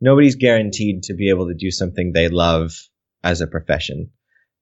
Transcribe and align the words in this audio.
nobody's 0.00 0.36
guaranteed 0.36 1.02
to 1.04 1.14
be 1.14 1.30
able 1.30 1.48
to 1.48 1.54
do 1.54 1.70
something 1.70 2.12
they 2.12 2.28
love 2.28 2.72
as 3.24 3.40
a 3.40 3.46
profession. 3.46 4.10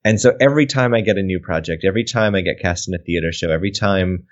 And 0.04 0.20
so 0.20 0.36
every 0.40 0.66
time 0.66 0.94
I 0.94 1.00
get 1.00 1.18
a 1.18 1.22
new 1.22 1.40
project, 1.40 1.84
every 1.84 2.04
time 2.04 2.34
I 2.34 2.40
get 2.40 2.60
cast 2.60 2.88
in 2.88 2.94
a 2.94 2.98
theater 2.98 3.32
show, 3.32 3.50
every 3.50 3.72
time, 3.72 4.26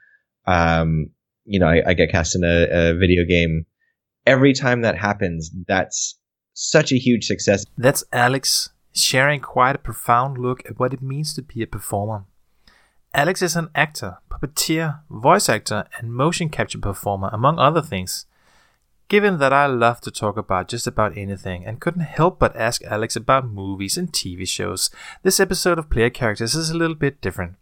um, 0.46 1.10
you 1.44 1.58
know, 1.58 1.66
I, 1.66 1.82
I 1.88 1.94
get 1.94 2.10
cast 2.10 2.36
in 2.36 2.44
a, 2.44 2.90
a 2.90 2.94
video 2.94 3.24
game, 3.24 3.66
every 4.26 4.52
time 4.52 4.82
that 4.82 4.96
happens, 4.96 5.50
that's 5.66 6.18
such 6.52 6.92
a 6.92 6.96
huge 6.96 7.24
success. 7.24 7.64
That's 7.76 8.04
Alex 8.12 8.70
sharing 8.92 9.40
quite 9.40 9.74
a 9.74 9.78
profound 9.78 10.38
look 10.38 10.64
at 10.66 10.78
what 10.78 10.94
it 10.94 11.02
means 11.02 11.34
to 11.34 11.42
be 11.42 11.62
a 11.62 11.66
performer. 11.66 12.24
Alex 13.12 13.42
is 13.42 13.56
an 13.56 13.68
actor, 13.74 14.18
puppeteer, 14.30 15.00
voice 15.10 15.48
actor, 15.48 15.84
and 15.98 16.12
motion 16.12 16.48
capture 16.48 16.78
performer, 16.78 17.30
among 17.32 17.58
other 17.58 17.82
things. 17.82 18.26
Given 19.08 19.38
that 19.38 19.52
I 19.52 19.66
love 19.66 20.00
to 20.02 20.10
talk 20.10 20.38
about 20.38 20.68
just 20.68 20.86
about 20.86 21.16
anything 21.16 21.66
and 21.66 21.80
couldn't 21.80 22.02
help 22.02 22.38
but 22.38 22.56
ask 22.56 22.82
Alex 22.84 23.16
about 23.16 23.46
movies 23.46 23.98
and 23.98 24.10
TV 24.10 24.48
shows, 24.48 24.88
this 25.22 25.38
episode 25.38 25.78
of 25.78 25.90
Player 25.90 26.08
Characters 26.08 26.54
is 26.54 26.70
a 26.70 26.76
little 26.76 26.96
bit 26.96 27.20
different. 27.20 27.56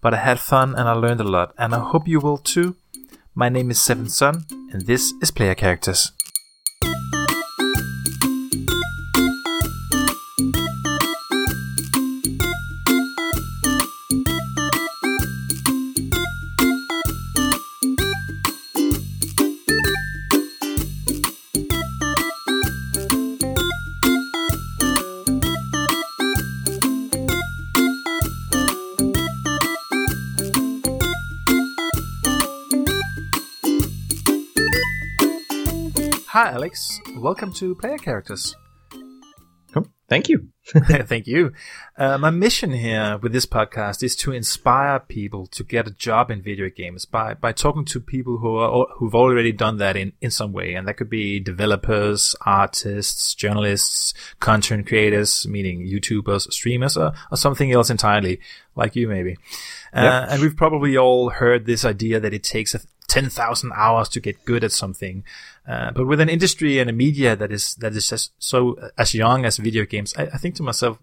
But 0.00 0.14
I 0.14 0.18
had 0.18 0.40
fun 0.40 0.74
and 0.74 0.88
I 0.88 0.92
learned 0.92 1.20
a 1.20 1.24
lot, 1.24 1.54
and 1.58 1.74
I 1.74 1.80
hope 1.80 2.08
you 2.08 2.18
will 2.18 2.38
too. 2.38 2.76
My 3.34 3.50
name 3.50 3.70
is 3.70 3.80
Seven 3.80 4.08
Sun, 4.08 4.46
and 4.72 4.86
this 4.86 5.12
is 5.20 5.30
Player 5.30 5.54
Characters. 5.54 6.12
Hi, 36.32 36.52
Alex. 36.52 37.00
Welcome 37.16 37.52
to 37.54 37.74
Player 37.74 37.98
Characters. 37.98 38.54
Oh, 39.74 39.84
thank 40.08 40.28
you. 40.28 40.46
Thank 40.72 41.26
you. 41.26 41.52
Uh, 41.98 42.18
my 42.18 42.30
mission 42.30 42.70
here 42.70 43.18
with 43.20 43.32
this 43.32 43.46
podcast 43.46 44.04
is 44.04 44.14
to 44.16 44.30
inspire 44.30 45.00
people 45.00 45.48
to 45.48 45.64
get 45.64 45.88
a 45.88 45.90
job 45.90 46.30
in 46.30 46.40
video 46.40 46.70
games 46.70 47.04
by, 47.04 47.34
by 47.34 47.50
talking 47.50 47.84
to 47.86 47.98
people 47.98 48.38
who 48.38 48.54
are 48.54 48.86
who've 48.98 49.14
already 49.14 49.50
done 49.50 49.78
that 49.78 49.96
in, 49.96 50.12
in 50.20 50.30
some 50.30 50.52
way, 50.52 50.74
and 50.74 50.86
that 50.86 50.98
could 50.98 51.10
be 51.10 51.40
developers, 51.40 52.36
artists, 52.46 53.34
journalists, 53.34 54.14
content 54.38 54.86
creators, 54.86 55.48
meaning 55.48 55.84
YouTubers, 55.84 56.52
streamers, 56.52 56.96
or, 56.96 57.12
or 57.32 57.36
something 57.36 57.72
else 57.72 57.90
entirely, 57.90 58.38
like 58.76 58.94
you 58.94 59.08
maybe. 59.08 59.36
Uh. 59.92 60.26
And 60.30 60.42
we've 60.42 60.56
probably 60.56 60.96
all 60.96 61.30
heard 61.30 61.66
this 61.66 61.84
idea 61.84 62.20
that 62.20 62.32
it 62.32 62.42
takes 62.42 62.74
a 62.74 62.80
10,000 63.08 63.72
hours 63.74 64.08
to 64.10 64.20
get 64.20 64.44
good 64.44 64.62
at 64.62 64.72
something. 64.72 65.24
Uh, 65.66 65.90
but 65.90 66.06
with 66.06 66.20
an 66.20 66.28
industry 66.28 66.78
and 66.78 66.88
a 66.88 66.92
media 66.92 67.34
that 67.34 67.50
is, 67.50 67.74
that 67.76 67.94
is 67.94 68.12
as, 68.12 68.30
so 68.38 68.78
as 68.96 69.14
young 69.14 69.44
as 69.44 69.56
video 69.56 69.84
games, 69.84 70.14
I, 70.16 70.22
I 70.24 70.38
think 70.38 70.54
to 70.56 70.62
myself, 70.62 70.98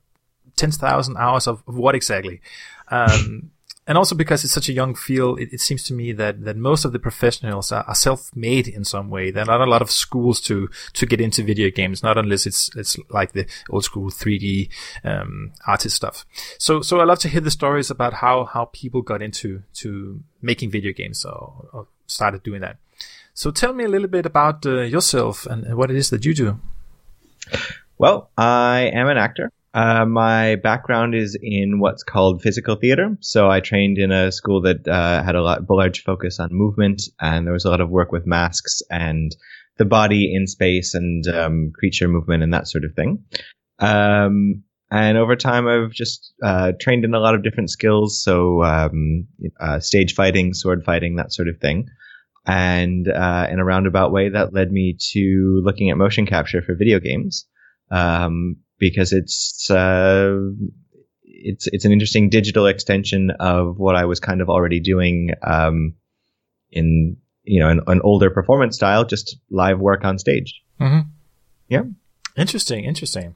10,000 0.55 1.17
hours 1.17 1.47
of, 1.47 1.63
of, 1.67 1.77
what 1.77 1.95
exactly? 1.95 2.41
Um, 2.89 3.51
and 3.87 3.97
also 3.97 4.15
because 4.15 4.43
it's 4.43 4.53
such 4.53 4.67
a 4.67 4.73
young 4.73 4.93
field, 4.93 5.39
it, 5.39 5.53
it, 5.53 5.61
seems 5.61 5.83
to 5.83 5.93
me 5.93 6.11
that, 6.11 6.43
that 6.43 6.57
most 6.57 6.83
of 6.83 6.91
the 6.91 6.99
professionals 6.99 7.71
are, 7.71 7.85
are, 7.85 7.95
self-made 7.95 8.67
in 8.67 8.83
some 8.83 9.09
way. 9.09 9.31
There 9.31 9.43
are 9.43 9.45
not 9.45 9.61
a 9.61 9.69
lot 9.69 9.81
of 9.81 9.89
schools 9.89 10.41
to, 10.41 10.69
to 10.93 11.05
get 11.05 11.21
into 11.21 11.41
video 11.41 11.71
games, 11.71 12.03
not 12.03 12.17
unless 12.17 12.45
it's, 12.45 12.69
it's 12.75 12.97
like 13.09 13.31
the 13.31 13.47
old 13.69 13.85
school 13.85 14.11
3D, 14.11 14.69
um, 15.05 15.53
artist 15.65 15.95
stuff. 15.95 16.25
So, 16.59 16.81
so 16.81 16.99
I 16.99 17.05
love 17.05 17.19
to 17.19 17.29
hear 17.29 17.41
the 17.41 17.49
stories 17.49 17.89
about 17.89 18.15
how, 18.15 18.43
how 18.43 18.65
people 18.65 19.01
got 19.01 19.21
into, 19.21 19.63
to 19.75 20.21
making 20.41 20.69
video 20.69 20.91
games 20.91 21.23
or, 21.23 21.69
or 21.71 21.87
started 22.07 22.43
doing 22.43 22.61
that. 22.61 22.77
So 23.33 23.51
tell 23.51 23.71
me 23.71 23.85
a 23.85 23.89
little 23.89 24.09
bit 24.09 24.25
about 24.25 24.65
uh, 24.65 24.81
yourself 24.81 25.45
and 25.45 25.77
what 25.77 25.89
it 25.89 25.95
is 25.95 26.09
that 26.09 26.25
you 26.25 26.33
do. 26.33 26.59
Well, 27.97 28.29
I 28.37 28.91
am 28.93 29.07
an 29.07 29.17
actor. 29.17 29.51
Uh, 29.77 30.07
my 30.07 30.55
background 30.55 31.13
is 31.13 31.37
in 31.39 31.79
what's 31.79 32.01
called 32.01 32.41
physical 32.41 32.77
theater. 32.77 33.15
So 33.21 33.47
I 33.47 33.59
trained 33.59 33.99
in 33.99 34.11
a 34.11 34.31
school 34.31 34.59
that 34.63 34.87
uh, 34.87 35.21
had 35.23 35.35
a 35.35 35.43
lot, 35.43 35.69
large 35.69 36.01
focus 36.01 36.39
on 36.39 36.49
movement, 36.51 37.03
and 37.21 37.45
there 37.45 37.53
was 37.53 37.63
a 37.65 37.69
lot 37.69 37.79
of 37.79 37.91
work 37.91 38.11
with 38.11 38.25
masks 38.25 38.81
and 38.89 39.31
the 39.77 39.85
body 39.85 40.33
in 40.33 40.47
space 40.47 40.95
and 40.95 41.27
um, 41.27 41.71
creature 41.77 42.07
movement 42.07 42.41
and 42.41 42.51
that 42.55 42.67
sort 42.67 42.85
of 42.85 42.95
thing. 42.95 43.23
Um, 43.77 44.63
and 44.89 45.15
over 45.15 45.35
time, 45.35 45.67
I've 45.67 45.91
just 45.91 46.33
uh, 46.43 46.71
trained 46.81 47.05
in 47.05 47.13
a 47.13 47.19
lot 47.19 47.35
of 47.35 47.43
different 47.43 47.69
skills. 47.69 48.23
So 48.23 48.63
um, 48.63 49.27
uh, 49.59 49.79
stage 49.79 50.15
fighting, 50.15 50.55
sword 50.55 50.85
fighting, 50.85 51.17
that 51.17 51.31
sort 51.31 51.49
of 51.49 51.59
thing. 51.59 51.85
And 52.47 53.07
uh, 53.07 53.45
in 53.51 53.59
a 53.59 53.65
roundabout 53.65 54.11
way, 54.11 54.29
that 54.29 54.55
led 54.55 54.71
me 54.71 54.97
to 55.11 55.61
looking 55.63 55.91
at 55.91 55.97
motion 55.97 56.25
capture 56.25 56.63
for 56.63 56.73
video 56.73 56.99
games 56.99 57.45
um, 57.91 58.57
because 58.79 59.13
it's 59.13 59.69
uh, 59.69 60.37
it's 61.23 61.67
it's 61.67 61.85
an 61.85 61.91
interesting 61.91 62.29
digital 62.29 62.67
extension 62.67 63.31
of 63.39 63.77
what 63.77 63.95
I 63.95 64.05
was 64.05 64.19
kind 64.19 64.41
of 64.41 64.49
already 64.49 64.79
doing 64.79 65.31
um, 65.45 65.95
in 66.71 67.17
you 67.43 67.59
know 67.59 67.69
an, 67.69 67.81
an, 67.87 68.01
older 68.03 68.29
performance 68.29 68.75
style, 68.75 69.05
just 69.05 69.37
live 69.49 69.79
work 69.79 70.03
on 70.03 70.19
stage. 70.19 70.61
Mm-hmm. 70.79 71.09
Yeah, 71.69 71.83
interesting, 72.35 72.85
interesting 72.85 73.35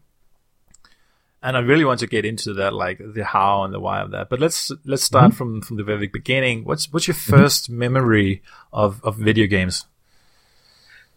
and 1.43 1.57
I 1.57 1.61
really 1.61 1.85
want 1.85 1.99
to 2.01 2.07
get 2.07 2.25
into 2.25 2.53
that, 2.55 2.73
like 2.73 2.99
the 2.99 3.23
how 3.23 3.63
and 3.63 3.73
the 3.73 3.79
why 3.79 4.01
of 4.01 4.11
that. 4.11 4.29
But 4.29 4.39
let's 4.39 4.71
let's 4.85 5.03
start 5.03 5.31
mm-hmm. 5.31 5.37
from 5.37 5.61
from 5.61 5.77
the 5.77 5.83
very 5.83 6.07
beginning. 6.07 6.63
What's 6.63 6.91
what's 6.91 7.07
your 7.07 7.15
1st 7.15 7.63
mm-hmm. 7.63 7.77
memory 7.77 8.43
of 8.71 9.03
of 9.03 9.17
video 9.17 9.47
games? 9.47 9.85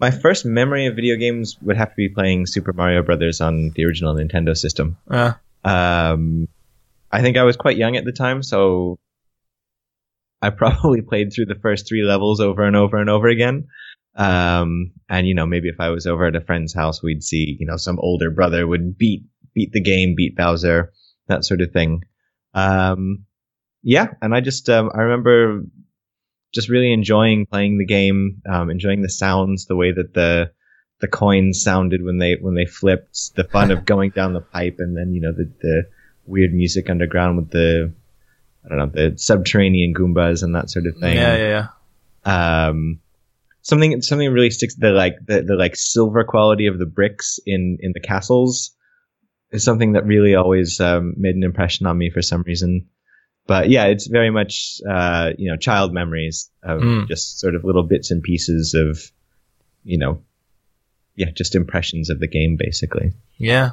My 0.00 0.10
first 0.10 0.44
memory 0.44 0.86
of 0.86 0.96
video 0.96 1.16
games 1.16 1.56
would 1.62 1.76
have 1.76 1.90
to 1.90 1.96
be 1.96 2.08
playing 2.08 2.46
Super 2.46 2.72
Mario 2.72 3.02
Brothers 3.02 3.40
on 3.40 3.70
the 3.70 3.84
original 3.84 4.14
Nintendo 4.14 4.56
system. 4.56 4.96
Uh. 5.08 5.32
Um, 5.64 6.48
I 7.10 7.22
think 7.22 7.36
I 7.36 7.44
was 7.44 7.56
quite 7.56 7.76
young 7.76 7.96
at 7.96 8.04
the 8.04 8.12
time, 8.12 8.42
so 8.42 8.98
I 10.42 10.50
probably 10.50 11.00
played 11.08 11.32
through 11.32 11.46
the 11.46 11.54
first 11.54 11.88
three 11.88 12.02
levels 12.02 12.40
over 12.40 12.64
and 12.64 12.76
over 12.76 12.96
and 12.96 13.08
over 13.08 13.28
again. 13.28 13.68
Um, 14.16 14.92
and 15.08 15.26
you 15.26 15.34
know, 15.34 15.46
maybe 15.46 15.68
if 15.68 15.80
I 15.80 15.90
was 15.90 16.06
over 16.06 16.26
at 16.26 16.36
a 16.36 16.40
friend's 16.40 16.74
house, 16.74 17.02
we'd 17.02 17.24
see, 17.24 17.56
you 17.58 17.66
know, 17.66 17.76
some 17.76 17.98
older 17.98 18.30
brother 18.30 18.66
would 18.66 18.98
beat 18.98 19.24
beat 19.54 19.72
the 19.72 19.80
game, 19.80 20.14
beat 20.16 20.36
Bowser, 20.36 20.92
that 21.28 21.44
sort 21.44 21.60
of 21.60 21.72
thing. 21.72 22.02
Um, 22.52 23.24
yeah, 23.82 24.08
and 24.22 24.34
I 24.34 24.40
just 24.40 24.68
um, 24.70 24.90
I 24.94 25.02
remember 25.02 25.62
just 26.54 26.68
really 26.68 26.92
enjoying 26.92 27.46
playing 27.46 27.78
the 27.78 27.84
game, 27.84 28.40
um, 28.48 28.70
enjoying 28.70 29.02
the 29.02 29.10
sounds, 29.10 29.66
the 29.66 29.76
way 29.76 29.92
that 29.92 30.14
the 30.14 30.50
the 31.00 31.08
coins 31.08 31.62
sounded 31.62 32.02
when 32.02 32.18
they 32.18 32.36
when 32.40 32.54
they 32.54 32.66
flipped, 32.66 33.34
the 33.34 33.44
fun 33.44 33.70
of 33.70 33.84
going 33.92 34.10
down 34.10 34.32
the 34.32 34.40
pipe, 34.40 34.76
and 34.78 34.96
then 34.96 35.12
you 35.12 35.20
know 35.20 35.32
the 35.32 35.50
the 35.60 35.84
weird 36.26 36.54
music 36.54 36.88
underground 36.88 37.36
with 37.36 37.50
the 37.50 37.92
I 38.64 38.68
don't 38.68 38.78
know 38.78 38.86
the 39.10 39.18
subterranean 39.18 39.94
goombas 39.94 40.42
and 40.42 40.54
that 40.54 40.70
sort 40.70 40.86
of 40.86 40.96
thing. 40.96 41.16
Yeah, 41.16 41.36
yeah, 41.36 41.68
yeah. 42.26 42.66
Um, 42.66 43.00
something 43.62 44.00
something 44.00 44.32
really 44.32 44.50
sticks. 44.50 44.76
The 44.76 44.90
like 44.90 45.16
the, 45.26 45.42
the 45.42 45.56
like 45.56 45.76
silver 45.76 46.24
quality 46.24 46.66
of 46.66 46.78
the 46.78 46.86
bricks 46.86 47.38
in 47.44 47.78
in 47.80 47.92
the 47.92 48.00
castles 48.00 48.74
is 49.50 49.64
something 49.64 49.92
that 49.92 50.06
really 50.06 50.34
always 50.34 50.80
um, 50.80 51.14
made 51.16 51.36
an 51.36 51.44
impression 51.44 51.86
on 51.86 51.98
me 51.98 52.10
for 52.10 52.22
some 52.22 52.42
reason. 52.42 52.88
But 53.46 53.68
yeah, 53.68 53.86
it's 53.86 54.06
very 54.06 54.30
much 54.30 54.80
uh, 54.88 55.32
you 55.36 55.50
know 55.50 55.56
child 55.56 55.92
memories 55.92 56.50
of 56.62 56.80
mm. 56.80 57.08
just 57.08 57.40
sort 57.40 57.54
of 57.54 57.64
little 57.64 57.82
bits 57.82 58.10
and 58.10 58.22
pieces 58.22 58.74
of 58.74 58.98
you 59.84 59.98
know 59.98 60.22
yeah 61.14 61.30
just 61.30 61.54
impressions 61.54 62.10
of 62.10 62.20
the 62.20 62.28
game 62.28 62.56
basically. 62.58 63.12
Yeah, 63.36 63.72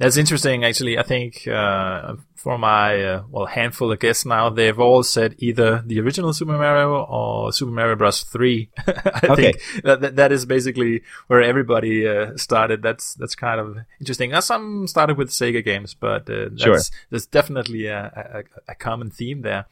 that's 0.00 0.16
interesting, 0.16 0.64
actually. 0.64 0.98
I 0.98 1.02
think 1.02 1.46
uh, 1.46 2.14
for 2.34 2.56
my 2.56 3.04
uh, 3.04 3.22
well 3.28 3.44
handful 3.44 3.92
of 3.92 3.98
guests 3.98 4.24
now, 4.24 4.48
they've 4.48 4.80
all 4.80 5.02
said 5.02 5.34
either 5.38 5.82
the 5.84 6.00
original 6.00 6.32
Super 6.32 6.56
Mario 6.56 7.04
or 7.04 7.52
Super 7.52 7.70
Mario 7.70 7.96
Bros. 7.96 8.22
Three. 8.22 8.70
I 8.86 9.20
okay. 9.28 9.52
think 9.52 9.82
that, 9.84 10.16
that 10.16 10.32
is 10.32 10.46
basically 10.46 11.02
where 11.26 11.42
everybody 11.42 12.08
uh, 12.08 12.34
started. 12.38 12.80
That's 12.82 13.12
that's 13.12 13.34
kind 13.34 13.60
of 13.60 13.76
interesting. 14.00 14.30
Now, 14.30 14.40
some 14.40 14.86
started 14.86 15.18
with 15.18 15.28
Sega 15.28 15.62
games, 15.62 15.92
but 15.92 16.30
uh, 16.30 16.48
that's, 16.50 16.62
sure. 16.62 16.80
there's 17.10 17.26
definitely 17.26 17.84
a, 17.84 18.42
a, 18.66 18.72
a 18.72 18.74
common 18.74 19.10
theme 19.10 19.42
there 19.42 19.66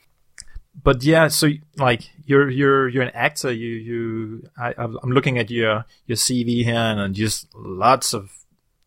but 0.81 1.03
yeah, 1.03 1.27
so 1.27 1.49
like 1.77 2.09
you're 2.25 2.49
you're 2.49 2.89
you're 2.89 3.03
an 3.03 3.11
actor. 3.15 3.51
You 3.51 3.69
you 3.69 4.49
I, 4.57 4.75
I'm 4.79 5.11
looking 5.11 5.37
at 5.39 5.51
your 5.51 5.85
your 6.07 6.17
CV 6.17 6.63
here 6.63 6.77
and 6.77 7.15
just 7.15 7.49
lots 7.55 8.15
of 8.15 8.31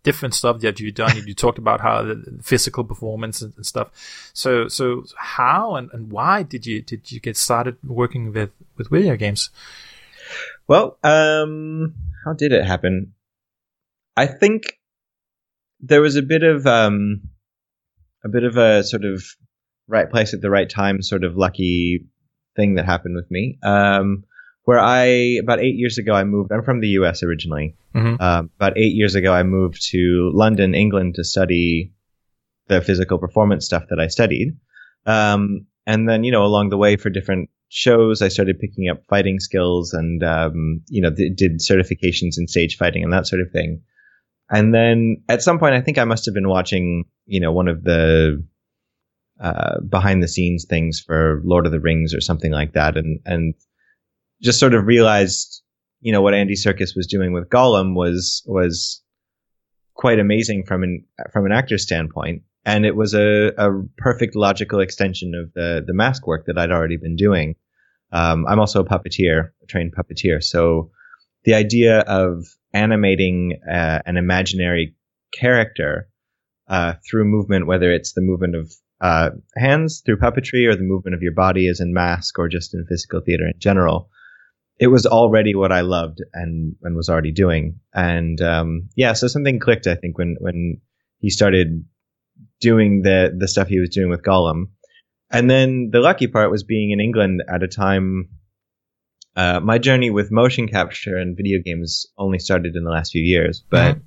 different 0.04 0.34
stuff 0.34 0.60
that 0.62 0.80
you've 0.80 0.96
done. 0.96 1.16
you 1.26 1.34
talked 1.34 1.58
about 1.58 1.82
how 1.82 2.02
the 2.02 2.40
physical 2.42 2.84
performance 2.84 3.42
and, 3.42 3.66
stuff. 3.66 3.90
So, 4.34 4.68
so 4.68 5.06
how 5.18 5.76
and, 5.76 5.90
and 5.94 6.12
why 6.12 6.44
did 6.44 6.66
you 6.66 6.82
did 6.82 7.12
you 7.12 7.20
get 7.20 7.38
started 7.38 7.78
working 7.84 8.34
with 8.34 8.52
with 8.78 8.90
video 8.90 9.16
games? 9.16 9.50
Well, 10.68 10.98
um, 11.04 11.94
how 12.26 12.34
did 12.34 12.52
it 12.54 12.66
happen? 12.66 13.14
I 14.16 14.28
think 14.28 14.80
there 15.80 16.02
was 16.02 16.16
a 16.16 16.22
bit 16.22 16.44
of 16.44 16.66
um, 16.68 17.30
a 18.24 18.30
bit 18.30 18.44
of 18.44 18.58
a 18.58 18.84
sort 18.84 19.06
of 19.06 19.24
right 19.88 20.10
place 20.10 20.34
at 20.34 20.42
the 20.42 20.50
right 20.50 20.70
time, 20.70 21.02
sort 21.02 21.24
of 21.24 21.36
lucky 21.36 22.06
thing 22.56 22.76
that 22.76 22.86
happened 22.86 23.16
with 23.16 23.30
me. 23.30 23.58
Um, 23.64 24.24
where 24.66 24.80
I 24.80 25.38
about 25.42 25.60
eight 25.60 25.76
years 25.76 25.98
ago 25.98 26.14
I 26.14 26.24
moved. 26.24 26.52
I'm 26.52 26.64
from 26.64 26.80
the 26.82 26.88
U.S. 27.00 27.24
originally. 27.24 27.76
Mhm. 27.96 28.22
Um, 28.22 28.50
about 28.58 28.78
eight 28.78 28.94
years 28.96 29.16
ago 29.16 29.34
I 29.34 29.44
moved 29.44 29.90
to 29.92 30.32
London, 30.34 30.76
England, 30.76 31.16
to 31.16 31.24
study 31.24 31.94
the 32.68 32.82
physical 32.82 33.18
performance 33.18 33.66
stuff 33.66 33.84
that 33.90 34.00
I 34.00 34.08
studied. 34.08 34.58
Um, 35.06 35.66
and 35.88 36.08
then 36.08 36.24
you 36.24 36.32
know 36.32 36.46
along 36.46 36.70
the 36.70 36.78
way 36.78 36.96
for 36.96 37.10
different 37.10 37.50
shows 37.70 38.22
I 38.22 38.28
started 38.28 38.60
picking 38.60 38.90
up 38.90 39.04
fighting 39.10 39.40
skills 39.40 39.94
and 39.94 40.24
um, 40.24 40.82
you 40.90 41.02
know 41.02 41.14
th- 41.14 41.36
did 41.36 41.60
certifications 41.60 42.38
in 42.38 42.48
stage 42.48 42.78
fighting 42.78 43.04
and 43.04 43.14
that 43.14 43.28
sort 43.28 43.42
of 43.42 43.52
thing. 43.52 43.82
And 44.50 44.74
then 44.74 45.24
at 45.30 45.42
some 45.42 45.58
point 45.60 45.74
I 45.76 45.82
think 45.82 45.98
I 45.98 46.04
must 46.06 46.26
have 46.26 46.36
been 46.36 46.50
watching 46.50 47.06
you 47.26 47.40
know 47.40 47.52
one 47.52 47.68
of 47.68 47.84
the 47.84 48.44
uh, 49.40 49.80
behind 49.82 50.22
the 50.22 50.28
scenes 50.28 50.66
things 50.70 51.00
for 51.00 51.42
Lord 51.44 51.66
of 51.66 51.72
the 51.72 51.80
Rings 51.80 52.14
or 52.14 52.22
something 52.22 52.52
like 52.52 52.74
that, 52.74 52.96
and 52.96 53.20
and 53.26 53.56
just 54.42 54.60
sort 54.60 54.74
of 54.74 54.86
realized, 54.86 55.62
you 56.02 56.12
know, 56.12 56.22
what 56.22 56.34
Andy 56.34 56.56
Serkis 56.56 56.96
was 56.96 57.08
doing 57.08 57.34
with 57.34 57.50
Gollum 57.50 57.96
was 57.96 58.44
was 58.46 59.02
quite 59.94 60.20
amazing 60.20 60.64
from 60.66 60.84
an 60.84 61.06
from 61.32 61.46
an 61.46 61.52
actor's 61.52 61.84
standpoint, 61.84 62.44
and 62.66 62.86
it 62.86 62.96
was 62.96 63.14
a, 63.14 63.52
a 63.58 63.70
perfect 63.98 64.36
logical 64.36 64.80
extension 64.80 65.34
of 65.36 65.54
the 65.54 65.84
the 65.86 65.94
mask 65.94 66.28
work 66.28 66.46
that 66.48 66.58
I'd 66.58 66.72
already 66.72 66.98
been 66.98 67.16
doing. 67.16 67.56
Um, 68.12 68.46
I'm 68.48 68.60
also 68.60 68.82
a 68.82 68.86
puppeteer, 68.86 69.52
a 69.64 69.66
trained 69.68 69.94
puppeteer, 69.96 70.44
so 70.44 70.92
the 71.46 71.54
idea 71.54 72.00
of 72.02 72.46
animating 72.74 73.60
uh, 73.70 74.00
an 74.06 74.18
imaginary 74.18 74.96
character 75.34 76.10
uh, 76.68 76.94
through 77.10 77.26
movement, 77.26 77.68
whether 77.68 77.92
it's 77.92 78.14
the 78.14 78.22
movement 78.22 78.56
of 78.56 78.72
uh, 79.02 79.32
hands 79.58 80.02
through 80.06 80.18
puppetry 80.18 80.68
or 80.68 80.76
the 80.76 80.84
movement 80.84 81.16
of 81.16 81.22
your 81.22 81.34
body 81.34 81.68
as 81.68 81.80
in 81.80 81.94
mask 81.94 82.38
or 82.38 82.48
just 82.48 82.74
in 82.74 82.86
physical 82.88 83.22
theater 83.22 83.46
in 83.46 83.60
general. 83.60 84.10
It 84.82 84.88
was 84.88 85.06
already 85.06 85.54
what 85.54 85.72
I 85.72 85.82
loved 85.82 86.24
and, 86.34 86.76
and 86.82 86.96
was 86.96 87.08
already 87.08 87.32
doing. 87.32 87.80
And 87.94 88.42
um, 88.42 88.90
yeah, 88.96 89.14
so 89.14 89.28
something 89.28 89.60
clicked, 89.60 89.86
I 89.86 89.94
think, 89.94 90.18
when, 90.18 90.38
when 90.40 90.82
he 91.20 91.30
started 91.30 91.86
doing 92.60 93.04
the, 93.04 93.32
the 93.38 93.48
stuff 93.48 93.68
he 93.68 93.80
was 93.80 93.92
doing 93.92 94.10
with 94.10 94.24
Gollum. 94.24 94.70
And 95.30 95.50
then 95.50 95.92
the 95.92 96.00
lucky 96.00 96.28
part 96.28 96.50
was 96.50 96.64
being 96.64 96.90
in 96.90 97.00
England 97.00 97.44
at 97.48 97.62
a 97.64 97.68
time. 97.68 98.30
Uh, 99.36 99.60
my 99.60 99.78
journey 99.78 100.10
with 100.10 100.32
motion 100.32 100.68
capture 100.68 101.16
and 101.16 101.38
video 101.38 101.60
games 101.64 102.08
only 102.18 102.40
started 102.40 102.76
in 102.76 102.84
the 102.84 102.90
last 102.90 103.12
few 103.12 103.22
years, 103.22 103.64
but 103.70 103.98
Mhm. 103.98 104.02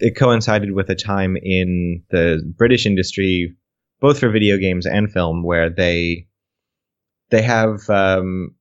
it 0.00 0.16
coincided 0.16 0.72
with 0.72 0.90
a 0.90 0.94
time 0.94 1.36
in 1.36 2.02
the 2.10 2.42
British 2.58 2.84
industry, 2.84 3.56
both 4.00 4.18
for 4.18 4.28
video 4.28 4.58
games 4.58 4.86
and 4.86 5.10
film, 5.12 5.44
where 5.44 5.70
they 5.70 6.26
they 7.30 7.42
have 7.42 7.88
um, 7.88 8.54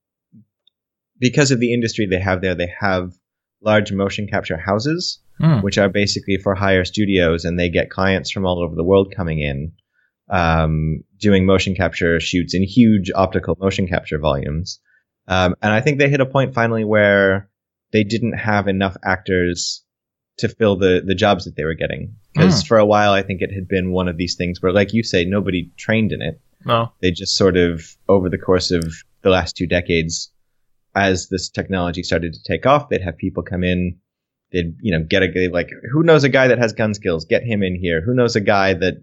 because 1.27 1.49
of 1.51 1.59
the 1.59 1.73
industry 1.73 2.05
they 2.05 2.19
have 2.29 2.41
there, 2.41 2.55
they 2.55 2.71
have 2.87 3.11
large 3.61 3.91
motion 3.91 4.27
capture 4.27 4.57
houses, 4.57 5.19
Hmm. 5.39 5.61
which 5.65 5.77
are 5.79 5.89
basically 5.89 6.37
for 6.43 6.53
hire 6.53 6.85
studios, 6.85 7.43
and 7.45 7.57
they 7.57 7.69
get 7.69 7.89
clients 7.97 8.29
from 8.31 8.45
all 8.45 8.59
over 8.63 8.75
the 8.75 8.83
world 8.91 9.07
coming 9.17 9.39
in, 9.39 9.71
um, 10.29 11.03
doing 11.19 11.45
motion 11.45 11.73
capture 11.75 12.19
shoots 12.19 12.53
in 12.53 12.63
huge 12.63 13.09
optical 13.15 13.57
motion 13.59 13.87
capture 13.87 14.19
volumes. 14.19 14.79
Um, 15.27 15.55
and 15.61 15.71
I 15.73 15.81
think 15.81 15.97
they 15.97 16.09
hit 16.09 16.21
a 16.21 16.25
point 16.35 16.53
finally 16.53 16.83
where 16.85 17.49
they 17.91 18.03
didn't 18.03 18.37
have 18.37 18.67
enough 18.67 18.95
actors 19.03 19.83
to 20.39 20.47
fill 20.49 20.75
the 20.77 21.01
the 21.05 21.15
jobs 21.15 21.45
that 21.45 21.55
they 21.55 21.63
were 21.63 21.75
getting. 21.83 22.15
Because 22.33 22.63
for 22.63 22.77
a 22.79 22.85
while, 22.85 23.13
I 23.13 23.21
think 23.23 23.41
it 23.41 23.51
had 23.53 23.67
been 23.67 23.91
one 23.91 24.07
of 24.07 24.17
these 24.17 24.35
things 24.35 24.61
where, 24.61 24.73
like 24.73 24.91
you 24.93 25.03
say, 25.03 25.25
nobody 25.25 25.71
trained 25.77 26.11
in 26.11 26.21
it. 26.21 26.41
No. 26.65 26.91
They 27.01 27.11
just 27.11 27.35
sort 27.37 27.55
of 27.57 27.95
over 28.07 28.29
the 28.29 28.37
course 28.49 28.71
of 28.71 28.83
the 29.21 29.29
last 29.29 29.55
two 29.55 29.67
decades, 29.67 30.31
as 30.95 31.29
this 31.29 31.49
technology 31.49 32.03
started 32.03 32.33
to 32.33 32.43
take 32.43 32.65
off, 32.65 32.89
they'd 32.89 33.01
have 33.01 33.17
people 33.17 33.43
come 33.43 33.63
in. 33.63 33.99
They'd 34.51 34.75
you 34.81 34.97
know 34.97 35.03
get 35.03 35.23
a 35.23 35.27
guy 35.27 35.47
like 35.51 35.69
who 35.91 36.03
knows 36.03 36.23
a 36.23 36.29
guy 36.29 36.47
that 36.49 36.59
has 36.59 36.73
gun 36.73 36.93
skills, 36.93 37.25
get 37.25 37.43
him 37.43 37.63
in 37.63 37.75
here. 37.75 38.01
Who 38.05 38.13
knows 38.13 38.35
a 38.35 38.41
guy 38.41 38.73
that 38.73 38.95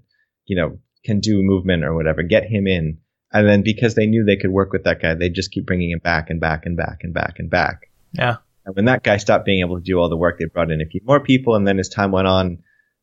you 0.47 0.57
know 0.57 0.79
can 1.05 1.21
do 1.21 1.43
movement 1.43 1.85
or 1.85 1.95
whatever, 1.95 2.23
get 2.23 2.45
him 2.45 2.67
in. 2.67 2.99
And 3.33 3.49
then 3.49 3.63
because 3.63 3.95
they 3.95 4.07
knew 4.07 4.25
they 4.25 4.37
could 4.37 4.51
work 4.51 4.73
with 4.73 4.85
that 4.85 5.01
guy, 5.01 5.15
they'd 5.15 5.35
just 5.35 5.53
keep 5.53 5.67
bringing 5.67 5.91
him 5.91 6.01
back 6.01 6.31
and 6.31 6.41
back 6.41 6.67
and 6.67 6.77
back 6.77 6.99
and 7.03 7.15
back 7.15 7.39
and 7.39 7.49
back. 7.49 7.91
Yeah. 8.13 8.37
And 8.67 8.75
when 8.75 8.85
that 8.87 9.03
guy 9.03 9.17
stopped 9.19 9.45
being 9.45 9.61
able 9.61 9.77
to 9.77 9.85
do 9.85 9.99
all 9.99 10.09
the 10.09 10.17
work, 10.17 10.39
they 10.39 10.47
brought 10.47 10.71
in 10.71 10.81
a 10.81 10.87
few 10.87 11.01
more 11.05 11.21
people. 11.21 11.55
And 11.55 11.67
then 11.67 11.79
as 11.79 11.89
time 11.89 12.11
went 12.11 12.27
on, 12.27 12.59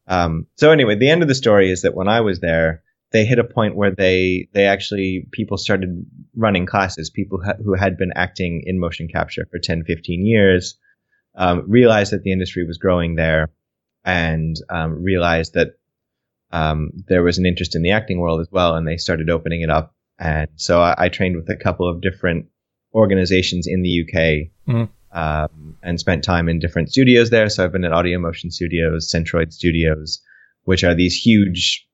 um, 0.07 0.47
so 0.55 0.71
anyway, 0.71 0.95
the 0.95 1.09
end 1.09 1.21
of 1.21 1.27
the 1.27 1.35
story 1.35 1.71
is 1.71 1.81
that 1.81 1.95
when 1.95 2.07
I 2.07 2.21
was 2.21 2.39
there, 2.39 2.83
they 3.11 3.25
hit 3.25 3.39
a 3.39 3.43
point 3.43 3.75
where 3.75 3.91
they 3.91 4.47
they 4.53 4.65
actually 4.65 5.27
people 5.31 5.57
started 5.57 6.05
running 6.35 6.65
classes. 6.65 7.09
People 7.09 7.39
ha- 7.43 7.53
who 7.63 7.73
had 7.73 7.97
been 7.97 8.11
acting 8.15 8.63
in 8.65 8.79
motion 8.79 9.07
capture 9.07 9.45
for 9.49 9.59
10, 9.59 9.83
15 9.85 10.25
years 10.25 10.77
um, 11.35 11.63
realized 11.67 12.11
that 12.11 12.23
the 12.23 12.31
industry 12.31 12.65
was 12.65 12.77
growing 12.77 13.15
there, 13.15 13.49
and 14.03 14.55
um, 14.69 15.01
realized 15.03 15.53
that 15.53 15.77
um, 16.51 16.91
there 17.07 17.23
was 17.23 17.37
an 17.37 17.45
interest 17.45 17.75
in 17.75 17.81
the 17.81 17.91
acting 17.91 18.19
world 18.19 18.41
as 18.41 18.47
well, 18.51 18.75
and 18.75 18.87
they 18.87 18.97
started 18.97 19.29
opening 19.29 19.61
it 19.61 19.69
up. 19.69 19.93
And 20.19 20.49
so 20.55 20.81
I, 20.81 20.95
I 20.97 21.09
trained 21.09 21.35
with 21.35 21.49
a 21.49 21.55
couple 21.55 21.87
of 21.89 22.01
different 22.01 22.47
organizations 22.93 23.67
in 23.67 23.81
the 23.83 24.01
UK 24.03 24.49
Mhm. 24.67 24.89
um, 25.11 25.77
and 25.83 25.99
spent 25.99 26.23
time 26.23 26.49
in 26.49 26.59
different 26.59 26.89
studios 26.89 27.29
there. 27.29 27.49
So 27.49 27.63
I've 27.63 27.71
been 27.71 27.83
at 27.85 27.91
Audio 27.93 28.17
Motion 28.19 28.49
Studios, 28.51 29.11
Centroid 29.11 29.53
Studios, 29.53 30.21
which 30.63 30.83
are 30.83 30.95
these 30.95 31.15
huge, 31.15 31.86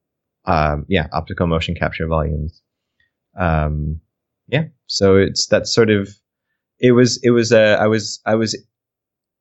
um, 0.46 0.86
yeah, 0.88 1.08
optical 1.12 1.48
motion 1.48 1.76
capture 1.76 2.08
volumes. 2.08 2.62
Um, 3.38 4.02
yeah, 4.48 4.66
so 4.88 5.18
it's 5.18 5.48
that 5.48 5.68
sort 5.68 5.90
of 5.90 6.10
it 6.80 6.92
was 6.92 7.20
it 7.24 7.32
was 7.32 7.52
uh, 7.52 7.78
I 7.80 7.88
was 7.88 8.22
I 8.26 8.36
was 8.36 8.58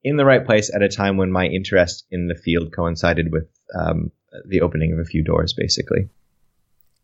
in 0.04 0.16
the 0.16 0.24
right 0.24 0.44
place 0.44 0.72
at 0.74 0.82
a 0.82 0.88
time 0.88 1.16
when 1.16 1.30
my 1.30 1.46
interest 1.46 2.06
in 2.10 2.28
the 2.28 2.34
field 2.34 2.72
coincided 2.72 3.30
with 3.32 3.48
um, 3.78 4.10
the 4.48 4.60
opening 4.60 4.92
of 4.92 4.98
a 4.98 5.04
few 5.04 5.22
doors, 5.22 5.52
basically. 5.52 6.08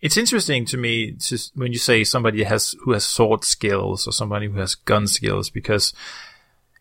It's 0.00 0.17
interesting 0.17 0.65
to 0.67 0.77
me 0.77 1.17
when 1.55 1.73
you 1.73 1.79
say 1.79 2.05
somebody 2.05 2.45
has 2.45 2.77
who 2.85 2.93
has 2.93 3.05
sword 3.05 3.45
skills 3.45 4.06
or 4.06 4.12
somebody 4.12 4.47
who 4.47 4.59
has 4.59 4.77
gun 4.77 5.09
skills 5.09 5.50
because 5.50 5.93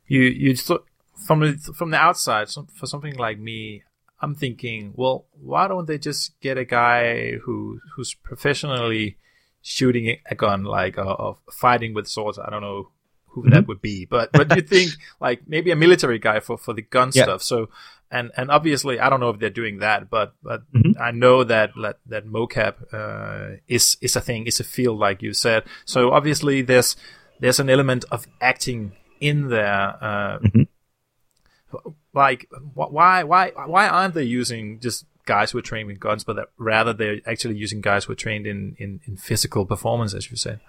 you 0.08 0.22
you 0.22 0.56
th- 0.56 0.82
from 1.26 1.40
the 1.40 1.74
from 1.76 1.90
the 1.90 1.98
outside 1.98 2.50
some, 2.50 2.68
for 2.68 2.86
something 2.86 3.16
like 3.16 3.40
me 3.40 3.84
I'm 4.20 4.36
thinking 4.36 4.94
well 4.96 5.26
why 5.40 5.68
don't 5.68 5.88
they 5.88 5.98
just 5.98 6.40
get 6.42 6.58
a 6.58 6.66
guy 6.66 7.34
who 7.44 7.80
who's 7.96 8.14
professionally 8.14 9.18
shooting 9.62 10.18
a 10.30 10.36
gun 10.36 10.64
like 10.64 10.98
uh, 10.98 11.34
fighting 11.52 11.94
with 11.94 12.08
swords 12.08 12.40
I 12.40 12.50
don't 12.50 12.62
know 12.62 12.90
who 13.28 13.50
that 13.52 13.68
would 13.68 13.82
be 13.82 14.06
but 14.06 14.32
but 14.32 14.56
you 14.56 14.62
think 14.64 14.92
like 15.20 15.42
maybe 15.48 15.70
a 15.72 15.76
military 15.76 16.18
guy 16.20 16.40
for 16.40 16.58
for 16.58 16.74
the 16.74 16.82
gun 16.82 17.12
Yeah. 17.14 17.24
stuff 17.24 17.44
so 17.44 17.70
and 18.10 18.32
and 18.38 18.50
obviously 18.50 19.00
I 19.00 19.10
don't 19.10 19.20
know 19.20 19.30
if 19.32 19.40
they're 19.40 19.50
doing 19.62 19.80
that, 19.80 20.10
but 20.10 20.34
but 20.42 20.62
Mhm. 20.74 20.96
I 21.00 21.12
know 21.12 21.44
that 21.44 21.72
that, 21.84 21.98
that 22.08 22.26
mocap 22.26 22.76
uh, 22.94 23.58
is 23.68 23.98
is 24.02 24.16
a 24.16 24.22
thing, 24.22 24.48
is 24.48 24.60
a 24.62 24.64
field 24.64 24.98
like 24.98 25.22
you 25.22 25.34
said. 25.34 25.64
So 25.86 26.12
obviously 26.12 26.62
there's 26.62 26.96
there's 27.42 27.60
an 27.60 27.70
element 27.70 28.06
of 28.10 28.26
acting 28.40 28.94
in 29.20 29.50
there. 29.50 29.98
Uh, 30.02 30.40
Mhm. 30.40 30.68
Like 32.18 32.50
why 32.74 33.24
why 33.24 33.52
why 33.74 33.88
aren't 33.88 34.14
they 34.16 34.24
using 34.24 34.80
just 34.80 35.06
guys 35.26 35.52
who 35.52 35.58
are 35.60 35.62
trained 35.72 35.88
with 35.88 36.00
guns, 36.00 36.24
but 36.24 36.36
that 36.38 36.48
rather 36.58 36.94
they're 36.94 37.20
actually 37.26 37.56
using 37.56 37.80
guys 37.82 38.06
who 38.06 38.12
are 38.14 38.22
trained 38.26 38.46
in 38.48 38.76
in, 38.80 39.00
in 39.08 39.18
physical 39.18 39.66
performance, 39.66 40.14
as 40.14 40.30
you 40.32 40.38
said. 40.38 40.60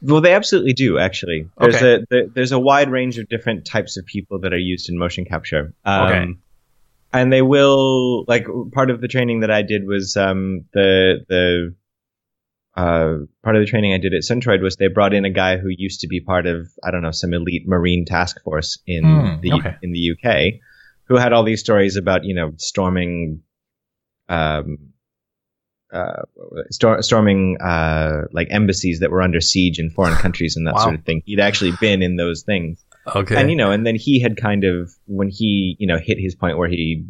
Well, 0.00 0.20
they 0.20 0.32
absolutely 0.34 0.74
do. 0.74 0.98
Actually, 0.98 1.48
there's 1.58 1.76
Okay. 1.76 1.94
a 1.94 2.06
there, 2.10 2.26
there's 2.34 2.52
a 2.52 2.58
wide 2.70 2.90
range 2.90 3.18
of 3.18 3.28
different 3.28 3.64
types 3.64 3.96
of 3.98 4.06
people 4.06 4.38
that 4.40 4.52
are 4.52 4.64
used 4.74 4.88
in 4.90 4.96
motion 4.98 5.24
capture. 5.24 5.72
Um, 5.84 6.06
Okay. 6.06 6.26
And 7.12 7.32
they 7.32 7.42
will 7.42 8.24
like 8.28 8.46
part 8.72 8.90
of 8.90 9.00
the 9.00 9.08
training 9.08 9.40
that 9.40 9.50
I 9.50 9.62
did 9.62 9.86
was 9.86 10.16
um, 10.16 10.64
the 10.74 11.24
the 11.28 11.74
uh, 12.76 13.24
part 13.42 13.56
of 13.56 13.60
the 13.62 13.66
training 13.66 13.92
I 13.92 13.98
did 13.98 14.14
at 14.14 14.22
Centroid 14.22 14.60
was 14.62 14.76
they 14.76 14.88
brought 14.88 15.12
in 15.14 15.24
a 15.24 15.30
guy 15.30 15.56
who 15.56 15.68
used 15.68 16.00
to 16.02 16.06
be 16.06 16.20
part 16.20 16.46
of 16.46 16.68
I 16.84 16.90
don't 16.90 17.02
know 17.02 17.10
some 17.10 17.32
elite 17.34 17.66
marine 17.66 18.04
task 18.04 18.40
force 18.42 18.78
in 18.86 19.02
Hmm, 19.04 19.40
the 19.40 19.52
okay. 19.54 19.76
in 19.82 19.92
the 19.92 20.12
UK, 20.12 20.60
who 21.08 21.16
had 21.16 21.32
all 21.32 21.42
these 21.44 21.60
stories 21.60 21.96
about 21.96 22.24
you 22.24 22.34
know 22.34 22.52
storming, 22.56 23.42
um, 24.28 24.78
uh, 25.92 26.22
stor- 26.70 27.02
storming 27.02 27.56
uh, 27.60 28.22
like 28.32 28.48
embassies 28.50 29.00
that 29.00 29.10
were 29.10 29.22
under 29.22 29.40
siege 29.40 29.78
in 29.78 29.90
foreign 29.90 30.14
countries 30.16 30.56
and 30.56 30.66
that 30.66 30.74
Wow. 30.74 30.82
sort 30.84 30.94
of 30.96 31.04
thing. 31.04 31.22
He'd 31.24 31.40
actually 31.40 31.72
been 31.80 32.02
in 32.02 32.16
those 32.16 32.42
things, 32.42 32.84
Okay. 33.14 33.36
and 33.36 33.50
you 33.50 33.56
know, 33.56 33.70
and 33.70 33.86
then 33.86 33.96
he 33.96 34.20
had 34.20 34.36
kind 34.36 34.64
of 34.64 34.90
when 35.06 35.28
he 35.28 35.76
you 35.78 35.86
know 35.86 35.98
hit 35.98 36.18
his 36.18 36.34
point 36.34 36.58
where 36.58 36.68
he 36.68 37.06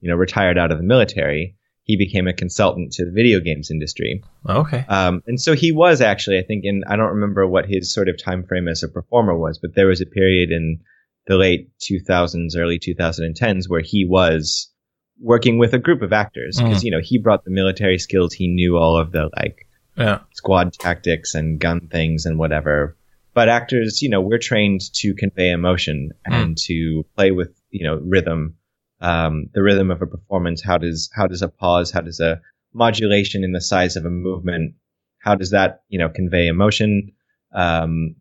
you 0.00 0.10
know 0.10 0.16
retired 0.16 0.58
out 0.58 0.72
of 0.72 0.78
the 0.78 0.84
military. 0.84 1.56
He 1.82 1.96
became 1.96 2.26
a 2.26 2.32
consultant 2.32 2.90
to 2.94 3.04
the 3.04 3.12
video 3.12 3.38
games 3.38 3.70
industry, 3.70 4.24
okay. 4.48 4.84
um, 4.88 5.22
and 5.28 5.40
so 5.40 5.54
he 5.54 5.70
was 5.70 6.00
actually, 6.00 6.38
I 6.38 6.42
think, 6.42 6.64
in 6.64 6.82
I 6.88 6.96
don't 6.96 7.10
remember 7.14 7.46
what 7.46 7.66
his 7.66 7.94
sort 7.94 8.08
of 8.08 8.20
time 8.20 8.42
frame 8.44 8.66
as 8.66 8.82
a 8.82 8.88
performer 8.88 9.38
was, 9.38 9.60
but 9.60 9.76
there 9.76 9.86
was 9.86 10.00
a 10.00 10.06
period 10.06 10.50
in 10.50 10.80
the 11.26 11.36
late 11.36 11.70
2000s, 11.80 12.56
early 12.56 12.78
2010s, 12.78 13.68
where 13.68 13.80
he 13.80 14.06
was 14.06 14.70
working 15.20 15.58
with 15.58 15.72
a 15.72 15.78
group 15.78 16.02
of 16.02 16.12
actors 16.12 16.60
because, 16.60 16.84
you 16.84 16.90
know, 16.90 17.00
he 17.02 17.18
brought 17.18 17.44
the 17.44 17.50
military 17.50 17.98
skills. 17.98 18.32
He 18.32 18.48
knew 18.48 18.76
all 18.76 18.98
of 18.98 19.12
the 19.12 19.30
like 19.36 19.66
Yeah. 19.96 20.20
squad 20.34 20.74
tactics 20.74 21.34
and 21.34 21.58
gun 21.58 21.88
things 21.90 22.26
and 22.26 22.38
whatever. 22.38 22.96
But 23.34 23.48
actors, 23.48 24.02
you 24.02 24.08
know, 24.08 24.20
we're 24.20 24.38
trained 24.38 24.80
to 24.94 25.14
convey 25.14 25.50
emotion 25.50 26.10
and 26.24 26.56
to 26.58 27.04
play 27.16 27.32
with, 27.32 27.54
you 27.70 27.84
know, 27.84 27.96
rhythm, 27.96 28.56
um, 29.00 29.50
the 29.52 29.62
rhythm 29.62 29.90
of 29.90 30.00
a 30.02 30.06
performance. 30.06 30.62
How 30.62 30.78
does 30.78 31.10
how 31.14 31.26
does 31.26 31.42
a 31.42 31.48
pause? 31.48 31.90
How 31.90 32.00
does 32.00 32.20
a 32.20 32.40
modulation 32.72 33.44
in 33.44 33.52
the 33.52 33.60
size 33.60 33.96
of 33.96 34.04
a 34.04 34.10
movement? 34.10 34.74
How 35.18 35.34
does 35.34 35.50
that, 35.50 35.82
you 35.88 35.98
know, 35.98 36.08
convey 36.08 36.46
emotion? 36.46 37.12
Um, 37.52 38.16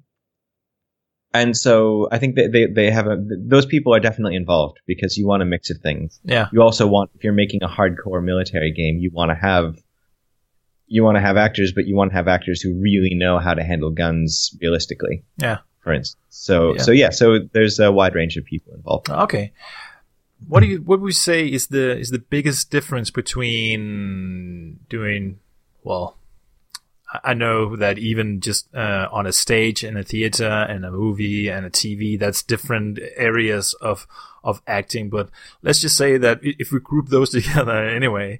and 1.41 1.55
so 1.65 2.07
I 2.11 2.17
think 2.19 2.35
that 2.35 2.51
they, 2.53 2.65
they 2.67 2.89
have 2.97 3.07
a, 3.07 3.17
those 3.53 3.65
people 3.65 3.93
are 3.95 3.99
definitely 3.99 4.35
involved 4.35 4.77
because 4.87 5.17
you 5.17 5.25
want 5.27 5.41
a 5.43 5.45
mix 5.45 5.69
of 5.69 5.77
things 5.87 6.19
Yeah. 6.23 6.47
you 6.53 6.61
also 6.61 6.85
want 6.87 7.11
if 7.15 7.23
you're 7.23 7.33
making 7.43 7.61
a 7.63 7.67
hardcore 7.77 8.23
military 8.23 8.71
game 8.71 8.97
you 9.03 9.09
want 9.19 9.29
to 9.31 9.35
have 9.49 9.75
you 10.87 11.03
want 11.03 11.15
to 11.17 11.21
have 11.21 11.37
actors 11.47 11.71
but 11.75 11.85
you 11.87 11.95
want 11.95 12.11
to 12.11 12.15
have 12.15 12.27
actors 12.27 12.61
who 12.61 12.69
really 12.87 13.13
know 13.15 13.39
how 13.39 13.53
to 13.53 13.63
handle 13.63 13.89
guns 13.91 14.55
realistically 14.61 15.23
Yeah. 15.37 15.57
for 15.83 15.91
instance 15.93 16.21
so 16.29 16.55
Yeah. 16.75 16.81
so 16.81 16.91
yeah 16.91 17.09
so 17.11 17.39
there's 17.53 17.79
a 17.79 17.91
wide 17.91 18.15
range 18.15 18.37
of 18.37 18.45
people 18.45 18.73
involved 18.73 19.09
Okay. 19.09 19.51
What 20.47 20.59
do 20.59 20.67
you 20.67 20.77
what 20.89 20.99
would 20.99 21.07
you 21.07 21.13
say 21.31 21.47
is 21.47 21.67
the 21.67 21.97
is 21.97 22.09
the 22.11 22.19
biggest 22.19 22.69
difference 22.69 23.09
between 23.09 24.79
doing 24.89 25.39
well? 25.83 26.17
I- 27.23 27.33
know 27.33 27.75
that 27.75 27.97
even 27.97 28.41
just 28.41 28.73
uh, 28.75 29.07
on 29.11 29.25
a 29.25 29.31
stage 29.33 29.83
in 29.83 29.97
a 29.97 30.03
theater 30.03 30.49
and 30.69 30.85
a 30.85 30.91
movie 30.91 31.47
and 31.49 31.65
a 31.65 31.69
TV, 31.69 32.19
that's 32.19 32.43
different 32.43 32.99
areas 33.15 33.73
of 33.81 34.07
of 34.43 34.61
acting. 34.67 35.09
But 35.09 35.29
let's 35.61 35.81
just 35.81 35.97
say 35.97 36.17
that 36.17 36.39
if 36.41 36.71
we 36.71 36.79
group 36.79 37.09
those 37.09 37.29
together 37.39 37.85
anyway, 37.87 38.39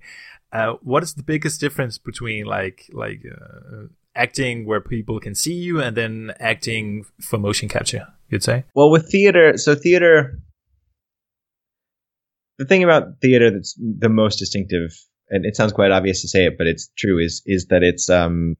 uh, 0.52 0.74
what 0.82 1.04
is 1.04 1.14
the 1.14 1.24
biggest 1.24 1.60
difference 1.60 1.98
between 1.98 2.46
like 2.46 2.90
like 2.94 3.22
uh, 3.26 3.88
acting 4.16 4.66
where 4.66 4.82
people 4.82 5.20
can 5.20 5.36
see 5.36 5.54
you 5.54 5.82
and 5.82 5.96
then 5.98 6.34
acting 6.40 7.06
for 7.22 7.38
motion 7.38 7.68
capture? 7.70 8.08
You'd 8.30 8.44
say. 8.44 8.64
well 8.74 8.90
with 8.90 9.12
theater 9.12 9.56
so 9.58 9.76
theater 9.76 10.40
the 12.58 12.66
thing 12.66 12.84
about 12.84 13.20
theater 13.22 13.52
that's 13.52 13.76
the 13.78 14.10
most 14.10 14.38
distinctive 14.40 14.92
and 15.30 15.46
it 15.46 15.56
sounds 15.56 15.74
quite 15.74 15.92
obvious 15.92 16.22
to 16.22 16.28
say 16.28 16.46
it 16.46 16.58
but 16.58 16.66
it's 16.68 16.90
true 16.98 17.20
is 17.20 17.44
is 17.46 17.68
that 17.68 17.84
it's 17.84 18.10
um 18.10 18.56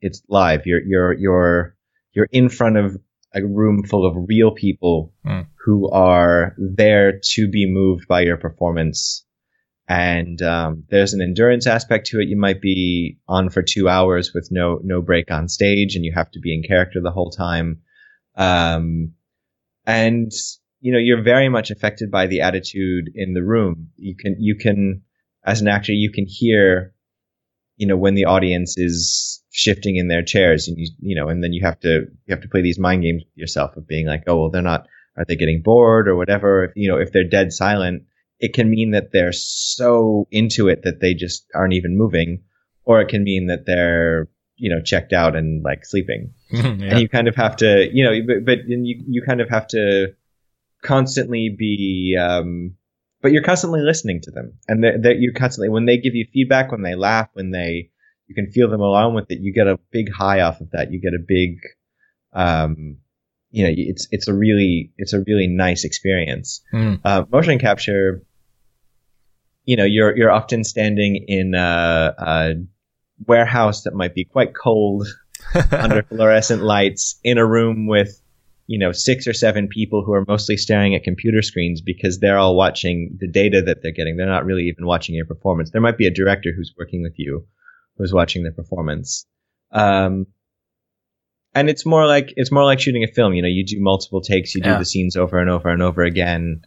it's 0.00 0.22
live. 0.28 0.62
You're 0.66 0.82
you're 0.82 1.12
you're 1.14 1.76
you're 2.12 2.28
in 2.32 2.48
front 2.48 2.76
of 2.76 2.96
a 3.34 3.44
room 3.44 3.82
full 3.84 4.06
of 4.06 4.28
real 4.28 4.50
people 4.52 5.12
Mm. 5.26 5.46
who 5.64 5.90
are 5.90 6.54
there 6.58 7.20
to 7.34 7.48
be 7.48 7.66
moved 7.68 8.06
by 8.08 8.20
your 8.22 8.36
performance. 8.36 9.24
And 9.88 10.40
um, 10.42 10.84
there's 10.88 11.14
an 11.14 11.20
endurance 11.20 11.66
aspect 11.66 12.06
to 12.08 12.20
it. 12.20 12.28
You 12.28 12.36
might 12.36 12.60
be 12.60 13.18
on 13.28 13.50
for 13.50 13.62
two 13.62 13.88
hours 13.88 14.32
with 14.34 14.48
no 14.50 14.80
no 14.82 15.00
break 15.02 15.30
on 15.30 15.48
stage 15.48 15.94
and 15.96 16.04
you 16.04 16.12
have 16.14 16.30
to 16.32 16.40
be 16.40 16.54
in 16.54 16.62
character 16.62 17.00
the 17.00 17.10
whole 17.12 17.30
time. 17.30 17.82
Um, 18.36 19.12
and 19.86 20.32
you 20.80 20.92
know 20.92 20.98
you're 20.98 21.22
very 21.22 21.48
much 21.48 21.70
affected 21.70 22.10
by 22.10 22.26
the 22.26 22.40
attitude 22.40 23.10
in 23.14 23.34
the 23.34 23.42
room. 23.44 23.90
You 23.96 24.16
can 24.16 24.36
you 24.40 24.56
can 24.56 25.02
as 25.44 25.60
an 25.60 25.68
actor 25.68 25.92
you 25.92 26.10
can 26.10 26.26
hear 26.28 26.92
you 27.76 27.86
know 27.86 27.96
when 27.96 28.14
the 28.14 28.24
audience 28.24 28.76
is 28.76 29.42
shifting 29.50 29.96
in 29.96 30.08
their 30.08 30.22
chairs 30.22 30.68
and 30.68 30.76
you 30.78 30.88
you 31.00 31.14
know 31.14 31.28
and 31.28 31.42
then 31.42 31.52
you 31.52 31.64
have 31.64 31.78
to 31.80 32.06
you 32.26 32.30
have 32.30 32.40
to 32.40 32.48
play 32.48 32.62
these 32.62 32.78
mind 32.78 33.02
games 33.02 33.22
with 33.24 33.36
yourself 33.36 33.76
of 33.76 33.86
being 33.86 34.06
like 34.06 34.24
oh 34.26 34.36
well 34.36 34.50
they're 34.50 34.62
not 34.62 34.86
are 35.16 35.24
they 35.24 35.36
getting 35.36 35.62
bored 35.62 36.08
or 36.08 36.16
whatever? 36.16 36.64
If 36.64 36.72
you 36.76 36.88
know 36.88 36.98
if 36.98 37.12
they're 37.12 37.28
dead 37.28 37.52
silent 37.52 38.04
it 38.38 38.52
can 38.52 38.68
mean 38.68 38.90
that 38.90 39.12
they're 39.12 39.32
so 39.32 40.28
into 40.30 40.68
it 40.68 40.82
that 40.82 41.00
they 41.00 41.14
just 41.14 41.46
aren't 41.54 41.72
even 41.72 41.96
moving 41.96 42.42
or 42.84 43.00
it 43.00 43.08
can 43.08 43.24
mean 43.24 43.46
that 43.46 43.64
they're 43.64 44.28
you 44.56 44.74
know 44.74 44.82
checked 44.82 45.12
out 45.12 45.36
and 45.36 45.62
like 45.62 45.84
sleeping. 45.84 46.34
And 46.52 47.00
you 47.00 47.08
kind 47.08 47.28
of 47.28 47.36
have 47.36 47.56
to 47.56 47.88
you 47.92 48.04
know 48.04 48.12
but, 48.26 48.44
but 48.44 48.58
you 48.66 49.04
you 49.08 49.22
kind 49.22 49.40
of 49.40 49.48
have 49.48 49.66
to 49.68 50.14
constantly 50.82 51.54
be 51.56 52.16
um 52.20 52.76
but 53.26 53.32
you're 53.32 53.42
constantly 53.42 53.80
listening 53.80 54.20
to 54.20 54.30
them. 54.30 54.52
And 54.68 54.84
that 54.84 55.02
that 55.02 55.16
you 55.18 55.32
constantly 55.32 55.68
when 55.68 55.84
they 55.84 55.96
give 55.96 56.14
you 56.14 56.28
feedback 56.32 56.70
when 56.70 56.82
they 56.82 56.94
laugh 56.94 57.28
when 57.32 57.50
they 57.50 57.90
you 58.28 58.36
can 58.36 58.52
feel 58.52 58.70
them 58.70 58.80
along 58.80 59.14
with 59.14 59.28
it 59.30 59.40
you 59.40 59.52
get 59.52 59.66
a 59.66 59.80
big 59.90 60.12
high 60.12 60.42
off 60.42 60.60
of 60.60 60.70
that. 60.70 60.92
You 60.92 61.00
get 61.00 61.12
a 61.12 61.24
big 61.26 61.58
um 62.32 62.98
you 63.50 63.64
know 63.64 63.74
it's 63.76 64.06
it's 64.12 64.28
a 64.28 64.32
really 64.32 64.92
it's 64.96 65.12
a 65.12 65.24
really 65.26 65.48
nice 65.48 65.82
experience. 65.82 66.62
Mm. 66.72 67.00
uh, 67.04 67.24
motion 67.28 67.58
capture 67.58 68.22
you 69.64 69.76
know 69.76 69.84
you're 69.84 70.16
you're 70.16 70.30
often 70.30 70.62
standing 70.62 71.24
in 71.26 71.56
a, 71.56 72.14
a 72.16 72.54
warehouse 73.26 73.82
that 73.82 73.94
might 73.94 74.14
be 74.14 74.22
quite 74.24 74.54
cold 74.54 75.04
under 75.72 76.04
fluorescent 76.04 76.62
lights 76.62 77.18
in 77.24 77.38
a 77.38 77.44
room 77.44 77.88
with 77.88 78.22
you 78.66 78.78
know 78.78 78.92
six 78.92 79.26
or 79.26 79.32
seven 79.32 79.68
people 79.68 80.02
who 80.04 80.12
are 80.12 80.24
mostly 80.26 80.56
staring 80.56 80.94
at 80.94 81.04
computer 81.04 81.42
screens 81.42 81.80
because 81.80 82.18
they're 82.18 82.38
all 82.38 82.56
watching 82.56 83.16
the 83.20 83.28
data 83.28 83.62
that 83.62 83.78
they're 83.82 83.92
getting 83.92 84.16
they're 84.16 84.26
not 84.26 84.44
really 84.44 84.64
even 84.64 84.86
watching 84.86 85.14
your 85.14 85.26
performance 85.26 85.70
there 85.70 85.80
might 85.80 85.98
be 85.98 86.06
a 86.06 86.10
director 86.10 86.50
who's 86.56 86.74
working 86.78 87.02
with 87.02 87.14
you 87.16 87.46
who's 87.96 88.12
watching 88.12 88.42
the 88.42 88.50
performance 88.52 89.26
um, 89.72 90.26
and 91.54 91.68
it's 91.70 91.86
more 91.86 92.06
like 92.06 92.32
it's 92.36 92.52
more 92.52 92.64
like 92.64 92.80
shooting 92.80 93.04
a 93.04 93.12
film 93.12 93.34
you 93.34 93.42
know 93.42 93.48
you 93.48 93.64
do 93.64 93.76
multiple 93.80 94.20
takes 94.20 94.54
you 94.54 94.62
do 94.62 94.70
Yeah. 94.70 94.78
the 94.78 94.84
scenes 94.84 95.16
over 95.16 95.38
and 95.38 95.50
over 95.50 95.68
and 95.68 95.82
over 95.82 96.02
again 96.02 96.62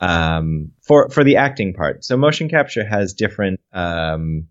um, 0.00 0.72
for 0.86 1.08
for 1.08 1.24
the 1.24 1.36
acting 1.36 1.74
part 1.74 2.04
so 2.04 2.16
motion 2.16 2.48
capture 2.48 2.84
has 2.86 3.14
different 3.14 3.60
um, 3.72 4.48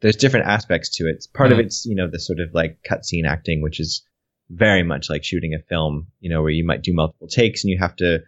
there's 0.00 0.16
different 0.16 0.46
aspects 0.46 0.96
to 0.96 1.04
it. 1.08 1.24
Part 1.32 1.50
of 1.50 1.56
Mhm. 1.58 1.62
it's 1.64 1.86
you 1.86 1.94
know 1.94 2.08
the 2.10 2.20
sort 2.20 2.38
of 2.38 2.52
like 2.52 2.78
cutscene 2.88 3.26
acting, 3.26 3.62
which 3.62 3.80
is 3.80 4.04
very 4.50 4.82
much 4.82 5.08
like 5.08 5.24
shooting 5.24 5.54
a 5.54 5.62
film. 5.68 6.08
You 6.20 6.30
know 6.30 6.42
where 6.42 6.50
you 6.50 6.64
might 6.64 6.82
do 6.82 6.92
multiple 6.92 7.28
takes 7.28 7.64
and 7.64 7.70
you 7.70 7.78
have 7.78 7.96
to 7.96 8.20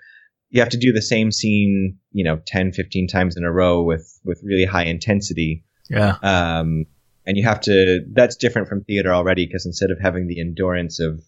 you 0.51 0.61
have 0.61 0.71
to 0.71 0.79
do 0.79 0.93
the 0.93 1.03
same 1.03 1.33
scene 1.33 1.99
you 2.13 2.25
know 2.25 2.41
10, 2.47 2.73
15 2.73 3.09
times 3.09 3.37
in 3.37 3.45
a 3.45 3.53
row 3.53 3.83
with 3.83 4.19
with 4.25 4.41
really 4.45 4.65
high 4.65 4.85
intensity. 4.85 5.65
yeah. 5.91 6.17
Um, 6.23 6.87
and 7.27 7.37
you 7.37 7.45
have 7.45 7.61
to 7.63 8.05
that's 8.13 8.37
different 8.37 8.69
from 8.69 8.85
theater 8.85 9.13
already 9.13 9.47
because 9.47 9.67
instead 9.67 9.91
of 9.91 9.99
having 10.01 10.29
the 10.29 10.41
endurance 10.41 11.01
of 11.01 11.23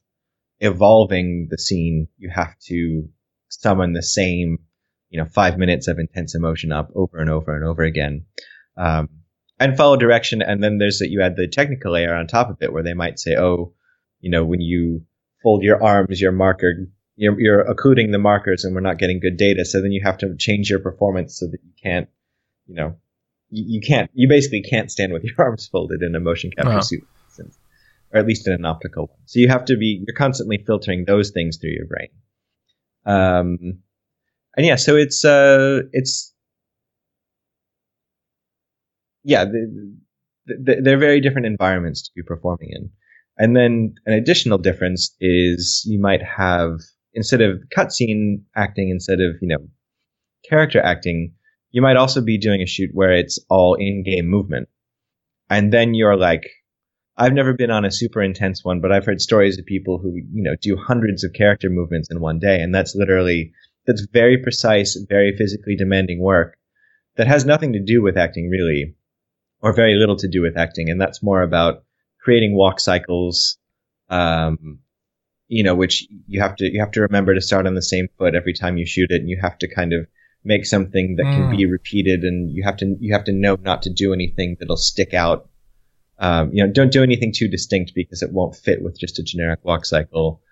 evolving 0.61 1.49
the 1.51 1.59
scene, 1.59 2.09
you 2.19 2.31
have 2.33 2.57
to 2.67 3.09
summon 3.49 3.93
the 3.93 4.03
same 4.03 4.59
you 5.11 5.19
know 5.19 5.27
five 5.27 5.59
minutes 5.59 5.89
of 5.89 5.99
intense 5.99 6.35
emotion 6.35 6.73
up 6.73 6.91
over 6.95 7.19
and 7.19 7.31
over 7.31 7.55
and 7.55 7.65
over 7.65 7.83
again. 7.83 8.27
Um, 8.77 9.09
and 9.61 9.77
follow 9.77 9.97
direction. 9.97 10.43
And 10.43 10.63
then 10.63 10.79
there's 10.79 10.99
that 10.99 11.11
you 11.11 11.23
add 11.23 11.37
the 11.37 11.49
technical 11.49 11.93
layer 11.93 12.15
on 12.15 12.27
top 12.27 12.51
of 12.51 12.59
it 12.61 12.73
where 12.73 12.83
they 12.83 12.95
might 12.95 13.19
say, 13.19 13.37
oh, 13.37 13.75
you 14.21 14.31
know, 14.31 14.45
when 14.45 14.61
you 14.61 15.05
fold 15.43 15.63
your 15.63 15.83
arms, 15.83 16.21
your 16.21 16.33
marker, 16.33 16.75
you're, 17.17 17.41
you're 17.41 17.61
occluding 17.61 18.11
the 18.11 18.19
markers 18.19 18.65
and 18.65 18.75
we're 18.75 18.81
not 18.81 18.99
getting 18.99 19.21
good 19.21 19.37
data. 19.37 19.65
So 19.65 19.81
then 19.81 19.93
you 19.93 20.03
have 20.05 20.19
to 20.19 20.37
change 20.37 20.71
your 20.71 20.81
performance 20.81 21.39
so 21.39 21.47
that 21.47 21.59
you 21.65 21.73
can't, 21.83 22.09
you 22.67 22.75
know, 22.75 22.97
you, 23.51 23.65
you 23.77 23.81
can't, 23.81 24.11
you 24.15 24.29
basically 24.29 24.63
can't 24.63 24.91
stand 24.91 25.13
with 25.13 25.25
your 25.29 25.35
arms 25.39 25.69
folded 25.69 26.03
in 26.03 26.15
a 26.15 26.21
motion 26.21 26.51
capture 26.51 26.71
Uh-huh. 26.71 26.81
suit, 26.81 27.09
instance, 27.27 27.59
or 28.13 28.21
at 28.21 28.27
least 28.27 28.47
in 28.47 28.53
an 28.53 28.65
optical 28.65 29.07
one. 29.07 29.19
So 29.27 29.41
you 29.41 29.49
have 29.49 29.65
to 29.67 29.77
be, 29.77 30.05
you're 30.07 30.17
constantly 30.17 30.59
filtering 30.59 31.05
those 31.05 31.31
things 31.31 31.59
through 31.59 31.71
your 31.71 31.87
brain. 31.87 32.09
Um, 33.07 33.79
and 34.57 34.67
yeah, 34.67 34.77
so 34.77 34.97
it's, 34.97 35.25
uh, 35.25 35.83
it's, 35.93 36.35
yeah, 39.23 39.45
the, 39.45 39.97
the, 40.47 40.81
they're 40.83 40.99
very 40.99 41.21
different 41.21 41.47
environments 41.47 42.03
to 42.03 42.11
be 42.15 42.23
performing 42.23 42.71
in. 42.73 42.91
And 43.39 43.57
then 43.57 43.95
an 44.05 44.15
additional 44.15 44.59
difference 44.59 45.15
is 45.21 45.85
you 45.87 46.01
might 46.01 46.23
have 46.23 46.81
instead 47.15 47.41
of 47.41 47.63
cutscene 47.77 48.43
acting, 48.57 48.91
instead 48.91 49.21
of 49.21 49.37
you 49.41 49.49
know 49.49 49.69
character 50.49 50.81
acting, 50.81 51.35
you 51.71 51.81
might 51.81 51.97
also 51.97 52.21
be 52.21 52.39
doing 52.39 52.63
a 52.63 52.67
shoot 52.67 52.91
where 52.93 53.13
it's 53.13 53.39
all 53.49 53.75
in-game 53.75 54.27
movement, 54.27 54.69
and 55.49 55.73
then 55.73 55.95
you're 55.95 56.17
like, 56.17 56.51
I've 57.17 57.33
never 57.33 57.53
been 57.53 57.71
on 57.71 57.85
a 57.85 57.91
super 57.91 58.23
intense 58.23 58.65
one, 58.65 58.81
but 58.81 58.93
I've 58.93 59.05
heard 59.07 59.21
stories 59.21 59.59
of 59.59 59.67
people 59.67 59.99
who 59.99 60.17
you 60.17 60.43
know 60.43 60.57
do 60.61 60.77
hundreds 60.77 61.25
of 61.25 61.33
character 61.33 61.71
movements 61.71 62.09
in 62.11 62.21
one 62.21 62.41
day, 62.41 62.61
and 62.61 62.75
that's 62.75 62.97
literally 62.97 63.53
that's 63.87 64.07
very 64.13 64.39
precise, 64.39 64.97
very 65.09 65.35
physically 65.37 65.77
demanding 65.77 66.21
work 66.21 66.59
that 67.17 67.27
has 67.27 67.45
nothing 67.45 67.73
to 67.73 67.83
do 67.83 68.03
with 68.03 68.17
acting 68.17 68.49
really 68.51 68.95
or 69.61 69.73
very 69.73 69.95
little 69.95 70.17
to 70.17 70.29
do 70.29 70.43
with 70.43 70.57
acting, 70.57 70.91
and 70.91 71.01
that's 71.01 71.23
more 71.23 71.43
about 71.43 71.85
creating 72.19 72.57
walk 72.57 72.81
cycles. 72.81 73.59
Um, 74.11 74.81
you 75.49 75.63
know, 75.63 75.75
which 75.75 76.07
you 76.27 76.41
have 76.41 76.57
to 76.57 76.71
you 76.71 76.81
have 76.81 76.91
to 76.93 77.01
remember 77.01 77.35
to 77.35 77.41
start 77.41 77.67
on 77.67 77.75
the 77.75 77.83
same 77.83 78.09
foot 78.19 78.35
every 78.35 78.53
time 78.53 78.77
you 78.77 78.87
shoot 78.87 79.11
it, 79.11 79.21
and 79.21 79.29
you 79.31 79.39
have 79.41 79.59
to 79.59 79.75
kind 79.75 79.93
of 79.93 80.07
make 80.45 80.67
something 80.67 81.17
that 81.17 81.31
can 81.33 81.47
Mm. 81.47 81.51
be 81.51 81.67
repeated, 81.67 82.23
and 82.23 82.51
you 82.51 82.63
have 82.65 82.77
to 82.79 82.97
you 83.01 83.13
have 83.15 83.25
to 83.25 83.33
know 83.33 83.57
not 83.63 83.83
to 83.83 83.91
do 83.91 84.13
anything 84.13 84.57
that'll 84.59 84.77
stick 84.77 85.15
out. 85.15 85.49
Um, 86.19 86.53
you 86.53 86.65
know, 86.65 86.71
don't 86.73 86.93
do 86.93 87.03
anything 87.03 87.33
too 87.35 87.49
distinct 87.49 87.93
because 87.95 88.23
it 88.23 88.33
won't 88.33 88.57
fit 88.57 88.83
with 88.83 88.99
just 88.99 89.19
a 89.19 89.23
generic 89.23 89.61
walk 89.65 89.85
cycle, 89.87 90.43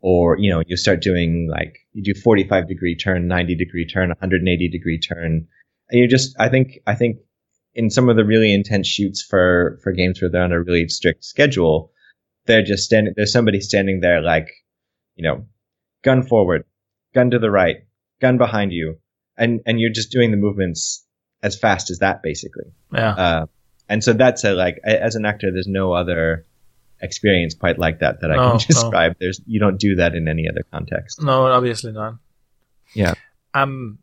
or 0.00 0.38
you 0.38 0.50
know 0.50 0.62
you 0.66 0.76
start 0.76 1.02
doing 1.02 1.48
like 1.50 1.78
you 1.92 2.02
do 2.02 2.18
45 2.18 2.68
degree 2.68 2.96
turn 2.96 3.26
90 3.28 3.54
degree 3.56 3.86
turn 3.86 4.08
180 4.08 4.68
degree 4.68 4.98
turn 4.98 5.48
and 5.90 6.00
you 6.00 6.06
just 6.08 6.36
i 6.38 6.48
think 6.48 6.78
i 6.86 6.94
think 6.94 7.18
in 7.76 7.90
some 7.90 8.08
of 8.08 8.16
the 8.16 8.24
really 8.24 8.52
intense 8.52 8.88
shoots 8.88 9.22
for 9.22 9.78
for 9.82 9.92
games 9.92 10.20
where 10.20 10.30
they're 10.30 10.42
on 10.42 10.52
a 10.52 10.60
really 10.62 10.88
strict 10.88 11.24
schedule 11.24 11.92
they're 12.46 12.62
just 12.64 12.84
standing 12.84 13.12
there's 13.16 13.32
somebody 13.32 13.60
standing 13.60 14.00
there 14.00 14.20
like 14.20 14.48
you 15.14 15.22
know 15.22 15.46
gun 16.02 16.22
forward 16.22 16.64
gun 17.14 17.30
to 17.30 17.38
the 17.38 17.50
right 17.50 17.76
gun 18.20 18.38
behind 18.38 18.72
you 18.72 18.96
and 19.36 19.60
and 19.66 19.78
you're 19.80 19.92
just 19.92 20.10
doing 20.10 20.30
the 20.30 20.36
movements 20.36 21.04
as 21.42 21.56
fast 21.58 21.90
as 21.90 21.98
that 21.98 22.22
basically 22.22 22.64
Yeah. 22.92 23.10
uh, 23.14 23.46
and 23.88 24.02
so 24.02 24.12
that's 24.14 24.42
a 24.44 24.52
like 24.54 24.78
as 24.84 25.14
an 25.14 25.24
actor 25.26 25.50
there's 25.52 25.68
no 25.68 25.92
other 25.92 26.46
experience 27.02 27.54
quite 27.54 27.78
like 27.78 27.98
that 28.00 28.20
that 28.22 28.30
i 28.30 28.36
No, 28.36 28.42
can 28.42 28.52
no. 28.70 28.74
describe 28.74 29.16
there's 29.20 29.40
you 29.46 29.60
don't 29.60 29.78
do 29.78 29.96
that 29.96 30.14
in 30.14 30.28
any 30.28 30.48
other 30.48 30.62
context 30.72 31.20
No, 31.22 31.46
obviously 31.46 31.92
not. 31.92 32.14
Yeah. 32.94 33.14
I'm 33.52 33.98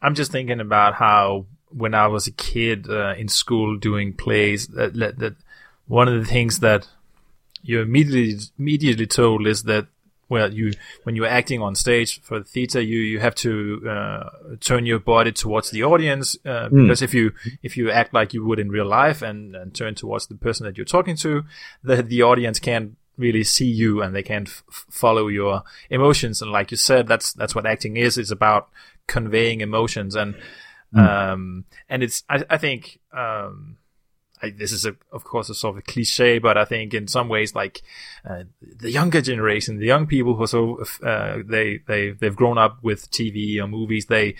I'm 0.00 0.14
just 0.14 0.30
thinking 0.30 0.60
about 0.60 0.94
how 0.94 1.46
when 1.70 1.94
I 1.94 2.06
was 2.06 2.26
a 2.26 2.32
kid 2.32 2.88
uh, 2.88 3.14
in 3.16 3.28
school 3.28 3.76
doing 3.76 4.12
plays 4.12 4.66
that, 4.68 4.94
that 4.94 5.18
that 5.18 5.34
one 5.86 6.08
of 6.08 6.18
the 6.20 6.26
things 6.26 6.60
that 6.60 6.86
you're 7.62 7.82
immediately 7.82 8.38
immediately 8.58 9.06
told 9.06 9.46
is 9.46 9.64
that 9.64 9.86
well 10.28 10.52
you 10.52 10.72
when 11.04 11.16
you're 11.16 11.26
acting 11.26 11.60
on 11.62 11.74
stage 11.74 12.20
for 12.22 12.42
theater 12.42 12.80
you 12.80 12.98
you 12.98 13.18
have 13.20 13.34
to 13.34 13.82
uh, 13.88 14.30
turn 14.60 14.86
your 14.86 14.98
body 14.98 15.32
towards 15.32 15.70
the 15.70 15.82
audience 15.82 16.36
uh, 16.44 16.68
Mm. 16.68 16.82
because 16.82 17.02
if 17.02 17.12
you 17.14 17.32
if 17.62 17.76
you 17.76 17.90
act 17.90 18.12
like 18.14 18.32
you 18.34 18.44
would 18.44 18.58
in 18.58 18.70
real 18.70 18.86
life 18.86 19.22
and, 19.22 19.56
and 19.56 19.74
turn 19.74 19.94
towards 19.94 20.26
the 20.26 20.34
person 20.34 20.64
that 20.66 20.76
you're 20.76 20.84
talking 20.96 21.16
to 21.16 21.44
the 21.82 22.02
the 22.02 22.22
audience 22.22 22.58
can't 22.60 22.96
really 23.16 23.42
see 23.42 23.66
you 23.66 24.00
and 24.02 24.14
they 24.14 24.22
can't 24.22 24.48
f- 24.48 24.62
follow 24.90 25.26
your 25.26 25.64
emotions. 25.90 26.40
And 26.40 26.52
like 26.52 26.70
you 26.70 26.76
said 26.76 27.08
that's 27.08 27.32
that's 27.32 27.52
what 27.54 27.66
acting 27.66 27.96
is. 27.96 28.16
It's 28.16 28.30
about 28.30 28.68
conveying 29.08 29.60
emotions. 29.60 30.14
And 30.14 30.36
um 30.94 31.64
and 31.88 32.02
it's 32.02 32.24
i, 32.30 32.42
I 32.48 32.56
think 32.58 33.00
um 33.12 33.76
I, 34.40 34.50
this 34.50 34.70
is 34.72 34.86
a, 34.86 34.94
of 35.10 35.24
course 35.24 35.48
a 35.50 35.54
sort 35.54 35.74
of 35.74 35.78
a 35.78 35.82
cliche, 35.82 36.38
but 36.38 36.56
I 36.56 36.64
think 36.64 36.94
in 36.94 37.08
some 37.08 37.28
ways, 37.28 37.56
like 37.56 37.82
uh, 38.24 38.44
the 38.62 38.88
younger 38.88 39.20
generation, 39.20 39.78
the 39.78 39.86
young 39.86 40.06
people 40.06 40.36
who 40.36 40.44
are 40.44 40.46
so 40.46 40.84
uh, 41.02 41.38
they 41.44 41.78
they 41.88 42.10
they've 42.12 42.36
grown 42.36 42.56
up 42.56 42.78
with 42.82 43.10
TV 43.10 43.58
or 43.60 43.66
movies, 43.66 44.06
they 44.06 44.36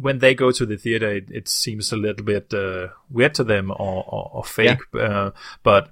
when 0.00 0.20
they 0.20 0.32
go 0.32 0.52
to 0.52 0.64
the 0.64 0.76
theater, 0.76 1.08
it, 1.10 1.28
it 1.28 1.48
seems 1.48 1.90
a 1.92 1.96
little 1.96 2.24
bit 2.24 2.54
uh, 2.54 2.86
weird 3.10 3.34
to 3.34 3.42
them 3.42 3.72
or, 3.72 4.04
or, 4.06 4.30
or 4.32 4.44
fake. 4.44 4.78
Uh, 4.94 5.32
but 5.64 5.90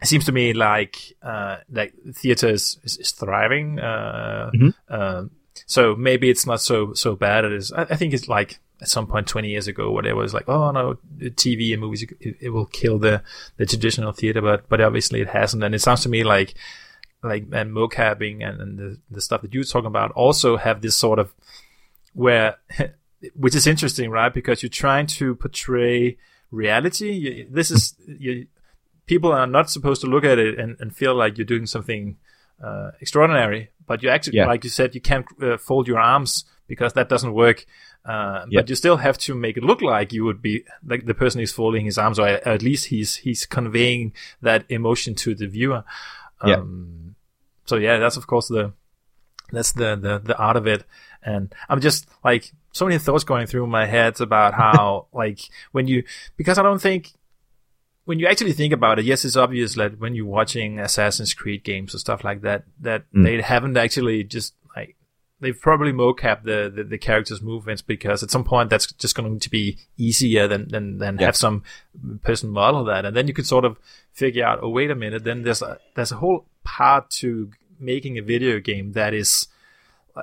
it 0.00 0.08
seems 0.08 0.24
to 0.24 0.32
me 0.32 0.52
like 0.52 1.14
uh, 1.22 1.58
like 1.70 1.94
theater 2.12 2.48
is, 2.48 2.80
is, 2.82 2.96
is 2.98 3.12
thriving. 3.12 3.78
Uh, 3.78 4.50
Mhm. 4.52 4.74
um, 4.88 5.30
so 5.72 5.96
maybe 5.96 6.28
it's 6.28 6.44
not 6.44 6.60
so 6.60 6.92
so 6.92 7.16
bad. 7.16 7.46
It 7.46 7.52
is. 7.54 7.72
I, 7.72 7.84
I 7.84 7.96
think 7.96 8.12
it's 8.12 8.28
like 8.28 8.58
at 8.82 8.88
some 8.88 9.06
point 9.06 9.26
20 9.26 9.48
years 9.48 9.66
ago, 9.68 9.90
where 9.90 10.06
it 10.06 10.14
was 10.14 10.34
like, 10.34 10.46
oh 10.46 10.70
no, 10.70 10.98
TV 11.18 11.72
and 11.72 11.80
movies 11.80 12.02
it, 12.02 12.36
it 12.40 12.50
will 12.50 12.66
kill 12.66 12.98
the 12.98 13.22
the 13.56 13.64
traditional 13.64 14.12
theater, 14.12 14.42
but 14.42 14.68
but 14.68 14.82
obviously 14.82 15.22
it 15.22 15.28
hasn't. 15.28 15.64
And 15.64 15.74
it 15.74 15.80
sounds 15.80 16.02
to 16.02 16.10
me 16.10 16.24
like 16.24 16.52
like 17.22 17.44
and 17.52 17.72
mocapping 17.72 18.46
and, 18.46 18.60
and 18.60 18.78
the 18.78 18.98
the 19.10 19.22
stuff 19.22 19.40
that 19.40 19.54
you're 19.54 19.64
talking 19.64 19.86
about 19.86 20.10
also 20.10 20.58
have 20.58 20.82
this 20.82 20.94
sort 20.94 21.18
of 21.18 21.32
where 22.12 22.56
which 23.34 23.54
is 23.54 23.66
interesting, 23.66 24.10
right? 24.10 24.34
Because 24.34 24.62
you're 24.62 24.68
trying 24.68 25.06
to 25.06 25.34
portray 25.36 26.18
reality. 26.50 27.12
You, 27.12 27.46
this 27.50 27.70
is 27.70 27.94
you, 28.06 28.46
people 29.06 29.32
are 29.32 29.46
not 29.46 29.70
supposed 29.70 30.02
to 30.02 30.06
look 30.06 30.24
at 30.24 30.38
it 30.38 30.58
and, 30.58 30.76
and 30.80 30.94
feel 30.94 31.14
like 31.14 31.38
you're 31.38 31.46
doing 31.46 31.64
something 31.64 32.18
uh, 32.62 32.90
extraordinary, 33.00 33.70
but 33.92 34.02
you 34.02 34.08
actually, 34.16 34.38
Yeah. 34.38 34.46
like 34.52 34.64
you 34.66 34.70
said, 34.78 34.88
you 34.96 35.00
can't 35.10 35.26
uh, 35.42 35.56
fold 35.68 35.84
your 35.90 36.00
arms 36.14 36.30
because 36.72 36.92
that 36.98 37.08
doesn't 37.14 37.34
work. 37.44 37.58
Uh, 38.12 38.44
Yeah. 38.48 38.60
But 38.60 38.70
you 38.70 38.76
still 38.76 38.96
have 39.06 39.16
to 39.26 39.34
make 39.34 39.56
it 39.60 39.64
look 39.70 39.80
like 39.82 40.08
you 40.16 40.22
would 40.26 40.40
be 40.48 40.54
like 40.90 41.02
the 41.06 41.14
person 41.22 41.40
is 41.40 41.52
folding 41.52 41.84
his 41.90 41.98
arms, 41.98 42.18
or 42.18 42.26
at 42.54 42.62
least 42.62 42.84
he's 42.92 43.10
he's 43.24 43.42
conveying 43.58 44.12
that 44.48 44.62
emotion 44.68 45.14
to 45.22 45.30
the 45.40 45.46
viewer. 45.56 45.82
Yeah. 46.44 46.56
Um, 46.60 47.14
so 47.68 47.74
yeah, 47.76 47.98
that's 48.02 48.16
of 48.16 48.26
course 48.26 48.48
the 48.56 48.72
that's 49.56 49.72
the, 49.72 49.90
the 50.06 50.14
the 50.30 50.36
art 50.48 50.56
of 50.56 50.66
it 50.66 50.82
and 51.22 51.54
i'm 51.68 51.80
just 51.88 52.00
like 52.24 52.44
so 52.72 52.86
many 52.86 52.98
thoughts 52.98 53.22
going 53.32 53.46
through 53.46 53.66
my 53.66 53.84
head 53.96 54.18
about 54.28 54.54
how 54.54 55.06
like 55.22 55.40
when 55.74 55.86
you 55.86 56.02
because 56.38 56.56
i 56.58 56.62
don't 56.62 56.80
think 56.88 57.02
when 58.04 58.18
you 58.18 58.26
actually 58.26 58.52
think 58.52 58.72
about 58.72 58.98
it 58.98 59.04
yes 59.04 59.24
it's 59.24 59.36
obvious 59.36 59.74
that 59.76 59.98
when 59.98 60.14
you're 60.14 60.26
watching 60.26 60.78
assassin's 60.80 61.34
creed 61.34 61.62
games 61.64 61.94
or 61.94 61.98
stuff 61.98 62.24
like 62.24 62.40
that 62.42 62.64
that 62.80 63.04
Mm. 63.14 63.24
they 63.24 63.40
haven't 63.42 63.76
actually 63.76 64.24
just 64.24 64.54
like 64.76 64.96
they've 65.40 65.60
probably 65.60 65.92
mocap 65.92 66.42
the, 66.44 66.70
the 66.74 66.84
the 66.84 66.98
characters 66.98 67.40
movements 67.42 67.82
because 67.82 68.22
at 68.22 68.30
some 68.30 68.44
point 68.44 68.70
that's 68.70 68.86
just 68.92 69.14
going 69.14 69.38
to 69.40 69.50
be 69.50 69.78
easier 69.96 70.48
than 70.48 70.68
than 70.68 70.98
than 70.98 71.18
Yeah. 71.18 71.26
have 71.26 71.36
some 71.36 71.62
person 72.22 72.50
model 72.50 72.84
that 72.84 73.04
and 73.04 73.14
then 73.16 73.28
you 73.28 73.34
could 73.34 73.46
sort 73.46 73.64
of 73.64 73.76
figure 74.12 74.44
out 74.44 74.58
oh 74.62 74.68
wait 74.68 74.90
a 74.90 74.94
minute 74.94 75.24
then 75.24 75.42
there's 75.42 75.62
a 75.62 75.78
there's 75.94 76.12
a 76.12 76.16
whole 76.16 76.46
part 76.64 77.10
to 77.10 77.50
making 77.80 78.18
a 78.18 78.22
video 78.22 78.60
game 78.60 78.92
that 78.92 79.12
is 79.14 79.48
uh, 80.16 80.22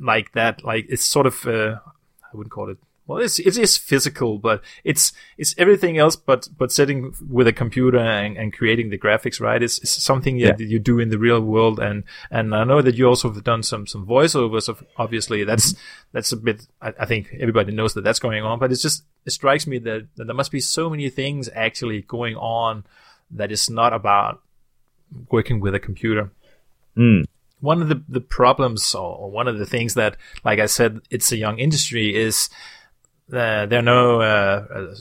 like 0.00 0.32
that 0.32 0.64
like 0.64 0.86
it's 0.88 1.04
sort 1.04 1.26
of 1.26 1.46
uh, 1.46 1.76
i 2.24 2.36
wouldn't 2.36 2.52
call 2.52 2.68
it 2.70 2.78
well 3.06 3.18
it's 3.18 3.38
it 3.38 3.56
is 3.58 3.76
physical 3.76 4.38
but 4.38 4.62
it's 4.82 5.12
it's 5.36 5.54
everything 5.58 5.98
else 5.98 6.16
but 6.16 6.48
but 6.56 6.72
sitting 6.72 7.14
with 7.28 7.46
a 7.46 7.52
computer 7.52 7.98
and, 7.98 8.36
and 8.36 8.52
creating 8.52 8.90
the 8.90 8.98
graphics 8.98 9.40
right 9.40 9.62
it's, 9.62 9.78
it's 9.78 9.90
something 10.02 10.38
Yeah. 10.38 10.52
that 10.52 10.60
you 10.60 10.78
do 10.78 10.98
in 10.98 11.10
the 11.10 11.18
real 11.18 11.40
world 11.40 11.78
and 11.78 12.04
and 12.30 12.54
i 12.54 12.64
know 12.64 12.80
that 12.82 12.94
you 12.96 13.06
also 13.06 13.30
have 13.32 13.44
done 13.44 13.62
some 13.62 13.86
some 13.86 14.06
voiceovers 14.06 14.68
of 14.68 14.82
obviously 14.96 15.44
that's 15.44 15.74
that's 16.12 16.32
a 16.32 16.36
bit 16.36 16.66
I, 16.80 16.94
I 17.00 17.04
think 17.06 17.28
everybody 17.38 17.72
knows 17.72 17.92
that 17.94 18.04
that's 18.04 18.20
going 18.20 18.42
on 18.42 18.58
but 18.58 18.72
it's 18.72 18.82
just 18.82 19.04
it 19.26 19.30
strikes 19.32 19.66
me 19.66 19.78
that, 19.80 20.08
that 20.16 20.24
there 20.26 20.34
must 20.34 20.52
be 20.52 20.60
so 20.60 20.88
many 20.90 21.08
things 21.10 21.48
actually 21.54 22.02
going 22.02 22.36
on 22.36 22.84
that 23.30 23.50
is 23.52 23.68
not 23.70 23.92
about 23.92 24.40
working 25.30 25.60
with 25.60 25.74
a 25.74 25.80
computer 25.80 26.30
Mm. 26.96 27.24
one 27.60 27.82
of 27.82 27.88
the, 27.88 28.04
the 28.08 28.20
problems 28.20 28.94
or 28.94 29.28
one 29.28 29.48
of 29.48 29.58
the 29.58 29.66
things 29.66 29.94
that, 29.94 30.16
like 30.44 30.60
I 30.60 30.66
said, 30.66 31.00
it's 31.10 31.32
a 31.32 31.36
young 31.36 31.58
industry 31.58 32.14
is 32.14 32.48
uh, 33.32 33.66
there 33.66 33.78
are 33.78 33.82
no, 33.82 34.20
uh, 34.20 34.66
uh, 34.74 34.94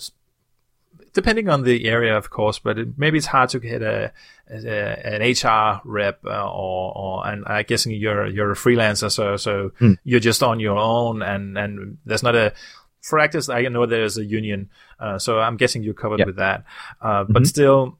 depending 1.14 1.50
on 1.50 1.64
the 1.64 1.86
area, 1.88 2.18
of 2.18 2.30
course, 2.30 2.60
but 2.60 2.78
it, 2.80 2.88
maybe 2.98 3.18
it's 3.18 3.28
hard 3.28 3.50
to 3.50 3.60
get 3.60 3.82
a, 3.82 4.12
a 4.50 5.06
an 5.06 5.22
HR 5.22 5.82
rep 5.86 6.20
uh, 6.26 6.30
or, 6.52 6.98
or, 6.98 7.28
and 7.28 7.46
I 7.46 7.64
guess 7.64 7.86
you're, 7.86 8.28
you're 8.28 8.52
a 8.52 8.56
freelancer. 8.56 9.12
So, 9.12 9.38
so 9.38 9.72
Hmm. 9.80 9.94
you're 10.04 10.20
just 10.20 10.42
on 10.44 10.60
your 10.60 10.78
own 10.78 11.22
and, 11.22 11.58
and 11.58 11.98
there's 12.06 12.24
not 12.24 12.36
a, 12.36 12.54
for 13.02 13.20
actors, 13.20 13.50
I 13.50 13.64
know 13.64 13.86
there's 13.86 14.18
a 14.18 14.24
union. 14.26 14.70
Uh, 15.00 15.20
so 15.20 15.40
I'm 15.40 15.58
guessing 15.58 15.84
you're 15.84 15.94
covered 15.94 16.20
Yeah. 16.20 16.26
with 16.26 16.38
that. 16.38 16.64
Uh, 17.02 17.26
but 17.26 17.44
Mhm. 17.44 17.48
still, 17.48 17.98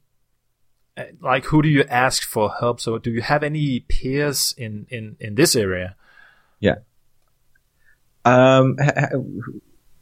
uh, 0.98 1.04
like 1.22 1.44
who 1.46 1.62
do 1.62 1.68
you 1.70 1.84
ask 1.90 2.22
for 2.24 2.54
help 2.60 2.80
so 2.80 3.00
do 3.00 3.10
you 3.10 3.22
have 3.24 3.42
any 3.42 3.80
peers 3.80 4.54
in 4.60 4.86
in 4.92 5.18
in 5.20 5.34
this 5.34 5.56
area 5.56 5.96
Yeah. 6.60 6.76
Um, 8.26 8.78
h- 8.80 8.92
h- 8.96 9.10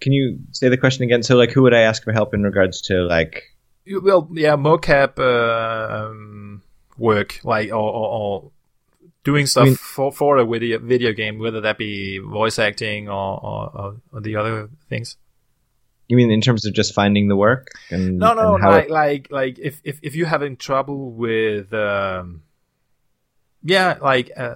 can 0.02 0.12
you 0.12 0.40
say 0.52 0.68
the 0.68 0.78
question 0.78 1.04
again? 1.04 1.24
So, 1.24 1.36
like, 1.38 1.52
who 1.52 1.62
would 1.62 1.74
I 1.74 1.82
ask 1.82 2.04
for 2.04 2.12
help 2.12 2.34
in 2.34 2.44
regards 2.44 2.82
to 2.84 3.04
like? 3.04 3.44
Well 3.88 4.30
yeah 4.34 4.56
mocap 4.58 5.18
uh, 5.18 6.06
um, 6.10 6.62
work 6.98 7.40
like 7.44 7.70
or, 7.70 7.76
or, 7.76 8.08
or 8.20 8.52
doing 9.24 9.48
stuff 9.48 9.66
mean- 9.66 9.76
for 9.76 10.12
for 10.12 10.38
a 10.38 10.46
video 10.46 10.78
video 10.78 11.14
game 11.14 11.40
whether 11.40 11.62
that 11.62 11.78
be 11.80 12.20
voice 12.20 12.60
acting 12.60 13.10
or 13.10 13.44
or, 13.44 13.72
or, 13.80 13.96
or 14.14 14.22
the 14.22 14.36
other 14.36 14.70
things 14.88 15.18
You 16.08 16.16
mean 16.16 16.30
in 16.30 16.42
terms 16.42 16.66
of 16.68 16.74
just 16.76 16.94
finding 16.94 17.28
the 17.28 17.36
work? 17.36 17.70
And, 17.90 18.20
no 18.20 18.34
no 18.36 18.54
and 18.56 18.64
like 18.64 18.86
it- 18.86 18.92
like 18.92 19.28
like 19.32 19.60
if 19.60 19.82
if 19.84 20.00
if 20.04 20.16
you're 20.16 20.28
having 20.28 20.58
trouble 20.58 21.12
with 21.12 21.74
um 21.74 22.44
yeah 23.64 23.98
like 24.02 24.30
uh 24.38 24.56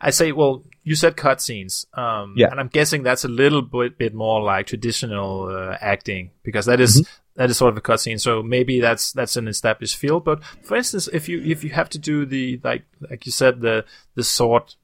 I 0.00 0.10
say, 0.10 0.32
well, 0.32 0.64
you 0.82 0.94
said 0.94 1.16
cutscenes, 1.16 1.84
um, 1.98 2.34
Yeah. 2.36 2.48
and 2.50 2.58
I'm 2.58 2.68
guessing 2.68 3.02
that's 3.02 3.24
a 3.24 3.28
little 3.28 3.60
bit, 3.62 3.98
bit 3.98 4.14
more 4.14 4.42
like 4.42 4.66
traditional 4.66 5.48
uh, 5.48 5.76
acting 5.80 6.30
because 6.42 6.66
that 6.66 6.80
is- 6.80 7.06
that 7.36 7.48
is 7.50 7.56
sort 7.58 7.70
of 7.72 7.76
a 7.78 7.80
cutscene. 7.80 8.20
So 8.20 8.42
maybe 8.42 8.80
that's 8.80 9.12
that's 9.12 9.36
an 9.36 9.46
established 9.48 9.96
field. 9.96 10.24
But 10.24 10.42
for 10.62 10.76
instance, 10.76 11.08
if 11.12 11.28
you 11.28 11.40
if 11.42 11.62
you 11.64 11.70
have 11.70 11.88
to 11.90 11.98
do 11.98 12.26
the 12.26 12.60
like 12.64 12.84
like 13.08 13.24
you 13.26 13.32
said 13.32 13.60
the 13.60 13.84
the 14.14 14.24
sword, 14.24 14.74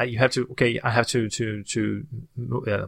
uh, 0.00 0.04
you 0.04 0.18
have 0.18 0.30
to 0.32 0.46
okay, 0.52 0.80
I 0.82 0.90
have 0.90 1.06
to 1.08 1.28
to 1.28 1.62
to 1.64 2.06
uh, 2.66 2.86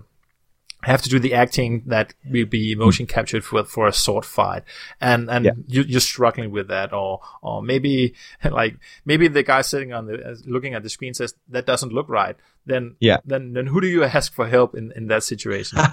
have 0.83 1.03
to 1.03 1.09
do 1.09 1.19
the 1.19 1.35
acting 1.35 1.83
that 1.87 2.15
will 2.29 2.47
be 2.47 2.75
motion 2.75 3.07
captured 3.07 3.45
for 3.45 3.65
for 3.65 3.87
a 3.87 3.93
sword 3.93 4.25
fight, 4.25 4.63
and 5.01 5.31
and 5.31 5.45
Yeah. 5.45 5.53
you, 5.67 5.83
you're 5.83 6.01
struggling 6.01 6.51
with 6.51 6.69
that, 6.69 6.93
or 6.93 7.21
or 7.43 7.63
maybe 7.63 8.15
like 8.51 8.77
maybe 9.05 9.29
the 9.29 9.43
guy 9.43 9.63
sitting 9.63 9.93
on 9.93 10.07
the 10.07 10.43
looking 10.47 10.75
at 10.75 10.83
the 10.83 10.89
screen 10.89 11.15
says 11.15 11.35
that 11.49 11.67
doesn't 11.67 11.93
look 11.93 12.09
right. 12.09 12.37
Then 12.67 12.97
Yeah. 13.01 13.19
then 13.25 13.53
then 13.53 13.67
who 13.67 13.81
do 13.81 13.87
you 13.87 14.05
ask 14.05 14.33
for 14.33 14.49
help 14.49 14.75
in 14.75 14.93
in 14.97 15.07
that 15.09 15.23
situation? 15.23 15.79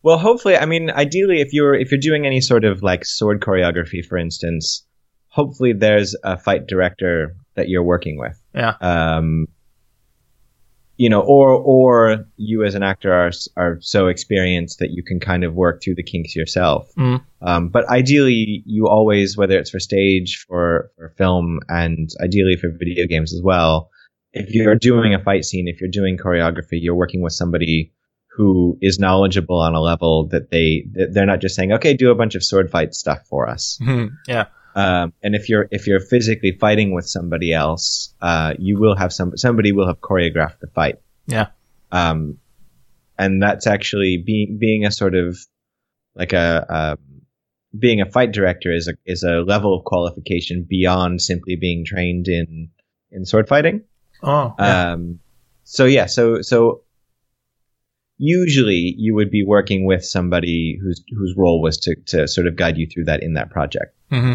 Well, 0.00 0.16
hopefully, 0.18 0.56
I 0.56 0.64
mean, 0.64 0.90
ideally, 0.90 1.40
if 1.40 1.52
you're 1.52 1.74
if 1.74 1.90
you're 1.90 1.98
doing 2.00 2.24
any 2.24 2.40
sort 2.40 2.64
of 2.64 2.82
like 2.84 3.04
sword 3.04 3.40
choreography, 3.40 4.04
for 4.04 4.16
instance, 4.16 4.86
hopefully 5.26 5.72
there's 5.72 6.14
a 6.22 6.38
fight 6.38 6.68
director 6.68 7.34
that 7.56 7.68
you're 7.68 7.82
working 7.82 8.16
with. 8.16 8.40
Yeah. 8.54 8.74
Um, 8.80 9.48
you 10.98 11.08
know, 11.08 11.20
or 11.20 11.52
or 11.52 12.26
you 12.36 12.64
as 12.64 12.74
an 12.74 12.82
actor 12.82 13.12
are 13.12 13.30
are 13.56 13.78
so 13.80 14.08
experienced 14.08 14.80
that 14.80 14.90
you 14.90 15.02
can 15.02 15.20
kind 15.20 15.44
of 15.44 15.54
work 15.54 15.80
through 15.82 15.94
the 15.94 16.02
kinks 16.02 16.34
yourself. 16.34 16.90
Mm. 16.98 17.24
Um, 17.40 17.68
but 17.68 17.88
ideally, 17.88 18.64
you 18.66 18.88
always, 18.88 19.36
whether 19.36 19.56
it's 19.56 19.70
for 19.70 19.78
stage, 19.78 20.44
for 20.48 20.90
for 20.96 21.14
film, 21.16 21.60
and 21.68 22.10
ideally 22.20 22.56
for 22.56 22.68
video 22.76 23.06
games 23.06 23.32
as 23.32 23.40
well, 23.42 23.90
if 24.32 24.52
you're 24.52 24.74
doing 24.74 25.14
a 25.14 25.22
fight 25.22 25.44
scene, 25.44 25.68
if 25.68 25.80
you're 25.80 25.88
doing 25.88 26.18
choreography, 26.18 26.80
you're 26.82 26.96
working 26.96 27.22
with 27.22 27.32
somebody 27.32 27.92
who 28.36 28.76
is 28.80 28.98
knowledgeable 28.98 29.60
on 29.60 29.74
a 29.74 29.80
level 29.80 30.26
that 30.28 30.50
they 30.50 30.84
that 30.94 31.14
they're 31.14 31.26
not 31.26 31.40
just 31.40 31.54
saying, 31.54 31.72
okay, 31.72 31.94
do 31.94 32.10
a 32.10 32.16
bunch 32.16 32.34
of 32.34 32.42
sword 32.42 32.70
fight 32.70 32.92
stuff 32.92 33.20
for 33.30 33.48
us. 33.48 33.78
yeah. 34.26 34.46
Um, 34.78 35.12
and 35.24 35.34
if 35.34 35.48
you're 35.48 35.66
if 35.72 35.88
you're 35.88 35.98
physically 35.98 36.52
fighting 36.52 36.94
with 36.94 37.08
somebody 37.08 37.52
else, 37.52 38.14
uh, 38.20 38.54
you 38.60 38.78
will 38.78 38.94
have 38.94 39.12
some 39.12 39.36
somebody 39.36 39.72
will 39.72 39.88
have 39.88 40.00
choreographed 40.00 40.60
the 40.60 40.68
fight. 40.68 41.00
Yeah. 41.26 41.48
Um, 41.90 42.38
and 43.18 43.42
that's 43.42 43.66
actually 43.66 44.22
being 44.24 44.58
being 44.60 44.86
a 44.86 44.92
sort 44.92 45.16
of 45.16 45.36
like 46.14 46.32
a, 46.32 46.64
a 46.68 46.98
being 47.76 48.00
a 48.00 48.06
fight 48.06 48.30
director 48.30 48.72
is 48.72 48.86
a 48.86 48.94
is 49.04 49.24
a 49.24 49.40
level 49.40 49.76
of 49.76 49.84
qualification 49.84 50.64
beyond 50.68 51.20
simply 51.22 51.56
being 51.56 51.84
trained 51.84 52.28
in 52.28 52.70
in 53.10 53.24
sword 53.24 53.48
fighting. 53.48 53.82
Oh. 54.22 54.54
Yeah. 54.60 54.92
Um, 54.92 55.18
so 55.64 55.86
yeah, 55.86 56.06
so 56.06 56.40
so 56.42 56.82
usually 58.16 58.94
you 58.96 59.16
would 59.16 59.32
be 59.32 59.44
working 59.44 59.86
with 59.86 60.04
somebody 60.04 60.78
whose 60.80 61.02
whose 61.16 61.34
role 61.36 61.60
was 61.60 61.78
to 61.78 61.96
to 62.06 62.28
sort 62.28 62.46
of 62.46 62.54
guide 62.54 62.78
you 62.78 62.86
through 62.86 63.06
that 63.06 63.24
in 63.24 63.34
that 63.34 63.50
project. 63.50 63.96
hmm 64.08 64.34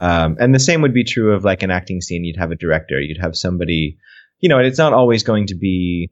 Um, 0.00 0.36
and 0.40 0.54
the 0.54 0.58
same 0.58 0.80
would 0.82 0.94
be 0.94 1.04
true 1.04 1.34
of 1.34 1.44
like 1.44 1.62
an 1.62 1.70
acting 1.70 2.00
scene. 2.00 2.24
You'd 2.24 2.38
have 2.38 2.50
a 2.50 2.56
director. 2.56 3.00
You'd 3.00 3.20
have 3.20 3.36
somebody, 3.36 3.98
you 4.40 4.48
know, 4.48 4.58
and 4.58 4.66
it's 4.66 4.78
not 4.78 4.94
always 4.94 5.22
going 5.22 5.46
to 5.48 5.54
be, 5.54 6.10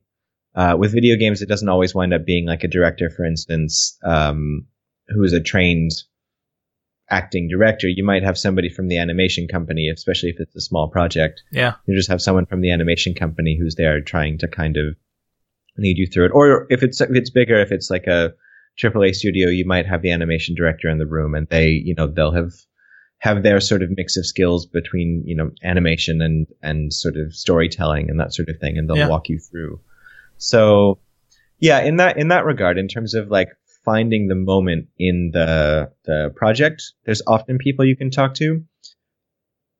uh, 0.54 0.76
with 0.78 0.92
video 0.92 1.16
games, 1.16 1.40
it 1.40 1.48
doesn't 1.48 1.68
always 1.68 1.94
wind 1.94 2.12
up 2.12 2.26
being 2.26 2.46
like 2.46 2.64
a 2.64 2.68
director, 2.68 3.10
for 3.10 3.24
instance, 3.24 3.96
um, 4.04 4.66
who 5.08 5.22
is 5.22 5.32
a 5.32 5.40
trained 5.40 5.92
acting 7.10 7.48
director. 7.48 7.88
You 7.88 8.04
might 8.04 8.22
have 8.22 8.36
somebody 8.36 8.68
from 8.68 8.88
the 8.88 8.98
animation 8.98 9.48
company, 9.48 9.88
especially 9.88 10.30
if 10.30 10.40
it's 10.40 10.56
a 10.56 10.60
small 10.60 10.88
project. 10.88 11.42
Yeah. 11.50 11.74
You 11.86 11.96
just 11.96 12.10
have 12.10 12.20
someone 12.20 12.44
from 12.44 12.60
the 12.60 12.72
animation 12.72 13.14
company 13.14 13.56
who's 13.58 13.76
there 13.76 14.00
trying 14.02 14.38
to 14.38 14.48
kind 14.48 14.76
of 14.76 14.96
lead 15.78 15.96
you 15.96 16.06
through 16.06 16.26
it. 16.26 16.32
Or 16.34 16.66
if 16.68 16.82
it's, 16.82 17.00
if 17.00 17.10
it's 17.12 17.30
bigger, 17.30 17.58
if 17.60 17.72
it's 17.72 17.88
like 17.88 18.06
a 18.06 18.34
AAA 18.82 19.14
studio, 19.14 19.48
you 19.48 19.64
might 19.64 19.86
have 19.86 20.02
the 20.02 20.10
animation 20.10 20.54
director 20.54 20.90
in 20.90 20.98
the 20.98 21.06
room 21.06 21.34
and 21.34 21.48
they, 21.48 21.68
you 21.68 21.94
know, 21.94 22.06
they'll 22.06 22.32
have, 22.32 22.52
have 23.20 23.42
their 23.42 23.58
sort 23.60 23.82
of 23.82 23.90
mix 23.96 24.16
of 24.16 24.24
skills 24.24 24.66
between 24.66 25.22
you 25.26 25.34
know 25.36 25.50
animation 25.64 26.20
and 26.22 26.46
and 26.62 26.92
sort 26.92 27.16
of 27.16 27.34
storytelling 27.34 28.08
and 28.10 28.20
that 28.20 28.32
sort 28.32 28.48
of 28.48 28.58
thing 28.58 28.78
and 28.78 28.88
they'll 28.88 28.96
Yeah. 28.98 29.08
walk 29.08 29.28
you 29.28 29.38
through 29.38 29.80
so 30.36 30.98
yeah 31.58 31.80
in 31.80 31.96
that 31.96 32.16
in 32.16 32.28
that 32.28 32.44
regard 32.44 32.78
in 32.78 32.86
terms 32.88 33.14
of 33.14 33.28
like 33.30 33.48
finding 33.84 34.28
the 34.28 34.34
moment 34.34 34.88
in 34.98 35.30
the 35.32 35.90
the 36.04 36.32
project 36.36 36.82
there's 37.06 37.22
often 37.26 37.58
people 37.58 37.84
you 37.84 37.96
can 37.96 38.10
talk 38.10 38.34
to 38.34 38.62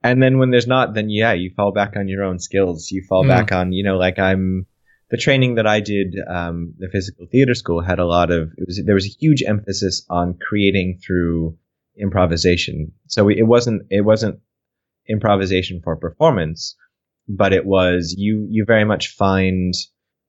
and 0.03 0.22
then 0.22 0.38
when 0.38 0.51
there's 0.51 0.66
not 0.66 0.94
then 0.94 1.09
yeah 1.11 1.33
you 1.33 1.51
fall 1.57 1.72
back 1.72 1.94
on 1.96 2.09
your 2.09 2.24
own 2.24 2.38
skills 2.38 2.90
you 2.90 3.03
fall 3.09 3.24
Mm. 3.24 3.29
back 3.29 3.53
on 3.53 3.72
you 3.72 3.85
know 3.85 3.96
like 3.98 4.18
i'm 4.18 4.66
the 5.11 5.16
training 5.16 5.55
that 5.57 5.66
i 5.66 5.81
did 5.81 6.16
um, 6.29 6.74
the 6.79 6.88
physical 6.88 7.27
theater 7.31 7.55
school 7.55 7.81
had 7.83 7.98
a 7.98 8.05
lot 8.07 8.31
of 8.31 8.51
it 8.57 8.64
was 8.66 8.83
there 8.85 8.94
was 8.94 9.07
a 9.07 9.16
huge 9.20 9.42
emphasis 9.46 10.05
on 10.11 10.35
creating 10.35 10.98
through 11.05 11.57
improvisation. 12.01 12.93
So 13.07 13.29
it 13.29 13.47
wasn't 13.47 13.83
it 13.91 14.05
wasn't 14.05 14.41
improvisation 15.09 15.81
for 15.83 15.97
performance, 15.97 16.77
but 17.29 17.53
it 17.53 17.67
was 17.67 18.15
you 18.17 18.47
you 18.51 18.65
very 18.65 18.85
much 18.85 19.09
find 19.09 19.75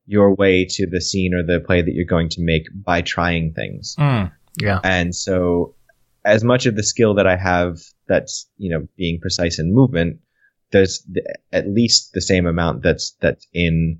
your 0.05 0.33
way 0.33 0.65
to 0.65 0.87
the 0.89 1.01
scene 1.01 1.33
or 1.35 1.43
the 1.43 1.59
play 1.59 1.81
that 1.81 1.93
you're 1.93 2.05
going 2.05 2.29
to 2.29 2.41
make 2.41 2.63
by 2.83 3.01
trying 3.01 3.53
things. 3.53 3.95
Mm. 3.99 4.31
Yeah. 4.59 4.79
And 4.83 5.15
so 5.15 5.75
as 6.25 6.43
much 6.43 6.65
of 6.65 6.75
the 6.75 6.83
skill 6.83 7.13
that 7.15 7.27
I 7.27 7.37
have 7.37 7.77
that's, 8.07 8.49
you 8.57 8.71
know, 8.71 8.87
being 8.97 9.19
precise 9.21 9.59
in 9.59 9.73
movement, 9.73 10.19
there's 10.71 11.03
th- 11.13 11.25
at 11.51 11.67
least 11.67 12.13
the 12.13 12.21
same 12.21 12.47
amount 12.47 12.81
that's 12.81 13.15
that's 13.21 13.47
in 13.53 13.99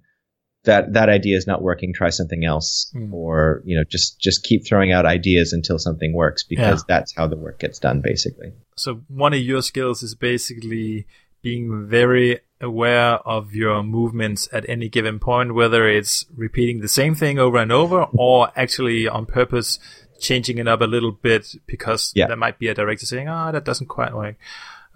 that 0.65 0.93
that 0.93 1.07
idea 1.09 1.37
is 1.37 1.47
not 1.47 1.61
working 1.61 1.93
try 1.93 2.09
something 2.09 2.43
else 2.45 2.91
Mm. 2.95 3.13
or 3.13 3.61
you 3.65 3.77
know 3.77 3.83
just 3.85 4.19
just 4.19 4.43
keep 4.43 4.65
throwing 4.67 4.91
out 4.91 5.05
ideas 5.05 5.53
until 5.53 5.79
something 5.79 6.13
works 6.13 6.43
because 6.43 6.83
that's 6.87 7.13
how 7.15 7.27
the 7.27 7.37
work 7.37 7.59
gets 7.59 7.79
done 7.79 8.01
basically 8.01 8.51
So 8.75 9.01
one 9.07 9.33
of 9.33 9.39
your 9.39 9.61
skills 9.61 10.03
is 10.03 10.15
basically 10.15 11.05
being 11.41 11.87
very 11.87 12.39
aware 12.59 13.13
of 13.25 13.55
your 13.55 13.81
movements 13.83 14.49
at 14.51 14.67
any 14.67 14.89
given 14.89 15.17
point, 15.19 15.55
whether 15.55 15.87
it's 15.87 16.25
repeating 16.35 16.81
the 16.81 16.89
same 16.89 17.15
thing 17.15 17.39
over 17.39 17.57
and 17.57 17.71
over 17.71 18.03
or 18.13 18.51
actually 18.57 19.07
on 19.07 19.25
purpose 19.25 19.79
changing 20.19 20.57
it 20.57 20.67
up 20.67 20.81
a 20.81 20.85
little 20.85 21.13
bit 21.13 21.55
because 21.65 22.11
Yeah. 22.13 22.27
there 22.27 22.35
might 22.35 22.59
be 22.59 22.67
a 22.67 22.73
director 22.73 23.05
saying, 23.05 23.29
"Ah, 23.29 23.53
that 23.53 23.63
doesn't 23.63 23.87
quite 23.87 24.13
work." 24.13 24.35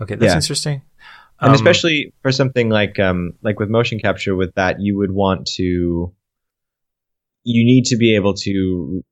Okay, 0.02 0.15
that's 0.15 0.32
Yeah. 0.34 0.36
interesting. 0.36 0.82
And 1.39 1.50
Um, 1.50 1.56
especially 1.56 2.13
for 2.22 2.32
something 2.32 2.69
like 2.69 3.00
um 3.00 3.34
like 3.41 3.60
with 3.60 3.69
motion 3.69 4.00
capture 4.00 4.36
with 4.36 4.54
that 4.56 4.80
you 4.80 4.98
would 4.98 5.12
want 5.12 5.48
to 5.58 6.13
you 7.43 7.65
need 7.65 7.86
to 7.86 7.98
be 7.98 8.15
able 8.15 8.34
to 8.36 9.04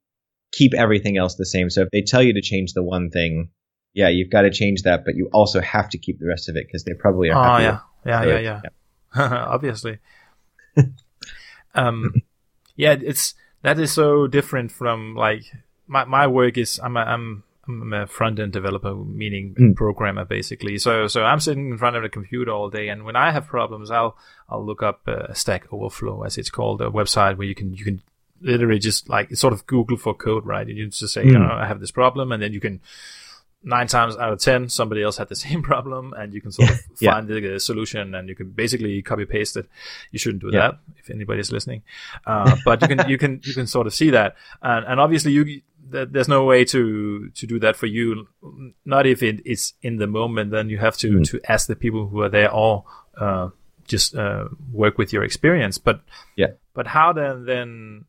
keep 0.51 0.73
everything 0.73 1.17
else 1.17 1.36
the 1.36 1.45
same 1.45 1.69
so 1.69 1.81
if 1.81 1.89
they 1.91 2.01
tell 2.01 2.21
you 2.23 2.34
to 2.34 2.41
change 2.41 2.73
the 2.73 2.84
one 2.84 3.10
thing 3.10 3.49
yeah 3.93 4.10
you've 4.10 4.29
got 4.29 4.41
to 4.41 4.51
change 4.51 4.84
that 4.84 5.03
but 5.05 5.15
you 5.15 5.29
also 5.34 5.62
have 5.62 5.89
to 5.89 5.97
keep 5.97 6.19
the 6.19 6.27
rest 6.27 6.49
of 6.49 6.55
it 6.55 6.65
because 6.67 6.84
they 6.84 6.93
probably 6.93 7.29
are 7.29 7.39
Oh 7.39 7.43
happy 7.43 7.63
yeah, 7.63 7.79
yeah, 8.05 8.23
yeah, 8.23 8.62
So, 8.62 8.63
yeah. 8.63 8.69
Obviously. 9.15 9.99
um, 11.75 12.13
yeah, 12.75 12.95
it's 13.01 13.34
that 13.62 13.79
is 13.79 13.91
so 13.91 14.27
different 14.27 14.71
from 14.71 15.15
like 15.15 15.43
my 15.88 16.05
my 16.05 16.27
work 16.27 16.57
is 16.57 16.79
I'm 16.81 16.97
a, 16.97 17.01
I'm 17.01 17.43
I'm 17.67 17.93
a 17.93 18.08
front 18.08 18.39
end 18.39 18.54
developer, 18.54 18.93
meaning 18.95 19.56
Mm. 19.60 19.76
programmer 19.76 20.26
basically. 20.26 20.78
So 20.80 21.08
so 21.08 21.24
I'm 21.24 21.39
sitting 21.39 21.69
in 21.71 21.78
front 21.78 21.95
of 21.95 22.04
the 22.04 22.10
computer 22.10 22.52
all 22.52 22.69
day, 22.69 22.89
and 22.89 23.04
when 23.04 23.15
I 23.15 23.32
have 23.32 23.47
problems, 23.47 23.91
I'll 23.91 24.17
I'll 24.50 24.65
look 24.65 24.82
up 24.84 25.02
uh, 25.08 25.34
Stack 25.34 25.71
Overflow 25.71 26.24
as 26.24 26.38
it's 26.38 26.50
called, 26.50 26.82
a 26.82 26.89
website 26.89 27.38
where 27.38 27.47
you 27.47 27.56
can 27.56 27.74
you 27.74 27.84
can 27.86 28.02
literally 28.41 28.80
just 28.80 29.08
like 29.10 29.30
it's 29.32 29.41
sort 29.41 29.54
of 29.54 29.65
Google 29.67 29.97
for 29.97 30.13
code, 30.15 30.45
right? 30.45 30.67
You 30.67 30.88
just 30.88 31.13
say, 31.13 31.24
you 31.26 31.34
Mm. 31.34 31.47
know, 31.47 31.54
I 31.54 31.67
have 31.67 31.80
this 31.80 31.91
problem, 31.91 32.32
and 32.32 32.41
then 32.41 32.54
you 32.54 32.60
can 32.60 32.82
nine 33.63 33.88
times 33.88 34.15
out 34.17 34.34
of 34.34 34.39
ten 34.39 34.67
somebody 34.69 35.04
else 35.04 35.17
had 35.17 35.30
the 35.30 35.36
same 35.47 35.62
problem 35.62 36.13
and 36.17 36.34
you 36.34 36.41
can 36.41 36.52
sort 36.52 36.69
of 36.71 36.80
Yeah. 37.00 37.12
find 37.13 37.28
the 37.28 37.56
uh, 37.56 37.60
solution 37.60 38.15
and 38.15 38.28
you 38.30 38.36
can 38.36 38.50
basically 38.52 39.02
copy 39.02 39.26
paste 39.26 39.56
it 39.58 39.67
you 40.12 40.19
shouldn't 40.19 40.41
do 40.41 40.50
Yeah. 40.52 40.60
that 40.71 40.80
if 40.97 41.10
anybody's 41.12 41.52
listening 41.52 41.84
uh, 42.26 42.56
but 42.65 42.82
you 42.82 42.88
can 42.88 43.10
you 43.12 43.17
can 43.17 43.39
you 43.43 43.54
can 43.54 43.67
sort 43.67 43.86
of 43.88 43.93
see 43.93 44.10
that 44.12 44.36
and, 44.62 44.86
and 44.86 45.00
obviously 45.00 45.32
you 45.32 45.62
there's 45.93 46.30
no 46.30 46.45
way 46.45 46.63
to 46.65 47.30
to 47.36 47.45
do 47.45 47.60
that 47.60 47.76
for 47.76 47.86
you 47.86 48.28
not 48.86 49.06
if 49.06 49.21
it 49.21 49.45
is 49.45 49.74
in 49.82 49.97
the 49.97 50.08
moment 50.08 50.50
then 50.52 50.69
you 50.69 50.78
have 50.78 50.97
to 50.97 51.12
Mm. 51.12 51.26
to 51.30 51.41
ask 51.52 51.67
the 51.67 51.76
people 51.76 52.08
who 52.08 52.21
are 52.21 52.30
there 52.30 52.52
or 52.52 52.86
uh, 53.17 53.50
just 53.88 54.15
uh, 54.15 54.45
work 54.71 54.97
with 54.97 55.12
your 55.13 55.24
experience 55.24 55.78
but 55.78 56.02
Yeah. 56.36 56.52
but 56.74 56.88
how 56.88 57.12
then 57.13 57.45
then 57.45 58.06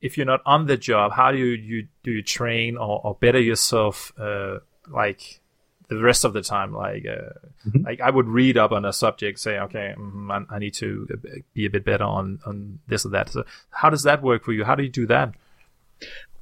if 0.00 0.16
you're 0.16 0.26
not 0.26 0.40
on 0.46 0.66
the 0.66 0.76
job, 0.76 1.10
how 1.12 1.32
do 1.32 1.38
you, 1.38 1.46
you 1.46 1.88
do 2.04 2.12
you 2.12 2.22
train 2.22 2.76
or, 2.76 3.00
or 3.04 3.14
better 3.20 3.40
yourself 3.40 4.12
uh, 4.18 4.58
like 4.90 5.40
the 5.88 6.02
rest 6.02 6.24
of 6.24 6.32
the 6.32 6.42
time? 6.42 6.72
Like 6.74 7.06
uh, 7.06 7.32
Mhm. 7.68 7.84
like 7.84 8.00
I 8.00 8.10
would 8.10 8.26
read 8.28 8.56
up 8.56 8.72
on 8.72 8.84
a 8.84 8.92
subject, 8.92 9.38
say, 9.38 9.58
okay, 9.58 9.94
mm, 9.98 10.30
I, 10.30 10.54
I 10.54 10.58
need 10.58 10.74
to 10.74 11.06
be 11.54 11.66
a 11.66 11.70
bit 11.70 11.84
better 11.84 12.04
on 12.04 12.40
on 12.46 12.78
this 12.88 13.04
or 13.06 13.10
that. 13.10 13.30
So 13.30 13.44
how 13.70 13.90
does 13.90 14.02
that 14.04 14.22
work 14.22 14.44
for 14.44 14.52
you? 14.52 14.64
How 14.64 14.74
do 14.74 14.82
you 14.82 14.90
do 14.90 15.06
that? 15.06 15.34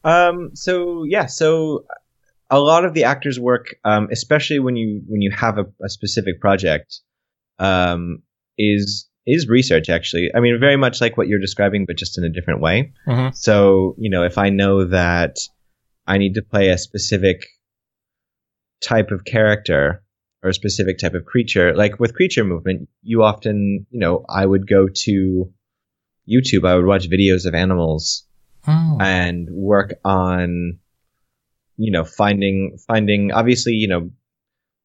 Um, 0.04 0.50
so 0.54 1.04
yeah, 1.04 1.26
so 1.26 1.84
a 2.50 2.60
lot 2.60 2.84
of 2.84 2.94
the 2.94 3.04
actors' 3.04 3.40
work, 3.40 3.74
um, 3.84 4.08
especially 4.12 4.58
when 4.60 4.76
you 4.76 5.02
when 5.08 5.20
you 5.22 5.30
have 5.32 5.58
a, 5.58 5.66
a 5.84 5.88
specific 5.88 6.40
project, 6.40 7.00
um, 7.58 8.22
is 8.58 9.08
is 9.26 9.48
research. 9.48 9.88
Actually, 9.88 10.30
I 10.34 10.40
mean, 10.40 10.58
very 10.60 10.76
much 10.76 11.00
like 11.00 11.16
what 11.16 11.26
you're 11.28 11.40
describing, 11.40 11.86
but 11.86 11.96
just 11.96 12.18
in 12.18 12.24
a 12.24 12.28
different 12.28 12.60
way. 12.60 12.92
Mhm. 13.08 13.34
So 13.34 13.96
you 13.98 14.10
know, 14.10 14.22
if 14.22 14.38
I 14.38 14.50
know 14.50 14.84
that 14.84 15.36
I 16.06 16.18
need 16.18 16.34
to 16.34 16.42
play 16.42 16.68
a 16.68 16.78
specific 16.78 17.42
type 18.80 19.10
of 19.10 19.24
character 19.24 20.02
or 20.42 20.50
a 20.50 20.54
specific 20.54 20.98
type 20.98 21.14
of 21.14 21.24
creature, 21.24 21.74
like 21.74 21.98
with 21.98 22.14
creature 22.14 22.44
movement, 22.44 22.88
you 23.02 23.22
often, 23.22 23.86
you 23.90 24.00
know, 24.00 24.24
I 24.28 24.44
would 24.44 24.66
go 24.66 24.88
to 24.88 25.52
YouTube. 26.28 26.66
I 26.68 26.74
would 26.76 26.86
watch 26.86 27.08
videos 27.08 27.46
of 27.46 27.54
animals 27.54 28.26
oh. 28.68 28.98
and 29.00 29.48
work 29.50 29.94
on 30.04 30.78
you 31.76 31.92
know 31.92 32.04
finding 32.04 32.78
finding 32.86 33.32
obviously 33.32 33.72
you 33.72 33.88
know 33.88 34.10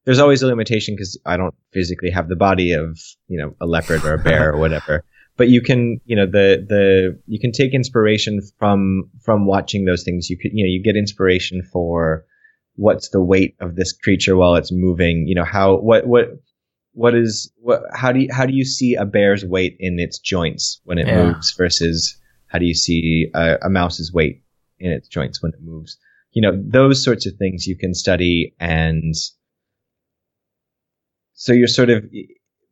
there's 0.05 0.19
always 0.19 0.41
a 0.41 0.47
limitation 0.47 0.95
because 0.95 1.19
i 1.25 1.37
don't 1.37 1.55
physically 1.71 2.09
have 2.09 2.27
the 2.27 2.35
body 2.35 2.73
of 2.73 2.99
you 3.27 3.37
know 3.37 3.55
a 3.61 3.65
leopard 3.65 4.03
or 4.03 4.13
a 4.13 4.17
bear 4.17 4.53
or 4.53 4.57
whatever 4.57 5.03
but 5.37 5.47
you 5.47 5.61
can 5.61 5.99
you 6.05 6.15
know 6.15 6.25
the 6.25 6.65
the 6.67 7.19
you 7.27 7.39
can 7.39 7.51
take 7.51 7.73
inspiration 7.73 8.41
from 8.57 9.09
from 9.21 9.45
watching 9.45 9.85
those 9.85 10.03
things 10.03 10.29
you 10.29 10.37
could 10.37 10.51
you 10.53 10.63
know 10.63 10.69
you 10.69 10.83
get 10.83 10.97
inspiration 10.97 11.61
for 11.71 12.25
what's 12.75 13.09
the 13.09 13.21
weight 13.21 13.55
of 13.59 13.75
this 13.75 13.91
creature 13.93 14.35
while 14.35 14.55
it's 14.55 14.71
moving? 14.71 15.27
You 15.27 15.35
know, 15.35 15.43
how 15.45 15.77
what 15.77 16.07
what 16.07 16.25
what 16.93 17.15
is 17.15 17.51
what 17.57 17.81
how 17.93 18.11
do 18.11 18.19
you 18.19 18.27
how 18.31 18.45
do 18.45 18.53
you 18.53 18.65
see 18.65 18.95
a 18.95 19.05
bear's 19.05 19.45
weight 19.45 19.77
in 19.79 19.99
its 19.99 20.19
joints 20.19 20.81
when 20.83 20.97
it 20.97 21.07
Yeah. 21.07 21.23
moves 21.25 21.53
versus 21.57 22.17
how 22.47 22.59
do 22.59 22.65
you 22.65 22.73
see 22.73 23.29
a, 23.33 23.57
a 23.63 23.69
mouse's 23.69 24.11
weight 24.11 24.43
in 24.79 24.91
its 24.91 25.07
joints 25.07 25.41
when 25.41 25.53
it 25.53 25.61
moves? 25.61 25.97
You 26.33 26.41
know, 26.41 26.51
those 26.65 27.03
sorts 27.03 27.25
of 27.25 27.35
things 27.35 27.65
you 27.67 27.77
can 27.77 27.93
study 27.93 28.55
and 28.59 29.13
so 31.33 31.53
you're 31.53 31.67
sort 31.67 31.89
of 31.89 32.05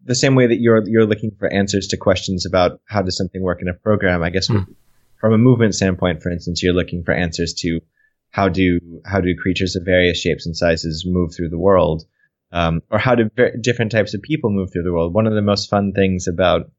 the 0.03 0.15
same 0.15 0.35
way 0.35 0.47
that 0.47 0.59
you're 0.59 0.87
you're 0.87 1.05
looking 1.05 1.31
for 1.37 1.51
answers 1.51 1.87
to 1.87 1.97
questions 1.97 2.45
about 2.45 2.79
how 2.85 3.01
does 3.01 3.17
something 3.17 3.41
work 3.41 3.61
in 3.61 3.67
a 3.67 3.73
program. 3.73 4.23
I 4.23 4.29
guess 4.29 4.47
Hmm. 4.47 4.59
from 5.19 5.33
a 5.33 5.37
movement 5.37 5.75
standpoint, 5.75 6.21
for 6.21 6.29
instance, 6.31 6.61
you're 6.63 6.73
looking 6.73 7.03
for 7.03 7.13
answers 7.13 7.53
to 7.59 7.81
how 8.31 8.49
do 8.49 8.79
how 9.05 9.19
do 9.21 9.35
creatures 9.35 9.75
of 9.75 9.83
various 9.85 10.19
shapes 10.19 10.45
and 10.45 10.55
sizes 10.55 11.05
move 11.07 11.33
through 11.35 11.49
the 11.49 11.57
world, 11.59 12.03
um, 12.51 12.81
or 12.91 12.99
how 12.99 13.15
do 13.15 13.29
ver- 13.35 13.55
different 13.61 13.91
types 13.91 14.13
of 14.13 14.21
people 14.21 14.49
move 14.51 14.71
through 14.71 14.83
the 14.83 14.93
world. 14.93 15.13
One 15.13 15.27
of 15.27 15.33
the 15.33 15.41
most 15.41 15.69
fun 15.69 15.93
things 15.93 16.27
about 16.27 16.71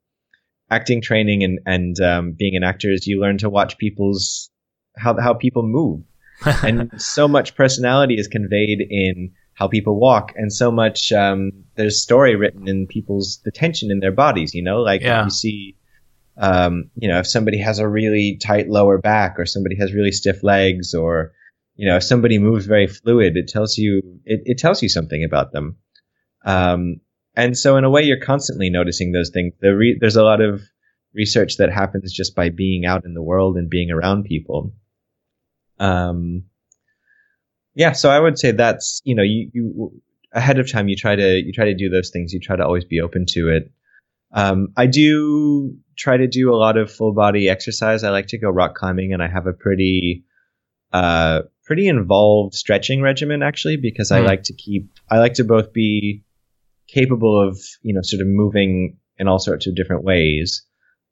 acting 0.71 1.03
training 1.03 1.43
and 1.43 1.59
and 1.67 2.01
um, 2.01 2.33
being 2.39 2.57
an 2.57 2.63
actor 2.63 2.91
is 2.93 3.07
you 3.07 3.21
learn 3.21 3.39
to 3.39 3.51
watch 3.51 3.77
people's 3.79 4.51
how 4.97 5.19
how 5.21 5.35
people 5.35 5.63
move 5.65 6.03
and 6.63 6.91
so 7.01 7.27
much 7.29 7.55
personality 7.57 8.15
is 8.15 8.29
conveyed 8.29 8.81
in 8.89 9.33
how 9.55 9.69
people 9.69 9.99
walk 10.01 10.33
and 10.37 10.53
so 10.53 10.71
much 10.71 11.13
um, 11.13 11.51
there's 11.75 12.01
story 12.03 12.35
written 12.37 12.67
in 12.69 12.87
people's 12.87 13.41
the 13.45 13.51
tension 13.51 13.91
in 13.91 13.99
their 14.01 14.13
bodies 14.13 14.55
you 14.55 14.63
know 14.63 14.81
like 14.81 15.01
Yeah. 15.03 15.25
you 15.25 15.31
see 15.31 15.77
um, 16.37 16.91
you 16.95 17.09
know 17.09 17.19
if 17.19 17.27
somebody 17.27 17.59
has 17.59 17.79
a 17.79 17.89
really 17.89 18.39
tight 18.43 18.69
lower 18.69 18.97
back 18.99 19.39
or 19.39 19.47
somebody 19.47 19.77
has 19.77 19.93
really 19.93 20.13
stiff 20.13 20.43
legs 20.43 20.95
or 20.95 21.33
you 21.81 21.89
know 21.89 21.97
if 21.97 22.03
somebody 22.03 22.39
moves 22.39 22.67
very 22.67 22.87
fluid 22.87 23.37
it 23.37 23.49
tells 23.49 23.77
you 23.79 24.01
it, 24.25 24.41
it 24.45 24.59
tells 24.59 24.83
you 24.83 24.89
something 24.89 25.25
about 25.25 25.53
them 25.53 25.77
um, 26.45 27.01
and 27.35 27.57
so 27.57 27.77
in 27.77 27.85
a 27.85 27.91
way 27.91 28.03
you're 28.03 28.27
constantly 28.33 28.71
noticing 28.71 29.13
those 29.13 29.31
things 29.31 29.53
the 29.61 29.75
re- 29.75 29.99
there's 30.01 30.17
a 30.17 30.25
lot 30.25 30.41
of 30.41 30.61
research 31.15 31.57
that 31.57 31.73
happens 31.73 32.13
just 32.13 32.37
by 32.37 32.49
being 32.49 32.85
out 32.87 33.05
in 33.05 33.15
the 33.15 33.23
world 33.23 33.57
and 33.57 33.69
being 33.69 33.91
around 33.91 34.25
people 34.25 34.73
um, 35.81 36.45
yeah, 37.75 37.93
so 37.93 38.11
I 38.11 38.21
would 38.21 38.39
say 38.39 38.53
that's 38.53 39.01
you 39.05 39.15
know 39.15 39.23
you, 39.23 39.51
you 39.53 40.03
ahead 40.33 40.59
of 40.59 40.71
time 40.71 40.89
you 40.89 40.97
try 40.97 41.17
to 41.17 41.43
you 41.45 41.53
try 41.53 41.65
to 41.67 41.75
do 41.75 41.89
those 41.89 42.11
things. 42.11 42.33
You 42.33 42.41
try 42.41 42.57
to 42.57 42.65
always 42.65 42.85
be 42.85 43.01
open 43.01 43.25
to 43.31 43.49
it. 43.49 43.73
Um, 44.33 44.69
I 44.77 44.87
do 44.87 45.77
try 45.97 46.17
to 46.17 46.27
do 46.27 46.53
a 46.53 46.57
lot 46.57 46.77
of 46.77 46.93
full 46.93 47.13
body 47.15 47.49
exercise. 47.49 48.05
I 48.05 48.11
like 48.11 48.29
to 48.29 48.39
go 48.39 48.51
rock 48.51 48.75
climbing, 48.75 49.13
and 49.13 49.23
I 49.23 49.29
have 49.29 49.47
a 49.47 49.53
pretty 49.53 50.25
uh, 50.93 51.43
pretty 51.71 51.87
involved 51.87 52.53
stretching 52.55 53.01
regimen 53.01 53.45
actually 53.45 53.77
because 53.77 54.11
I 54.11 54.19
Hmm. 54.21 54.27
like 54.27 54.43
to 54.45 54.55
keep 54.55 54.91
I 55.09 55.19
like 55.19 55.35
to 55.35 55.45
both 55.45 55.73
be 55.73 56.25
capable 56.89 57.37
of 57.49 57.57
you 57.83 57.95
know 57.95 58.01
sort 58.03 58.23
of 58.23 58.27
moving 58.27 58.97
in 59.19 59.29
all 59.29 59.39
sorts 59.39 59.69
of 59.69 59.77
different 59.77 60.03
ways. 60.03 60.67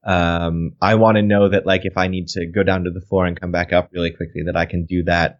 Um, 0.04 0.72
I 0.82 0.96
want 0.96 1.16
to 1.16 1.22
know 1.22 1.48
that 1.48 1.64
like 1.64 1.82
if 1.84 1.96
I 1.96 2.08
need 2.08 2.26
to 2.28 2.46
go 2.46 2.64
down 2.64 2.84
to 2.84 2.90
the 2.90 3.00
floor 3.08 3.24
and 3.26 3.40
come 3.40 3.52
back 3.52 3.72
up 3.72 3.90
really 3.92 4.10
quickly, 4.10 4.42
that 4.46 4.56
I 4.56 4.66
can 4.66 4.84
do 4.84 5.04
that. 5.04 5.38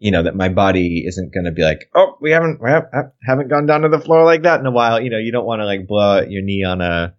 You 0.00 0.10
know 0.10 0.22
that 0.24 0.34
my 0.34 0.48
body 0.48 1.04
isn't 1.06 1.32
going 1.34 1.44
to 1.46 1.52
be 1.52 1.62
like, 1.62 1.88
oh, 1.94 2.16
we 2.20 2.30
haven't 2.32 2.60
we 2.62 2.68
have- 2.70 2.90
haven't 3.24 3.48
gone 3.50 3.66
down 3.66 3.82
to 3.82 3.88
the 3.88 4.00
floor 4.00 4.24
like 4.24 4.42
that 4.42 4.58
in 4.60 4.66
a 4.66 4.70
while. 4.72 5.00
You 5.00 5.10
know, 5.10 5.18
you 5.18 5.30
don't 5.30 5.46
want 5.46 5.60
to 5.60 5.66
like 5.66 5.86
blow 5.86 6.18
out 6.18 6.30
your 6.32 6.42
knee 6.42 6.64
on 6.64 6.80
a 6.80 7.14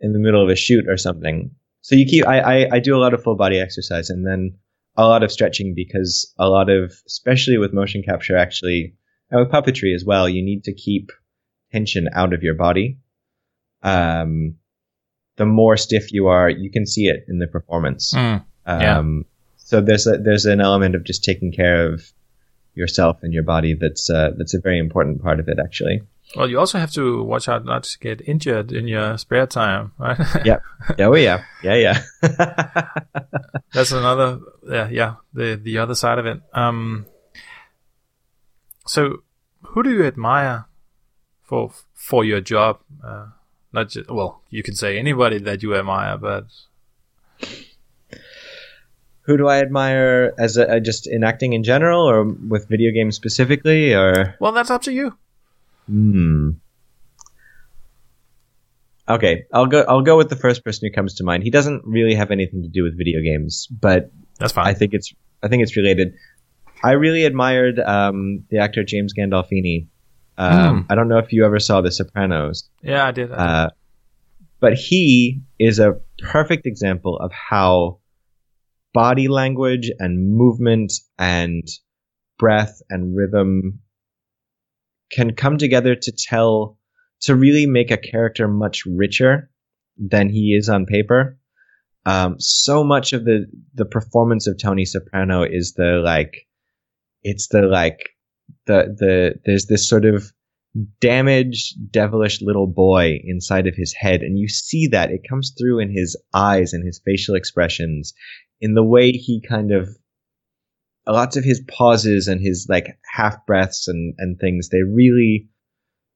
in 0.00 0.12
the 0.12 0.18
middle 0.18 0.42
of 0.42 0.48
a 0.48 0.56
shoot 0.56 0.86
or 0.88 0.96
something. 0.96 1.52
So 1.80 1.94
you 1.94 2.06
keep 2.06 2.26
I, 2.26 2.38
I 2.40 2.68
I 2.72 2.78
do 2.80 2.96
a 2.96 3.02
lot 3.04 3.14
of 3.14 3.22
full 3.22 3.36
body 3.36 3.58
exercise 3.60 4.10
and 4.10 4.26
then 4.26 4.58
a 4.96 5.06
lot 5.06 5.22
of 5.22 5.32
stretching 5.32 5.74
because 5.74 6.32
a 6.38 6.48
lot 6.48 6.68
of 6.68 6.92
especially 7.06 7.58
with 7.58 7.72
motion 7.72 8.02
capture 8.02 8.36
actually 8.36 8.94
and 9.30 9.40
with 9.40 9.50
puppetry 9.50 9.94
as 9.94 10.04
well, 10.04 10.28
you 10.28 10.42
need 10.42 10.64
to 10.64 10.74
keep 10.74 11.10
tension 11.72 12.08
out 12.14 12.34
of 12.34 12.42
your 12.42 12.54
body. 12.54 12.98
Um, 13.82 14.56
the 15.36 15.46
more 15.46 15.76
stiff 15.76 16.12
you 16.12 16.26
are, 16.26 16.48
you 16.50 16.70
can 16.70 16.86
see 16.86 17.06
it 17.06 17.24
in 17.28 17.38
the 17.38 17.46
performance. 17.46 18.12
Mm. 18.14 18.44
Um, 18.66 18.80
Yeah. 18.80 19.28
So 19.56 19.80
there's 19.80 20.06
a, 20.06 20.18
there's 20.18 20.44
an 20.44 20.60
element 20.60 20.94
of 20.94 21.04
just 21.04 21.24
taking 21.24 21.50
care 21.50 21.90
of 21.92 22.12
yourself 22.74 23.18
and 23.22 23.32
your 23.32 23.42
body 23.42 23.74
that's 23.74 24.10
uh, 24.10 24.32
that's 24.36 24.54
a 24.54 24.60
very 24.60 24.78
important 24.78 25.22
part 25.22 25.40
of 25.40 25.48
it 25.48 25.58
actually. 25.58 26.02
Well, 26.36 26.48
you 26.48 26.58
also 26.58 26.78
have 26.78 26.92
to 26.92 27.22
watch 27.22 27.48
out 27.48 27.64
not 27.64 27.84
to 27.84 27.98
get 27.98 28.26
injured 28.26 28.72
in 28.72 28.88
your 28.88 29.18
spare 29.18 29.46
time, 29.46 29.92
right? 29.98 30.18
Yeah. 30.44 30.58
Yeah, 30.98 31.06
oh 31.06 31.14
yeah, 31.14 31.44
yeah, 31.62 31.74
yeah. 31.74 32.02
That's 33.72 33.92
another, 33.92 34.40
yeah, 34.68 34.88
yeah, 34.88 35.14
the 35.34 35.60
the 35.62 35.78
other 35.78 35.94
side 35.94 36.18
of 36.18 36.26
it. 36.26 36.40
Um, 36.52 37.06
so 38.86 39.22
who 39.62 39.82
do 39.82 39.90
you 39.90 40.04
admire 40.04 40.66
for 41.42 41.72
for 41.94 42.24
your 42.24 42.40
job? 42.40 42.80
Uh, 43.04 43.26
not 43.72 43.90
just 43.90 44.10
well, 44.10 44.42
you 44.50 44.62
can 44.62 44.74
say 44.74 44.98
anybody 44.98 45.38
that 45.38 45.62
you 45.62 45.74
admire, 45.74 46.18
but 46.18 46.46
Who 49.22 49.36
do 49.36 49.46
I 49.46 49.60
admire 49.60 50.34
as 50.36 50.56
a, 50.56 50.80
just 50.80 51.06
in 51.06 51.22
acting 51.22 51.52
in 51.52 51.62
general, 51.62 52.02
or 52.02 52.24
with 52.24 52.68
video 52.68 52.90
games 52.92 53.14
specifically, 53.14 53.94
or? 53.94 54.34
well, 54.40 54.52
that's 54.52 54.70
up 54.70 54.82
to 54.82 54.92
you. 54.92 55.16
Hmm. 55.86 56.50
Okay, 59.08 59.44
I'll 59.52 59.66
go. 59.66 59.84
I'll 59.88 60.02
go 60.02 60.16
with 60.16 60.30
the 60.30 60.36
first 60.36 60.64
person 60.64 60.88
who 60.88 60.94
comes 60.94 61.14
to 61.16 61.24
mind. 61.24 61.42
He 61.42 61.50
doesn't 61.50 61.82
really 61.84 62.14
have 62.14 62.30
anything 62.30 62.62
to 62.62 62.68
do 62.68 62.84
with 62.84 62.96
video 62.96 63.20
games, 63.20 63.66
but 63.66 64.10
That's 64.38 64.52
fine. 64.52 64.66
I 64.66 64.74
think 64.74 64.94
it's. 64.94 65.12
I 65.42 65.48
think 65.48 65.62
it's 65.62 65.76
related. 65.76 66.14
I 66.84 66.92
really 66.92 67.24
admired 67.24 67.78
um, 67.80 68.44
the 68.50 68.58
actor 68.58 68.84
James 68.84 69.12
Gandolfini. 69.12 69.88
Um, 70.38 70.86
I 70.88 70.94
don't 70.94 71.08
know 71.08 71.18
if 71.18 71.32
you 71.32 71.44
ever 71.44 71.60
saw 71.60 71.80
The 71.82 71.90
Sopranos, 71.92 72.68
yeah, 72.82 73.04
I 73.06 73.10
did. 73.12 73.30
I 73.30 73.36
did. 73.36 73.40
uh, 73.40 73.70
but 74.60 74.74
he 74.74 75.42
is 75.58 75.78
a 75.78 76.00
perfect 76.18 76.66
example 76.66 77.18
of 77.18 77.30
how 77.32 77.98
body 78.94 79.28
language 79.28 79.90
and 79.98 80.34
movement 80.36 80.92
and 81.18 81.62
breath 82.38 82.80
and 82.88 83.14
rhythm 83.16 83.80
can 85.12 85.34
come 85.34 85.58
together 85.58 85.94
to 85.94 86.12
tell 86.12 86.78
to 87.20 87.36
really 87.36 87.66
make 87.66 87.90
a 87.90 87.96
character 87.96 88.48
much 88.48 88.82
richer 88.86 89.50
than 89.96 90.28
he 90.28 90.56
is 90.58 90.68
on 90.68 90.86
paper. 90.86 91.38
Um, 92.04 92.36
so 92.38 92.82
much 92.82 93.12
of 93.12 93.24
the 93.24 93.46
the 93.74 93.84
performance 93.84 94.48
of 94.48 94.58
Tony 94.58 94.84
Soprano 94.84 95.44
is 95.44 95.74
the 95.74 96.00
like, 96.04 96.48
it's 97.22 97.48
the 97.48 97.62
like, 97.62 98.00
the 98.66 98.94
the 98.98 99.34
there's 99.44 99.66
this 99.66 99.88
sort 99.88 100.04
of 100.04 100.32
damaged, 101.00 101.92
devilish 101.92 102.40
little 102.40 102.66
boy 102.66 103.20
inside 103.24 103.66
of 103.66 103.76
his 103.76 103.94
head, 103.96 104.22
and 104.22 104.38
you 104.38 104.48
see 104.48 104.88
that 104.88 105.10
it 105.10 105.28
comes 105.28 105.54
through 105.56 105.78
in 105.78 105.92
his 105.94 106.16
eyes 106.34 106.72
and 106.72 106.84
his 106.84 107.00
facial 107.04 107.36
expressions, 107.36 108.14
in 108.60 108.74
the 108.74 108.82
way 108.84 109.12
he 109.12 109.40
kind 109.46 109.70
of 109.70 109.88
lots 111.06 111.36
of 111.36 111.44
his 111.44 111.60
pauses 111.68 112.28
and 112.28 112.40
his 112.40 112.66
like 112.68 112.98
half 113.12 113.44
breaths 113.46 113.88
and 113.88 114.14
and 114.18 114.38
things. 114.38 114.68
They 114.68 114.82
really 114.82 115.48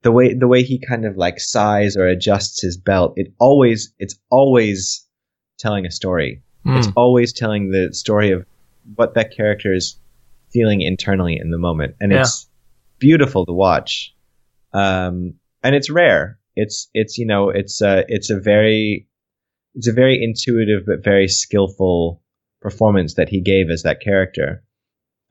the 0.02 0.12
way 0.12 0.34
the 0.34 0.48
way 0.48 0.62
he 0.62 0.78
kind 0.78 1.04
of 1.04 1.16
like 1.16 1.40
sighs 1.40 1.96
or 1.96 2.06
adjusts 2.06 2.60
his 2.62 2.76
belt. 2.76 3.14
It 3.16 3.32
always 3.38 3.92
it's 3.98 4.18
always 4.30 5.04
telling 5.58 5.86
a 5.86 5.90
story. 5.90 6.42
It's 6.66 6.88
Mm. 6.88 6.92
always 6.96 7.32
telling 7.32 7.70
the 7.70 7.94
story 7.94 8.32
of 8.32 8.44
what 8.96 9.14
that 9.14 9.30
character 9.34 9.72
is 9.72 9.98
feeling 10.52 10.80
internally 10.82 11.36
in 11.40 11.50
the 11.50 11.58
moment, 11.58 11.94
and 12.00 12.10
Yeah. 12.12 12.20
it's 12.22 12.48
beautiful 12.98 13.46
to 13.46 13.52
watch. 13.52 14.12
Um, 14.72 15.34
and 15.62 15.74
it's 15.74 15.90
rare. 15.90 16.38
It's 16.56 16.88
it's 16.94 17.18
you 17.18 17.26
know 17.26 17.50
it's 17.50 17.80
a 17.82 18.04
it's 18.08 18.30
a 18.30 18.38
very 18.38 19.08
it's 19.74 19.86
a 19.88 19.92
very 19.92 20.22
intuitive 20.22 20.84
but 20.86 21.04
very 21.04 21.28
skillful 21.28 22.22
performance 22.60 23.14
that 23.14 23.28
he 23.28 23.40
gave 23.40 23.70
as 23.70 23.82
that 23.82 24.00
character. 24.00 24.62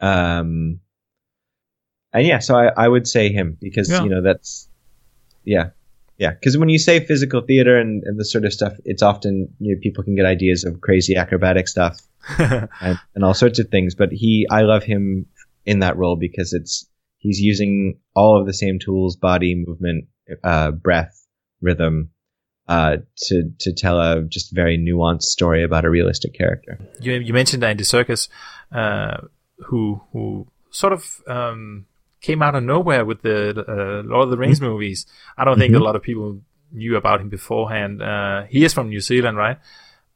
Um, 0.02 0.80
and 2.14 2.26
yeah, 2.26 2.40
so 2.40 2.56
I, 2.56 2.72
I 2.78 2.88
would 2.88 3.08
say 3.08 3.32
him 3.32 3.58
because 3.62 3.90
Yeah. 3.90 4.04
you 4.04 4.10
know 4.10 4.22
that's 4.22 4.70
yeah 5.44 5.70
yeah 6.18 6.32
because 6.32 6.58
when 6.58 6.70
you 6.70 6.80
say 6.80 7.00
physical 7.06 7.42
theater 7.42 7.78
and, 7.78 8.04
and 8.04 8.20
this 8.20 8.32
sort 8.32 8.46
of 8.46 8.54
stuff, 8.54 8.74
it's 8.86 9.02
often 9.04 9.50
you 9.60 9.76
know 9.76 9.80
people 9.82 10.04
can 10.04 10.16
get 10.16 10.26
ideas 10.26 10.64
of 10.64 10.82
crazy 10.82 11.16
acrobatic 11.16 11.68
stuff 11.68 12.00
and, 12.40 12.70
and 13.16 13.24
all 13.24 13.34
sorts 13.34 13.60
of 13.60 13.70
things. 13.70 13.96
But 13.96 14.10
he, 14.12 14.48
I 14.50 14.62
love 14.62 14.84
him 14.84 15.26
in 15.66 15.80
that 15.80 15.98
role 15.98 16.16
because 16.16 16.54
it's 16.54 16.88
he's 17.18 17.40
using 17.40 18.00
all 18.16 18.40
of 18.40 18.46
the 18.48 18.54
same 18.54 18.80
tools, 18.80 19.16
body 19.16 19.56
movement, 19.68 20.06
uh, 20.44 20.72
breath, 20.72 21.26
rhythm, 21.62 22.12
uh, 22.68 22.98
to 23.28 23.52
to 23.60 23.74
tell 23.74 24.00
a 24.00 24.24
just 24.24 24.54
very 24.56 24.78
nuanced 24.78 25.24
story 25.24 25.64
about 25.64 25.86
a 25.86 25.90
realistic 25.90 26.34
character. 26.34 26.80
you, 27.02 27.14
you 27.14 27.34
mentioned 27.34 27.64
Andy 27.64 27.84
Serkis, 27.84 28.28
uh, 28.72 29.18
who 29.66 30.02
who 30.12 30.48
sort 30.70 30.94
of 30.94 31.22
um, 31.28 31.86
came 32.22 32.42
out 32.42 32.56
of 32.56 32.64
nowhere 32.64 33.06
with 33.06 33.22
the 33.22 33.52
uh, 33.68 34.04
Lord 34.08 34.26
of 34.26 34.30
the 34.32 34.38
Rings 34.38 34.60
movies. 34.62 35.06
I 35.38 35.46
don't 35.46 35.58
think 35.58 35.74
Mhm. 35.74 35.80
a 35.82 35.84
lot 35.84 35.96
of 35.96 36.02
people 36.02 36.42
knew 36.72 36.96
about 36.98 37.22
him 37.22 37.30
beforehand. 37.30 38.02
Uh, 38.02 38.44
he 38.50 38.66
is 38.66 38.74
from 38.74 38.90
New 38.90 39.00
Zealand, 39.00 39.38
right? 39.38 39.58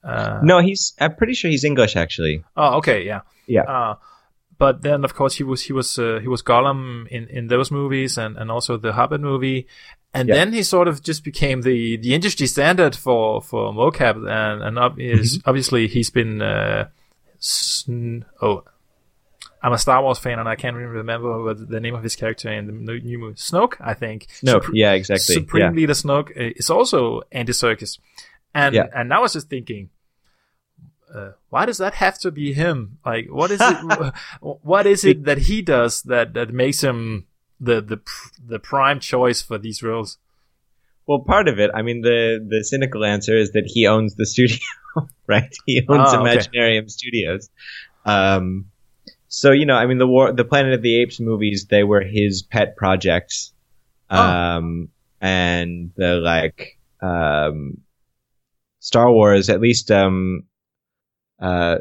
Uh, 0.03 0.39
No, 0.43 0.59
he's 0.59 0.93
I'm 0.99 1.15
pretty 1.15 1.33
sure 1.33 1.49
he's 1.51 1.63
English 1.63 1.95
actually. 1.95 2.43
Oh, 2.55 2.77
okay, 2.77 3.05
yeah, 3.05 3.21
Yeah. 3.47 3.63
Uh, 3.63 3.95
but 4.57 4.81
then 4.81 5.03
of 5.05 5.13
course 5.15 5.35
he 5.35 5.43
was 5.43 5.61
he 5.63 5.73
was 5.73 5.97
uh, 5.99 6.19
he 6.21 6.27
was 6.27 6.41
Gollum 6.43 7.07
in 7.07 7.27
in 7.27 7.47
those 7.47 7.71
movies 7.71 8.17
and 8.17 8.37
and 8.37 8.51
also 8.51 8.77
the 8.77 8.91
Hobbit 8.93 9.21
movie. 9.21 9.67
And 10.13 10.27
Yeah. 10.27 10.35
then 10.35 10.53
he 10.53 10.63
sort 10.63 10.87
of 10.87 11.03
just 11.03 11.23
became 11.23 11.61
the, 11.61 11.95
the 11.97 12.15
industry 12.15 12.47
standard 12.47 12.95
for, 12.95 13.43
for 13.43 13.71
mocap, 13.71 14.15
and 14.27 14.63
and 14.63 14.79
ob- 14.79 14.97
Mm-hmm. 14.97 15.47
obviously 15.47 15.87
he's 15.87 16.09
been 16.09 16.41
uh, 16.41 16.87
sn- 17.39 18.25
oh, 18.41 18.63
I'm 19.61 19.73
a 19.73 19.77
Star 19.77 20.01
Wars 20.01 20.19
fan, 20.19 20.39
and 20.39 20.47
I 20.47 20.55
can't 20.55 20.75
even 20.75 20.87
remember 20.87 21.43
what 21.43 21.69
the 21.69 21.79
name 21.79 21.95
of 21.95 22.03
his 22.03 22.15
character 22.15 22.49
in 22.51 22.85
the 22.85 22.99
new 22.99 23.17
movie. 23.19 23.35
Snoke, 23.35 23.75
I 23.81 23.93
think. 23.93 24.27
No, 24.41 24.59
Supre- 24.59 24.69
yeah, 24.73 24.93
exactly. 24.93 25.35
Supreme 25.35 25.63
yeah. 25.63 25.71
Leader 25.71 25.93
Snoke 25.93 26.31
is 26.35 26.69
also 26.69 27.21
Andy 27.31 27.51
Serkis, 27.53 27.99
and 28.53 28.73
Yeah. 28.75 28.87
and 28.95 29.13
I 29.13 29.19
was 29.19 29.33
just 29.33 29.49
thinking, 29.49 29.89
uh, 31.13 31.31
why 31.49 31.65
does 31.65 31.77
that 31.79 31.95
have 31.95 32.17
to 32.19 32.31
be 32.31 32.53
him? 32.53 32.99
Like, 33.05 33.27
what 33.29 33.51
is 33.51 33.59
it? 33.61 34.13
what 34.41 34.85
is 34.87 35.03
it 35.03 35.25
that 35.25 35.39
he 35.39 35.61
does 35.61 36.03
that 36.03 36.33
that 36.35 36.53
makes 36.53 36.81
him 36.81 37.27
the 37.59 37.81
the 37.81 37.99
the 38.47 38.59
prime 38.59 38.99
choice 38.99 39.41
for 39.41 39.57
these 39.57 39.83
roles? 39.83 40.17
Well, 41.05 41.19
part 41.19 41.47
of 41.47 41.59
it, 41.59 41.71
I 41.73 41.81
mean, 41.81 42.01
the 42.01 42.45
the 42.47 42.63
cynical 42.63 43.03
answer 43.03 43.35
is 43.35 43.51
that 43.53 43.65
he 43.65 43.87
owns 43.87 44.15
the 44.15 44.25
studio, 44.25 44.59
right? 45.27 45.53
He 45.65 45.81
owns 45.89 46.13
Ah, 46.13 46.21
okay. 46.21 46.37
Imaginarium 46.37 46.89
Studios. 46.89 47.49
Um, 48.05 48.65
so 49.29 49.51
you 49.51 49.65
know, 49.65 49.75
I 49.75 49.85
mean, 49.85 49.99
the 49.99 50.07
war, 50.07 50.33
the 50.33 50.43
Planet 50.43 50.73
of 50.73 50.81
the 50.81 50.97
Apes 50.97 51.19
movies, 51.19 51.67
they 51.69 51.83
were 51.83 52.01
his 52.01 52.41
pet 52.41 52.75
projects. 52.75 53.53
Oh. 54.09 54.17
Um, 54.17 54.89
and 55.21 55.91
the 55.95 56.15
like, 56.15 56.79
um, 57.01 57.77
Star 58.79 59.11
Wars, 59.11 59.49
at 59.49 59.61
least, 59.61 59.91
um, 59.91 60.45
uh, 61.39 61.77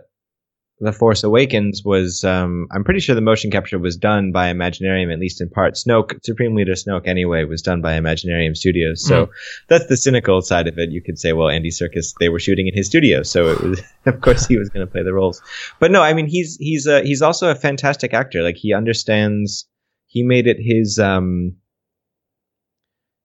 the 0.81 0.93
Force 0.93 1.25
Awakens 1.25 1.83
was, 1.85 2.23
um, 2.23 2.69
I'm 2.71 2.85
pretty 2.85 3.01
sure 3.01 3.15
the 3.15 3.21
motion 3.21 3.51
capture 3.51 3.79
was 3.79 3.97
done 3.97 4.31
by 4.31 4.53
Imaginarium, 4.53 5.13
at 5.13 5.19
least 5.19 5.41
in 5.41 5.51
part. 5.51 5.75
Snoke, 5.75 6.25
Supreme 6.25 6.55
Leader 6.55 6.75
Snoke, 6.75 7.09
anyway, 7.09 7.45
was 7.45 7.63
done 7.63 7.83
by 7.83 7.99
Imaginarium 7.99 8.57
Studios. 8.57 9.05
So 9.05 9.31
that's 9.69 9.87
the 9.87 9.97
cynical 9.97 10.41
side 10.41 10.69
of 10.69 10.79
it. 10.79 10.91
You 10.91 11.03
could 11.03 11.19
say, 11.19 11.33
well, 11.33 11.49
Andy 11.49 11.71
Serkis, 11.71 12.15
they 12.21 12.29
were 12.29 12.39
shooting 12.39 12.69
in 12.69 12.75
his 12.75 12.87
studio, 12.87 13.25
so 13.25 13.49
it 13.49 13.61
was, 13.61 13.83
of 14.07 14.21
course, 14.21 14.47
he 14.47 14.57
was 14.57 14.69
going 14.69 14.87
to 14.87 14.91
play 14.91 15.03
the 15.03 15.13
roles. 15.13 15.43
But 15.81 15.91
no, 15.91 16.01
I 16.01 16.15
mean, 16.15 16.27
he's 16.27 16.57
he's 16.61 16.87
uh, 16.87 17.03
he's 17.03 17.23
also 17.23 17.51
a 17.51 17.57
fantastic 17.57 18.15
actor. 18.15 18.43
Like 18.43 18.57
he 18.57 18.73
understands. 18.73 19.67
He 20.07 20.23
made 20.23 20.47
it 20.47 20.59
his. 20.61 20.99
Um, 20.99 21.57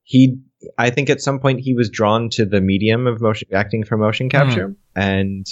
he, 0.02 0.40
I 0.78 0.90
think, 0.90 1.10
at 1.10 1.22
some 1.22 1.40
point 1.40 1.60
he 1.62 1.76
was 1.76 1.90
drawn 1.90 2.30
to 2.32 2.46
the 2.46 2.62
medium 2.62 3.06
of 3.06 3.22
motion 3.22 3.48
acting 3.54 3.84
for 3.86 3.96
motion 3.96 4.28
capture, 4.28 4.76
and 4.96 5.46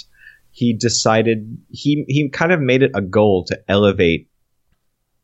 he 0.52 0.74
decided 0.74 1.58
he 1.68 2.04
he 2.06 2.28
kind 2.28 2.52
of 2.52 2.60
made 2.60 2.82
it 2.82 2.92
a 2.94 3.00
goal 3.00 3.44
to 3.46 3.58
elevate 3.68 4.28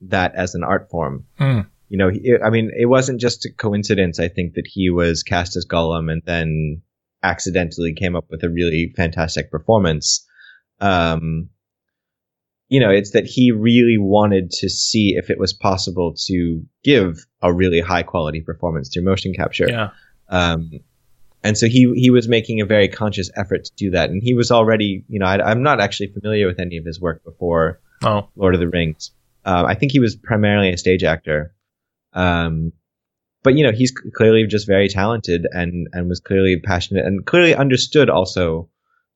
that 0.01 0.35
as 0.35 0.55
an 0.55 0.65
art 0.65 0.89
form 0.91 1.27
Hmm. 1.39 1.61
you 1.89 1.99
know, 1.99 2.09
he, 2.11 2.35
I 2.45 2.51
mean, 2.51 2.71
it 2.77 2.87
wasn't 2.87 3.21
just 3.21 3.45
a 3.47 3.53
coincidence. 3.53 4.19
I 4.19 4.29
think 4.29 4.55
that 4.55 4.67
he 4.67 4.91
was 4.91 5.23
cast 5.23 5.57
as 5.57 5.67
Gollum 5.67 6.11
and 6.11 6.23
then 6.25 6.83
accidentally 7.23 7.95
came 7.95 8.15
up 8.17 8.27
with 8.31 8.43
a 8.45 8.49
really 8.49 8.93
fantastic 8.97 9.51
performance. 9.51 10.27
Um, 10.81 11.51
you 12.69 12.81
know, 12.81 12.91
it's 12.91 13.13
that 13.13 13.25
he 13.25 13.51
really 13.51 13.97
wanted 13.99 14.51
to 14.51 14.69
see 14.69 15.15
if 15.17 15.31
it 15.31 15.39
was 15.39 15.53
possible 15.53 16.15
to 16.27 16.63
give 16.85 17.27
a 17.43 17.53
really 17.53 17.81
high 17.81 18.03
quality 18.03 18.41
performance 18.41 18.91
through 18.93 19.05
motion 19.05 19.33
capture. 19.35 19.69
Yeah. 19.69 19.91
Um, 20.29 20.71
and 21.45 21.57
so 21.57 21.67
he 21.67 21.93
he 21.95 22.11
was 22.11 22.29
making 22.29 22.61
a 22.61 22.67
very 22.67 22.89
conscious 22.89 23.31
effort 23.37 23.65
to 23.65 23.73
do 23.77 23.91
that. 23.91 24.11
And 24.11 24.23
he 24.23 24.35
was 24.35 24.51
already, 24.51 25.05
you 25.09 25.19
know, 25.19 25.27
I, 25.27 25.51
I'm 25.51 25.63
not 25.63 25.81
actually 25.81 26.09
familiar 26.09 26.47
with 26.47 26.59
any 26.61 26.77
of 26.77 26.85
his 26.85 27.01
work 27.01 27.25
before 27.25 27.81
Oh. 28.03 28.29
Lord 28.37 28.55
of 28.55 28.61
the 28.61 28.69
Rings. 28.69 29.11
Um, 29.45 29.67
I 29.67 29.75
think 29.75 29.91
he 29.93 29.99
was 29.99 30.15
primarily 30.15 30.73
a 30.73 30.79
stage 30.79 31.03
actor. 31.03 31.55
Um, 32.13 32.73
but 33.43 33.55
you 33.55 33.65
know, 33.65 33.73
he's 33.73 33.93
clearly 34.15 34.47
just 34.47 34.67
very 34.67 34.89
talented 34.89 35.47
and, 35.53 35.89
and 35.93 36.09
was 36.09 36.21
clearly 36.21 36.61
passionate 36.61 37.05
and 37.07 37.25
clearly 37.27 37.55
understood 37.55 38.09
also, 38.11 38.69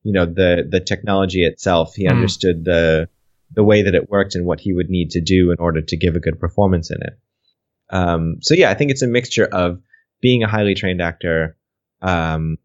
you 0.03 0.11
know, 0.11 0.25
the, 0.25 0.67
the 0.69 0.79
technology 0.79 1.45
itself. 1.45 1.95
He 1.95 2.05
Mm. 2.07 2.11
understood 2.11 2.65
the, 2.65 3.09
the 3.53 3.63
way 3.63 3.83
that 3.83 3.95
it 3.95 4.09
worked 4.09 4.35
and 4.35 4.45
what 4.45 4.59
he 4.59 4.73
would 4.73 4.89
need 4.89 5.11
to 5.11 5.21
do 5.21 5.51
in 5.51 5.57
order 5.59 5.81
to 5.81 5.97
give 5.97 6.15
a 6.15 6.19
good 6.19 6.39
performance 6.39 6.89
in 6.91 6.97
it. 7.03 7.13
Um, 7.89 8.37
so 8.41 8.53
yeah, 8.53 8.69
I 8.69 8.73
think 8.73 8.91
it's 8.91 9.01
a 9.01 9.07
mixture 9.07 9.45
of 9.45 9.81
being 10.21 10.43
a 10.43 10.47
highly 10.47 10.73
trained 10.73 11.01
actor, 11.01 11.55
um, 12.03 12.57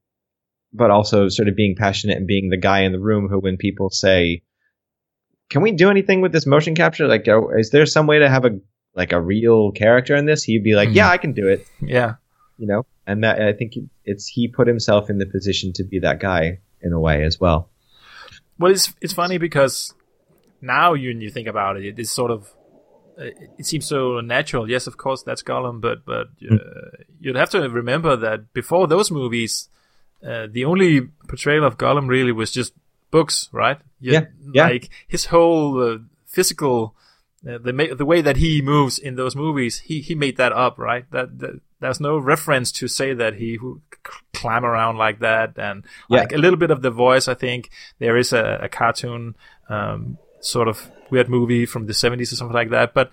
but 0.72 0.90
also 0.90 1.28
sort 1.28 1.48
of 1.48 1.56
being 1.56 1.74
passionate 1.76 2.18
and 2.18 2.26
being 2.26 2.50
the 2.50 2.58
guy 2.58 2.80
in 2.80 2.92
the 2.92 3.00
room 3.00 3.28
who, 3.28 3.38
when 3.38 3.56
people 3.56 3.88
say, 3.88 4.42
"Can 5.48 5.62
we 5.62 5.72
do 5.72 5.88
anything 5.88 6.20
with 6.20 6.32
this 6.32 6.44
motion 6.46 6.74
capture? 6.74 7.06
Like, 7.08 7.26
is 7.56 7.70
there 7.70 7.86
some 7.86 8.06
way 8.06 8.18
to 8.18 8.28
have 8.28 8.44
a 8.44 8.58
like 8.94 9.12
a 9.12 9.20
real 9.20 9.70
character 9.72 10.14
in 10.14 10.26
this?" 10.26 10.42
He'd 10.42 10.64
be 10.64 10.74
like, 10.74 10.90
Mhm. 10.90 10.94
"Yeah, 10.96 11.08
I 11.08 11.16
can 11.16 11.32
do 11.32 11.48
it," 11.48 11.66
Yeah. 11.80 12.16
you 12.58 12.66
know. 12.66 12.84
And 13.06 13.24
that 13.24 13.40
I 13.40 13.54
think 13.54 13.72
it's 14.04 14.26
he 14.26 14.48
put 14.48 14.66
himself 14.66 15.08
in 15.08 15.16
the 15.18 15.24
position 15.26 15.72
to 15.74 15.84
be 15.84 16.00
that 16.00 16.20
guy 16.20 16.58
in 16.82 16.92
a 16.92 17.00
way 17.00 17.24
as 17.24 17.40
well. 17.40 17.70
Well, 18.58 18.72
it's 18.72 18.92
it's 19.00 19.14
funny 19.14 19.38
because 19.38 19.94
now 20.60 20.92
you 20.94 21.10
you 21.10 21.30
think 21.30 21.46
about 21.48 21.76
it, 21.78 21.98
it's 21.98 22.10
sort 22.10 22.30
of 22.30 22.52
it 23.18 23.66
seems 23.66 23.86
so 23.86 24.20
natural. 24.20 24.68
Yes, 24.70 24.86
of 24.86 24.96
course, 24.96 25.22
that's 25.22 25.42
Gollum, 25.42 25.80
but 25.80 26.04
but 26.04 26.28
uh, 26.50 26.56
you'd 27.20 27.36
have 27.36 27.50
to 27.50 27.60
remember 27.68 28.16
that 28.16 28.52
before 28.52 28.86
those 28.86 29.10
movies, 29.10 29.68
uh, 30.26 30.46
the 30.50 30.64
only 30.64 31.02
portrayal 31.28 31.64
of 31.64 31.78
Gollum 31.78 32.08
really 32.08 32.32
was 32.32 32.50
just 32.52 32.72
books, 33.10 33.48
right? 33.52 33.78
You- 34.00 34.12
Yeah, 34.12 34.24
yeah. 34.52 34.64
Like 34.68 34.88
his 35.08 35.26
whole 35.26 35.82
uh, 35.94 35.98
physical. 36.26 36.94
Uh, 37.48 37.56
the 37.56 37.72
ma- 37.72 37.94
the 37.96 38.04
way 38.04 38.20
that 38.20 38.36
he 38.36 38.60
moves 38.60 38.98
in 38.98 39.14
those 39.14 39.36
movies, 39.36 39.78
he, 39.78 40.00
he 40.00 40.14
made 40.16 40.36
that 40.38 40.50
up, 40.52 40.76
right? 40.76 41.08
That, 41.12 41.38
that 41.38 41.60
there's 41.78 42.00
no 42.00 42.18
reference 42.18 42.72
to 42.72 42.88
say 42.88 43.14
that 43.14 43.34
he 43.34 43.56
would 43.58 43.80
climb 44.34 44.64
around 44.64 44.96
like 44.98 45.20
that, 45.20 45.56
and 45.56 45.84
Yeah. 46.10 46.18
like 46.22 46.32
a 46.32 46.36
little 46.36 46.58
bit 46.58 46.72
of 46.72 46.82
the 46.82 46.90
voice. 46.90 47.28
I 47.28 47.34
think 47.34 47.70
there 48.00 48.16
is 48.16 48.32
a, 48.32 48.58
a 48.62 48.68
cartoon, 48.68 49.36
um, 49.68 50.18
sort 50.40 50.68
of 50.68 50.90
weird 51.10 51.28
movie 51.28 51.66
from 51.66 51.86
the 51.86 51.92
70s 51.92 52.32
or 52.32 52.36
something 52.36 52.54
like 52.54 52.70
that. 52.70 52.94
But 52.94 53.10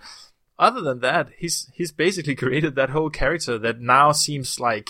other 0.59 0.81
than 0.81 0.99
that, 0.99 1.29
he's 1.38 1.69
he's 1.73 1.91
basically 1.91 2.35
created 2.43 2.75
that 2.75 2.89
whole 2.91 3.09
character 3.09 3.57
that 3.59 3.79
now 3.81 4.11
seems 4.11 4.59
like 4.59 4.89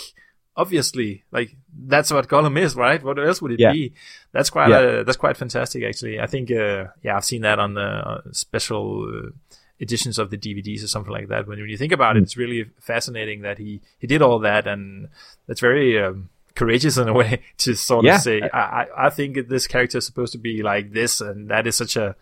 obviously 0.58 1.24
like 1.32 1.56
that's 1.88 2.12
what 2.12 2.28
Gollum 2.28 2.58
is, 2.58 2.76
right? 2.76 3.04
What 3.04 3.20
else 3.20 3.42
would 3.42 3.52
it 3.52 3.60
Yeah. 3.60 3.74
be? 3.74 3.94
That's 4.32 4.50
quite 4.50 4.70
Yeah. 4.70 4.78
uh, 5.00 5.04
that's 5.04 5.18
quite 5.18 5.38
fantastic, 5.38 5.84
actually. 5.84 6.20
I 6.20 6.28
think 6.28 6.50
uh, 6.52 6.86
yeah, 7.04 7.18
I've 7.18 7.26
seen 7.26 7.42
that 7.42 7.60
on 7.60 7.74
the 7.76 7.82
uh, 7.82 8.22
special. 8.32 9.08
Uh, 9.26 9.30
editions 9.78 10.18
of 10.18 10.30
the 10.30 10.38
DVDs 10.38 10.82
or 10.86 10.88
something 10.88 11.12
like 11.12 11.28
that 11.28 11.46
when, 11.50 11.60
when 11.60 11.68
you 11.68 11.76
think 11.78 11.92
about 11.92 12.16
it 12.16 12.22
Mm. 12.22 12.24
it's 12.24 12.38
really 12.38 12.64
fascinating 12.80 13.42
that 13.42 13.58
he 13.58 13.82
he 14.00 14.08
did 14.08 14.22
all 14.22 14.40
that 14.40 14.66
and 14.68 15.10
that's 15.48 15.60
very 15.60 16.02
um, 16.02 16.30
courageous 16.56 16.98
in 16.98 17.08
a 17.08 17.14
way 17.22 17.42
to 17.58 17.76
sort 17.76 18.06
Yeah. 18.06 18.16
of 18.16 18.22
say 18.22 18.42
I, 18.54 18.86
I 18.98 19.10
think 19.10 19.48
this 19.50 19.68
character 19.68 19.98
is 20.00 20.06
supposed 20.06 20.32
to 20.34 20.40
be 20.40 20.64
like 20.64 20.92
this 20.94 21.22
and 21.22 21.50
that 21.50 21.68
is 21.68 21.76
such 21.76 21.96
a 21.96 22.16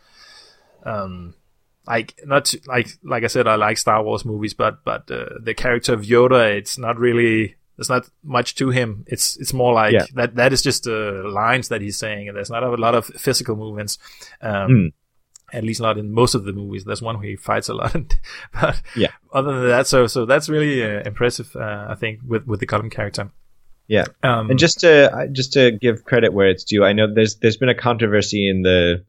um 0.86 1.34
like 1.88 2.13
not 2.26 2.46
to, 2.46 2.60
like 2.65 2.88
like 3.04 3.24
I 3.24 3.28
said 3.28 3.48
I 3.48 3.56
like 3.56 3.78
Star 3.78 4.04
Wars 4.04 4.26
movies 4.26 4.54
but 4.54 4.84
but 4.84 5.10
uh, 5.12 5.26
the 5.41 5.54
character 5.54 5.93
of 5.93 6.02
Yoda 6.02 6.56
it's 6.58 6.78
not 6.78 6.98
really 6.98 7.56
there's 7.78 7.89
not 7.89 8.10
much 8.24 8.56
to 8.56 8.69
him 8.69 9.04
it's 9.08 9.38
it's 9.38 9.54
more 9.54 9.74
like 9.74 9.93
Yeah. 9.93 10.06
that 10.15 10.36
that 10.36 10.54
is 10.54 10.62
just 10.62 10.88
uh, 10.88 11.28
lines 11.30 11.69
that 11.69 11.82
he's 11.82 11.98
saying 11.98 12.28
and 12.28 12.38
there's 12.38 12.50
not 12.50 12.63
a 12.63 12.69
lot 12.76 12.96
of 12.96 13.06
physical 13.06 13.56
movements 13.56 13.98
um 14.41 14.67
Hmm. 15.52 15.58
at 15.58 15.63
least 15.63 15.82
not 15.82 15.98
in 15.98 16.12
most 16.12 16.36
of 16.36 16.46
the 16.46 16.54
movies 16.54 16.84
there's 16.86 17.02
one 17.02 17.17
where 17.17 17.28
he 17.30 17.36
fights 17.36 17.69
a 17.69 17.74
lot 17.74 17.96
but 18.62 18.82
Yeah. 18.96 19.12
other 19.34 19.54
than 19.60 19.67
that 19.69 19.88
so 19.88 20.08
so 20.08 20.26
that's 20.26 20.50
really 20.50 20.84
uh, 20.84 21.02
impressive 21.06 21.56
uh, 21.56 21.88
I 21.89 21.96
think 21.96 22.19
with 22.26 22.46
with 22.48 22.60
the 22.60 22.67
Gollum 22.67 22.91
character 22.91 23.30
Yeah. 23.88 24.06
um 24.24 24.50
And 24.50 24.60
just 24.60 24.80
to 24.82 25.30
just 25.32 25.54
to 25.54 25.72
give 25.72 26.04
credit 26.04 26.34
where 26.34 26.50
it's 26.50 26.63
due, 26.63 26.84
I 26.84 26.93
know 26.93 27.13
there's 27.13 27.36
there's 27.38 27.58
been 27.58 27.69
a 27.69 27.76
controversy 27.76 28.50
in 28.50 28.62
the 28.62 29.04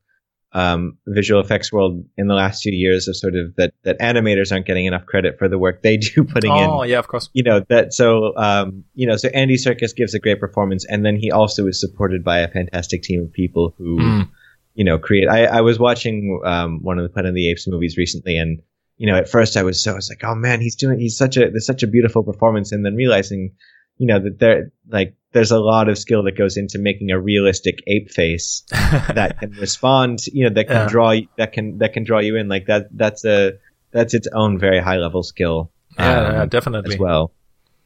um, 0.52 0.98
visual 1.04 1.40
effects 1.40 1.72
world 1.72 2.04
in 2.16 2.28
the 2.28 2.34
last 2.34 2.62
few 2.62 2.72
years 2.72 3.08
of 3.08 3.16
sort 3.16 3.34
of 3.34 3.56
that 3.56 3.74
that 3.82 3.98
animators 3.98 4.52
aren't 4.52 4.66
getting 4.66 4.86
enough 4.86 5.04
credit 5.04 5.36
for 5.36 5.48
the 5.48 5.58
work 5.58 5.82
they 5.82 5.96
do 6.14 6.22
putting 6.22 6.54
in 6.54 6.70
oh 6.70 6.84
yeah 6.84 7.00
of 7.00 7.08
course 7.08 7.28
you 7.32 7.42
know 7.42 7.58
that 7.68 7.92
so 7.92 8.36
um 8.36 8.84
you 8.94 9.04
know 9.08 9.16
so 9.16 9.28
Andy 9.30 9.56
Serkis 9.56 9.96
gives 9.96 10.14
a 10.14 10.20
great 10.20 10.38
performance 10.38 10.84
and 10.88 11.04
then 11.04 11.16
he 11.16 11.32
also 11.32 11.66
is 11.66 11.80
supported 11.80 12.22
by 12.22 12.38
a 12.38 12.48
fantastic 12.48 13.02
team 13.02 13.22
of 13.24 13.32
people 13.32 13.74
who 13.78 13.98
Mm. 13.98 14.28
you 14.74 14.84
know 14.84 14.96
create 14.96 15.26
I, 15.28 15.46
I 15.46 15.60
was 15.62 15.76
watching 15.80 16.40
um 16.44 16.80
one 16.82 16.98
of 17.00 17.02
the 17.02 17.08
Planet 17.08 17.30
of 17.30 17.34
the 17.34 17.50
Apes 17.50 17.66
movies 17.66 17.96
recently 17.96 18.36
and 18.36 18.62
you 18.96 19.08
know 19.10 19.16
at 19.16 19.28
first 19.28 19.56
I 19.56 19.64
was 19.64 19.82
so 19.82 19.90
I 19.90 19.96
was 19.96 20.08
like 20.08 20.22
oh 20.22 20.36
man 20.36 20.60
he's 20.60 20.76
doing 20.76 21.00
he's 21.00 21.16
such 21.16 21.36
a 21.36 21.50
there's 21.50 21.66
such 21.66 21.82
a 21.82 21.88
beautiful 21.88 22.22
performance 22.22 22.70
and 22.70 22.86
then 22.86 22.94
realizing 22.94 23.56
you 23.98 24.06
know 24.06 24.18
that 24.18 24.38
there 24.38 24.70
like 24.88 25.14
there's 25.32 25.50
a 25.50 25.58
lot 25.58 25.88
of 25.88 25.98
skill 25.98 26.22
that 26.24 26.36
goes 26.36 26.56
into 26.56 26.78
making 26.78 27.10
a 27.10 27.18
realistic 27.18 27.80
ape 27.86 28.10
face 28.10 28.62
that 28.70 29.38
can 29.40 29.52
respond 29.52 30.26
you 30.28 30.44
know 30.48 30.54
that 30.54 30.66
can 30.66 30.76
Yeah. 30.76 30.88
draw 30.88 31.14
that 31.36 31.52
can 31.52 31.78
that 31.78 31.92
can 31.92 32.04
draw 32.04 32.20
you 32.20 32.36
in 32.36 32.48
like 32.48 32.66
that 32.66 32.88
that's 32.92 33.24
a 33.24 33.52
that's 33.90 34.14
its 34.14 34.28
own 34.32 34.58
very 34.58 34.80
high 34.80 34.96
level 34.96 35.22
skill 35.22 35.70
yeah, 35.98 36.20
um, 36.20 36.32
yeah 36.34 36.46
definitely 36.46 36.94
as 36.94 37.00
well. 37.00 37.32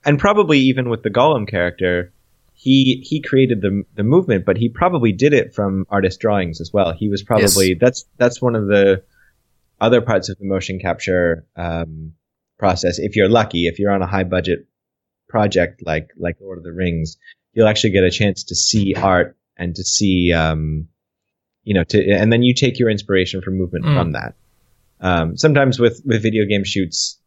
And 0.04 0.18
probably 0.18 0.58
even 0.60 0.88
with 0.88 1.02
the 1.02 1.10
Gollum 1.10 1.46
character, 1.46 2.12
he 2.54 3.02
he 3.04 3.20
created 3.20 3.60
the 3.60 3.84
the 3.94 4.02
movement, 4.04 4.46
but 4.46 4.56
he 4.56 4.68
probably 4.70 5.12
did 5.12 5.34
it 5.34 5.54
from 5.54 5.84
artist 5.90 6.20
drawings 6.20 6.60
as 6.60 6.70
well. 6.72 6.92
He 6.92 7.08
was 7.10 7.22
probably 7.22 7.74
that's 7.74 8.06
that's 8.16 8.40
one 8.40 8.54
of 8.54 8.66
the 8.68 9.02
other 9.80 10.00
parts 10.00 10.28
of 10.30 10.38
the 10.38 10.46
motion 10.46 10.78
capture 10.78 11.44
um, 11.56 12.14
process, 12.58 12.98
if 12.98 13.16
you're 13.16 13.28
lucky, 13.28 13.66
if 13.66 13.78
you're 13.78 13.92
on 13.92 14.02
a 14.02 14.06
high 14.06 14.24
budget 14.24 14.66
project 15.28 15.82
like 15.84 16.08
like 16.16 16.36
Lord 16.40 16.58
of 16.58 16.64
the 16.64 16.72
Rings, 16.72 17.16
you'll 17.52 17.68
actually 17.68 17.90
get 17.90 18.04
a 18.04 18.10
chance 18.10 18.44
to 18.44 18.54
see 18.54 18.94
art 18.94 19.36
and 19.56 19.74
to 19.74 19.82
see, 19.84 20.32
um, 20.32 20.88
you 21.64 21.74
know, 21.74 21.84
to 21.84 22.10
and 22.12 22.32
then 22.32 22.42
you 22.42 22.54
take 22.54 22.78
your 22.78 22.90
inspiration 22.90 23.42
for 23.42 23.50
movement 23.50 23.84
Mm. 23.84 23.94
from 23.96 24.12
that. 24.12 24.34
Um, 25.00 25.36
sometimes 25.36 25.78
with 25.78 26.02
with 26.04 26.22
video 26.22 26.44
game 26.46 26.64
shoots, 26.64 27.20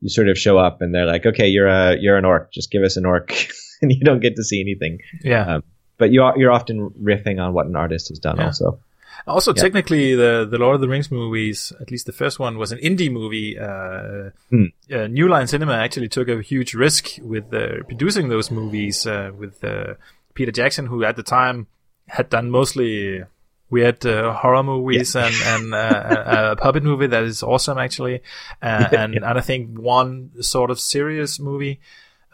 you 0.00 0.08
sort 0.08 0.28
of 0.28 0.38
show 0.38 0.58
up 0.58 0.80
and 0.82 0.94
they're 0.94 1.06
like, 1.06 1.26
okay, 1.26 1.48
you're 1.48 1.66
a 1.68 1.96
you're 1.98 2.16
an 2.16 2.24
orc, 2.24 2.52
just 2.52 2.70
give 2.70 2.82
us 2.82 2.96
an 2.96 3.04
orc, 3.06 3.32
and 3.82 3.90
you 3.92 4.00
don't 4.04 4.20
get 4.20 4.36
to 4.36 4.44
see 4.44 4.60
anything. 4.60 4.98
Yeah. 5.22 5.56
Um, 5.56 5.62
but 5.98 6.12
you 6.12 6.22
are, 6.22 6.34
you're 6.36 6.52
often 6.52 6.90
riffing 7.02 7.40
on 7.40 7.54
what 7.54 7.66
an 7.66 7.74
artist 7.74 8.08
has 8.10 8.18
done 8.18 8.36
Yeah. 8.36 8.46
also. 8.46 8.80
Also, 9.26 9.52
Yeah. 9.54 9.62
technically, 9.62 10.14
the 10.14 10.46
the 10.50 10.58
Lord 10.58 10.74
of 10.76 10.80
the 10.80 10.88
Rings 10.88 11.10
movies, 11.10 11.72
at 11.80 11.90
least 11.90 12.06
the 12.06 12.12
first 12.12 12.38
one, 12.38 12.58
was 12.58 12.72
an 12.72 12.78
indie 12.78 13.10
movie. 13.10 13.58
Uh, 13.58 14.30
Hmm. 14.50 14.66
uh, 14.92 15.06
New 15.08 15.28
Line 15.28 15.46
Cinema 15.46 15.74
actually 15.74 16.08
took 16.08 16.28
a 16.28 16.42
huge 16.42 16.74
risk 16.74 17.18
with 17.22 17.52
uh, 17.52 17.82
producing 17.86 18.28
those 18.28 18.50
movies 18.50 19.06
uh, 19.06 19.30
with 19.36 19.62
uh, 19.64 19.94
Peter 20.34 20.52
Jackson, 20.52 20.86
who 20.86 21.04
at 21.04 21.16
the 21.16 21.22
time 21.22 21.66
had 22.08 22.28
done 22.30 22.50
mostly 22.50 23.24
weird 23.68 24.06
uh, 24.06 24.32
horror 24.32 24.62
movies 24.62 25.16
and 25.16 25.34
and 25.44 25.74
uh, 25.74 26.52
a, 26.52 26.56
puppet 26.62 26.84
movie 26.84 27.08
that 27.08 27.24
is 27.24 27.42
awesome 27.42 27.78
actually, 27.78 28.22
uh, 28.62 28.88
and 28.92 29.14
and 29.16 29.38
I 29.38 29.40
think 29.40 29.76
one 29.78 30.30
sort 30.42 30.70
of 30.70 30.78
serious 30.78 31.40
movie. 31.40 31.80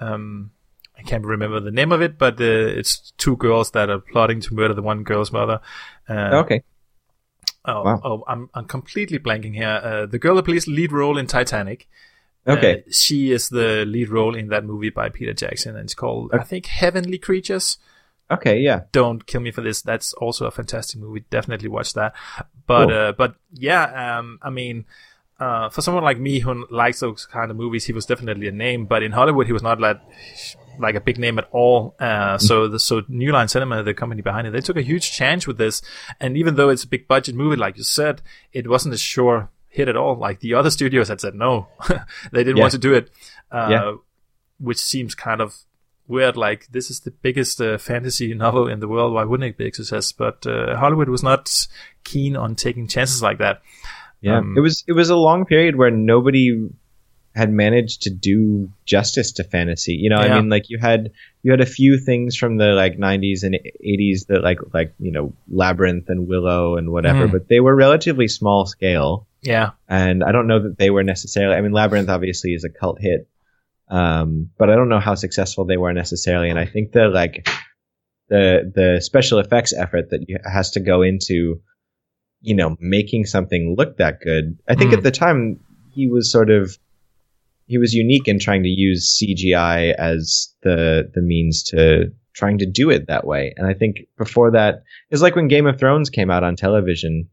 Um, 0.00 0.50
I 0.98 1.02
can't 1.02 1.24
remember 1.24 1.58
the 1.60 1.70
name 1.70 1.90
of 1.90 2.02
it, 2.02 2.18
but 2.18 2.34
uh, 2.40 2.44
it's 2.78 3.12
two 3.16 3.36
girls 3.36 3.70
that 3.70 3.88
are 3.88 3.98
plotting 4.00 4.40
to 4.42 4.54
murder 4.54 4.74
the 4.74 4.82
one 4.82 5.04
girl's 5.04 5.32
mother. 5.32 5.60
Uh, 6.08 6.42
Okay. 6.44 6.62
Oh, 7.64 7.82
Wow. 7.84 8.00
oh 8.04 8.24
I'm 8.26 8.50
I'm 8.54 8.64
completely 8.66 9.18
blanking 9.18 9.54
here. 9.54 9.80
Uh, 9.82 10.06
the 10.06 10.18
girl 10.18 10.36
who 10.36 10.42
plays 10.42 10.66
lead 10.66 10.92
role 10.92 11.16
in 11.18 11.26
Titanic. 11.26 11.88
Okay. 12.46 12.78
uh, 12.78 12.90
she 12.90 13.30
is 13.30 13.48
the 13.50 13.84
lead 13.86 14.08
role 14.08 14.34
in 14.34 14.48
that 14.48 14.64
movie 14.64 14.90
by 14.90 15.08
Peter 15.10 15.32
Jackson, 15.32 15.76
and 15.76 15.84
it's 15.84 15.94
called 15.94 16.30
I 16.34 16.42
think 16.42 16.66
Heavenly 16.66 17.18
Creatures. 17.18 17.78
okay. 18.30 18.58
Yeah. 18.58 18.82
Don't 18.90 19.26
kill 19.26 19.40
me 19.42 19.52
for 19.52 19.60
this. 19.60 19.80
That's 19.82 20.12
also 20.14 20.46
a 20.46 20.50
fantastic 20.50 20.98
movie. 21.00 21.24
Definitely 21.30 21.68
watch 21.68 21.92
that. 21.94 22.14
But 22.66 22.86
Cool. 22.88 22.96
uh, 22.98 23.12
but 23.12 23.36
yeah, 23.52 24.18
um, 24.18 24.38
I 24.42 24.50
mean. 24.50 24.86
Uh, 25.42 25.68
for 25.74 25.80
someone 25.82 26.04
like 26.10 26.18
me 26.28 26.34
who 26.44 26.66
likes 26.70 27.00
those 27.00 27.26
kind 27.26 27.50
of 27.50 27.56
movies, 27.56 27.84
he 27.84 27.92
was 27.98 28.06
definitely 28.06 28.48
a 28.48 28.52
name. 28.52 28.86
But 28.92 29.02
in 29.02 29.12
Hollywood, 29.12 29.46
he 29.46 29.52
was 29.52 29.62
not 29.62 29.80
like 29.80 29.98
like 30.78 30.94
a 30.94 31.00
big 31.08 31.18
name 31.18 31.38
at 31.38 31.48
all. 31.52 31.94
Uh, 32.08 32.38
so 32.38 32.68
the 32.68 32.78
so 32.78 33.02
New 33.08 33.32
Line 33.32 33.48
Cinema, 33.48 33.82
the 33.82 33.94
company 34.02 34.22
behind 34.22 34.46
it, 34.46 34.52
they 34.52 34.60
took 34.68 34.76
a 34.76 34.82
huge 34.92 35.06
chance 35.12 35.46
with 35.46 35.58
this. 35.58 35.82
And 36.20 36.36
even 36.36 36.54
though 36.56 36.70
it's 36.70 36.84
a 36.84 36.88
big 36.88 37.08
budget 37.08 37.34
movie, 37.34 37.56
like 37.56 37.76
you 37.76 37.84
said, 37.84 38.22
it 38.52 38.68
wasn't 38.68 38.94
a 38.94 38.98
sure 38.98 39.50
hit 39.68 39.88
at 39.88 39.96
all. 39.96 40.16
Like 40.16 40.40
the 40.40 40.54
other 40.54 40.70
studios 40.70 41.08
had 41.08 41.20
said 41.20 41.34
no, 41.34 41.68
they 42.32 42.44
didn't 42.44 42.56
Yeah. 42.58 42.64
want 42.64 42.72
to 42.72 42.78
do 42.88 42.94
it. 42.94 43.10
Uh, 43.50 43.68
Yeah. 43.70 43.92
which 44.68 44.78
seems 44.78 45.14
kind 45.14 45.40
of 45.40 45.56
weird. 46.06 46.36
Like 46.36 46.68
this 46.70 46.90
is 46.90 47.00
the 47.00 47.10
biggest 47.10 47.60
uh, 47.60 47.78
fantasy 47.78 48.32
novel 48.34 48.68
in 48.68 48.80
the 48.80 48.88
world. 48.88 49.12
Why 49.14 49.24
wouldn't 49.24 49.48
it 49.50 49.56
be 49.58 49.68
a 49.68 49.74
success? 49.74 50.12
But 50.12 50.46
uh, 50.46 50.76
Hollywood 50.76 51.08
was 51.08 51.22
not 51.22 51.42
keen 52.04 52.36
on 52.36 52.54
taking 52.54 52.86
chances 52.86 53.22
like 53.22 53.38
that. 53.38 53.60
Yeah. 54.22 54.38
Um, 54.38 54.54
it 54.56 54.60
was 54.60 54.84
it 54.88 54.92
was 54.92 55.10
a 55.10 55.16
long 55.16 55.44
period 55.44 55.76
where 55.76 55.90
nobody 55.90 56.68
had 57.34 57.50
managed 57.50 58.02
to 58.02 58.10
do 58.10 58.70
justice 58.84 59.32
to 59.32 59.44
fantasy. 59.44 59.94
You 59.94 60.10
know, 60.10 60.20
Yeah. 60.22 60.34
I 60.36 60.40
mean, 60.40 60.48
like 60.50 60.70
you 60.70 60.78
had 60.78 61.10
you 61.42 61.50
had 61.50 61.60
a 61.60 61.66
few 61.66 61.98
things 61.98 62.36
from 62.36 62.56
the 62.58 62.68
like 62.68 62.98
90s 62.98 63.42
and 63.42 63.54
80s 63.84 64.26
that 64.28 64.42
like 64.42 64.58
like 64.72 64.94
you 64.98 65.12
know 65.12 65.32
Labyrinth 65.50 66.08
and 66.08 66.26
Willow 66.28 66.76
and 66.76 66.90
whatever, 66.90 67.26
Mm. 67.28 67.32
but 67.32 67.48
they 67.48 67.60
were 67.60 67.74
relatively 67.74 68.28
small 68.28 68.66
scale. 68.66 69.26
Yeah, 69.42 69.70
and 69.88 70.22
I 70.22 70.30
don't 70.30 70.46
know 70.46 70.60
that 70.62 70.78
they 70.78 70.90
were 70.90 71.02
necessarily. 71.02 71.56
I 71.56 71.60
mean, 71.62 71.72
Labyrinth 71.72 72.08
obviously 72.08 72.52
is 72.54 72.62
a 72.64 72.68
cult 72.70 72.98
hit, 73.00 73.26
um, 73.88 74.50
but 74.58 74.70
I 74.70 74.76
don't 74.76 74.88
know 74.88 75.00
how 75.00 75.16
successful 75.16 75.64
they 75.64 75.76
were 75.76 75.92
necessarily. 75.92 76.48
And 76.48 76.58
I 76.60 76.66
think 76.66 76.92
the 76.92 77.08
like 77.08 77.48
the 78.28 78.70
the 78.74 79.00
special 79.00 79.38
effects 79.40 79.72
effort 79.72 80.10
that 80.10 80.28
you, 80.28 80.36
has 80.44 80.70
to 80.72 80.80
go 80.80 81.02
into, 81.02 81.60
you 82.42 82.54
know, 82.56 82.76
making 82.80 83.24
something 83.26 83.74
look 83.78 83.96
that 83.98 84.20
good. 84.20 84.58
I 84.68 84.74
think 84.74 84.90
Mm. 84.90 84.96
at 84.98 85.02
the 85.04 85.10
time 85.12 85.60
he 85.94 86.08
was 86.08 86.30
sort 86.30 86.50
of 86.50 86.76
he 87.66 87.78
was 87.78 87.94
unique 87.94 88.26
in 88.28 88.38
trying 88.38 88.64
to 88.64 88.68
use 88.68 89.16
CGI 89.18 89.94
as 89.94 90.52
the 90.62 91.10
the 91.14 91.22
means 91.22 91.62
to 91.70 92.12
trying 92.34 92.58
to 92.58 92.66
do 92.66 92.90
it 92.90 93.06
that 93.06 93.26
way. 93.26 93.54
And 93.56 93.66
I 93.66 93.74
think 93.74 93.98
before 94.18 94.50
that, 94.52 94.82
it's 95.10 95.22
like 95.22 95.36
when 95.36 95.48
Game 95.48 95.66
of 95.66 95.78
Thrones 95.78 96.10
came 96.10 96.30
out 96.30 96.42
on 96.44 96.56
television. 96.56 97.28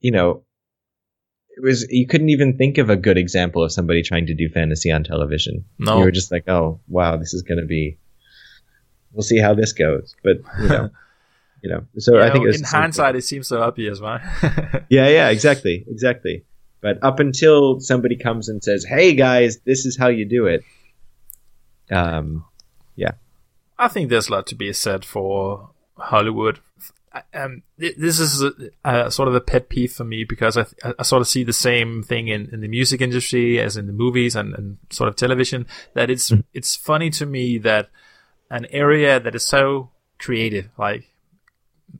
You 0.00 0.12
know, 0.12 0.44
it 1.56 1.62
was 1.62 1.86
you 1.90 2.06
couldn't 2.06 2.28
even 2.30 2.56
think 2.56 2.78
of 2.78 2.90
a 2.90 2.96
good 2.96 3.18
example 3.18 3.62
of 3.64 3.72
somebody 3.72 4.02
trying 4.02 4.26
to 4.26 4.34
do 4.34 4.48
fantasy 4.48 4.90
on 4.92 5.04
television. 5.04 5.64
no, 5.78 5.98
You 5.98 6.04
were 6.04 6.10
just 6.10 6.30
like, 6.30 6.48
oh 6.48 6.80
wow, 6.88 7.16
this 7.16 7.34
is 7.34 7.42
going 7.42 7.60
to 7.60 7.66
be. 7.66 7.98
We'll 9.12 9.22
see 9.22 9.38
how 9.38 9.54
this 9.54 9.72
goes, 9.72 10.14
but 10.22 10.36
you 10.60 10.68
know, 10.68 10.90
you 11.62 11.70
know. 11.70 11.84
So 11.98 12.16
You 12.16 12.22
I 12.22 12.30
think 12.30 12.44
know, 12.44 12.48
was 12.48 12.56
in 12.56 12.62
the 12.62 12.66
same 12.68 12.72
thing. 12.72 12.80
hindsight, 12.82 13.16
it 13.16 13.22
seems 13.22 13.48
so 13.48 13.60
obvious, 13.62 14.00
right? 14.00 14.20
Yeah, 14.88 15.08
yeah, 15.08 15.28
exactly, 15.30 15.84
exactly. 15.88 16.44
But 16.80 17.02
up 17.02 17.18
until 17.20 17.80
somebody 17.80 18.16
comes 18.16 18.48
and 18.48 18.62
says, 18.62 18.84
"Hey 18.84 19.14
guys, 19.14 19.58
this 19.64 19.86
is 19.86 19.96
how 19.98 20.08
you 20.08 20.24
do 20.24 20.46
it," 20.46 20.62
um, 21.90 22.44
yeah, 22.94 23.12
I 23.78 23.88
think 23.88 24.08
there's 24.10 24.28
a 24.28 24.32
lot 24.32 24.46
to 24.48 24.54
be 24.54 24.72
said 24.72 25.04
for 25.04 25.70
Hollywood. 25.96 26.60
Um, 27.32 27.62
this 27.78 28.20
is 28.20 28.42
a, 28.42 28.52
a 28.84 29.10
sort 29.10 29.28
of 29.28 29.34
a 29.34 29.40
pet 29.40 29.70
peeve 29.70 29.90
for 29.92 30.04
me 30.04 30.24
because 30.24 30.58
I, 30.58 30.64
th- 30.64 30.94
I 30.98 31.02
sort 31.02 31.22
of 31.22 31.28
see 31.28 31.44
the 31.44 31.52
same 31.54 32.02
thing 32.02 32.28
in, 32.28 32.50
in 32.52 32.60
the 32.60 32.68
music 32.68 33.00
industry 33.00 33.58
as 33.58 33.78
in 33.78 33.86
the 33.86 33.94
movies 33.94 34.36
and, 34.36 34.54
and 34.54 34.76
sort 34.90 35.08
of 35.08 35.16
television. 35.16 35.66
That 35.94 36.10
it's 36.10 36.30
it's 36.52 36.76
funny 36.76 37.08
to 37.10 37.24
me 37.24 37.56
that 37.58 37.88
an 38.50 38.66
area 38.66 39.18
that 39.18 39.34
is 39.34 39.44
so 39.44 39.90
creative, 40.18 40.68
like 40.78 41.04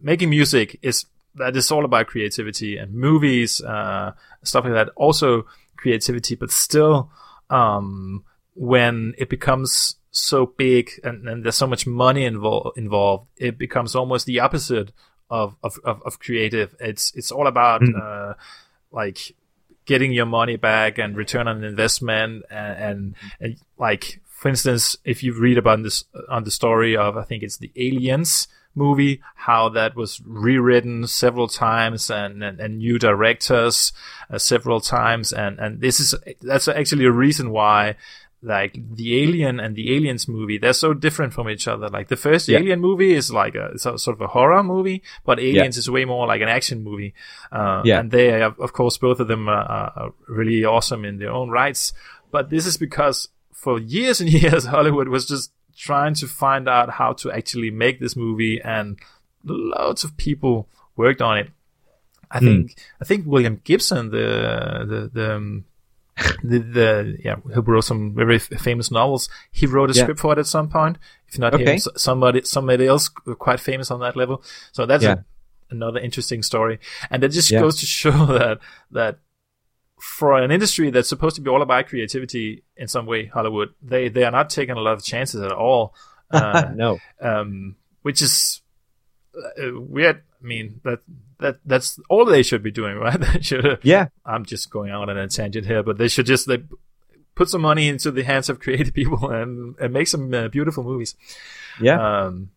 making 0.01 0.31
music, 0.31 0.79
is 0.83 1.07
that 1.37 1.57
is 1.57 1.71
all 1.71 1.85
about 1.85 2.07
creativity 2.07 2.77
and 2.77 2.95
movies, 2.95 3.61
uh, 3.61 4.13
stuff 4.43 4.65
like 4.65 4.75
that. 4.75 4.89
Also 4.97 5.47
creativity, 5.77 6.35
but 6.35 6.51
still, 6.51 7.11
um, 7.51 8.25
when 8.55 9.15
it 9.19 9.29
becomes 9.29 9.97
so 10.11 10.47
big 10.47 10.91
and, 11.05 11.29
and 11.29 11.45
there's 11.45 11.57
so 11.57 11.67
much 11.67 11.87
money 11.87 12.29
invol- 12.29 12.73
involved, 12.77 13.29
it 13.37 13.59
becomes 13.59 13.95
almost 13.95 14.25
the 14.25 14.41
opposite 14.41 14.93
of, 15.29 15.57
of, 15.63 15.79
of, 15.85 16.03
of 16.07 16.19
creative. 16.19 16.75
It's, 16.81 17.15
it's 17.15 17.31
all 17.31 17.47
about, 17.47 17.83
uh, 17.83 18.35
like 18.91 19.37
getting 19.85 20.13
your 20.13 20.27
money 20.27 20.57
back 20.57 20.99
and 20.99 21.17
return 21.17 21.47
on 21.47 21.63
investment 21.63 22.45
and, 22.51 22.79
and, 22.79 23.15
and 23.41 23.57
like, 23.79 24.21
for 24.25 24.49
instance, 24.49 24.97
if 25.05 25.23
you 25.23 25.39
read 25.39 25.59
about 25.59 25.83
this 25.83 26.05
on 26.31 26.45
the 26.45 26.51
story 26.51 26.97
of, 26.97 27.17
I 27.17 27.25
think 27.25 27.43
it's 27.43 27.59
the 27.59 27.73
aliens, 27.77 28.49
movie, 28.77 29.21
how 29.35 29.69
that 29.71 29.97
was 29.97 30.21
rewritten 30.25 31.07
several 31.07 31.49
times 31.49 32.11
and, 32.11 32.43
and, 32.45 32.61
and 32.61 32.79
new 32.79 32.99
directors 32.99 33.93
uh, 34.31 34.39
several 34.39 34.81
times. 34.81 35.33
And, 35.33 35.59
and 35.59 35.81
this 35.81 35.99
is, 35.99 36.15
that's 36.43 36.69
actually 36.69 37.07
a 37.07 37.11
reason 37.13 37.51
why 37.51 37.97
like 38.43 38.79
the 38.95 39.23
Alien 39.23 39.59
and 39.59 39.75
the 39.75 39.97
Aliens 39.97 40.29
movie, 40.29 40.59
they're 40.59 40.73
so 40.75 40.93
different 40.95 41.33
from 41.33 41.49
each 41.49 41.67
other. 41.67 41.89
Like 41.89 42.09
the 42.09 42.17
first 42.17 42.49
Yeah. 42.49 42.59
Alien 42.59 42.81
movie 42.81 43.13
is 43.15 43.33
like 43.33 43.55
a 43.57 43.71
it's 43.75 43.87
a 43.87 43.99
sort 43.99 44.17
of 44.19 44.21
a 44.21 44.27
horror 44.29 44.63
movie, 44.63 45.03
but 45.25 45.41
Aliens 45.41 45.77
is 45.79 45.91
way 45.91 46.05
more 46.05 46.27
like 46.27 46.43
an 46.43 46.49
action 46.49 46.85
movie. 46.85 47.15
Uh, 47.51 47.83
Yeah. 47.85 47.99
and 48.01 48.11
they, 48.11 48.43
are, 48.43 48.55
of 48.61 48.73
course, 48.73 48.99
both 48.99 49.21
of 49.21 49.27
them 49.29 49.49
are 49.49 49.93
are 49.97 50.13
really 50.29 50.65
awesome 50.65 51.05
in 51.05 51.19
their 51.19 51.31
own 51.33 51.49
rights. 51.51 51.93
But 52.31 52.51
this 52.51 52.67
is 52.67 52.77
because 52.77 53.29
for 53.53 53.81
years 53.81 54.21
and 54.21 54.31
years, 54.43 54.67
Hollywood 54.67 55.09
was 55.09 55.27
just 55.27 55.51
trying 55.77 56.15
to 56.15 56.27
find 56.27 56.69
out 56.69 56.91
how 56.91 57.13
to 57.15 57.31
actually 57.31 57.71
make 57.71 58.01
this 58.01 58.17
movie, 58.17 58.61
and 58.63 58.99
loads 59.45 60.05
of 60.05 60.17
people 60.17 60.69
worked 60.97 61.21
on 61.23 61.39
it. 61.39 61.51
I 62.31 62.39
Hmm. 62.39 62.45
think 62.47 62.79
I 63.01 63.05
think 63.05 63.27
William 63.27 63.61
Gibson, 63.65 64.11
the 64.11 64.85
the 64.89 65.11
the, 65.13 65.35
um, 65.37 65.65
the, 66.43 66.59
the 66.59 67.17
yeah, 67.25 67.37
who 67.37 67.61
wrote 67.61 67.85
some 67.85 68.15
very 68.15 68.37
f- 68.37 68.49
famous 68.61 68.91
novels, 68.91 69.29
he 69.53 69.67
wrote 69.67 69.91
a 69.91 69.95
Yeah. 69.95 70.03
script 70.05 70.21
for 70.21 70.33
it 70.33 70.39
at 70.39 70.47
some 70.47 70.69
point. 70.69 70.97
If 71.29 71.39
not 71.39 71.55
Okay. 71.55 71.75
s- 71.75 71.89
somebody 71.97 72.43
somebody 72.43 72.87
else 72.87 73.09
quite 73.09 73.61
famous 73.61 73.91
on 73.91 74.01
that 74.01 74.17
level. 74.17 74.43
So 74.73 74.87
that's 74.87 75.05
Yeah. 75.05 75.13
a, 75.13 75.19
another 75.75 76.01
interesting 76.01 76.43
story, 76.43 76.79
and 77.11 77.23
that 77.23 77.29
just 77.33 77.51
Yeah. 77.51 77.61
goes 77.61 77.79
to 77.81 77.87
show 77.87 78.11
that 78.39 78.59
that 78.91 79.19
for 80.01 80.37
an 80.37 80.51
industry 80.51 80.91
that's 80.91 81.09
supposed 81.09 81.37
to 81.37 81.43
be 81.43 81.51
all 81.51 81.63
about 81.63 81.87
creativity 81.87 82.63
in 82.77 82.89
some 82.89 83.07
way, 83.07 83.27
Hollywood, 83.27 83.75
they 83.83 84.09
they 84.09 84.25
are 84.25 84.31
not 84.31 84.51
taking 84.51 84.77
a 84.77 84.81
lot 84.81 84.95
of 84.95 85.05
chances 85.05 85.43
at 85.43 85.53
all. 85.53 85.95
Uh, 86.29 86.73
no. 86.75 86.99
um, 87.21 87.77
which 88.03 88.21
is 88.21 88.61
uh, 89.37 89.81
weird. 89.81 90.25
I 90.43 90.45
mean 90.45 90.81
that 90.83 90.99
that 91.39 91.59
that's 91.65 92.01
all 92.09 92.25
they 92.25 92.43
should 92.43 92.65
be 92.65 92.73
doing, 92.73 92.97
right? 92.99 93.21
They 93.21 93.41
should. 93.41 93.79
Yeah. 93.83 94.09
I'm 94.25 94.45
just 94.45 94.71
going 94.71 94.91
out 94.91 95.09
on 95.09 95.17
a 95.17 95.29
tangent 95.29 95.67
here, 95.67 95.85
but 95.85 95.99
they 95.99 96.09
should 96.09 96.27
just 96.27 96.49
they 96.49 96.65
put 97.37 97.49
some 97.49 97.61
money 97.61 97.87
into 97.87 98.11
the 98.11 98.25
hands 98.25 98.49
of 98.49 98.59
creative 98.59 98.93
people 99.01 99.31
and, 99.31 99.77
and 99.79 99.93
make 99.93 100.09
some 100.09 100.33
uh, 100.35 100.49
beautiful 100.49 100.83
movies. 100.83 101.15
Yeah. 101.81 102.25
Um, 102.25 102.51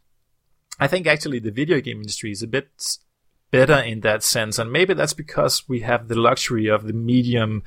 I 0.80 0.88
think 0.88 1.06
actually 1.06 1.40
the 1.40 1.52
video 1.52 1.82
game 1.82 1.98
industry 1.98 2.32
is 2.32 2.42
a 2.42 2.48
bit 2.48 2.70
better 3.52 3.78
in 3.80 4.02
that 4.02 4.24
sense, 4.24 4.60
and 4.60 4.72
maybe 4.72 4.94
that's 4.94 5.14
because 5.14 5.68
we 5.68 5.82
have 5.82 6.08
the 6.08 6.16
luxury 6.16 6.68
of 6.68 6.86
the 6.86 6.94
medium 6.94 7.64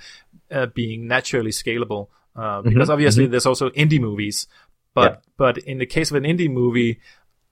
uh, 0.51 0.67
being 0.67 1.07
naturally 1.07 1.51
scalable. 1.51 2.09
Uh, 2.35 2.63
because 2.63 2.85
mm-hmm, 2.85 2.93
obviously 2.93 3.25
mm-hmm. 3.25 3.33
there's 3.33 3.47
also 3.47 3.69
indie 3.71 4.01
movies, 4.01 4.47
but 4.95 5.13
yeah. 5.13 5.19
but 5.37 5.59
in 5.59 5.79
the 5.79 5.87
case 5.87 6.11
of 6.11 6.17
an 6.17 6.25
indie 6.25 6.51
movie, 6.51 6.99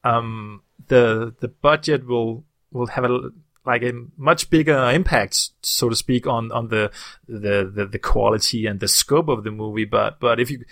um, 0.05 0.63
the 0.87 1.35
the 1.41 1.49
budget 1.49 2.07
will 2.07 2.45
will 2.71 2.87
have 2.87 3.05
a 3.05 3.31
like 3.67 3.83
a 3.83 3.93
much 4.17 4.51
bigger 4.51 4.91
impact, 4.91 5.51
so 5.63 5.89
to 5.89 5.97
speak, 5.97 6.27
on 6.27 6.51
on 6.53 6.69
the, 6.69 6.91
the 7.29 7.71
the 7.73 7.87
the 7.87 7.99
quality 7.99 8.67
and 8.67 8.81
the 8.81 8.89
scope 8.89 9.29
of 9.29 9.45
the 9.45 9.51
movie. 9.51 9.85
But 9.85 10.19
but 10.19 10.41
if 10.41 10.51
you 10.51 10.65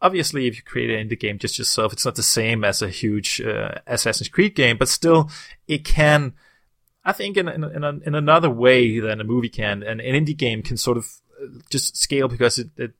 obviously 0.00 0.46
if 0.46 0.56
you 0.56 0.62
create 0.62 0.90
an 0.90 1.08
indie 1.08 1.18
game 1.18 1.38
just 1.38 1.58
yourself, 1.58 1.92
it's 1.92 2.04
not 2.04 2.16
the 2.16 2.22
same 2.22 2.64
as 2.64 2.82
a 2.82 2.88
huge 2.88 3.40
uh, 3.40 3.76
Assassin's 3.86 4.28
Creed 4.28 4.54
game, 4.54 4.76
but 4.76 4.88
still 4.88 5.30
it 5.68 5.84
can. 5.84 6.34
I 7.04 7.12
think 7.12 7.36
in 7.36 7.48
in 7.48 7.64
in, 7.64 7.84
a, 7.84 7.98
in 8.06 8.14
another 8.14 8.50
way 8.50 9.00
than 9.00 9.20
a 9.20 9.24
movie 9.24 9.48
can, 9.48 9.82
an, 9.82 10.00
an 10.00 10.14
indie 10.14 10.36
game 10.36 10.62
can 10.62 10.76
sort 10.76 10.96
of 10.96 11.06
uh, 11.40 11.46
just 11.70 11.96
scale 11.96 12.28
because 12.28 12.58
it, 12.58 12.70
it 12.76 12.92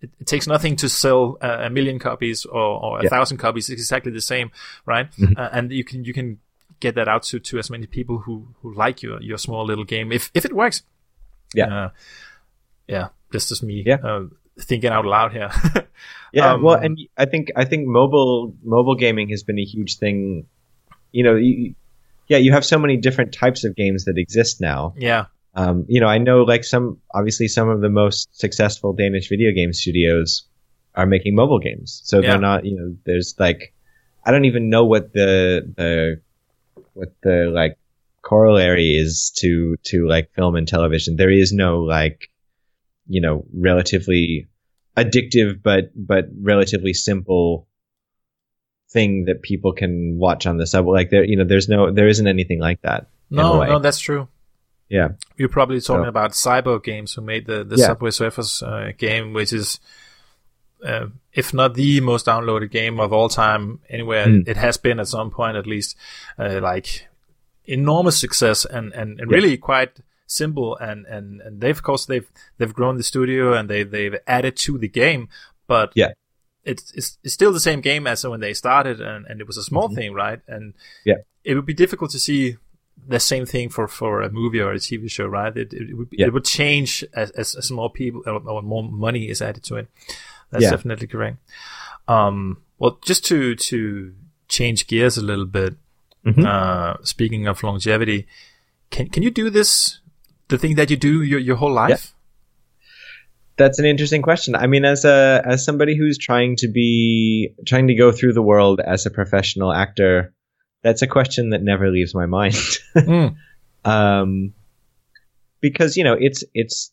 it, 0.00 0.10
it, 0.20 0.26
takes 0.26 0.46
nothing 0.46 0.76
to 0.76 0.88
sell 0.88 1.38
uh, 1.40 1.58
a 1.62 1.70
million 1.70 1.98
copies 1.98 2.44
or, 2.44 2.60
or 2.60 3.00
a 3.00 3.04
yeah. 3.04 3.08
thousand 3.08 3.38
copies. 3.38 3.70
It's 3.70 3.80
exactly 3.80 4.12
the 4.12 4.20
same, 4.20 4.50
right? 4.84 5.10
Mm-hmm. 5.12 5.38
Uh, 5.38 5.48
and 5.52 5.72
you 5.72 5.84
can 5.84 6.04
you 6.04 6.12
can 6.12 6.38
get 6.80 6.94
that 6.96 7.08
out 7.08 7.22
to, 7.24 7.40
to 7.40 7.58
as 7.58 7.70
many 7.70 7.86
people 7.86 8.18
who, 8.18 8.48
who 8.60 8.74
like 8.74 9.02
your 9.02 9.22
your 9.22 9.38
small 9.38 9.64
little 9.64 9.84
game 9.84 10.12
if 10.12 10.30
if 10.34 10.44
it 10.44 10.52
works. 10.52 10.82
Yeah, 11.54 11.74
uh, 11.74 11.90
yeah. 12.86 13.08
This 13.32 13.50
is 13.50 13.62
me. 13.62 13.82
Yeah. 13.84 13.96
Uh, 14.04 14.26
thinking 14.58 14.90
out 14.90 15.04
loud 15.04 15.32
here. 15.32 15.50
yeah. 16.32 16.52
Um, 16.52 16.62
well, 16.62 16.76
and 16.76 16.98
I 17.16 17.26
think 17.26 17.50
I 17.56 17.64
think 17.64 17.86
mobile 17.86 18.54
mobile 18.62 18.94
gaming 18.94 19.30
has 19.30 19.42
been 19.42 19.58
a 19.58 19.64
huge 19.64 19.96
thing. 19.96 20.46
You 21.12 21.24
know, 21.24 21.34
you, 21.36 21.74
yeah, 22.28 22.38
you 22.38 22.52
have 22.52 22.64
so 22.64 22.78
many 22.78 22.96
different 22.96 23.32
types 23.32 23.64
of 23.64 23.76
games 23.76 24.04
that 24.04 24.18
exist 24.18 24.60
now. 24.60 24.94
Yeah. 24.96 25.26
Um, 25.54 25.86
you 25.88 26.00
know, 26.00 26.06
I 26.06 26.18
know 26.18 26.42
like 26.42 26.64
some, 26.64 26.98
obviously 27.14 27.48
some 27.48 27.68
of 27.68 27.80
the 27.80 27.88
most 27.88 28.28
successful 28.38 28.92
Danish 28.92 29.28
video 29.28 29.52
game 29.52 29.72
studios 29.72 30.44
are 30.94 31.06
making 31.06 31.34
mobile 31.34 31.58
games. 31.58 32.02
So 32.04 32.20
yeah. 32.20 32.30
they're 32.30 32.40
not, 32.40 32.66
you 32.66 32.76
know, 32.76 32.96
there's 33.04 33.34
like, 33.38 33.72
I 34.24 34.32
don't 34.32 34.44
even 34.44 34.68
know 34.68 34.84
what 34.84 35.12
the, 35.12 35.72
the, 35.76 36.20
what 36.92 37.14
the 37.22 37.50
like 37.54 37.78
corollary 38.22 38.96
is 38.96 39.30
to, 39.38 39.76
to 39.84 40.06
like 40.06 40.32
film 40.34 40.56
and 40.56 40.68
television. 40.68 41.16
There 41.16 41.30
is 41.30 41.52
no 41.52 41.80
like, 41.80 42.28
you 43.06 43.20
know, 43.20 43.46
relatively 43.54 44.48
addictive, 44.96 45.62
but, 45.62 45.90
but 45.94 46.26
relatively 46.38 46.92
simple 46.92 47.66
thing 48.96 49.26
that 49.26 49.42
people 49.42 49.72
can 49.74 50.18
watch 50.18 50.46
on 50.46 50.56
the 50.56 50.66
subway. 50.66 51.00
Like 51.00 51.10
there, 51.10 51.24
you 51.30 51.36
know, 51.36 51.44
there's 51.44 51.68
no, 51.68 51.90
there 51.92 52.08
isn't 52.08 52.26
anything 52.26 52.60
like 52.60 52.80
that. 52.80 53.08
No, 53.28 53.62
no, 53.62 53.78
that's 53.78 54.00
true. 54.00 54.28
Yeah. 54.88 55.08
You're 55.36 55.50
probably 55.50 55.80
talking 55.80 56.04
so. 56.04 56.08
about 56.08 56.30
SYBO 56.32 56.82
Games, 56.82 57.12
who 57.12 57.20
made 57.20 57.44
the, 57.44 57.64
the 57.64 57.76
yeah. 57.76 57.86
Subway 57.86 58.10
Surfers 58.10 58.62
uh, 58.62 58.92
game, 58.96 59.34
which 59.34 59.52
is, 59.52 59.80
uh, 60.82 61.06
if 61.32 61.52
not 61.52 61.74
the 61.74 62.00
most 62.00 62.26
downloaded 62.26 62.70
game 62.70 63.00
of 63.00 63.12
all 63.12 63.28
time 63.28 63.80
anywhere, 63.90 64.26
mm. 64.26 64.48
it 64.48 64.56
has 64.56 64.78
been 64.78 65.00
at 65.00 65.08
some 65.08 65.30
point 65.30 65.56
at 65.56 65.66
least, 65.66 65.96
uh, 66.38 66.60
like 66.62 67.08
enormous 67.64 68.18
success 68.18 68.64
and, 68.64 68.94
and, 68.94 69.20
and 69.20 69.30
yeah. 69.30 69.36
really 69.36 69.56
quite 69.58 69.92
simple. 70.26 70.76
And, 70.76 71.04
and, 71.06 71.40
and 71.42 71.60
they've, 71.60 71.76
of 71.76 71.82
course, 71.82 72.06
they've, 72.06 72.30
they've 72.56 72.72
grown 72.72 72.96
the 72.96 73.02
studio 73.02 73.52
and 73.52 73.68
they, 73.68 73.82
they've 73.82 74.16
added 74.26 74.56
to 74.64 74.78
the 74.78 74.88
game, 74.88 75.28
but 75.66 75.92
yeah. 75.94 76.12
It's, 76.66 76.90
it's, 76.92 77.18
it's 77.22 77.32
still 77.32 77.52
the 77.52 77.60
same 77.60 77.80
game 77.80 78.06
as 78.06 78.26
when 78.26 78.40
they 78.40 78.52
started 78.52 79.00
and, 79.00 79.24
and 79.26 79.40
it 79.40 79.46
was 79.46 79.56
a 79.56 79.62
small 79.62 79.86
mm-hmm. 79.86 79.94
thing, 79.94 80.12
right? 80.12 80.40
And 80.48 80.74
yeah. 81.04 81.16
it 81.44 81.54
would 81.54 81.64
be 81.64 81.74
difficult 81.74 82.10
to 82.10 82.18
see 82.18 82.56
the 83.06 83.20
same 83.20 83.46
thing 83.46 83.68
for, 83.68 83.86
for 83.86 84.22
a 84.22 84.30
movie 84.30 84.60
or 84.60 84.72
a 84.72 84.76
TV 84.76 85.10
show, 85.10 85.26
right? 85.26 85.56
It, 85.56 85.72
it, 85.72 85.96
would, 85.96 86.08
yeah. 86.10 86.26
it 86.26 86.32
would 86.32 86.44
change 86.44 87.04
as, 87.14 87.30
as, 87.30 87.54
as, 87.54 87.70
more 87.70 87.90
people 87.90 88.22
or, 88.26 88.40
or, 88.48 88.62
more 88.62 88.82
money 88.82 89.28
is 89.28 89.40
added 89.40 89.62
to 89.64 89.76
it. 89.76 89.88
That's 90.50 90.64
yeah. 90.64 90.70
definitely 90.70 91.06
correct. 91.06 91.38
Um, 92.08 92.62
well, 92.78 92.98
just 93.04 93.24
to, 93.26 93.54
to 93.54 94.14
change 94.48 94.86
gears 94.86 95.16
a 95.16 95.22
little 95.22 95.46
bit, 95.46 95.76
mm-hmm. 96.24 96.44
uh, 96.44 96.96
speaking 97.04 97.46
of 97.46 97.62
longevity, 97.62 98.26
can, 98.90 99.08
can 99.08 99.22
you 99.22 99.30
do 99.30 99.50
this, 99.50 100.00
the 100.48 100.58
thing 100.58 100.74
that 100.74 100.90
you 100.90 100.96
do 100.96 101.22
your, 101.22 101.38
your 101.38 101.56
whole 101.56 101.72
life? 101.72 102.14
That's 103.56 103.78
an 103.78 103.86
interesting 103.86 104.22
question. 104.22 104.54
I 104.54 104.66
mean, 104.66 104.84
as 104.84 105.04
a, 105.04 105.42
as 105.44 105.64
somebody 105.64 105.96
who's 105.96 106.18
trying 106.18 106.56
to 106.56 106.68
be, 106.68 107.54
trying 107.66 107.88
to 107.88 107.94
go 107.94 108.12
through 108.12 108.34
the 108.34 108.42
world 108.42 108.80
as 108.80 109.06
a 109.06 109.10
professional 109.10 109.72
actor, 109.72 110.34
that's 110.82 111.02
a 111.02 111.06
question 111.06 111.50
that 111.50 111.62
never 111.62 111.90
leaves 111.90 112.14
my 112.14 112.26
mind. 112.26 112.54
mm. 112.96 113.34
um, 113.84 114.52
because 115.60 115.96
you 115.96 116.04
know 116.04 116.16
it's 116.18 116.44
it's 116.54 116.92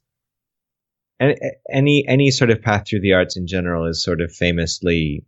any 1.20 2.06
any 2.08 2.32
sort 2.32 2.50
of 2.50 2.62
path 2.62 2.88
through 2.88 3.02
the 3.02 3.14
arts 3.14 3.38
in 3.38 3.48
general 3.48 3.86
is 3.86 4.04
sort 4.04 4.22
of 4.22 4.32
famously 4.32 5.26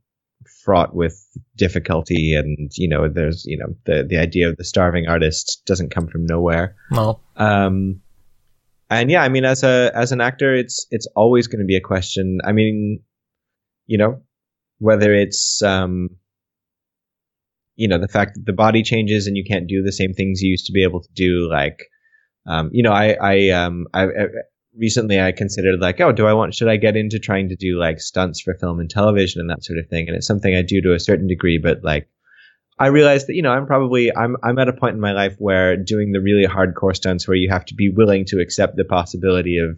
fraught 0.64 0.96
with 0.96 1.16
difficulty 1.56 2.34
and 2.36 2.72
you 2.76 2.88
know 2.88 3.08
there's 3.08 3.46
you 3.46 3.58
know 3.58 3.76
the 3.86 4.04
the 4.04 4.18
idea 4.18 4.50
of 4.50 4.58
the 4.58 4.64
starving 4.64 5.08
artist 5.08 5.62
doesn't 5.66 5.92
come 5.92 6.08
from 6.08 6.26
nowhere 6.26 6.76
no 6.92 7.20
um 7.38 8.02
and 8.90 9.10
yeah 9.10 9.24
i 9.24 9.30
mean 9.30 9.46
as 9.46 9.64
a 9.64 9.92
as 9.96 10.12
an 10.12 10.22
actor 10.22 10.54
it's 10.54 10.86
it's 10.92 11.08
always 11.16 11.48
going 11.48 11.60
to 11.60 11.66
be 11.66 11.76
a 11.76 11.82
question. 11.82 12.40
I 12.44 12.52
mean 12.52 13.02
you 13.88 13.98
know 13.98 14.22
whether 14.80 15.14
it's 15.14 15.62
um 15.62 16.10
you 17.76 17.88
know 17.88 18.00
the 18.00 18.08
fact 18.08 18.36
that 18.36 18.46
the 18.46 18.54
body 18.54 18.84
changes 18.84 19.28
and 19.28 19.38
you 19.38 19.44
can't 19.44 19.68
do 19.68 19.84
the 19.84 19.92
same 19.92 20.14
things 20.14 20.42
you 20.42 20.52
used 20.52 20.66
to 20.68 20.74
be 20.74 20.84
able 20.84 21.02
to 21.02 21.10
do 21.14 21.50
like 21.50 21.80
um, 22.48 22.70
you 22.72 22.84
know 22.84 22.92
i 22.92 23.16
i 23.22 23.50
um 23.50 23.86
I, 23.94 24.04
I, 24.04 24.28
recently 24.78 25.20
i 25.20 25.32
considered 25.32 25.80
like 25.80 26.00
oh 26.02 26.12
do 26.12 26.28
i 26.28 26.34
want 26.34 26.54
should 26.54 26.68
i 26.68 26.78
get 26.78 26.96
into 26.96 27.20
trying 27.20 27.50
to 27.50 27.56
do 27.56 27.80
like 27.80 28.00
stunts 28.00 28.42
for 28.42 28.54
film 28.56 28.80
and 28.80 28.90
television 28.90 29.42
and 29.42 29.50
that 29.50 29.64
sort 29.64 29.80
of 29.80 29.88
thing? 29.90 30.08
And 30.08 30.16
it's 30.16 30.28
something 30.28 30.56
i 30.56 30.62
do 30.62 30.82
to 30.82 30.94
a 30.94 31.00
certain 31.00 31.28
degree 31.28 31.60
but 31.62 31.84
like 31.84 32.08
i 32.80 32.88
realized 32.88 33.28
that 33.28 33.36
you 33.36 33.42
know 33.42 33.52
i'm 33.52 33.66
probably 33.66 34.16
i'm 34.16 34.36
i'm 34.44 34.60
at 34.60 34.70
a 34.70 34.74
point 34.74 34.96
in 34.96 35.00
my 35.00 35.12
life 35.12 35.36
where 35.38 35.78
doing 35.78 36.12
the 36.12 36.22
really 36.22 36.48
hardcore 36.48 36.96
stunts 36.96 37.28
where 37.28 37.38
you 37.38 37.50
have 37.50 37.66
to 37.66 37.76
be 37.76 37.90
willing 37.90 38.26
to 38.26 38.40
accept 38.40 38.76
the 38.76 38.86
possibility 38.86 39.58
of 39.58 39.78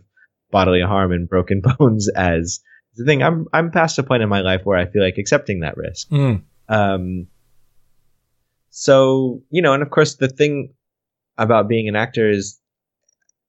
bodily 0.51 0.81
harm 0.81 1.11
and 1.11 1.29
broken 1.29 1.61
bones 1.79 2.09
as 2.09 2.59
the 2.95 3.05
thing 3.05 3.21
i'm 3.21 3.45
i'm 3.53 3.71
past 3.71 3.99
a 3.99 4.03
point 4.03 4.23
in 4.23 4.29
my 4.29 4.41
life 4.41 4.61
where 4.63 4.77
i 4.77 4.85
feel 4.85 5.03
like 5.03 5.17
accepting 5.17 5.59
that 5.61 5.77
risk 5.77 6.09
mm. 6.09 6.41
um 6.69 7.27
so, 8.79 9.41
you 9.49 9.63
know, 9.63 9.73
and 9.73 9.81
of 9.81 9.89
course 9.89 10.17
the 10.17 10.27
thing 10.27 10.71
about 11.35 11.67
being 11.67 11.87
an 11.87 11.95
actor 11.95 12.29
is 12.29 12.59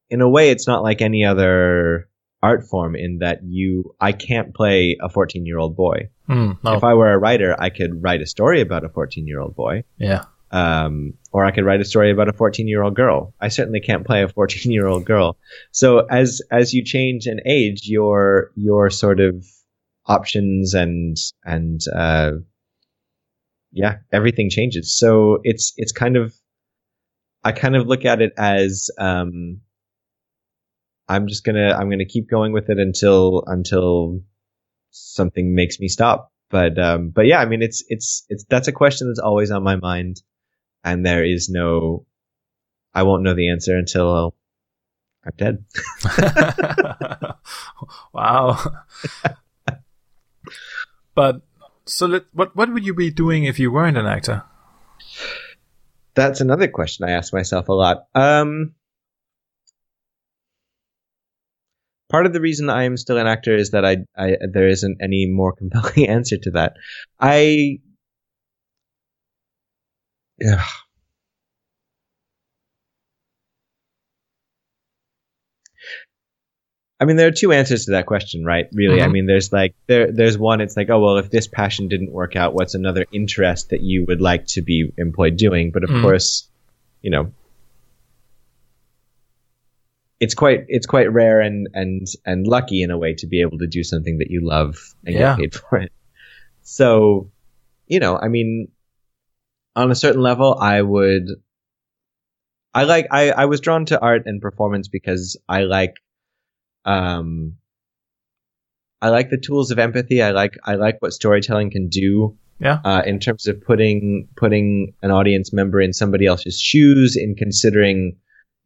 in 0.09 0.23
a 0.23 0.29
way 0.29 0.49
it's 0.49 0.67
not 0.67 0.83
like 0.83 1.03
any 1.03 1.23
other 1.23 2.08
art 2.43 2.65
form 2.65 2.95
in 2.95 3.19
that 3.19 3.41
you 3.45 3.95
I 4.01 4.13
can't 4.13 4.55
play 4.55 4.97
a 5.01 5.09
14-year-old 5.09 5.77
boy. 5.77 6.11
Mm, 6.29 6.63
no. 6.63 6.75
If 6.75 6.85
I 6.85 6.95
were 6.95 7.13
a 7.13 7.19
writer, 7.19 7.57
I 7.59 7.71
could 7.71 8.03
write 8.03 8.21
a 8.21 8.27
story 8.27 8.61
about 8.61 8.85
a 8.85 8.89
14-year-old 8.89 9.57
boy. 9.57 9.85
Yeah. 9.99 10.25
Um, 10.51 11.15
or 11.33 11.45
I 11.45 11.51
could 11.51 11.65
write 11.65 11.81
a 11.81 11.85
story 11.85 12.11
about 12.11 12.29
a 12.29 12.33
14-year-old 12.33 12.95
girl. 12.95 13.35
I 13.41 13.49
certainly 13.49 13.81
can't 13.81 14.07
play 14.07 14.23
a 14.23 14.29
14-year-old 14.29 15.05
girl. 15.05 15.37
So 15.73 16.07
as 16.07 16.41
as 16.51 16.73
you 16.73 16.85
change 16.85 17.27
in 17.27 17.41
age, 17.47 17.83
your 17.85 18.53
your 18.55 18.91
sort 18.91 19.21
of 19.21 19.45
options 20.07 20.75
and 20.75 21.17
and 21.45 21.81
uh, 21.95 22.33
yeah, 23.73 23.97
everything 24.13 24.49
changes. 24.51 24.97
So 24.97 25.39
it's 25.43 25.73
it's 25.77 25.93
kind 25.93 26.17
of 26.17 26.35
I 27.45 27.53
kind 27.53 27.77
of 27.77 27.87
look 27.87 28.05
at 28.05 28.21
it 28.21 28.33
as 28.37 28.91
um, 28.99 29.61
I'm 31.09 31.27
just 31.27 31.45
gonna 31.45 31.73
I'm 31.73 31.89
gonna 31.91 32.05
keep 32.05 32.29
going 32.29 32.53
with 32.53 32.69
it 32.69 32.79
until 32.79 33.43
until 33.47 34.21
something 34.91 35.55
makes 35.55 35.81
me 35.81 35.89
stop. 35.89 36.33
But 36.51 36.79
um, 36.79 37.11
but 37.11 37.27
yeah, 37.27 37.39
I 37.41 37.47
mean 37.47 37.63
it's 37.63 37.85
it's 37.89 38.25
it's 38.29 38.45
that's 38.49 38.69
a 38.69 38.73
question 38.73 39.09
that's 39.09 39.19
always 39.19 39.51
on 39.51 39.63
my 39.63 39.77
mind, 39.77 40.23
and 40.85 41.05
there 41.05 41.25
is 41.25 41.49
no 41.49 42.07
I 42.95 43.03
won't 43.03 43.23
know 43.23 43.35
the 43.35 43.51
answer 43.51 43.77
until 43.77 44.35
I'm 45.25 45.33
dead. 45.37 45.65
wow. 48.13 48.59
but 51.15 51.43
so 51.85 52.07
let, 52.07 52.25
what 52.33 52.55
what 52.57 52.73
would 52.73 52.85
you 52.85 52.95
be 52.95 53.11
doing 53.11 53.45
if 53.45 53.59
you 53.59 53.71
weren't 53.71 53.97
an 53.97 54.07
actor? 54.07 54.45
That's 56.15 56.41
another 56.41 56.69
question 56.69 57.09
I 57.09 57.13
ask 57.13 57.33
myself 57.33 57.69
a 57.69 57.73
lot. 57.73 58.07
Um, 58.15 58.75
part 62.09 62.27
of 62.27 62.33
the 62.33 62.41
reason 62.41 62.71
I 62.71 62.85
am 62.85 62.97
still 62.97 63.19
an 63.19 63.27
actor 63.27 63.55
is 63.55 63.71
that 63.71 63.85
I, 63.85 63.99
I 64.17 64.37
there 64.53 64.69
isn't 64.69 64.99
any 65.03 65.27
more 65.27 65.53
compelling 65.53 66.09
answer 66.09 66.37
to 66.39 66.51
that. 66.53 66.75
I 67.21 67.79
ugh, 70.47 70.67
I 77.01 77.05
mean, 77.05 77.17
there 77.17 77.29
are 77.29 77.33
two 77.33 77.53
answers 77.53 77.85
to 77.85 77.93
that 77.93 78.07
question, 78.07 78.45
right? 78.45 78.67
Really, 78.73 78.99
mm-hmm. 78.99 79.09
I 79.09 79.13
mean, 79.13 79.27
there's 79.27 79.53
like 79.53 79.75
there, 79.87 80.11
there's 80.11 80.37
one. 80.37 80.61
It's 80.61 80.77
like, 80.77 80.91
oh 80.91 80.99
well, 80.99 81.17
if 81.19 81.31
this 81.31 81.47
passion 81.47 81.89
didn't 81.89 82.13
work 82.13 82.35
out, 82.35 82.55
what's 82.55 82.75
another 82.75 83.07
interest 83.13 83.71
that 83.71 83.83
you 83.83 84.05
would 84.09 84.21
like 84.21 84.47
to 84.49 84.63
be 84.63 84.93
employed 84.99 85.37
doing? 85.37 85.71
But 85.71 85.85
of 85.85 85.91
mm-hmm. 85.91 86.03
course, 86.03 86.49
you 87.01 87.11
know, 87.11 87.33
it's 90.21 90.35
quite 90.35 90.65
it's 90.69 90.87
quite 90.87 91.13
rare 91.13 91.41
and 91.41 91.69
and 91.75 92.07
and 92.27 92.47
lucky 92.47 92.83
in 92.83 92.91
a 92.91 92.99
way 92.99 93.15
to 93.15 93.27
be 93.27 93.41
able 93.41 93.59
to 93.59 93.67
do 93.67 93.85
something 93.85 94.19
that 94.19 94.31
you 94.31 94.41
love 94.43 94.77
and 95.05 95.15
Yeah. 95.15 95.37
get 95.37 95.39
paid 95.39 95.55
for 95.71 95.79
it. 95.79 95.93
So, 96.63 97.31
you 97.87 98.01
know, 98.01 98.19
I 98.19 98.29
mean, 98.29 98.69
on 99.77 99.91
a 99.91 99.95
certain 99.95 100.21
level, 100.23 100.59
I 100.61 100.83
would. 100.83 101.25
I 102.75 102.85
like 102.85 103.07
I 103.11 103.31
I 103.31 103.45
was 103.47 103.61
drawn 103.61 103.87
to 103.87 104.01
art 104.01 104.23
and 104.27 104.41
performance 104.41 104.89
because 104.89 105.39
I 105.49 105.63
like, 105.63 105.95
um. 106.85 107.57
I 109.01 109.11
like 109.11 109.31
the 109.31 109.39
tools 109.39 109.71
of 109.71 109.79
empathy. 109.79 110.21
I 110.23 110.33
like 110.33 110.55
I 110.65 110.75
like 110.75 111.01
what 111.01 111.13
storytelling 111.13 111.71
can 111.71 111.89
do 111.89 112.37
Yeah. 112.59 112.81
uh, 112.85 113.03
in 113.07 113.21
terms 113.21 113.47
of 113.47 113.63
putting 113.63 114.27
putting 114.37 114.93
an 115.03 115.13
audience 115.13 115.53
member 115.53 115.81
in 115.81 115.93
somebody 115.93 116.27
else's 116.27 116.61
shoes 116.61 117.17
in 117.17 117.37
considering 117.37 118.17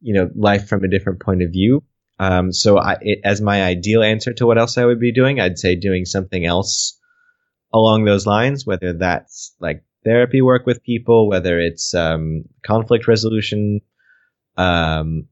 you 0.03 0.13
know 0.13 0.29
life 0.35 0.67
from 0.67 0.83
a 0.83 0.89
different 0.89 1.21
point 1.21 1.41
of 1.41 1.51
view. 1.51 1.83
Um, 2.19 2.51
so 2.51 2.77
I, 2.77 2.97
it, 3.01 3.19
as 3.23 3.41
my 3.41 3.63
ideal 3.63 4.03
answer 4.03 4.33
to 4.33 4.45
what 4.45 4.59
else 4.59 4.77
i 4.77 4.85
would 4.85 4.99
be 4.99 5.11
doing 5.11 5.39
i'd 5.39 5.57
say 5.57 5.75
doing 5.75 6.05
something 6.05 6.45
else 6.45 6.95
along 7.73 8.05
those 8.05 8.27
lines 8.27 8.67
whether 8.67 8.93
that's 8.93 9.55
like 9.59 9.83
therapy 10.05 10.39
work 10.39 10.67
with 10.67 10.83
people 10.83 11.27
whether 11.27 11.59
it's 11.59 11.95
um, 11.95 12.43
conflict 12.63 13.07
resolution. 13.07 13.81
Um, 14.57 15.27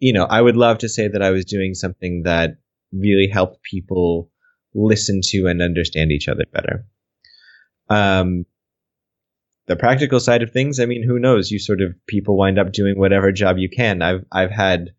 you 0.00 0.12
know 0.12 0.24
i 0.24 0.40
would 0.40 0.56
love 0.56 0.78
to 0.78 0.88
say 0.88 1.06
that 1.06 1.22
i 1.22 1.30
was 1.30 1.44
doing 1.44 1.74
something 1.74 2.22
that 2.24 2.56
really 2.92 3.28
helped 3.32 3.62
people 3.62 4.30
listen 4.74 5.20
to 5.22 5.46
and 5.46 5.62
understand 5.62 6.12
each 6.12 6.28
other 6.28 6.44
better. 6.52 6.86
Um, 7.88 8.44
the 9.68 9.76
practical 9.76 10.18
side 10.18 10.42
of 10.42 10.50
things, 10.50 10.80
I 10.80 10.86
mean, 10.86 11.04
who 11.06 11.18
knows? 11.18 11.50
You 11.50 11.58
sort 11.58 11.80
of 11.80 11.94
people 12.06 12.36
wind 12.36 12.58
up 12.58 12.72
doing 12.72 12.98
whatever 12.98 13.30
job 13.30 13.58
you 13.58 13.68
can. 13.68 14.02
I've 14.02 14.24
I've 14.32 14.50
had 14.50 14.90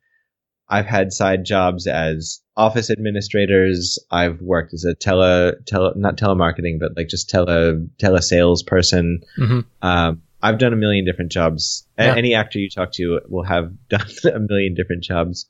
I've 0.70 0.86
had 0.86 1.12
side 1.12 1.44
jobs 1.44 1.88
as 1.88 2.40
office 2.56 2.90
administrators. 2.92 3.98
I've 4.12 4.40
worked 4.42 4.74
as 4.74 4.86
a 4.86 4.94
tele 4.94 5.54
tele 5.66 5.94
not 5.96 6.18
telemarketing, 6.18 6.80
but 6.80 6.96
like 6.96 7.08
just 7.10 7.30
tele 7.30 7.88
telesales 8.02 8.66
person. 8.66 9.22
hmm 9.36 9.62
Um, 9.82 10.22
I've 10.42 10.60
done 10.60 10.72
a 10.72 10.78
million 10.78 11.04
different 11.04 11.32
jobs. 11.32 11.86
Yeah. 11.98 12.16
Any 12.16 12.34
actor 12.34 12.60
you 12.60 12.70
talk 12.70 12.94
to 12.94 13.20
will 13.28 13.44
have 13.44 13.74
done 13.90 14.08
a 14.34 14.40
million 14.40 14.74
different 14.74 15.04
jobs. 15.04 15.50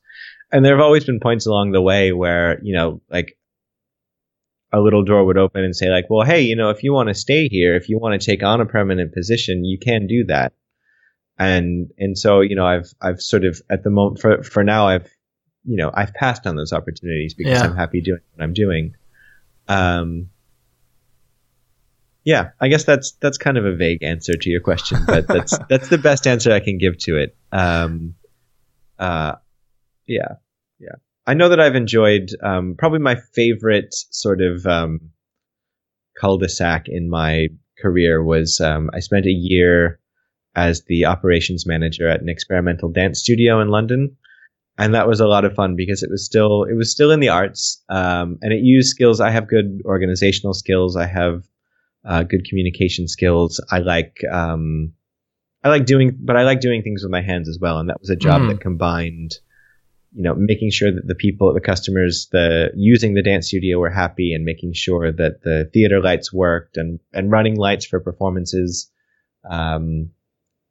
And 0.50 0.64
there 0.64 0.74
have 0.76 0.84
always 0.84 1.04
been 1.04 1.20
points 1.20 1.46
along 1.46 1.70
the 1.70 1.80
way 1.82 2.12
where, 2.12 2.58
you 2.62 2.74
know, 2.74 3.00
like 3.08 3.38
a 4.72 4.80
little 4.80 5.04
door 5.04 5.24
would 5.24 5.38
open 5.38 5.64
and 5.64 5.74
say 5.74 5.88
like, 5.90 6.06
well, 6.08 6.24
hey, 6.24 6.42
you 6.42 6.56
know, 6.56 6.70
if 6.70 6.82
you 6.82 6.92
want 6.92 7.08
to 7.08 7.14
stay 7.14 7.48
here, 7.48 7.74
if 7.74 7.88
you 7.88 7.98
want 7.98 8.20
to 8.20 8.24
take 8.24 8.42
on 8.42 8.60
a 8.60 8.66
permanent 8.66 9.12
position, 9.12 9.64
you 9.64 9.78
can 9.78 10.06
do 10.06 10.24
that. 10.26 10.52
And, 11.38 11.90
and 11.98 12.16
so, 12.16 12.40
you 12.40 12.54
know, 12.54 12.66
I've, 12.66 12.92
I've 13.00 13.20
sort 13.20 13.44
of 13.44 13.60
at 13.70 13.82
the 13.82 13.90
moment 13.90 14.20
for, 14.20 14.42
for 14.42 14.62
now, 14.62 14.86
I've, 14.88 15.08
you 15.64 15.76
know, 15.76 15.90
I've 15.92 16.14
passed 16.14 16.46
on 16.46 16.56
those 16.56 16.72
opportunities 16.72 17.34
because 17.34 17.60
Yeah. 17.60 17.64
I'm 17.64 17.76
happy 17.76 18.00
doing 18.00 18.20
what 18.34 18.44
I'm 18.44 18.52
doing. 18.52 18.94
Um, 19.68 20.30
yeah, 22.24 22.50
I 22.60 22.68
guess 22.68 22.84
that's 22.84 23.12
that's 23.12 23.38
kind 23.38 23.56
of 23.56 23.64
a 23.64 23.74
vague 23.74 24.02
answer 24.02 24.34
to 24.36 24.50
your 24.50 24.60
question, 24.60 24.98
but 25.06 25.26
that's 25.26 25.58
that's 25.68 25.88
the 25.88 25.98
best 25.98 26.26
answer 26.26 26.52
I 26.52 26.60
can 26.60 26.78
give 26.78 26.98
to 26.98 27.16
it. 27.16 27.36
Um, 27.50 28.14
uh, 28.98 29.36
yeah, 30.06 30.34
yeah. 30.78 30.96
I 31.30 31.34
know 31.34 31.48
that 31.48 31.60
I've 31.60 31.76
enjoyed 31.76 32.30
um, 32.42 32.74
probably 32.76 32.98
my 32.98 33.14
favorite 33.14 33.94
sort 34.10 34.40
of 34.40 34.66
um, 34.66 35.12
cul-de-sac 36.20 36.86
in 36.88 37.08
my 37.08 37.46
career 37.78 38.20
was 38.24 38.60
um, 38.60 38.90
I 38.92 38.98
spent 38.98 39.26
a 39.26 39.30
year 39.30 40.00
as 40.56 40.82
the 40.88 41.04
operations 41.04 41.66
manager 41.66 42.08
at 42.08 42.20
an 42.20 42.28
experimental 42.28 42.90
dance 42.90 43.20
studio 43.20 43.60
in 43.60 43.68
London, 43.68 44.16
and 44.76 44.92
that 44.92 45.06
was 45.06 45.20
a 45.20 45.28
lot 45.28 45.44
of 45.44 45.54
fun 45.54 45.76
because 45.76 46.02
it 46.02 46.10
was 46.10 46.26
still 46.26 46.64
it 46.64 46.74
was 46.74 46.90
still 46.90 47.12
in 47.12 47.20
the 47.20 47.28
arts, 47.28 47.80
um, 47.88 48.36
and 48.42 48.52
it 48.52 48.64
used 48.64 48.88
skills. 48.88 49.20
I 49.20 49.30
have 49.30 49.46
good 49.46 49.82
organizational 49.84 50.54
skills. 50.54 50.96
I 50.96 51.06
have 51.06 51.44
uh, 52.04 52.24
good 52.24 52.44
communication 52.44 53.06
skills. 53.06 53.64
I 53.70 53.78
like 53.78 54.18
um, 54.32 54.94
I 55.62 55.68
like 55.68 55.86
doing, 55.86 56.18
but 56.20 56.36
I 56.36 56.42
like 56.42 56.58
doing 56.58 56.82
things 56.82 57.04
with 57.04 57.12
my 57.12 57.22
hands 57.22 57.48
as 57.48 57.60
well. 57.60 57.78
And 57.78 57.88
that 57.88 58.00
was 58.00 58.10
a 58.10 58.16
job 58.16 58.42
Mhm. 58.42 58.48
that 58.48 58.60
combined, 58.60 59.38
you 60.12 60.22
know, 60.22 60.34
making 60.34 60.70
sure 60.70 60.92
that 60.92 61.06
the 61.06 61.14
people, 61.14 61.54
the 61.54 61.60
customers, 61.60 62.28
the 62.32 62.70
using 62.74 63.14
the 63.14 63.22
dance 63.22 63.46
studio 63.48 63.78
were 63.78 63.90
happy, 63.90 64.34
and 64.34 64.44
making 64.44 64.72
sure 64.72 65.12
that 65.12 65.42
the 65.42 65.70
theater 65.72 66.00
lights 66.00 66.32
worked, 66.32 66.76
and 66.76 66.98
and 67.12 67.30
running 67.30 67.56
lights 67.56 67.86
for 67.86 68.00
performances. 68.00 68.90
Um, 69.48 70.10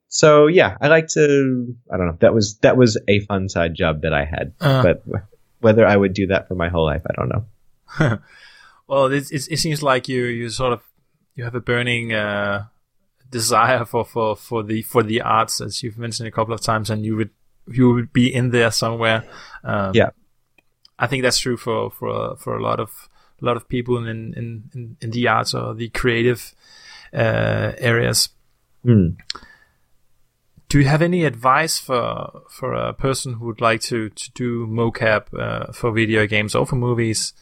so 0.07 0.47
yeah, 0.47 0.77
I 0.81 0.87
like 0.87 1.07
to. 1.09 1.75
I 1.91 1.97
don't 1.97 2.07
know. 2.07 2.17
That 2.19 2.33
was 2.33 2.57
that 2.59 2.77
was 2.77 2.97
a 3.07 3.21
fun 3.21 3.47
side 3.49 3.75
job 3.75 4.01
that 4.01 4.13
I 4.13 4.25
had, 4.25 4.53
Uh, 4.59 4.83
but 4.83 5.03
whether 5.59 5.85
I 5.85 5.95
would 5.95 6.13
do 6.13 6.27
that 6.27 6.47
for 6.47 6.55
my 6.55 6.69
whole 6.69 6.85
life, 6.85 7.03
I 7.09 7.13
don't 7.15 7.29
know. 7.29 8.19
well, 8.87 9.05
it, 9.05 9.31
it, 9.31 9.47
it 9.51 9.57
seems 9.57 9.81
like 9.81 10.09
you 10.09 10.25
you 10.25 10.49
sort 10.49 10.73
of 10.73 10.81
you 11.35 11.45
have 11.45 11.55
a 11.55 11.61
burning 11.61 12.11
uh, 12.11 12.65
desire 13.29 13.85
for, 13.85 14.03
for, 14.03 14.35
for 14.35 14.63
the 14.63 14.81
for 14.81 15.03
the 15.03 15.21
arts, 15.21 15.61
as 15.61 15.81
you've 15.83 15.97
mentioned 15.97 16.27
a 16.27 16.31
couple 16.31 16.53
of 16.53 16.61
times, 16.61 16.89
and 16.89 17.05
you 17.05 17.15
would 17.15 17.31
you 17.71 17.93
would 17.93 18.11
be 18.13 18.33
in 18.33 18.51
there 18.51 18.71
somewhere. 18.71 19.23
Um, 19.63 19.91
Yeah. 19.93 20.09
I 20.97 21.07
think 21.07 21.23
that's 21.23 21.39
true 21.39 21.57
for 21.57 21.89
for 21.91 22.35
for 22.37 22.57
a 22.57 22.61
lot 22.61 22.79
of 22.79 23.09
a 23.41 23.45
lot 23.45 23.55
of 23.55 23.69
people 23.69 23.97
in 23.97 24.33
in 24.33 24.69
in, 24.73 24.97
in 25.01 25.11
the 25.11 25.27
arts 25.27 25.53
or 25.53 25.73
the 25.73 25.89
creative 25.89 26.53
uh, 27.13 27.71
areas. 27.77 28.29
Hmm. 28.83 29.11
Do 30.67 30.77
you 30.77 30.85
have 30.85 31.01
any 31.01 31.23
advice 31.25 31.79
for 31.79 32.43
for 32.49 32.73
a 32.73 32.93
person 32.93 33.33
who 33.33 33.45
would 33.45 33.61
like 33.61 33.81
to 33.81 34.09
to 34.09 34.31
do 34.33 34.67
mocap 34.67 35.33
uh, 35.33 35.71
for 35.71 35.91
video 35.91 36.27
games 36.27 36.53
or 36.53 36.65
for 36.65 36.75
movies? 36.75 37.33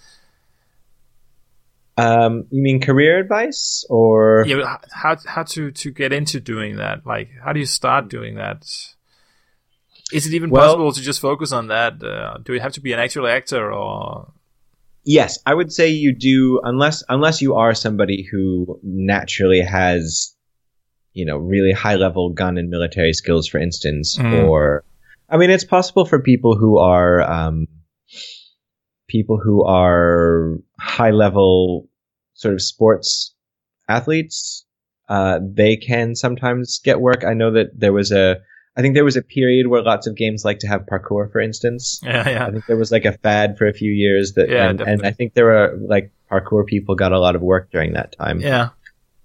Um, 1.98 2.46
you 2.52 2.62
mean 2.62 2.80
career 2.80 3.18
advice 3.20 3.84
or? 3.90 4.46
yeah, 4.48 4.78
how 4.92 5.18
how 5.26 5.44
to 5.44 5.72
to 5.72 5.92
get 5.92 6.14
into 6.14 6.40
doing 6.40 6.78
that? 6.78 7.06
Like, 7.08 7.30
how 7.44 7.54
do 7.54 7.60
you 7.60 7.66
start 7.66 8.08
doing 8.08 8.36
that? 8.36 8.66
Is 10.14 10.26
it 10.26 10.34
even 10.34 10.50
Well- 10.50 10.64
possible 10.64 10.92
to 10.94 11.02
just 11.02 11.20
focus 11.20 11.52
on 11.52 11.68
that? 11.68 12.02
Uh, 12.04 12.38
do 12.44 12.54
you 12.54 12.60
have 12.60 12.74
to 12.74 12.82
be 12.82 12.94
an 12.94 13.00
actual 13.00 13.28
actor, 13.28 13.72
or 13.72 14.34
Yes, 15.04 15.40
I 15.46 15.54
would 15.54 15.72
say 15.72 15.88
you 15.90 16.14
do 16.14 16.60
unless 16.64 17.02
unless 17.08 17.42
you 17.42 17.56
are 17.56 17.74
somebody 17.74 18.28
who 18.30 18.80
naturally 18.84 19.62
has 19.62 20.36
you 21.14 21.26
know 21.26 21.38
really 21.38 21.72
high 21.72 21.96
level 21.96 22.30
gun 22.32 22.58
and 22.58 22.70
military 22.70 23.14
skills 23.14 23.48
for 23.48 23.58
instance 23.58 24.18
Mm. 24.18 24.44
or 24.50 24.84
I 25.30 25.38
mean 25.38 25.50
it's 25.50 25.64
possible 25.64 26.06
for 26.06 26.22
people 26.22 26.58
who 26.58 26.78
are 26.78 27.22
um, 27.22 27.68
people 29.08 29.40
who 29.44 29.64
are 29.64 30.58
high 30.80 31.12
level 31.12 31.88
sort 32.34 32.54
of 32.54 32.62
sports 32.62 33.34
athletes 33.88 34.66
uh, 35.10 35.40
they 35.42 35.78
can 35.78 36.16
sometimes 36.16 36.80
get 36.84 37.00
work. 37.00 37.24
I 37.24 37.34
know 37.34 37.52
that 37.52 37.68
there 37.80 37.94
was 37.94 38.12
a 38.12 38.38
I 38.78 38.82
think 38.82 38.94
there 38.94 39.04
was 39.04 39.18
a 39.18 39.24
period 39.24 39.68
where 39.68 39.82
lots 39.82 40.06
of 40.06 40.16
games 40.16 40.46
like 40.46 40.60
to 40.60 40.68
have 40.68 40.82
parkour 40.86 41.32
for 41.32 41.42
instance. 41.42 42.00
yeah, 42.04 42.30
yeah, 42.30 42.46
I 42.46 42.52
think 42.52 42.66
there 42.68 42.78
was 42.78 42.92
like 42.92 43.06
a 43.06 43.14
fad 43.14 43.58
for 43.58 43.66
a 43.68 43.74
few 43.74 43.92
years 43.92 44.34
that, 44.34 44.50
Yeah, 44.50 44.70
and, 44.70 44.80
and. 44.82 45.06
I 45.06 45.12
think 45.12 45.34
there 45.34 45.46
were 45.46 45.78
like 45.82 46.12
parkour 46.32 46.66
people 46.66 46.94
got 46.96 47.12
a 47.12 47.20
lot 47.20 47.36
of 47.36 47.42
work 47.42 47.72
during 47.72 47.94
that 47.94 48.16
time. 48.16 48.40
yeah? 48.40 48.70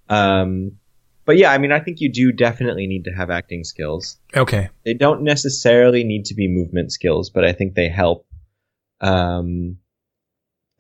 Um, 0.08 0.78
but 1.24 1.36
yeah, 1.36 1.52
I 1.52 1.58
mean, 1.58 1.70
I 1.70 1.80
think 1.80 2.00
you 2.00 2.10
do 2.10 2.32
definitely 2.32 2.86
need 2.86 3.04
to 3.04 3.12
have 3.12 3.30
acting 3.30 3.62
skills. 3.62 4.18
Okay, 4.34 4.70
They 4.84 4.94
don't 4.94 5.22
necessarily 5.22 6.02
need 6.02 6.24
to 6.26 6.34
be 6.34 6.48
movement 6.48 6.90
skills, 6.90 7.30
but 7.30 7.44
I 7.44 7.52
think 7.52 7.74
they 7.74 7.88
help. 7.88 8.26
Um, 9.00 9.78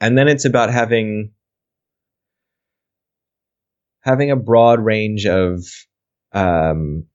and 0.00 0.16
then 0.18 0.28
it's 0.28 0.44
about 0.44 0.70
having 0.70 1.32
having 4.00 4.30
a 4.30 4.36
broad 4.36 4.80
range 4.84 5.26
of 5.26 5.64
um, 6.32 7.06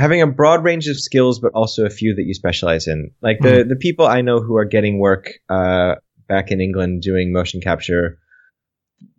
having 0.00 0.22
a 0.22 0.26
broad 0.26 0.64
range 0.64 0.88
of 0.88 0.98
skills, 0.98 1.38
but 1.38 1.52
also 1.54 1.84
a 1.84 1.90
few 1.90 2.14
that 2.14 2.22
you 2.22 2.32
specialize 2.32 2.88
in. 2.88 3.10
Like 3.20 3.38
the 3.40 3.64
the 3.68 3.76
people 3.76 4.06
I 4.06 4.22
know 4.22 4.40
who 4.40 4.56
are 4.56 4.64
getting 4.64 4.98
work 4.98 5.30
uh, 5.48 5.96
back 6.26 6.50
in 6.50 6.60
England 6.60 7.02
doing 7.02 7.32
motion 7.32 7.60
capture, 7.60 8.18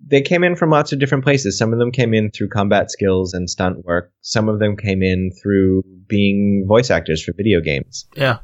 they 0.05 0.21
came 0.21 0.43
in 0.43 0.55
from 0.55 0.71
lots 0.71 0.91
of 0.91 0.99
different 0.99 1.23
places. 1.23 1.57
Some 1.57 1.71
of 1.71 1.79
them 1.79 1.91
came 1.91 2.13
in 2.13 2.31
through 2.31 2.49
combat 2.49 2.89
skills 2.89 3.33
and 3.33 3.49
stunt 3.49 3.85
work. 3.85 4.11
Some 4.21 4.49
of 4.49 4.59
them 4.59 4.75
came 4.75 5.03
in 5.03 5.31
through 5.41 5.83
being 6.07 6.65
voice 6.67 6.89
actors 6.89 7.23
for 7.23 7.33
video 7.33 7.61
games. 7.61 8.07
yeah, 8.15 8.39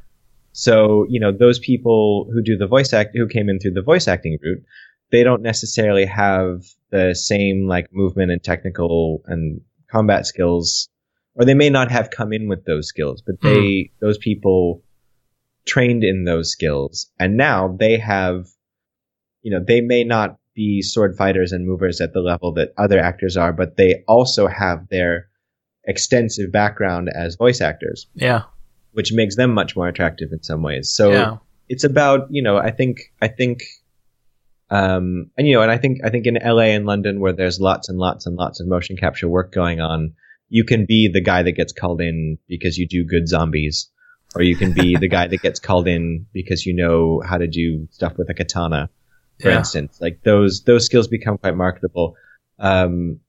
So, 0.52 1.06
you 1.10 1.20
know, 1.20 1.32
those 1.32 1.60
people 1.60 2.30
who 2.32 2.44
do 2.44 2.56
the 2.56 2.68
voice 2.68 2.94
act 2.94 3.18
who 3.18 3.28
came 3.28 3.50
in 3.50 3.60
through 3.60 3.74
the 3.74 3.82
voice 3.82 4.08
acting 4.08 4.38
route, 4.44 4.64
they 5.12 5.24
don't 5.24 5.42
necessarily 5.42 6.06
have 6.06 6.64
the 6.92 7.16
same 7.16 7.68
like 7.68 7.88
movement 7.92 8.32
and 8.32 8.44
technical 8.44 9.24
and 9.26 9.62
combat 9.92 10.26
skills 10.28 10.90
or 11.38 11.46
they 11.46 11.54
may 11.54 11.70
not 11.70 11.92
have 11.92 12.10
come 12.10 12.34
in 12.34 12.50
with 12.50 12.66
those 12.66 12.88
skills, 12.88 13.22
but 13.22 13.40
they 13.42 13.92
those 14.02 14.18
people 14.18 14.84
trained 15.66 16.04
in 16.04 16.24
those 16.24 16.52
skills 16.52 17.12
and 17.20 17.38
now 17.38 17.76
they 17.80 17.98
have 17.98 18.48
you 19.44 19.52
know, 19.52 19.64
they 19.66 19.80
may 19.80 20.04
not 20.04 20.38
be 20.56 20.82
sword 20.82 21.16
fighters 21.16 21.52
and 21.52 21.66
movers 21.66 22.02
at 22.02 22.12
the 22.12 22.20
level 22.20 22.52
that 22.54 22.74
other 22.78 23.00
actors 23.00 23.38
are, 23.38 23.54
but 23.54 23.78
they 23.78 24.04
also 24.08 24.48
have 24.48 24.90
their 24.90 25.30
extensive 25.86 26.52
background 26.52 27.10
as 27.16 27.36
voice 27.36 27.62
actors 27.62 28.08
yeah, 28.16 28.42
which 28.92 29.14
makes 29.14 29.38
them 29.38 29.54
much 29.54 29.76
more 29.76 29.88
attractive 29.88 30.30
in 30.34 30.44
some 30.44 30.64
ways. 30.64 30.90
So 30.90 31.12
yeah. 31.12 31.38
it's 31.70 31.84
about 31.84 32.28
you 32.32 32.42
know 32.42 32.58
I 32.58 32.72
think 32.72 33.14
I 33.22 33.28
think 33.28 33.62
um 34.70 35.30
and 35.38 35.48
you 35.48 35.54
know 35.54 35.62
and 35.62 35.72
I 35.72 35.78
think 35.78 36.00
I 36.04 36.10
think 36.10 36.26
in 36.26 36.38
LA 36.44 36.74
and 36.76 36.86
London 36.86 37.20
where 37.20 37.32
there's 37.32 37.60
lots 37.62 37.88
and 37.88 38.00
lots 38.00 38.26
and 38.26 38.36
lots 38.36 38.60
of 38.60 38.68
motion 38.68 38.98
capture 38.98 39.30
work 39.30 39.54
going 39.54 39.80
on 39.80 40.14
you 40.50 40.64
can 40.64 40.86
be 40.86 41.10
the 41.12 41.22
guy 41.22 41.44
that 41.44 41.52
gets 41.54 41.74
called 41.74 42.02
in 42.02 42.38
because 42.48 42.78
you 42.78 42.88
do 42.88 43.04
good 43.06 43.28
zombies 43.28 43.90
or 44.36 44.42
you 44.42 44.56
can 44.56 44.74
be 44.74 44.96
the 45.00 45.08
guy 45.10 45.28
that 45.28 45.42
gets 45.42 45.60
called 45.60 45.88
in 45.88 46.26
because 46.34 46.66
you 46.66 46.74
know 46.76 47.22
how 47.28 47.38
to 47.38 47.48
do 47.48 47.88
stuff 47.92 48.14
with 48.18 48.30
a 48.30 48.34
katana 48.34 48.90
for 49.42 49.50
Yeah. 49.50 49.58
instance 49.60 49.98
like 50.02 50.22
those 50.24 50.64
those 50.64 50.86
skills 50.86 51.08
become 51.08 51.38
quite 51.38 51.56
marketable 51.56 52.16
um 52.60 53.20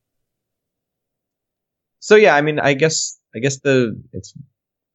so 1.99 2.15
yeah 2.15 2.35
i 2.35 2.41
mean 2.41 2.59
i 2.59 2.73
guess 2.73 3.19
i 3.35 3.39
guess 3.39 3.59
the 3.59 4.01
it's 4.13 4.33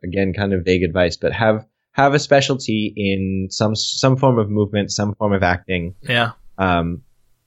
again 0.02 0.32
kind 0.32 0.52
of 0.52 0.64
vague 0.64 0.82
advice 0.82 1.16
but 1.16 1.32
have 1.32 1.64
have 1.92 2.14
a 2.14 2.18
specialty 2.18 2.92
in 2.96 3.48
some 3.50 3.74
some 3.76 4.16
form 4.16 4.38
of 4.38 4.50
movement 4.50 4.90
some 4.90 5.14
form 5.14 5.32
of 5.32 5.42
acting 5.42 5.94
Yeah. 6.02 6.32
um 6.58 7.02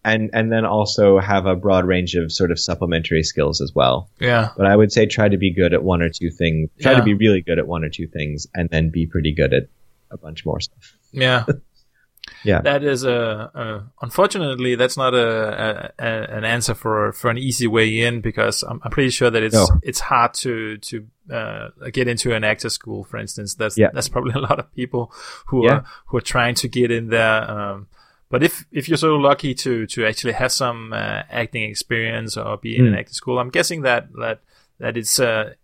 and 0.06 0.30
and 0.34 0.52
then 0.52 0.66
also 0.66 1.20
have 1.20 1.46
a 1.46 1.56
broad 1.56 1.86
range 1.86 2.16
of 2.16 2.32
sort 2.32 2.52
of 2.52 2.60
supplementary 2.60 3.24
skills 3.24 3.62
as 3.62 3.72
well 3.76 4.10
Yeah. 4.20 4.50
but 4.56 4.66
i 4.66 4.76
would 4.76 4.92
say 4.92 5.06
try 5.06 5.28
to 5.28 5.38
be 5.38 5.54
good 5.54 5.74
at 5.74 5.84
one 5.84 6.02
or 6.02 6.10
two 6.10 6.30
things 6.30 6.70
try 6.80 6.92
Yeah. 6.94 7.00
to 7.00 7.04
be 7.04 7.14
really 7.14 7.42
good 7.42 7.60
at 7.60 7.68
one 7.68 7.84
or 7.84 7.90
two 7.90 8.08
things 8.08 8.48
and 8.54 8.70
then 8.70 8.90
be 8.90 9.06
pretty 9.08 9.34
good 9.34 9.54
at 9.54 9.64
a 10.12 10.18
bunch 10.18 10.46
more 10.46 10.60
stuff 10.60 10.94
Yeah. 11.12 11.46
Yeah. 12.44 12.60
That 12.62 12.84
is 12.84 13.04
a, 13.06 13.50
a 13.56 13.84
unfortunately 14.02 14.76
that's 14.76 14.98
not 14.98 15.14
a, 15.14 15.94
a, 15.98 16.04
an 16.38 16.44
answer 16.44 16.76
for 16.76 17.14
for 17.14 17.30
an 17.32 17.38
easy 17.38 17.68
way 17.68 18.02
in 18.02 18.20
because 18.20 18.64
I'm, 18.64 18.82
I'm 18.84 18.92
pretty 18.92 19.12
sure 19.12 19.30
that 19.30 19.42
it's 19.42 19.56
No. 19.56 19.66
it's 19.82 20.02
hard 20.02 20.34
to 20.36 20.78
to 20.78 21.08
uh, 21.32 21.70
get 21.94 22.10
into 22.10 22.34
an 22.36 22.44
actor 22.44 22.70
school, 22.70 23.06
for 23.06 23.18
instance. 23.18 23.56
That's 23.56 23.78
Yeah. 23.78 23.92
that's 23.94 24.10
probably 24.10 24.34
a 24.36 24.40
lot 24.40 24.60
of 24.60 24.74
people 24.76 25.14
who 25.48 25.64
Yeah. 25.66 25.72
are 25.72 25.86
who 26.08 26.18
are 26.18 26.22
trying 26.22 26.56
to 26.56 26.68
get 26.68 26.92
in 26.92 27.08
there. 27.08 27.50
Um, 27.50 27.88
but 28.30 28.44
if 28.44 28.66
if 28.72 28.88
you're 28.90 28.98
so 28.98 29.16
lucky 29.16 29.54
to 29.56 29.86
to 29.88 30.06
actually 30.06 30.34
have 30.34 30.52
some 30.52 30.94
uh, 30.94 31.24
acting 31.30 31.64
experience 31.64 32.38
or 32.38 32.58
be 32.58 32.76
in 32.78 32.88
an 32.88 32.94
Mm. 32.94 33.00
acting 33.00 33.14
school, 33.14 33.40
I'm 33.40 33.50
guessing 33.50 33.82
that 33.84 34.12
that 34.20 34.42
that 34.80 34.98
it's 34.98 35.20
a 35.20 35.56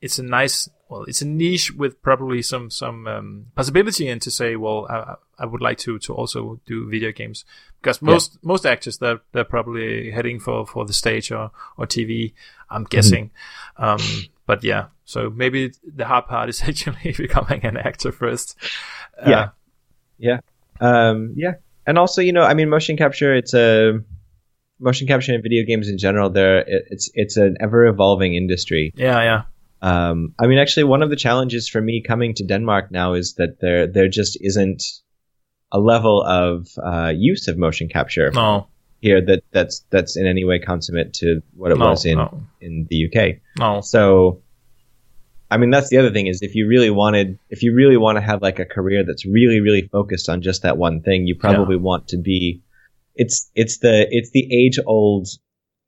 it's 0.00 0.18
a 0.18 0.22
nice 0.22 0.68
well 0.88 1.04
it's 1.04 1.20
a 1.22 1.26
niche 1.26 1.72
with 1.74 2.00
probably 2.02 2.42
some 2.42 2.70
some 2.70 3.06
um, 3.06 3.46
possibility 3.54 4.08
and 4.08 4.20
to 4.22 4.30
say 4.30 4.56
well 4.56 4.86
I, 4.88 5.16
I 5.38 5.46
would 5.46 5.60
like 5.60 5.78
to 5.78 5.98
to 6.00 6.14
also 6.14 6.60
do 6.66 6.88
video 6.88 7.12
games. 7.12 7.44
Because 7.80 8.02
most 8.02 8.38
most 8.42 8.64
actors 8.66 8.98
they're 8.98 9.20
they're 9.32 9.44
probably 9.44 10.10
heading 10.10 10.40
for 10.40 10.66
for 10.66 10.84
the 10.86 10.92
stage 10.92 11.30
or 11.30 11.50
or 11.76 11.86
TV 11.86 12.32
I'm 12.70 12.84
guessing. 12.84 13.30
Um 13.76 14.00
but 14.46 14.64
yeah 14.64 14.86
so 15.04 15.28
maybe 15.28 15.72
the 15.84 16.06
hard 16.06 16.26
part 16.26 16.48
is 16.48 16.62
actually 16.66 17.12
becoming 17.12 17.64
an 17.64 17.76
actor 17.76 18.10
first. 18.12 18.56
Uh, 19.20 19.28
Yeah. 20.18 20.40
Um, 20.80 21.34
yeah, 21.36 21.54
and 21.90 21.98
also 21.98 22.22
you 22.22 22.32
know, 22.32 22.46
I 22.50 22.54
mean, 22.54 22.68
motion 22.70 22.96
capture. 22.96 23.34
It's 23.34 23.54
a 23.54 23.98
motion 24.78 25.06
capture 25.06 25.34
in 25.34 25.42
video 25.42 25.64
games 25.66 25.88
in 25.88 25.98
general. 25.98 26.30
There, 26.30 26.58
it, 26.58 26.82
it's 26.94 27.10
it's 27.14 27.36
an 27.36 27.56
ever 27.60 27.86
evolving 27.86 28.34
industry. 28.34 28.92
yeah 28.96 29.22
yeah 29.28 29.42
Um, 29.82 30.34
I 30.42 30.46
mean, 30.48 30.58
actually, 30.58 30.84
one 30.84 31.02
of 31.04 31.10
the 31.10 31.16
challenges 31.16 31.68
for 31.72 31.80
me 31.80 32.02
coming 32.10 32.34
to 32.36 32.44
Denmark 32.46 32.90
now 32.90 33.14
is 33.14 33.34
that 33.38 33.50
there 33.60 33.86
there 33.96 34.08
just 34.08 34.38
isn't 34.40 34.82
a 35.72 35.78
level 35.78 36.22
of 36.22 36.68
uh, 36.90 37.12
use 37.32 37.50
of 37.52 37.56
motion 37.56 37.88
capture 37.88 38.30
no 38.34 38.66
here 39.00 39.20
that 39.26 39.40
that's 39.52 39.84
that's 39.92 40.16
in 40.20 40.26
any 40.26 40.44
way 40.44 40.58
consummate 40.58 41.12
to 41.20 41.40
what 41.56 41.72
it 41.72 41.78
no 41.78 41.90
was 41.90 42.04
in 42.04 42.18
no 42.18 42.42
in 42.60 42.86
the 42.90 42.98
UK. 43.06 43.18
no 43.58 43.80
So, 43.80 44.42
I 45.50 45.56
mean, 45.56 45.70
that's 45.70 45.88
the 45.88 45.98
other 45.98 46.12
thing 46.12 46.28
is 46.28 46.42
if 46.42 46.54
you 46.54 46.68
really 46.68 46.90
wanted, 46.90 47.38
if 47.48 47.62
you 47.62 47.74
really 47.74 47.96
want 47.96 48.16
to 48.16 48.22
have 48.22 48.40
like 48.40 48.58
a 48.58 48.64
career 48.64 49.04
that's 49.04 49.26
really, 49.26 49.60
really 49.60 49.88
focused 49.90 50.28
on 50.28 50.42
just 50.42 50.62
that 50.62 50.78
one 50.78 51.02
thing, 51.02 51.26
you 51.26 51.34
probably 51.34 51.76
want 51.76 52.08
to 52.08 52.18
be. 52.18 52.62
It's 53.16 53.50
it's 53.54 53.78
the 53.78 54.06
it's 54.10 54.30
the 54.30 54.48
age 54.52 54.78
old 54.86 55.26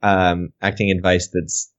um, 0.03 0.53
acting 0.61 0.91
advice 0.91 1.29
that's, 1.33 1.73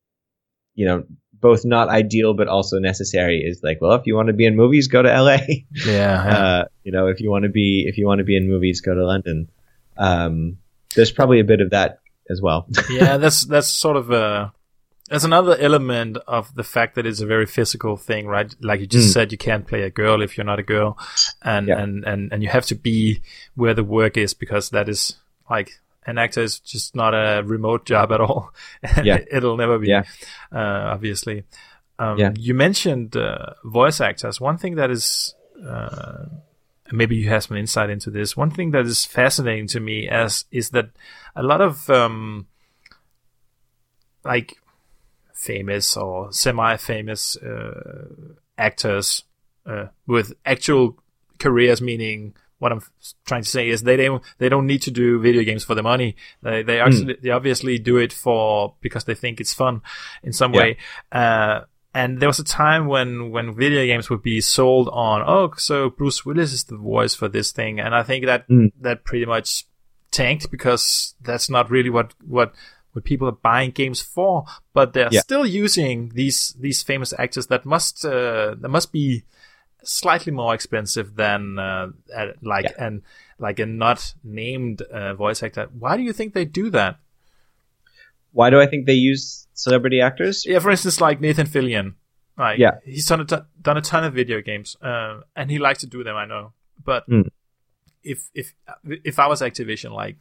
you 0.76 0.86
know, 0.86 1.04
both 1.34 1.66
not 1.66 1.90
ideal 1.90 2.34
but 2.34 2.48
also 2.48 2.80
necessary. 2.80 3.40
Is 3.40 3.62
like, 3.62 3.82
well, 3.82 3.94
if 3.94 4.08
you 4.08 4.16
want 4.16 4.28
to 4.28 4.34
be 4.34 4.46
in 4.46 4.56
movies, 4.56 4.88
go 4.88 5.02
to 5.02 5.10
LA. 5.10 5.38
yeah, 5.86 5.86
yeah. 5.86 6.38
uh, 6.38 6.66
you 6.84 6.92
know, 6.94 7.08
if 7.08 7.20
you 7.20 7.30
want 7.30 7.44
to 7.44 7.50
be 7.50 7.86
if 7.88 7.98
you 7.98 8.08
want 8.08 8.20
to 8.20 8.24
be 8.24 8.38
in 8.38 8.48
movies, 8.48 8.80
go 8.80 8.96
to 8.96 9.06
London. 9.06 9.50
Um, 9.98 10.58
there's 10.96 11.12
probably 11.12 11.42
a 11.42 11.44
bit 11.44 11.60
of 11.60 11.72
that 11.72 12.00
as 12.30 12.42
well. 12.42 12.66
yeah, 12.90 13.18
that's 13.18 13.46
that's 13.46 13.68
sort 13.68 13.98
of 13.98 14.10
a 14.12 14.54
that's 15.10 15.24
another 15.26 15.56
element 15.60 16.18
of 16.28 16.54
the 16.56 16.64
fact 16.64 16.96
that 16.96 17.06
it's 17.06 17.20
a 17.22 17.26
very 17.26 17.46
physical 17.46 17.98
thing, 17.98 18.26
right? 18.28 18.54
Like 18.62 18.80
you 18.80 18.88
just 18.88 19.10
Mm. 19.10 19.14
said, 19.14 19.32
you 19.32 19.38
can't 19.38 19.68
play 19.68 19.82
a 19.84 19.90
girl 19.90 20.22
if 20.22 20.38
you're 20.38 20.46
not 20.46 20.60
a 20.60 20.64
girl, 20.64 20.98
and 21.42 21.68
Yeah. 21.68 21.80
and 21.82 22.04
and 22.06 22.32
and 22.34 22.42
you 22.44 22.50
have 22.50 22.66
to 22.68 22.76
be 22.76 23.22
where 23.56 23.74
the 23.74 23.84
work 23.84 24.18
is 24.18 24.34
because 24.34 24.70
that 24.70 24.88
is 24.90 25.18
like 25.50 25.72
an 26.06 26.18
actor 26.18 26.42
is 26.42 26.60
just 26.60 26.96
not 26.96 27.14
a 27.14 27.44
remote 27.46 27.86
job 27.86 28.12
at 28.12 28.22
all. 28.22 28.52
Yeah. 29.04 29.20
it'll 29.32 29.58
never 29.58 29.78
be. 29.80 29.88
Yeah. 29.90 30.04
Uh, 30.52 30.92
obviously. 30.96 31.44
Um, 32.00 32.18
Yeah. 32.18 32.32
You 32.36 32.54
mentioned 32.54 33.16
uh, 33.16 33.54
voice 33.64 34.02
actors. 34.02 34.42
One 34.42 34.58
thing 34.58 34.76
that 34.76 34.90
is 34.90 35.36
uh, 35.68 36.26
maybe 36.92 37.16
you 37.16 37.30
have 37.30 37.44
some 37.44 37.58
insight 37.58 37.90
into 37.90 38.10
this. 38.10 38.36
One 38.36 38.52
thing 38.52 38.72
that 38.72 38.86
is 38.86 39.06
fascinating 39.06 39.68
to 39.68 39.80
me 39.80 40.08
as 40.10 40.46
is 40.52 40.70
that 40.72 40.90
a 41.36 41.44
lot 41.44 41.62
of 41.62 41.90
um, 41.90 42.48
like 44.26 44.58
famous 45.44 45.98
or 45.98 46.32
semi-famous 46.32 47.38
uh, 47.38 48.08
actors 48.58 49.24
uh, 49.66 49.88
with 50.08 50.34
actual 50.46 50.98
careers, 51.40 51.82
meaning 51.82 52.34
what 52.60 52.72
I'm 52.72 52.82
trying 53.26 53.44
to 53.44 53.50
say 53.50 53.68
is 53.70 53.82
they 53.84 53.98
don't 53.98 54.24
they 54.38 54.48
don't 54.50 54.68
need 54.68 54.82
to 54.84 54.92
do 54.92 55.20
video 55.20 55.44
games 55.44 55.64
for 55.66 55.76
the 55.76 55.84
money. 55.84 56.16
They 56.42 56.64
they 56.64 56.80
actually 56.80 57.18
they 57.22 57.30
obviously 57.32 57.78
do 57.80 57.98
it 57.98 58.14
for 58.14 58.76
because 58.82 59.04
they 59.06 59.16
think 59.16 59.40
it's 59.42 59.54
fun 59.54 59.82
in 60.24 60.32
some 60.34 60.54
Yeah. 60.54 60.60
way. 60.62 60.78
Uh, 61.12 61.62
and 61.94 62.20
there 62.20 62.30
was 62.30 62.40
a 62.40 62.44
time 62.46 62.88
when 62.88 63.32
when 63.32 63.54
video 63.54 63.86
games 63.86 64.10
would 64.10 64.24
be 64.24 64.42
sold 64.42 64.88
on 64.90 65.22
oh 65.28 65.54
so 65.58 65.90
Bruce 65.90 66.26
Willis 66.26 66.54
is 66.54 66.64
the 66.64 66.78
voice 66.78 67.14
for 67.16 67.28
this 67.30 67.52
thing, 67.52 67.80
and 67.80 67.94
I 67.94 68.04
think 68.04 68.26
that 68.26 68.48
Mm. 68.48 68.72
that 68.82 69.04
pretty 69.04 69.26
much 69.26 69.66
tanked 70.12 70.50
because 70.50 71.16
that's 71.22 71.50
not 71.50 71.70
really 71.70 71.90
what 71.90 72.14
what 72.26 72.54
what 72.94 73.04
people 73.04 73.28
are 73.28 73.32
buying 73.52 73.72
games 73.72 74.02
for. 74.02 74.46
But 74.74 74.94
they're 74.94 75.10
Yeah. 75.12 75.20
still 75.22 75.46
using 75.46 76.10
these 76.16 76.56
these 76.60 76.82
famous 76.84 77.14
actors 77.20 77.48
that 77.48 77.66
must 77.66 78.06
uh, 78.06 78.56
that 78.62 78.70
must 78.70 78.92
be 78.92 79.24
slightly 79.84 80.32
more 80.32 80.54
expensive 80.56 81.16
than 81.16 81.60
uh, 81.60 81.88
uh, 82.16 82.28
like 82.42 82.66
Yeah. 82.66 82.86
an 82.88 83.04
like 83.40 83.60
a 83.60 83.66
not 83.66 84.14
named 84.24 84.82
uh, 84.84 85.14
voice 85.14 85.44
actor. 85.44 85.68
Why 85.78 85.98
do 85.98 86.04
you 86.04 86.14
think 86.14 86.34
they 86.34 86.46
do 86.46 86.70
that? 86.70 86.98
Why 88.32 88.50
do 88.50 88.60
I 88.60 88.66
think 88.68 88.86
they 88.86 88.94
use 88.94 89.48
celebrity 89.54 90.02
actors? 90.02 90.46
Yeah, 90.46 90.60
for 90.60 90.72
instance, 90.72 91.00
like 91.02 91.22
Nathan 91.22 91.46
Fillion. 91.48 91.96
Like, 92.38 92.58
Yeah. 92.58 92.80
he's 92.84 93.06
done 93.06 93.22
a, 93.22 93.26
ton, 93.26 93.46
done 93.62 93.78
a 93.78 93.82
ton 93.82 94.04
of 94.04 94.14
video 94.14 94.42
games, 94.42 94.76
uh, 94.82 95.22
and 95.36 95.52
he 95.52 95.60
likes 95.60 95.80
to 95.82 95.88
do 95.88 96.04
them. 96.04 96.16
I 96.16 96.26
know, 96.26 96.54
but 96.84 97.08
Mm. 97.08 97.30
if 98.04 98.30
if 98.34 98.54
if 98.84 99.20
I 99.20 99.28
was 99.28 99.42
Activision, 99.42 99.92
like, 99.92 100.18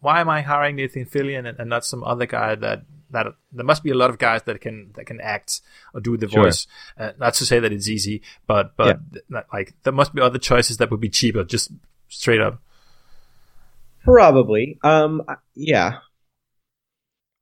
why 0.00 0.20
am 0.20 0.28
I 0.28 0.42
hiring 0.42 0.76
Nathan 0.76 1.06
Fillion 1.06 1.48
and, 1.48 1.58
and 1.60 1.68
not 1.70 1.84
some 1.84 2.02
other 2.04 2.26
guy 2.26 2.54
that 2.56 2.82
that 3.10 3.26
there 3.52 3.64
must 3.64 3.82
be 3.84 3.90
a 3.90 3.94
lot 3.94 4.10
of 4.10 4.18
guys 4.18 4.42
that 4.44 4.60
can 4.60 4.90
that 4.96 5.06
can 5.06 5.20
act 5.20 5.60
or 5.92 6.00
do 6.00 6.16
the 6.16 6.28
Sure. 6.28 6.44
voice. 6.44 6.66
Uh, 6.98 7.12
not 7.18 7.34
to 7.34 7.46
say 7.46 7.60
that 7.60 7.72
it's 7.72 7.88
easy, 7.88 8.22
but 8.46 8.76
but 8.76 8.98
th- 9.12 9.24
like 9.52 9.74
there 9.84 9.92
must 9.92 10.14
be 10.14 10.20
other 10.20 10.38
choices 10.38 10.78
that 10.78 10.90
would 10.90 11.00
be 11.00 11.08
cheaper, 11.10 11.44
just 11.44 11.70
straight 12.08 12.40
up. 12.40 12.60
Probably. 14.04 14.78
Um, 14.82 15.22
yeah. 15.54 15.98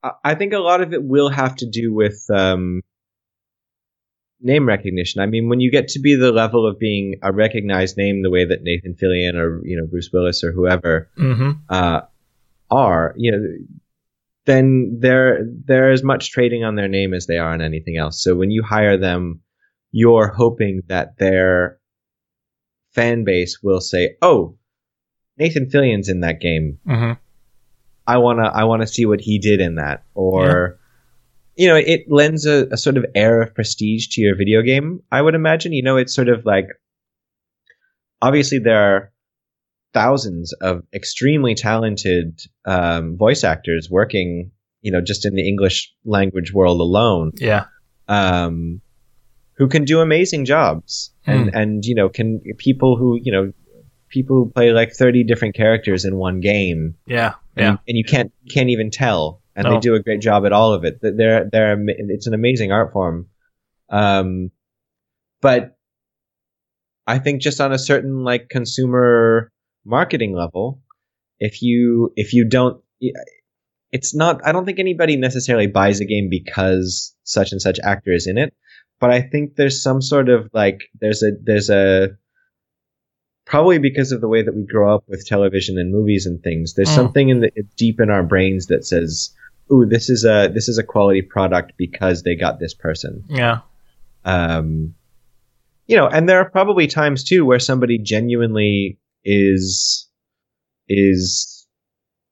I, 0.03 0.11
I 0.23 0.35
think 0.35 0.53
a 0.53 0.59
lot 0.59 0.81
of 0.81 0.93
it 0.93 1.03
will 1.03 1.29
have 1.29 1.55
to 1.57 1.65
do 1.69 1.93
with 1.93 2.25
um, 2.29 2.81
name 4.39 4.67
recognition. 4.67 5.21
I 5.21 5.25
mean, 5.25 5.49
when 5.49 5.59
you 5.59 5.71
get 5.71 5.89
to 5.89 5.99
be 5.99 6.15
the 6.15 6.31
level 6.31 6.67
of 6.67 6.79
being 6.79 7.15
a 7.21 7.31
recognized 7.33 7.97
name, 7.97 8.21
the 8.21 8.29
way 8.29 8.45
that 8.45 8.61
Nathan 8.63 8.95
Fillion 8.95 9.35
or 9.35 9.61
you 9.65 9.77
know 9.77 9.87
Bruce 9.87 10.09
Willis 10.13 10.43
or 10.43 10.51
whoever 10.51 11.09
Mm-hmm. 11.17 11.51
uh, 11.69 12.01
are, 12.73 13.13
you 13.17 13.31
know, 13.31 13.43
then 14.45 14.97
they're 14.99 15.45
they're 15.65 15.91
as 15.91 16.03
much 16.03 16.31
trading 16.31 16.63
on 16.63 16.75
their 16.75 16.87
name 16.87 17.13
as 17.13 17.27
they 17.27 17.37
are 17.37 17.53
on 17.53 17.61
anything 17.61 17.97
else. 17.97 18.21
So 18.21 18.35
when 18.35 18.51
you 18.51 18.63
hire 18.63 18.97
them, 18.97 19.41
you're 19.91 20.27
hoping 20.27 20.81
that 20.87 21.17
their 21.17 21.79
fan 22.91 23.23
base 23.23 23.59
will 23.63 23.79
say, 23.79 24.15
"Oh, 24.21 24.57
Nathan 25.37 25.69
Fillion's 25.69 26.09
in 26.09 26.21
that 26.21 26.41
game. 26.41 26.79
Mm-hmm. 26.87 27.13
I 28.05 28.17
wanna 28.17 28.49
I 28.49 28.65
wanna 28.65 28.87
see 28.87 29.05
what 29.05 29.21
he 29.21 29.39
did 29.39 29.61
in 29.61 29.75
that." 29.75 30.03
Or 30.13 30.79
you 31.55 31.67
know, 31.67 31.75
it 31.75 32.05
lends 32.09 32.45
a, 32.45 32.67
a 32.71 32.77
sort 32.77 32.97
of 32.97 33.05
air 33.15 33.41
of 33.41 33.53
prestige 33.53 34.07
to 34.09 34.21
your 34.21 34.35
video 34.35 34.61
game. 34.61 35.03
I 35.11 35.21
would 35.21 35.35
imagine. 35.35 35.71
You 35.71 35.83
know, 35.83 35.97
it's 35.97 36.13
sort 36.13 36.27
of 36.27 36.45
like 36.45 36.67
obviously 38.21 38.59
there 38.59 38.77
are 38.77 39.12
thousands 39.93 40.53
of 40.61 40.83
extremely 40.93 41.55
talented 41.55 42.39
um, 42.65 43.17
voice 43.17 43.43
actors 43.43 43.87
working, 43.91 44.51
you 44.81 44.91
know, 44.91 45.01
just 45.01 45.25
in 45.25 45.35
the 45.35 45.47
English 45.47 45.93
language 46.05 46.51
world 46.53 46.79
alone. 46.81 47.31
Yeah. 47.35 47.65
Um, 48.07 48.81
who 49.57 49.67
can 49.67 49.85
do 49.85 50.01
amazing 50.01 50.45
jobs 50.45 51.13
and 51.25 51.49
Hmm. 51.49 51.55
and 51.55 51.85
you 51.85 51.95
know 51.95 52.09
can 52.09 52.41
people 52.57 52.97
who 52.97 53.19
you 53.21 53.31
know 53.31 53.53
people 54.09 54.35
who 54.35 54.51
play 54.51 54.71
like 54.73 54.91
30 54.93 55.23
different 55.23 55.55
characters 55.55 56.05
in 56.05 56.15
one 56.17 56.39
game 56.41 56.95
Yeah, 57.05 57.33
and, 57.55 57.63
yeah, 57.63 57.77
and 57.87 57.97
you 57.97 58.03
can't 58.03 58.31
can't 58.49 58.69
even 58.69 58.89
tell 58.91 59.41
and 59.55 59.65
No. 59.65 59.73
they 59.75 59.79
do 59.79 59.93
a 59.95 60.01
great 60.01 60.21
job 60.21 60.45
at 60.45 60.51
all 60.51 60.73
of 60.73 60.83
it 60.83 60.99
they're 61.01 61.47
they're 61.51 61.77
it's 61.87 62.27
an 62.27 62.33
amazing 62.33 62.71
art 62.71 62.91
form 62.91 63.27
um 63.89 64.49
but 65.41 65.77
i 67.07 67.19
think 67.19 67.41
just 67.41 67.61
on 67.61 67.71
a 67.71 67.79
certain 67.79 68.23
like 68.23 68.49
consumer 68.49 69.51
marketing 69.85 70.33
level 70.35 70.81
if 71.39 71.61
you 71.61 72.11
if 72.15 72.33
you 72.33 72.47
don't 72.47 72.81
it's 73.91 74.15
not 74.15 74.39
i 74.45 74.51
don't 74.51 74.65
think 74.65 74.79
anybody 74.79 75.15
necessarily 75.17 75.67
buys 75.67 75.99
a 75.99 76.05
game 76.05 76.29
because 76.29 77.15
such 77.23 77.51
and 77.51 77.61
such 77.61 77.79
actor 77.83 78.11
is 78.13 78.27
in 78.27 78.37
it 78.37 78.53
but 78.99 79.11
i 79.11 79.21
think 79.21 79.55
there's 79.55 79.81
some 79.83 80.01
sort 80.01 80.29
of 80.29 80.49
like 80.53 80.83
there's 81.01 81.21
a 81.21 81.31
there's 81.43 81.69
a 81.69 82.09
probably 83.45 83.77
because 83.77 84.11
of 84.13 84.21
the 84.21 84.27
way 84.27 84.41
that 84.41 84.55
we 84.55 84.63
grow 84.63 84.95
up 84.95 85.03
with 85.07 85.25
television 85.27 85.77
and 85.77 85.91
movies 85.91 86.25
and 86.25 86.41
things 86.41 86.73
there's 86.75 86.89
Mm. 86.89 86.95
something 86.95 87.29
in 87.29 87.41
the 87.41 87.51
deep 87.75 87.99
in 87.99 88.09
our 88.09 88.23
brains 88.23 88.67
that 88.67 88.85
says 88.85 89.33
ooh 89.71 89.85
this 89.85 90.09
is 90.09 90.23
a 90.23 90.49
this 90.53 90.69
is 90.69 90.77
a 90.77 90.83
quality 90.83 91.21
product 91.21 91.73
because 91.77 92.23
they 92.23 92.35
got 92.35 92.59
this 92.59 92.73
person 92.73 93.23
yeah, 93.27 93.59
um 94.23 94.95
you 95.87 95.97
know 95.97 96.07
and 96.07 96.29
there 96.29 96.39
are 96.39 96.49
probably 96.49 96.87
times 96.87 97.23
too 97.25 97.43
where 97.45 97.59
somebody 97.59 97.97
genuinely 97.97 98.97
is 99.25 100.07
is 100.87 101.65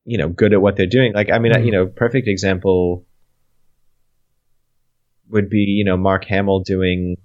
you 0.06 0.18
know 0.18 0.30
good 0.30 0.54
at 0.54 0.62
what 0.62 0.76
they're 0.76 0.86
doing. 0.88 1.14
Like 1.14 1.30
i 1.32 1.40
mean 1.40 1.54
Mhm. 1.54 1.66
you 1.66 1.72
know 1.72 1.86
perfect 1.88 2.28
example 2.28 3.06
would 5.30 5.50
be 5.50 5.60
you 5.60 5.86
know 5.86 5.98
mark 5.98 6.26
hamill 6.26 6.60
doing 6.60 7.16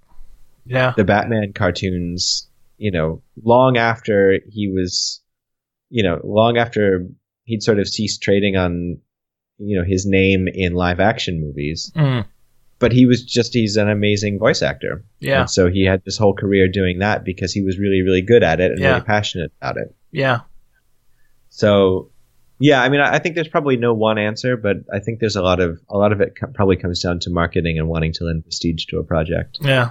yeah, 0.64 0.92
the 0.96 1.04
batman 1.04 1.52
cartoons 1.52 2.48
you 2.76 2.90
know 2.90 3.22
long 3.42 3.76
after 3.76 4.38
he 4.48 4.68
was 4.68 5.22
you 5.90 6.02
know 6.02 6.20
long 6.24 6.56
after 6.56 7.06
he'd 7.44 7.62
sort 7.62 7.78
of 7.78 7.88
ceased 7.88 8.22
trading 8.22 8.56
on 8.56 8.98
you 9.58 9.78
know 9.78 9.84
his 9.84 10.06
name 10.06 10.46
in 10.52 10.74
live 10.74 11.00
action 11.00 11.40
movies. 11.40 11.90
Mm, 11.96 12.26
but 12.78 12.92
he 12.92 13.06
was 13.06 13.24
just 13.24 13.54
he's 13.54 13.76
an 13.76 13.88
amazing 13.88 14.38
voice 14.38 14.62
actor 14.62 15.02
yeah, 15.18 15.40
and 15.40 15.50
so 15.50 15.68
he 15.70 15.84
had 15.84 16.02
this 16.04 16.18
whole 16.18 16.34
career 16.34 16.68
doing 16.68 16.98
that 17.00 17.24
because 17.24 17.52
he 17.52 17.62
was 17.62 17.78
really, 17.78 18.02
really 18.02 18.22
good 18.22 18.42
at 18.42 18.60
it 18.60 18.70
and 18.72 18.80
Yeah. 18.80 18.88
really 18.94 19.04
passionate 19.04 19.52
about 19.60 19.76
it. 19.78 19.94
yeah, 20.12 20.40
So, 21.48 22.10
yeah, 22.58 22.82
I 22.82 22.88
mean, 22.88 23.00
I 23.00 23.14
I 23.14 23.18
think 23.18 23.34
there's 23.34 23.48
probably 23.48 23.76
no 23.76 23.94
one 23.94 24.18
answer, 24.18 24.56
but 24.56 24.76
I 24.92 24.98
think 25.00 25.20
there's 25.20 25.36
a 25.36 25.42
lot 25.42 25.60
of 25.60 25.80
a 25.88 25.96
lot 25.96 26.12
of 26.12 26.20
it 26.20 26.34
co- 26.38 26.48
probably 26.48 26.76
comes 26.76 27.00
down 27.02 27.18
to 27.20 27.30
marketing 27.30 27.78
and 27.78 27.88
wanting 27.88 28.12
to 28.14 28.24
lend 28.24 28.44
prestige 28.44 28.86
to 28.86 28.98
a 28.98 29.04
project, 29.04 29.58
yeah. 29.62 29.90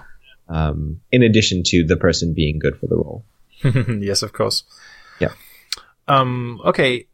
um, 0.49 1.01
in 1.11 1.23
addition 1.23 1.63
to 1.67 1.83
the 1.85 1.97
person 1.97 2.33
being 2.33 2.59
good 2.59 2.77
for 2.79 2.87
the 2.87 2.95
role. 2.95 3.23
yes, 4.01 4.21
of 4.23 4.33
course. 4.33 4.63
Yeah. 5.19 5.33
Um. 6.07 6.61
Okay. 6.65 7.07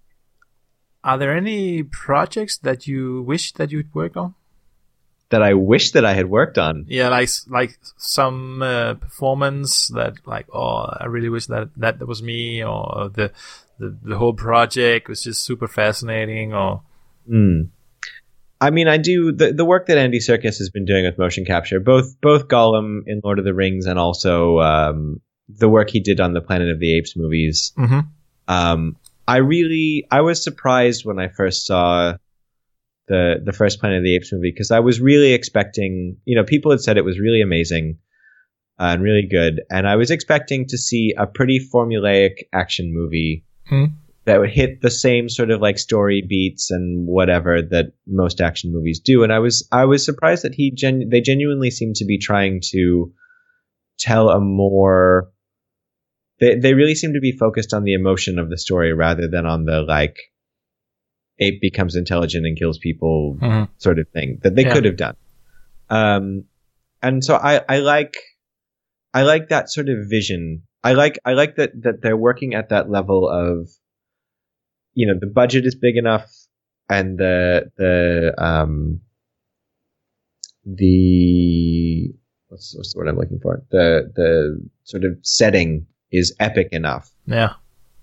Are 1.03 1.17
there 1.17 1.35
any 1.35 1.81
projects 1.83 2.57
that 2.59 2.85
you 2.87 3.23
wish 3.23 3.53
that 3.53 3.71
you'd 3.71 3.93
work 3.95 4.15
on? 4.15 4.35
That 5.31 5.41
I 5.41 5.53
wish 5.53 5.91
that 5.91 6.05
I 6.05 6.13
had 6.13 6.29
worked 6.29 6.57
on. 6.57 6.85
Yeah, 6.87 7.09
like 7.09 7.29
like 7.47 7.79
some 7.97 8.61
uh, 8.61 8.93
performance 8.95 9.87
that 9.89 10.13
like 10.25 10.47
oh 10.53 10.85
I 10.99 11.05
really 11.05 11.29
wish 11.29 11.47
that 11.47 11.69
that 11.77 12.05
was 12.05 12.21
me 12.21 12.63
or 12.63 13.09
the 13.13 13.31
the 13.79 13.97
the 14.03 14.17
whole 14.17 14.33
project 14.33 15.09
was 15.09 15.23
just 15.23 15.41
super 15.43 15.67
fascinating 15.67 16.53
or 16.53 16.83
Hmm. 17.27 17.61
I 18.59 18.69
mean, 18.69 18.87
I 18.87 18.97
do 18.97 19.31
the 19.31 19.51
the 19.53 19.65
work 19.65 19.87
that 19.87 19.97
Andy 19.97 20.19
Serkis 20.19 20.59
has 20.59 20.69
been 20.69 20.85
doing 20.85 21.05
with 21.05 21.17
motion 21.17 21.45
capture, 21.45 21.79
both 21.79 22.19
both 22.21 22.47
Gollum 22.47 23.01
in 23.07 23.21
Lord 23.23 23.39
of 23.39 23.45
the 23.45 23.53
Rings 23.53 23.87
and 23.87 23.97
also 23.97 24.59
um, 24.59 25.21
the 25.49 25.67
work 25.67 25.89
he 25.89 25.99
did 25.99 26.19
on 26.19 26.33
the 26.33 26.41
Planet 26.41 26.69
of 26.69 26.79
the 26.79 26.95
Apes 26.97 27.15
movies. 27.15 27.73
mm-hmm. 27.77 28.01
Um, 28.47 28.97
I 29.27 29.37
really, 29.37 30.07
I 30.11 30.21
was 30.21 30.43
surprised 30.43 31.05
when 31.05 31.17
I 31.17 31.29
first 31.29 31.65
saw 31.65 32.17
the 33.07 33.41
the 33.43 33.53
first 33.53 33.79
Planet 33.79 33.99
of 33.99 34.03
the 34.03 34.15
Apes 34.15 34.31
movie 34.31 34.51
because 34.51 34.71
I 34.71 34.79
was 34.79 35.01
really 35.01 35.33
expecting, 35.33 36.17
you 36.25 36.35
know, 36.35 36.43
people 36.43 36.71
had 36.71 36.81
said 36.81 36.97
it 36.97 37.05
was 37.05 37.19
really 37.19 37.41
amazing 37.41 37.97
uh, 38.79 38.93
and 38.93 39.03
really 39.03 39.27
good, 39.29 39.61
and 39.69 39.87
I 39.87 39.95
was 39.95 40.11
expecting 40.11 40.67
to 40.67 40.77
see 40.77 41.13
a 41.17 41.27
pretty 41.27 41.59
formulaic 41.73 42.43
action 42.53 42.93
movie 42.93 43.45
Hmm. 43.67 43.85
that 44.25 44.39
would 44.39 44.49
hit 44.49 44.81
the 44.81 44.91
same 44.91 45.29
sort 45.29 45.51
of 45.51 45.61
like 45.61 45.77
story 45.77 46.23
beats 46.27 46.71
and 46.71 47.07
whatever 47.07 47.61
that 47.61 47.93
most 48.07 48.41
action 48.41 48.71
movies 48.73 48.99
do, 48.99 49.23
and 49.23 49.31
I 49.31 49.39
was 49.39 49.67
I 49.71 49.85
was 49.85 50.03
surprised 50.05 50.43
that 50.43 50.55
he 50.55 50.71
gen- 50.71 51.09
they 51.09 51.21
genuinely 51.21 51.71
seemed 51.71 51.95
to 51.97 52.05
be 52.05 52.17
trying 52.17 52.61
to 52.71 53.13
tell 53.99 54.29
a 54.29 54.39
more 54.39 55.31
they 56.39 56.55
they 56.55 56.73
really 56.73 56.95
seem 56.95 57.13
to 57.13 57.19
be 57.19 57.31
focused 57.31 57.73
on 57.73 57.83
the 57.83 57.93
emotion 57.93 58.39
of 58.39 58.49
the 58.49 58.57
story 58.57 58.93
rather 58.93 59.27
than 59.27 59.45
on 59.45 59.65
the 59.65 59.81
like 59.81 60.17
ape 61.41 61.59
becomes 61.59 61.95
intelligent 61.95 62.45
and 62.45 62.57
kills 62.57 62.77
people 62.77 63.37
Mm-hmm. 63.41 63.71
sort 63.77 63.99
of 63.99 64.07
thing 64.09 64.39
that 64.43 64.55
they 64.55 64.63
Yeah. 64.63 64.73
could 64.73 64.85
have 64.85 64.97
done. 64.97 65.15
Um, 65.89 66.45
and 67.01 67.23
so 67.23 67.35
I, 67.35 67.61
I 67.67 67.79
like 67.79 68.15
I 69.13 69.23
like 69.23 69.49
that 69.49 69.69
sort 69.69 69.89
of 69.89 69.97
vision. 70.09 70.63
I 70.83 70.93
like 70.93 71.19
I 71.25 71.33
like 71.33 71.55
that 71.57 71.71
that 71.83 72.01
they're 72.01 72.15
working 72.17 72.53
at 72.53 72.69
that 72.69 72.89
level 72.89 73.27
of 73.27 73.67
you 74.93 75.07
know 75.07 75.17
the 75.19 75.27
budget 75.27 75.65
is 75.65 75.75
big 75.75 75.97
enough 75.97 76.29
and 76.89 77.17
the 77.17 77.71
the 77.77 78.33
um 78.41 79.01
the 80.65 82.13
what's, 82.47 82.75
what's 82.75 82.93
the 82.93 82.97
word 82.99 83.07
I'm 83.07 83.17
looking 83.17 83.39
for 83.41 83.63
the 83.71 84.11
the 84.15 84.69
sort 84.83 85.03
of 85.03 85.17
setting 85.21 85.87
is 86.11 86.35
epic 86.39 86.69
enough 86.71 87.09
yeah 87.25 87.53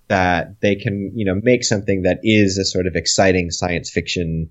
that 0.09 0.61
they 0.61 0.75
can, 0.75 1.13
you 1.15 1.25
know, 1.25 1.39
make 1.43 1.65
something 1.65 2.03
that 2.03 2.19
is 2.23 2.59
a 2.59 2.65
sort 2.65 2.87
of 2.87 2.97
exciting 2.97 3.51
science 3.51 3.91
fiction 3.91 4.51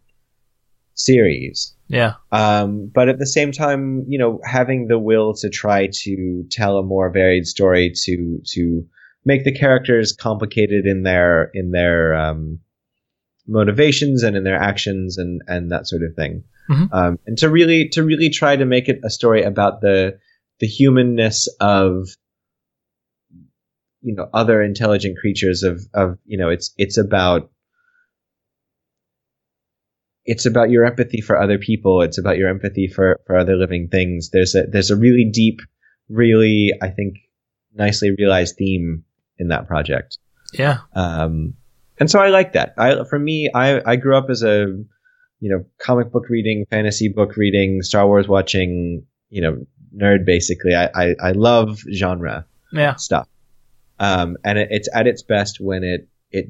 series. 0.93 1.75
yeah 1.87 2.13
Um, 2.31 2.91
but 2.93 3.09
at 3.09 3.19
the 3.19 3.25
same 3.27 3.51
time, 3.51 4.05
you 4.07 4.17
know, 4.17 4.39
having 4.43 4.87
the 4.87 4.99
will 4.99 5.33
to 5.35 5.49
try 5.49 5.89
to 6.03 6.43
tell 6.49 6.77
a 6.77 6.83
more 6.83 7.11
varied 7.11 7.45
story, 7.45 7.91
to 8.05 8.41
to 8.53 8.85
make 9.25 9.43
the 9.43 9.51
characters 9.51 10.13
complicated 10.13 10.85
in 10.85 11.03
their 11.03 11.51
in 11.53 11.71
their 11.71 12.15
um, 12.15 12.59
motivations 13.47 14.23
and 14.23 14.35
in 14.35 14.43
their 14.43 14.57
actions 14.57 15.17
and 15.17 15.41
and 15.47 15.71
that 15.71 15.87
sort 15.87 16.01
of 16.03 16.15
thing, 16.15 16.43
Mhm. 16.69 16.89
um, 16.91 17.19
and 17.25 17.37
to 17.37 17.49
really 17.49 17.89
to 17.89 18.03
really 18.03 18.29
try 18.29 18.55
to 18.55 18.65
make 18.65 18.89
it 18.89 18.99
a 19.03 19.09
story 19.09 19.43
about 19.43 19.81
the 19.81 20.17
the 20.59 20.67
humanness 20.67 21.47
of 21.59 22.07
you 24.01 24.15
know 24.15 24.29
other 24.33 24.61
intelligent 24.61 25.17
creatures 25.17 25.63
of 25.63 25.81
of 25.93 26.17
you 26.25 26.37
know 26.37 26.49
it's 26.49 26.73
it's 26.77 26.97
about 26.97 27.49
it's 30.27 30.45
about 30.45 30.69
your 30.69 30.85
empathy 30.85 31.21
for 31.21 31.41
other 31.41 31.57
people. 31.57 32.01
It's 32.01 32.17
about 32.17 32.37
your 32.37 32.49
empathy 32.49 32.87
for 32.87 33.19
for 33.25 33.37
other 33.37 33.55
living 33.55 33.87
things. 33.87 34.29
There's 34.31 34.55
a 34.55 34.63
there's 34.63 34.91
a 34.91 34.95
really 34.95 35.29
deep 35.31 35.61
really 36.09 36.71
i 36.81 36.89
think 36.89 37.17
nicely 37.75 38.11
realized 38.17 38.55
theme 38.57 39.03
in 39.37 39.49
that 39.49 39.67
project. 39.67 40.17
Yeah. 40.53 40.79
Um 40.93 41.55
and 41.99 42.09
so 42.09 42.19
i 42.19 42.27
like 42.27 42.53
that. 42.53 42.73
I 42.77 43.03
for 43.09 43.19
me 43.19 43.49
i 43.53 43.81
i 43.85 43.95
grew 43.95 44.17
up 44.17 44.29
as 44.29 44.43
a 44.43 44.67
you 45.39 45.49
know 45.51 45.65
comic 45.79 46.11
book 46.11 46.29
reading 46.29 46.65
fantasy 46.69 47.09
book 47.09 47.35
reading 47.35 47.81
star 47.81 48.07
wars 48.07 48.27
watching 48.27 49.05
you 49.29 49.41
know 49.41 49.65
nerd 49.95 50.25
basically. 50.25 50.75
I 50.75 50.89
i, 50.93 51.15
I 51.21 51.31
love 51.31 51.79
genre 51.93 52.45
yeah. 52.71 52.95
stuff. 52.95 53.27
Um, 53.99 54.37
and 54.43 54.57
it, 54.57 54.67
it's 54.71 54.89
at 54.93 55.07
its 55.07 55.23
best 55.23 55.57
when 55.59 55.83
it 55.83 56.07
it 56.31 56.49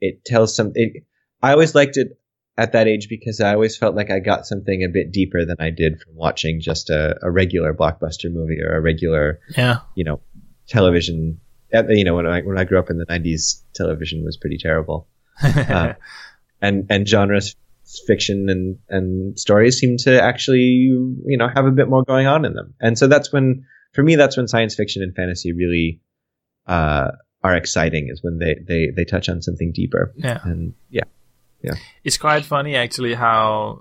it 0.00 0.24
tells 0.24 0.54
some. 0.54 0.72
It, 0.74 1.04
I 1.42 1.52
always 1.52 1.74
liked 1.74 1.96
it 1.96 2.18
at 2.58 2.72
that 2.72 2.88
age 2.88 3.08
because 3.08 3.40
I 3.40 3.52
always 3.52 3.76
felt 3.76 3.94
like 3.94 4.10
I 4.10 4.18
got 4.18 4.46
something 4.46 4.82
a 4.82 4.88
bit 4.88 5.12
deeper 5.12 5.44
than 5.44 5.56
I 5.58 5.70
did 5.70 6.00
from 6.00 6.14
watching 6.14 6.60
just 6.60 6.88
a, 6.90 7.16
a 7.22 7.30
regular 7.30 7.74
blockbuster 7.74 8.32
movie 8.32 8.60
or 8.62 8.76
a 8.76 8.80
regular 8.80 9.40
yeah 9.56 9.80
you 9.94 10.04
know 10.04 10.20
television. 10.68 11.40
uh, 11.74 11.84
You 11.88 12.04
know 12.04 12.14
when 12.14 12.26
I 12.26 12.40
when 12.42 12.58
I 12.58 12.64
grew 12.64 12.78
up 12.78 12.90
in 12.90 12.98
the 12.98 13.06
'90s, 13.06 13.62
television 13.74 14.24
was 14.24 14.36
pretty 14.36 14.58
terrible, 14.58 15.08
Uh, 15.42 15.94
and 16.62 16.86
and 16.88 17.06
genres 17.06 17.54
fiction 18.06 18.48
and 18.48 18.78
and 18.88 19.38
stories 19.38 19.78
seem 19.78 19.96
to 19.96 20.20
actually 20.20 20.58
you 20.60 21.36
know 21.36 21.48
have 21.48 21.66
a 21.66 21.70
bit 21.70 21.88
more 21.88 22.02
going 22.02 22.26
on 22.26 22.44
in 22.44 22.52
them 22.54 22.74
and 22.80 22.98
so 22.98 23.06
that's 23.06 23.32
when 23.32 23.64
for 23.92 24.02
me 24.02 24.16
that's 24.16 24.36
when 24.36 24.48
science 24.48 24.74
fiction 24.74 25.02
and 25.04 25.14
fantasy 25.14 25.52
really 25.52 26.00
uh 26.66 27.12
are 27.42 27.54
exciting 27.54 28.08
is 28.08 28.22
when 28.22 28.38
they 28.38 28.56
they 28.66 28.90
they 28.94 29.04
touch 29.04 29.28
on 29.28 29.42
something 29.42 29.72
deeper. 29.72 30.12
Yeah. 30.16 30.40
And 30.42 30.74
yeah. 30.90 31.04
Yeah. 31.62 31.74
it's 32.04 32.18
quite 32.18 32.44
funny 32.44 32.76
actually 32.76 33.14
how 33.14 33.80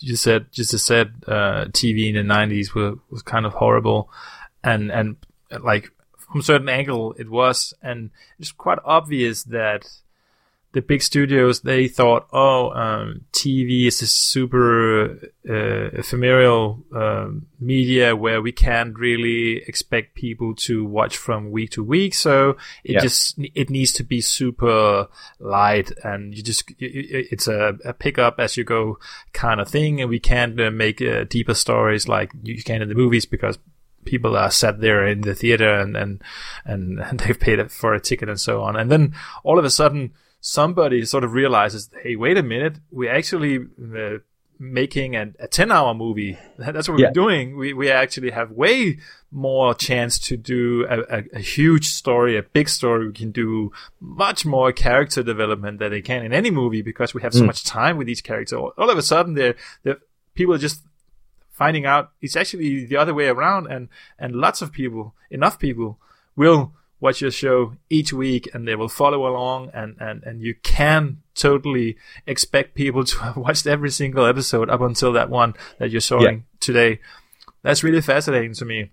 you 0.00 0.16
said 0.16 0.46
just 0.50 0.74
as 0.74 0.82
said 0.82 1.12
uh, 1.26 1.66
TV 1.66 2.08
in 2.08 2.14
the 2.14 2.22
nineties 2.22 2.74
was 2.74 2.98
was 3.10 3.22
kind 3.22 3.46
of 3.46 3.52
horrible, 3.52 4.10
and 4.64 4.90
and 4.90 5.16
like 5.62 5.90
from 6.18 6.40
a 6.40 6.44
certain 6.44 6.68
angle 6.68 7.14
it 7.18 7.28
was, 7.30 7.74
and 7.82 8.10
it's 8.38 8.52
quite 8.52 8.78
obvious 8.84 9.44
that 9.44 9.88
the 10.72 10.80
big 10.80 11.02
studios 11.02 11.60
they 11.60 11.86
thought, 11.86 12.26
oh, 12.32 12.70
um, 12.70 13.26
TV 13.32 13.86
is 13.86 14.00
a 14.00 14.06
super 14.06 15.18
uh, 15.48 15.90
ephemeral 15.98 16.82
um, 16.94 17.46
media 17.60 18.16
where 18.16 18.40
we 18.40 18.52
can't 18.52 18.98
really 18.98 19.58
expect 19.68 20.14
people 20.14 20.54
to 20.54 20.82
watch 20.84 21.16
from 21.16 21.50
week 21.50 21.70
to 21.72 21.84
week. 21.84 22.14
So 22.14 22.56
it 22.84 22.92
Yeah. 22.92 23.00
just 23.00 23.38
it 23.38 23.68
needs 23.68 23.92
to 23.92 24.02
be 24.04 24.20
super 24.22 25.08
light, 25.38 25.92
and 26.02 26.34
you 26.34 26.42
just 26.42 26.72
it's 26.78 27.48
a, 27.48 27.76
a 27.84 27.92
pick 27.92 28.18
up 28.18 28.40
as 28.40 28.56
you 28.56 28.64
go 28.64 28.98
kind 29.34 29.60
of 29.60 29.68
thing, 29.68 30.00
and 30.00 30.08
we 30.08 30.20
can't 30.20 30.58
uh, 30.58 30.70
make 30.70 31.02
uh, 31.02 31.24
deeper 31.24 31.54
stories 31.54 32.08
like 32.08 32.30
you 32.42 32.62
can 32.62 32.80
in 32.82 32.88
the 32.88 32.94
movies 32.94 33.26
because 33.26 33.58
people 34.04 34.36
are 34.36 34.50
sat 34.50 34.80
there 34.80 35.06
in 35.06 35.20
the 35.20 35.34
theater 35.34 35.78
and 35.78 35.96
and 35.96 36.22
and, 36.64 36.98
and 36.98 37.20
they've 37.20 37.38
paid 37.38 37.70
for 37.70 37.92
a 37.94 38.00
ticket 38.00 38.28
and 38.28 38.40
so 38.40 38.62
on. 38.62 38.74
And 38.74 38.90
then 38.90 39.14
all 39.44 39.58
of 39.58 39.64
a 39.66 39.70
sudden, 39.70 40.12
somebody 40.42 41.04
sort 41.06 41.22
of 41.24 41.32
realizes, 41.32 41.88
hey, 42.02 42.16
wait 42.16 42.36
a 42.36 42.42
minute, 42.42 42.78
we're 42.90 43.12
actually 43.14 43.58
uh, 43.96 44.18
making 44.58 45.14
a, 45.16 45.30
a 45.38 45.46
10 45.48 45.70
hour 45.72 45.94
movie. 45.94 46.36
That's 46.58 46.88
what 46.88 46.98
Yeah. 46.98 47.06
we're 47.08 47.12
doing. 47.12 47.56
We, 47.56 47.72
we 47.72 47.90
actually 47.90 48.30
have 48.32 48.50
way 48.50 48.98
more 49.30 49.72
chance 49.74 50.18
to 50.28 50.36
do 50.36 50.84
a, 50.90 50.98
a, 51.18 51.22
a 51.34 51.38
huge 51.38 51.86
story, 51.88 52.36
a 52.36 52.42
big 52.42 52.68
story. 52.68 53.06
We 53.06 53.12
can 53.12 53.30
do 53.30 53.70
much 54.00 54.44
more 54.44 54.72
character 54.72 55.22
development 55.22 55.78
than 55.78 55.90
they 55.92 56.02
can 56.02 56.24
in 56.24 56.32
any 56.32 56.50
movie 56.50 56.82
because 56.82 57.14
we 57.14 57.22
have 57.22 57.32
so 57.32 57.42
Mm. 57.42 57.46
much 57.46 57.62
time 57.64 57.96
with 57.96 58.08
each 58.08 58.24
character. 58.24 58.56
All 58.58 58.72
all 58.76 58.90
of 58.90 58.98
a 58.98 59.02
sudden, 59.02 59.34
they're, 59.34 59.54
they're, 59.84 59.98
people 60.34 60.54
are 60.54 60.58
just 60.58 60.82
finding 61.50 61.86
out 61.86 62.10
it's 62.20 62.34
actually 62.36 62.84
the 62.86 62.96
other 62.96 63.14
way 63.14 63.28
around 63.28 63.66
and 63.68 63.88
and 64.18 64.34
lots 64.34 64.60
of 64.62 64.72
people 64.72 65.14
enough 65.30 65.58
people 65.58 65.98
will 66.34 66.72
watch 67.02 67.20
your 67.20 67.32
show 67.32 67.74
each 67.90 68.12
week 68.12 68.48
and 68.54 68.66
they 68.66 68.76
will 68.76 68.88
follow 68.88 69.26
along 69.26 69.70
and 69.74 69.96
and 69.98 70.22
and 70.22 70.40
you 70.40 70.54
can 70.62 71.18
totally 71.34 71.96
expect 72.26 72.74
people 72.76 73.04
to 73.10 73.18
have 73.18 73.36
watched 73.36 73.66
every 73.66 73.90
single 73.90 74.24
episode 74.24 74.70
up 74.70 74.80
until 74.80 75.12
that 75.12 75.28
one 75.28 75.52
that 75.78 75.90
you're 75.90 76.00
showing 76.00 76.44
today. 76.60 77.00
That's 77.62 77.82
really 77.82 78.00
fascinating 78.00 78.54
to 78.54 78.64
me. 78.64 78.90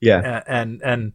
Yeah. 0.00 0.18
uh, 0.18 0.42
and 0.48 0.80
and 0.82 1.12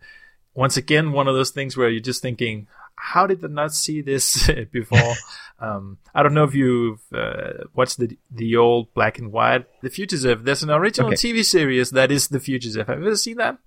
once 0.54 0.78
again 0.78 1.12
one 1.12 1.28
of 1.28 1.36
those 1.36 1.50
things 1.52 1.76
where 1.76 1.90
you're 1.90 2.00
just 2.00 2.22
thinking 2.22 2.68
how 3.00 3.28
did 3.28 3.44
I 3.46 3.48
not 3.48 3.74
see 3.74 4.02
this 4.02 4.50
before? 4.72 5.14
Um, 5.60 5.98
I 6.14 6.22
don't 6.22 6.36
know 6.36 6.44
if 6.44 6.54
you've 6.54 7.02
uh, 7.12 7.66
watched 7.74 7.98
the 7.98 8.16
the 8.30 8.58
old 8.58 8.94
black 8.94 9.18
and 9.18 9.32
white 9.32 9.66
The 9.82 9.90
Fugitive 9.90 10.44
there's 10.44 10.62
an 10.62 10.70
original 10.70 11.08
Okay. 11.08 11.16
TV 11.34 11.44
series 11.44 11.90
that 11.98 12.12
is 12.12 12.28
The 12.28 12.40
Fugitive 12.40 12.86
have 12.86 13.00
you 13.00 13.08
ever 13.08 13.16
seen 13.16 13.38
that 13.38 13.58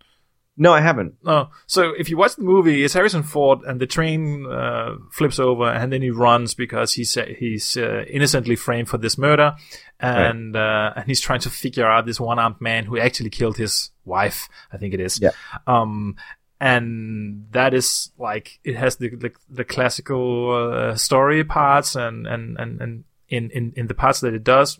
No, 0.56 0.74
I 0.74 0.80
haven't. 0.80 1.14
no. 1.24 1.48
So 1.66 1.92
if 1.96 2.10
you 2.10 2.18
watch 2.18 2.36
the 2.36 2.42
movie, 2.42 2.84
it's 2.84 2.92
Harrison 2.94 3.22
Ford, 3.22 3.60
and 3.62 3.80
the 3.80 3.86
train 3.86 4.44
uh, 4.46 4.96
flips 5.10 5.38
over, 5.38 5.66
and 5.68 5.90
then 5.92 6.02
he 6.02 6.10
runs 6.10 6.54
because 6.54 6.92
he's 6.92 7.16
uh, 7.16 7.26
he's 7.38 7.76
uh, 7.76 8.04
innocently 8.08 8.56
framed 8.56 8.88
for 8.88 8.98
this 8.98 9.16
murder, 9.16 9.54
and 9.98 10.54
uh, 10.56 10.92
and 10.96 11.06
he's 11.06 11.20
trying 11.20 11.40
to 11.40 11.50
figure 11.50 11.86
out 11.90 12.04
this 12.04 12.20
one-armed 12.20 12.60
man 12.60 12.84
who 12.84 12.98
actually 12.98 13.30
killed 13.30 13.56
his 13.56 13.90
wife. 14.04 14.48
I 14.70 14.76
think 14.76 14.92
it 14.92 15.00
is. 15.00 15.18
Yeah. 15.20 15.30
Um, 15.66 16.16
and 16.60 17.46
that 17.52 17.72
is 17.72 18.12
like 18.18 18.60
it 18.62 18.76
has 18.76 18.96
the 18.96 19.08
the, 19.16 19.32
the 19.48 19.64
classical 19.64 20.72
uh, 20.72 20.94
story 20.94 21.42
parts, 21.42 21.94
and 21.96 22.26
and 22.26 22.58
and 22.58 22.80
and 22.82 23.04
in, 23.28 23.50
in 23.50 23.72
in 23.76 23.86
the 23.86 23.94
parts 23.94 24.20
that 24.20 24.34
it 24.34 24.44
does. 24.44 24.78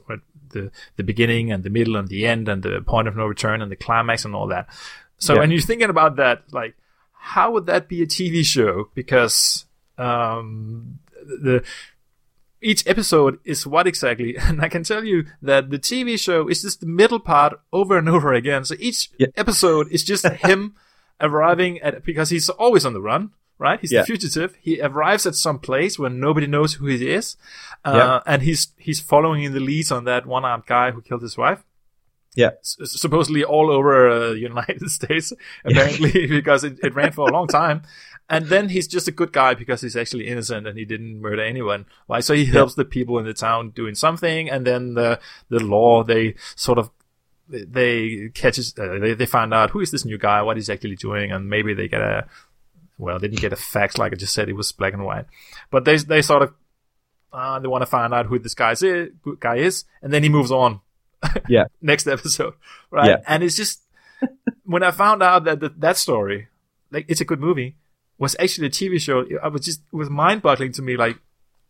The, 0.53 0.73
the 0.97 1.05
beginning 1.05 1.53
and 1.53 1.63
the 1.63 1.71
middle 1.71 1.95
and 1.95 2.09
the 2.09 2.27
end 2.27 2.49
and 2.49 2.61
the 2.61 2.81
point 2.85 3.07
of 3.07 3.15
no 3.15 3.25
return 3.25 3.63
and 3.63 3.71
the 3.71 3.77
climax 3.77 4.25
and 4.25 4.35
all 4.35 4.49
that. 4.49 4.67
So 5.21 5.35
Yeah. 5.35 5.41
when 5.41 5.51
you're 5.53 5.61
thinking 5.61 5.91
about 5.91 6.17
that, 6.17 6.43
like, 6.53 6.75
how 7.13 7.53
would 7.53 7.67
that 7.67 7.89
be 7.89 8.03
a 8.03 8.07
TV 8.07 8.45
show? 8.45 8.91
Because 8.95 9.67
um, 9.99 10.99
the 11.45 11.63
each 12.63 12.87
episode 12.87 13.39
is 13.45 13.67
what 13.67 13.87
exactly? 13.87 14.37
And 14.49 14.61
I 14.63 14.69
can 14.69 14.83
tell 14.83 15.05
you 15.05 15.25
that 15.43 15.71
the 15.71 15.79
TV 15.79 16.19
show 16.19 16.49
is 16.49 16.63
just 16.63 16.81
the 16.81 16.87
middle 16.87 17.21
part 17.21 17.61
over 17.73 17.97
and 17.99 18.09
over 18.09 18.33
again. 18.35 18.65
So 18.65 18.75
each 18.79 19.11
Yeah. 19.19 19.29
episode 19.37 19.89
is 19.91 20.05
just 20.05 20.27
him 20.47 20.75
arriving 21.21 21.79
at 21.81 22.05
because 22.05 22.31
he's 22.31 22.49
always 22.49 22.85
on 22.87 22.93
the 22.95 23.01
run. 23.01 23.31
Right, 23.59 23.79
he's 23.79 23.93
Yeah. 23.93 24.01
the 24.01 24.07
fugitive. 24.07 24.57
He 24.59 24.81
arrives 24.81 25.27
at 25.27 25.35
some 25.35 25.59
place 25.59 25.99
where 25.99 26.09
nobody 26.09 26.47
knows 26.47 26.75
who 26.75 26.87
he 26.87 27.11
is, 27.11 27.37
uh, 27.85 27.93
Yeah. 27.95 28.21
and 28.25 28.41
he's 28.41 28.69
he's 28.79 29.01
following 29.01 29.43
in 29.45 29.53
the 29.53 29.61
leads 29.61 29.93
on 29.93 30.05
that 30.05 30.25
one-armed 30.25 30.65
guy 30.65 30.93
who 30.93 31.03
killed 31.03 31.21
his 31.21 31.37
wife 31.37 31.63
Yeah. 32.35 32.51
s- 32.61 32.77
supposedly 33.01 33.45
all 33.45 33.71
over 33.71 34.09
uh, 34.11 34.31
United 34.51 34.89
States, 34.91 35.33
apparently, 35.65 36.27
because 36.29 36.65
it, 36.65 36.79
it 36.83 36.95
ran 36.95 37.13
for 37.13 37.29
a 37.29 37.33
long 37.33 37.47
time. 37.61 37.83
And 38.29 38.47
then 38.47 38.69
he's 38.69 38.87
just 38.87 39.09
a 39.09 39.11
good 39.13 39.33
guy 39.33 39.55
because 39.55 39.81
he's 39.81 39.97
actually 39.97 40.29
innocent 40.29 40.65
and 40.67 40.79
he 40.79 40.85
didn't 40.85 41.21
murder 41.21 41.43
anyone. 41.43 41.87
Like, 42.09 42.23
so 42.23 42.33
he 42.33 42.45
helps 42.45 42.77
the 42.77 42.85
people 42.85 43.19
in 43.19 43.25
the 43.25 43.35
town 43.35 43.71
doing 43.71 43.97
something, 43.97 44.49
and 44.49 44.65
then 44.65 44.95
the 44.95 45.19
the 45.49 45.59
law 45.59 46.05
they 46.05 46.37
sort 46.55 46.79
of 46.79 46.91
they 47.49 48.31
catches 48.33 48.73
uh, 48.79 48.99
they 49.01 49.15
they 49.15 49.27
find 49.27 49.53
out 49.53 49.71
who 49.71 49.81
is 49.81 49.91
this 49.91 50.05
new 50.05 50.17
guy, 50.17 50.43
what 50.43 50.57
he's 50.57 50.71
actually 50.71 50.95
doing, 50.95 51.33
and 51.33 51.51
maybe 51.51 51.75
they 51.75 51.89
get 51.89 52.01
a 52.01 52.29
well, 52.99 53.19
they 53.19 53.27
didn't 53.27 53.41
get 53.41 53.53
a 53.53 53.57
fax 53.57 53.99
like 53.99 54.13
I 54.13 54.17
just 54.17 54.33
said, 54.35 54.49
it 54.49 54.53
was 54.53 54.71
black 54.71 54.93
and 54.93 55.05
white, 55.05 55.27
but 55.73 55.85
they 55.85 55.97
they 55.97 56.23
sort 56.23 56.43
of 56.43 56.55
uh, 57.33 57.59
they 57.59 57.67
want 57.67 57.83
to 57.83 57.87
find 57.87 58.15
out 58.15 58.27
who 58.27 58.39
this 58.39 58.55
guy 58.55 58.73
is, 58.73 59.11
guy 59.41 59.57
is, 59.57 59.85
and 60.03 60.13
then 60.13 60.23
he 60.23 60.29
moves 60.29 60.53
on 60.53 60.81
Yeah. 61.49 61.65
next 61.83 62.07
episode, 62.07 62.55
right? 62.91 63.09
Yeah. 63.09 63.17
And 63.27 63.43
it's 63.43 63.57
just 63.57 63.83
when 64.65 64.83
I 64.83 64.91
found 64.91 65.23
out 65.23 65.45
that 65.45 65.61
that, 65.61 65.81
that 65.81 65.97
story, 65.97 66.49
like 66.91 67.07
it's 67.09 67.21
a 67.21 67.25
good 67.25 67.41
movie, 67.41 67.77
was 68.19 68.37
actually 68.39 68.69
a 68.69 68.71
TV 68.71 69.01
show. 69.01 69.25
I 69.43 69.49
was 69.49 69.65
just 69.65 69.81
it 69.93 69.97
was 69.97 70.11
mind 70.11 70.43
boggling 70.43 70.73
to 70.73 70.83
me. 70.83 70.97
Like, 70.97 71.19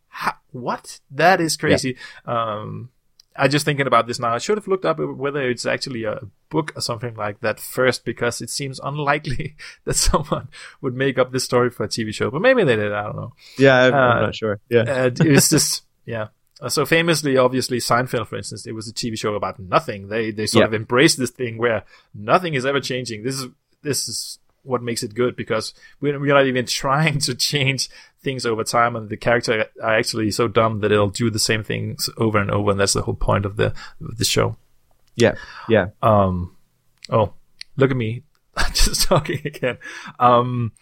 ha, 0.09 0.37
what? 0.51 0.99
That 1.11 1.41
is 1.41 1.57
crazy. 1.57 1.97
Um, 2.25 2.89
I 3.35 3.47
just 3.47 3.63
thinking 3.63 3.87
about 3.87 4.07
this 4.07 4.19
now. 4.19 4.35
I 4.35 4.39
should 4.39 4.57
have 4.57 4.67
looked 4.67 4.85
up 4.85 4.99
whether 4.99 5.49
it's 5.49 5.65
actually 5.65 6.03
a 6.03 6.19
book 6.49 6.73
or 6.75 6.81
something 6.81 7.15
like 7.15 7.39
that 7.39 7.59
first, 7.61 8.03
because 8.03 8.41
it 8.41 8.49
seems 8.49 8.79
unlikely 8.83 9.55
that 9.85 9.95
someone 9.95 10.49
would 10.81 10.93
make 10.93 11.17
up 11.17 11.31
this 11.31 11.45
story 11.45 11.69
for 11.69 11.85
a 11.85 11.87
TV 11.87 12.13
show. 12.13 12.29
But 12.29 12.41
maybe 12.41 12.63
they 12.65 12.75
did. 12.75 12.91
I 12.91 13.03
don't 13.03 13.15
know 13.15 13.33
Yeah, 13.57 13.75
I'm, 13.77 13.93
Uh, 13.93 13.97
I'm 13.97 14.21
not 14.23 14.35
sure. 14.35 14.59
Yeah. 14.69 14.81
uh, 14.81 15.05
it 15.05 15.31
was 15.31 15.49
just 15.49 15.83
yeah. 16.05 16.27
Uh, 16.61 16.69
So 16.69 16.85
famously, 16.85 17.37
obviously, 17.37 17.79
Seinfeld, 17.79 18.27
for 18.27 18.37
instance, 18.37 18.67
it 18.67 18.73
was 18.73 18.87
a 18.87 18.93
TV 18.93 19.17
show 19.17 19.35
about 19.35 19.59
nothing. 19.59 20.07
They 20.09 20.31
they 20.31 20.45
sort 20.47 20.61
Yeah. 20.61 20.67
of 20.67 20.73
embraced 20.73 21.17
this 21.17 21.31
thing 21.31 21.57
where 21.57 21.83
nothing 22.13 22.53
is 22.53 22.65
ever 22.65 22.79
changing. 22.79 23.23
This 23.23 23.35
is 23.39 23.47
this 23.81 24.07
is 24.07 24.37
what 24.63 24.83
makes 24.83 25.01
it 25.01 25.15
good 25.15 25.35
because 25.35 25.73
we're, 26.01 26.19
we're 26.19 26.35
not 26.35 26.45
even 26.45 26.65
trying 26.83 27.17
to 27.17 27.33
change 27.33 27.89
things 28.23 28.45
over 28.45 28.63
time, 28.63 28.95
and 28.95 29.09
the 29.09 29.17
character 29.17 29.65
are 29.81 29.97
actually 29.97 30.29
so 30.29 30.47
dumb 30.47 30.81
that 30.81 30.91
it'll 30.91 31.09
do 31.09 31.31
the 31.31 31.39
same 31.39 31.63
things 31.63 32.09
over 32.17 32.37
and 32.37 32.51
over, 32.51 32.69
and 32.71 32.79
that's 32.79 32.93
the 32.93 33.01
whole 33.01 33.15
point 33.15 33.45
of 33.45 33.55
the 33.55 33.73
of 33.99 34.17
the 34.17 34.25
show. 34.25 34.55
yeah. 35.15 35.33
Yeah. 35.67 35.87
Um, 36.03 36.55
oh, 37.09 37.33
look 37.75 37.89
at 37.91 37.97
me, 37.97 38.21
just 38.73 39.03
talking 39.07 39.41
again. 39.45 39.77
Um, 40.19 40.73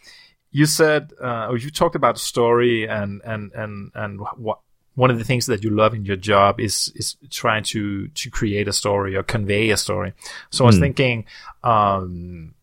you 0.52 0.66
said, 0.66 1.14
uh, 1.24 1.54
you 1.58 1.70
talked 1.72 1.96
about 1.96 2.18
story 2.20 2.86
and 2.86 3.22
and 3.24 3.54
and 3.54 3.92
and 3.96 4.20
what 4.36 4.60
one 5.00 5.12
of 5.14 5.18
the 5.18 5.24
things 5.30 5.46
that 5.46 5.64
you 5.64 5.70
love 5.82 5.94
in 5.98 6.04
your 6.10 6.20
job 6.32 6.60
is 6.60 6.92
is 7.02 7.08
trying 7.42 7.64
to 7.74 7.82
to 8.22 8.30
create 8.40 8.68
a 8.68 8.74
story 8.82 9.16
or 9.16 9.24
convey 9.24 9.70
a 9.72 9.78
story. 9.78 10.12
So 10.52 10.66
I 10.66 10.68
was 10.68 10.76
Hmm. 10.78 10.86
thinking, 10.86 11.18
um, 11.64 12.54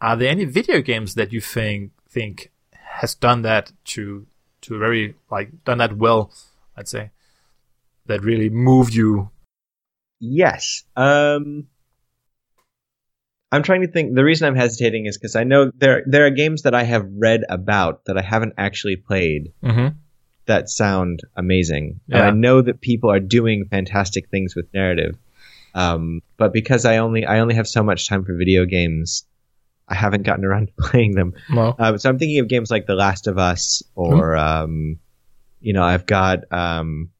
are 0.00 0.16
there 0.18 0.30
any 0.36 0.46
video 0.58 0.80
games 0.90 1.14
that 1.18 1.32
you 1.34 1.40
think 1.40 1.90
think 2.16 2.50
has 3.02 3.14
done 3.26 3.42
that 3.42 3.72
to 3.94 4.26
to 4.64 4.78
very 4.78 5.14
like 5.34 5.48
done 5.64 5.78
that 5.78 5.96
well? 5.96 6.30
I'd 6.76 6.88
say 6.88 7.10
that 8.06 8.22
really 8.30 8.50
moved 8.50 8.94
you. 8.94 9.30
Yes. 10.20 10.84
Um, 10.96 11.66
I'm 13.50 13.62
trying 13.62 13.82
to 13.82 13.88
think. 13.92 14.14
The 14.14 14.24
reason 14.24 14.46
I'm 14.48 14.56
hesitating 14.56 15.06
is 15.06 15.18
because 15.18 15.36
I 15.36 15.44
know 15.44 15.70
there 15.76 16.02
there 16.06 16.24
are 16.26 16.30
games 16.42 16.62
that 16.62 16.74
I 16.74 16.84
have 16.84 17.04
read 17.26 17.42
about 17.48 18.04
that 18.06 18.16
I 18.16 18.22
haven't 18.22 18.54
actually 18.56 18.96
played 18.96 19.52
Mm-hmm. 19.62 19.88
That 20.46 20.68
sound 20.68 21.20
amazing, 21.36 22.00
and 22.08 22.22
I 22.22 22.30
know 22.30 22.60
that 22.62 22.80
people 22.80 23.10
are 23.10 23.20
doing 23.20 23.64
fantastic 23.70 24.28
things 24.28 24.54
with 24.56 24.66
narrative. 24.74 25.16
Um, 25.74 26.20
but 26.36 26.52
because 26.52 26.84
I 26.84 26.98
only 26.98 27.24
I 27.24 27.38
only 27.40 27.54
have 27.54 27.66
so 27.68 27.82
much 27.82 28.08
time 28.08 28.24
for 28.24 28.34
video 28.36 28.64
games, 28.66 29.24
I 29.88 29.94
haven't 29.94 30.22
gotten 30.24 30.44
around 30.44 30.66
to 30.76 30.90
playing 30.90 31.12
them. 31.14 31.34
Well, 31.54 31.74
Um, 31.78 31.98
so 31.98 32.08
I'm 32.10 32.18
thinking 32.18 32.40
of 32.40 32.48
games 32.48 32.70
like 32.70 32.86
The 32.86 32.94
Last 32.94 33.26
of 33.26 33.38
Us, 33.38 33.82
or 33.94 34.36
um, 34.36 34.98
you 35.60 35.72
know, 35.72 35.82
I've 35.82 36.06
got 36.06 36.40
um, 36.52 37.10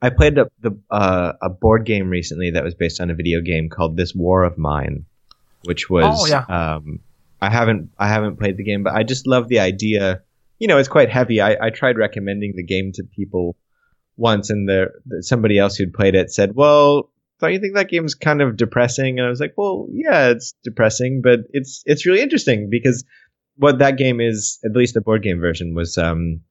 I 0.00 0.10
played 0.10 0.38
a, 0.38 0.46
the 0.60 0.78
uh, 0.90 1.32
a 1.42 1.50
board 1.50 1.84
game 1.84 2.08
recently 2.08 2.52
that 2.52 2.64
was 2.64 2.74
based 2.74 3.00
on 3.00 3.10
a 3.10 3.14
video 3.14 3.40
game 3.42 3.68
called 3.68 3.96
This 3.96 4.14
War 4.14 4.44
of 4.44 4.56
Mine, 4.56 5.04
which 5.64 5.90
was 5.90 6.04
Oh, 6.20 6.26
yeah. 6.26 6.44
um, 6.76 7.00
I 7.42 7.50
haven't 7.50 7.90
I 7.98 8.08
haven't 8.08 8.38
played 8.38 8.56
the 8.56 8.64
game, 8.64 8.82
but 8.82 8.94
I 8.94 9.02
just 9.02 9.26
love 9.26 9.48
the 9.48 9.58
idea. 9.60 10.22
You 10.60 10.68
know, 10.68 10.78
it's 10.78 10.88
quite 10.88 11.10
heavy. 11.10 11.40
I, 11.40 11.56
I 11.60 11.70
tried 11.70 11.98
recommending 11.98 12.52
the 12.54 12.62
game 12.62 12.92
to 12.94 13.02
people 13.02 13.56
once, 14.16 14.50
and 14.50 14.68
the, 14.68 14.90
somebody 15.22 15.58
else 15.58 15.74
who'd 15.74 15.92
played 15.92 16.14
it 16.14 16.30
said, 16.30 16.54
"Well." 16.54 17.10
Don't 17.40 17.54
you 17.54 17.58
think 17.58 17.74
that 17.74 17.88
game's 17.88 18.14
kind 18.14 18.42
of 18.42 18.58
depressing? 18.58 19.18
And 19.18 19.26
I 19.26 19.30
was 19.30 19.40
like, 19.40 19.54
well, 19.56 19.88
yeah, 19.90 20.28
it's 20.28 20.52
depressing, 20.62 21.22
but 21.24 21.40
it's 21.54 21.82
it's 21.86 22.04
really 22.04 22.20
interesting 22.20 22.68
because 22.70 23.02
what 23.56 23.78
that 23.78 23.96
game 23.96 24.20
is, 24.20 24.58
at 24.62 24.72
least 24.76 24.92
the 24.92 25.00
board 25.00 25.22
game 25.22 25.40
version, 25.40 25.74
was 25.74 25.96
um, 25.96 26.42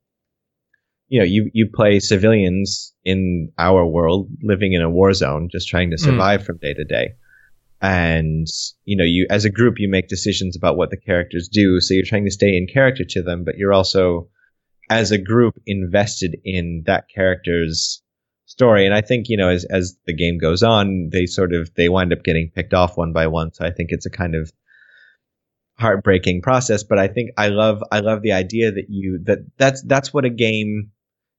you 1.07 1.19
know, 1.19 1.25
you, 1.25 1.51
you 1.53 1.69
play 1.71 1.99
civilians 1.99 2.91
in 3.05 3.51
our 3.59 3.85
world 3.85 4.29
living 4.41 4.73
in 4.73 4.81
a 4.81 4.89
war 4.89 5.13
zone, 5.13 5.49
just 5.51 5.67
trying 5.67 5.91
to 5.91 5.97
Mm. 5.97 6.05
survive 6.05 6.43
from 6.43 6.57
day 6.57 6.73
to 6.73 6.85
day. 6.85 7.13
And, 7.81 8.47
you 8.83 8.97
know, 8.97 9.05
you, 9.05 9.27
as 9.29 9.45
a 9.45 9.49
group, 9.49 9.75
you 9.77 9.89
make 9.89 10.09
decisions 10.09 10.57
about 10.57 10.75
what 10.75 10.89
the 10.89 10.97
characters 10.97 11.47
do. 11.47 11.79
So 11.79 11.93
you're 11.93 12.03
trying 12.05 12.25
to 12.25 12.31
stay 12.31 12.57
in 12.57 12.67
character 12.67 13.05
to 13.09 13.21
them, 13.21 13.43
but 13.45 13.55
you're 13.57 13.73
also, 13.73 14.27
as 14.89 15.11
a 15.11 15.17
group, 15.17 15.55
invested 15.65 16.35
in 16.43 16.83
that 16.87 17.05
character's 17.13 18.01
story. 18.45 18.85
And 18.85 18.93
I 18.93 19.01
think, 19.01 19.29
you 19.29 19.37
know, 19.37 19.49
as, 19.49 19.65
as 19.65 19.97
the 20.05 20.13
game 20.13 20.39
goes 20.39 20.61
on, 20.61 21.09
they 21.11 21.25
sort 21.25 21.53
of, 21.53 21.73
they 21.75 21.87
wind 21.87 22.11
up 22.11 22.23
getting 22.23 22.51
picked 22.53 22.73
off 22.73 22.97
one 22.97 23.13
by 23.13 23.27
one. 23.27 23.53
So 23.53 23.65
I 23.65 23.71
think 23.71 23.91
it's 23.91 24.05
a 24.05 24.11
kind 24.11 24.35
of, 24.35 24.51
heartbreaking 25.79 26.41
process 26.41 26.83
but 26.83 26.99
i 26.99 27.07
think 27.07 27.31
i 27.37 27.47
love 27.47 27.81
i 27.89 27.99
love 27.99 28.21
the 28.21 28.33
idea 28.33 28.69
that 28.69 28.87
you 28.89 29.17
that 29.23 29.39
that's 29.57 29.81
that's 29.83 30.13
what 30.13 30.25
a 30.25 30.29
game 30.29 30.91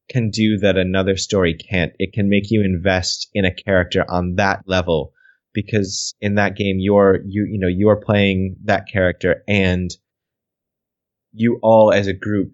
can 0.09 0.31
do 0.31 0.57
that 0.57 0.79
another 0.79 1.17
story 1.17 1.55
can't 1.55 1.93
it 1.99 2.15
can 2.15 2.31
make 2.31 2.51
you 2.51 2.63
invest 2.65 3.29
in 3.35 3.45
a 3.45 3.55
character 3.55 4.03
on 4.09 4.37
that 4.37 4.63
level 4.67 5.13
because 5.53 6.15
in 6.21 6.37
that 6.37 6.57
game 6.57 6.77
you're 6.79 7.19
you 7.27 7.45
you 7.51 7.59
know 7.59 7.69
you're 7.69 7.97
playing 7.97 8.57
that 8.65 8.87
character 8.93 9.43
and 9.49 9.91
you 11.33 11.59
all 11.63 11.93
as 11.93 12.07
a 12.07 12.13
group 12.13 12.53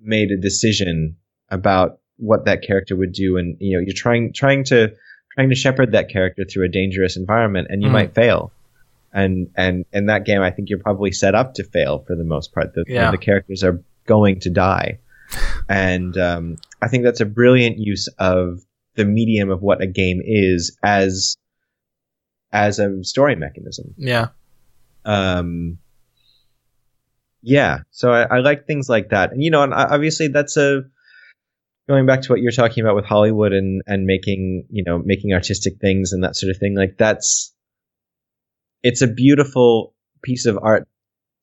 made 0.00 0.30
a 0.30 0.36
decision 0.40 1.16
about 1.50 1.98
what 2.16 2.44
that 2.44 2.62
character 2.62 2.96
would 2.96 3.12
do 3.12 3.36
and 3.36 3.56
you 3.60 3.76
know 3.76 3.82
you're 3.84 3.94
trying 3.96 4.32
trying 4.32 4.64
to 4.64 4.88
trying 5.34 5.48
to 5.48 5.54
shepherd 5.54 5.92
that 5.92 6.08
character 6.10 6.44
through 6.44 6.64
a 6.64 6.68
dangerous 6.68 7.16
environment 7.16 7.66
and 7.70 7.82
you 7.82 7.88
Mm. 7.88 7.92
might 7.92 8.14
fail 8.14 8.52
and 9.12 9.48
and 9.56 9.84
in 9.92 10.06
that 10.06 10.24
game 10.24 10.40
i 10.42 10.50
think 10.50 10.68
you're 10.68 10.78
probably 10.78 11.12
set 11.12 11.34
up 11.34 11.54
to 11.54 11.64
fail 11.64 12.04
for 12.06 12.16
the 12.16 12.24
most 12.24 12.52
part 12.52 12.74
the, 12.74 12.84
Yeah. 12.86 13.10
the 13.10 13.18
characters 13.18 13.62
are 13.64 13.82
going 14.06 14.40
to 14.40 14.50
die 14.50 14.98
and 15.68 16.16
um, 16.18 16.56
i 16.82 16.88
think 16.88 17.04
that's 17.04 17.20
a 17.20 17.24
brilliant 17.26 17.78
use 17.78 18.08
of 18.18 18.60
the 18.94 19.04
medium 19.04 19.50
of 19.50 19.62
what 19.62 19.80
a 19.80 19.86
game 19.86 20.20
is 20.24 20.76
as 20.82 21.36
as 22.52 22.78
a 22.78 23.02
story 23.04 23.36
mechanism. 23.36 23.94
Yeah. 23.96 24.28
um 25.04 25.78
yeah 27.42 27.78
so 27.90 28.12
I, 28.12 28.36
I 28.36 28.38
like 28.40 28.66
things 28.66 28.88
like 28.88 29.10
that. 29.10 29.32
And 29.32 29.42
you 29.42 29.50
know 29.50 29.62
and 29.62 29.74
obviously 29.74 30.28
that's 30.28 30.56
a 30.56 30.82
going 31.88 32.06
back 32.06 32.22
to 32.22 32.28
what 32.32 32.40
you're 32.40 32.52
talking 32.52 32.84
about 32.84 32.94
with 32.94 33.04
hollywood 33.04 33.52
and 33.52 33.82
and 33.86 34.06
making 34.06 34.66
you 34.70 34.84
know 34.84 34.98
making 35.04 35.32
artistic 35.32 35.80
things 35.80 36.12
and 36.12 36.22
that 36.22 36.36
sort 36.36 36.50
of 36.50 36.56
thing 36.58 36.76
like 36.76 36.96
that's 36.96 37.52
it's 38.82 39.02
a 39.02 39.08
beautiful 39.08 39.94
piece 40.22 40.46
of 40.46 40.58
art 40.62 40.88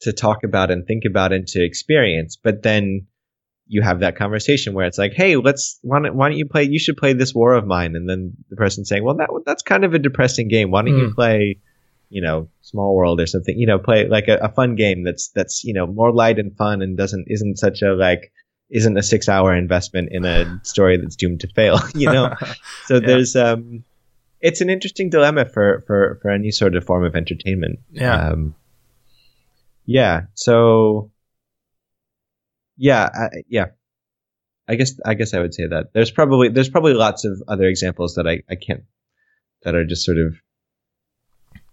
to 0.01 0.13
talk 0.13 0.43
about 0.43 0.71
and 0.71 0.85
think 0.85 1.03
about 1.05 1.33
and 1.33 1.47
to 1.47 1.63
experience. 1.63 2.37
But 2.41 2.63
then 2.63 3.07
you 3.71 3.81
have 3.83 3.99
that 4.01 4.15
conversation 4.17 4.73
where 4.73 4.85
it's 4.87 4.97
like 4.97 5.13
hey 5.13 5.35
let's 5.35 5.79
why 5.83 5.99
don't, 6.01 6.15
why 6.15 6.27
don't 6.27 6.37
you 6.37 6.45
play 6.45 6.63
you 6.63 6.79
should 6.79 6.97
play 6.97 7.13
this 7.13 7.33
war 7.35 7.53
of 7.53 7.65
mine 7.65 7.95
and 7.95 8.09
then 8.09 8.33
the 8.49 8.55
person 8.55 8.83
saying 8.83 9.03
well 9.03 9.15
that 9.15 9.29
that's 9.45 9.61
kind 9.63 9.85
of 9.85 9.93
a 9.93 9.99
depressing 9.99 10.47
game 10.49 10.71
why 10.71 10.81
don't 10.81 10.97
you 10.97 11.09
Mm. 11.09 11.15
play 11.15 11.57
you 12.09 12.21
know 12.21 12.49
small 12.61 12.95
world 12.95 13.21
or 13.21 13.27
something 13.27 13.55
you 13.57 13.67
know 13.67 13.77
play 13.77 14.07
like 14.07 14.27
a, 14.27 14.37
a 14.37 14.49
fun 14.49 14.73
game 14.75 15.03
that's 15.03 15.29
that's 15.35 15.63
you 15.63 15.73
know 15.73 15.85
more 15.85 16.11
light 16.11 16.39
and 16.39 16.57
fun 16.57 16.81
and 16.81 16.97
doesn't 16.97 17.25
isn't 17.29 17.57
such 17.57 17.81
a 17.83 17.93
like 17.93 18.31
isn't 18.71 18.97
a 18.97 19.03
six 19.03 19.29
hour 19.29 19.55
investment 19.55 20.09
in 20.11 20.25
a 20.25 20.45
story 20.63 20.97
that's 20.97 21.15
doomed 21.15 21.39
to 21.41 21.47
fail 21.55 21.77
you 21.93 22.11
know 22.11 22.33
so 22.87 22.95
Yeah. 22.95 23.05
there's 23.07 23.35
um 23.35 23.83
it's 24.41 24.61
an 24.61 24.69
interesting 24.71 25.09
dilemma 25.11 25.45
for 25.45 25.83
for 25.85 26.17
for 26.23 26.31
any 26.31 26.49
sort 26.49 26.75
of 26.75 26.83
form 26.83 27.03
of 27.05 27.15
entertainment 27.15 27.77
yeah. 27.91 28.29
um 28.29 28.55
yeah 29.85 30.21
so 30.33 31.11
yeah 32.79 33.09
I, 33.13 33.27
yeah 33.47 33.65
i 34.67 34.75
guess 34.75 34.93
i 35.05 35.13
guess 35.13 35.33
i 35.33 35.39
would 35.39 35.53
say 35.53 35.67
that 35.67 35.91
there's 35.93 36.11
probably 36.11 36.47
there's 36.49 36.69
probably 36.69 36.93
lots 36.93 37.25
of 37.25 37.33
other 37.47 37.65
examples 37.67 38.15
that 38.15 38.25
i 38.25 38.41
i 38.49 38.55
can't 38.55 38.83
that 39.63 39.75
are 39.75 39.85
just 39.85 40.05
sort 40.05 40.17
of 40.17 40.33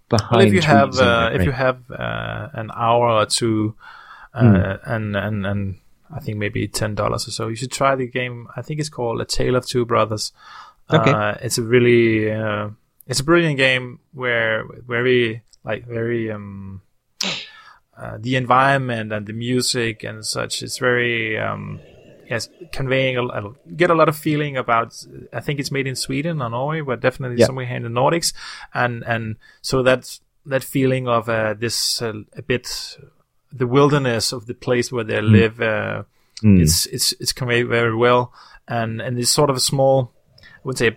behind 0.08 0.36
Well, 0.36 0.46
if 0.46 0.52
you 0.52 0.62
have 0.62 0.98
uh, 0.98 1.30
if 1.32 1.44
you 1.44 1.52
have 1.52 1.78
uh, 1.90 2.48
an 2.54 2.70
hour 2.74 3.08
or 3.10 3.26
two, 3.26 3.74
uh, 4.34 4.42
Mm. 4.42 4.80
and 4.84 5.16
and 5.16 5.46
and 5.46 5.62
I 6.10 6.20
think 6.20 6.38
maybe 6.38 6.68
ten 6.68 6.94
dollars 6.94 7.26
or 7.26 7.32
so, 7.32 7.48
you 7.48 7.56
should 7.56 7.72
try 7.72 7.96
the 7.96 8.06
game. 8.06 8.46
I 8.56 8.62
think 8.62 8.78
it's 8.80 8.88
called 8.88 9.20
A 9.20 9.24
Tale 9.24 9.56
of 9.56 9.66
Two 9.66 9.84
Brothers. 9.84 10.32
Okay. 10.90 11.10
Uh, 11.10 11.34
it's 11.42 11.58
a 11.58 11.62
really 11.62 12.30
uh, 12.30 12.70
it's 13.06 13.20
a 13.20 13.24
brilliant 13.24 13.56
game 13.56 13.98
where 14.12 14.64
very 14.86 15.42
like 15.64 15.86
very 15.86 16.30
um 16.30 16.82
uh, 17.98 18.18
the 18.20 18.36
environment 18.36 19.12
and 19.12 19.26
the 19.26 19.32
music 19.32 20.04
and 20.04 20.24
such 20.24 20.62
is 20.62 20.78
very 20.78 21.38
um 21.38 21.80
yes 22.28 22.48
conveying 22.72 23.16
a, 23.18 23.42
get 23.76 23.90
a 23.90 23.94
lot 23.94 24.08
of 24.08 24.16
feeling 24.16 24.56
about 24.56 24.94
i 25.32 25.40
think 25.40 25.60
it's 25.60 25.70
made 25.70 25.86
in 25.86 25.94
sweden 25.96 26.42
or 26.42 26.50
norway 26.50 26.80
but 26.80 27.00
definitely 27.00 27.38
Yeah. 27.38 27.46
somewhere 27.46 27.66
here 27.66 27.76
in 27.76 27.82
the 27.84 27.88
nordics 28.00 28.32
and 28.74 29.02
and 29.04 29.36
so 29.62 29.82
that's 29.82 30.20
that 30.44 30.62
feeling 30.64 31.08
of 31.08 31.28
uh, 31.28 31.54
this 31.54 32.02
uh, 32.02 32.12
a 32.36 32.42
bit 32.42 32.98
the 33.52 33.66
wilderness 33.66 34.32
of 34.32 34.46
the 34.46 34.54
place 34.54 34.90
where 34.92 35.04
they 35.04 35.20
live 35.20 35.60
uh, 35.60 36.02
Mm. 36.42 36.60
it's 36.60 36.84
it's 36.86 37.12
it's 37.18 37.32
conveyed 37.32 37.66
very 37.68 37.94
well 37.96 38.30
and 38.68 39.00
and 39.00 39.18
it's 39.18 39.30
sort 39.30 39.48
of 39.48 39.56
a 39.56 39.60
small 39.60 40.12
i 40.42 40.60
would 40.64 40.76
say 40.76 40.90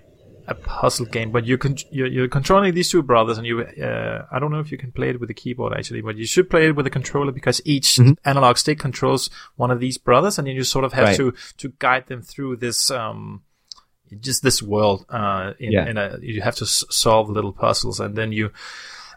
a 0.50 0.56
puzzle 0.56 1.06
game 1.06 1.32
but 1.32 1.46
you 1.46 1.58
can 1.58 1.76
you're, 1.92 2.08
you're 2.08 2.28
controlling 2.28 2.74
these 2.74 2.90
two 2.90 3.02
brothers 3.04 3.38
and 3.38 3.46
you 3.48 3.62
uh, 3.62 4.26
i 4.32 4.40
don't 4.40 4.52
know 4.52 4.60
if 4.60 4.72
you 4.72 4.78
can 4.78 4.92
play 4.92 5.10
it 5.10 5.20
with 5.20 5.30
a 5.30 5.34
keyboard 5.34 5.74
actually 5.78 6.02
but 6.02 6.18
you 6.18 6.26
should 6.26 6.50
play 6.50 6.66
it 6.68 6.76
with 6.76 6.86
a 6.88 6.90
controller 6.90 7.32
because 7.32 7.62
each 7.66 7.96
Mhm. 7.98 8.16
analog 8.26 8.58
stick 8.58 8.80
controls 8.80 9.30
one 9.56 9.72
of 9.72 9.80
these 9.80 9.98
brothers 9.98 10.38
and 10.38 10.48
then 10.48 10.56
you 10.56 10.64
sort 10.64 10.86
of 10.86 10.94
have 10.94 11.06
Right. 11.10 11.18
to 11.18 11.34
to 11.58 11.74
guide 11.80 12.08
them 12.08 12.22
through 12.22 12.58
this 12.58 12.90
um 12.92 13.42
just 14.20 14.42
this 14.42 14.62
world 14.64 15.06
uh 15.10 15.54
in, 15.60 15.72
Yeah. 15.72 15.86
in 15.90 15.98
a 15.98 16.18
you 16.22 16.42
have 16.42 16.56
to 16.56 16.66
s- 16.66 16.84
solve 16.90 17.30
little 17.30 17.54
puzzles 17.54 18.00
and 18.00 18.16
then 18.16 18.32
you 18.32 18.52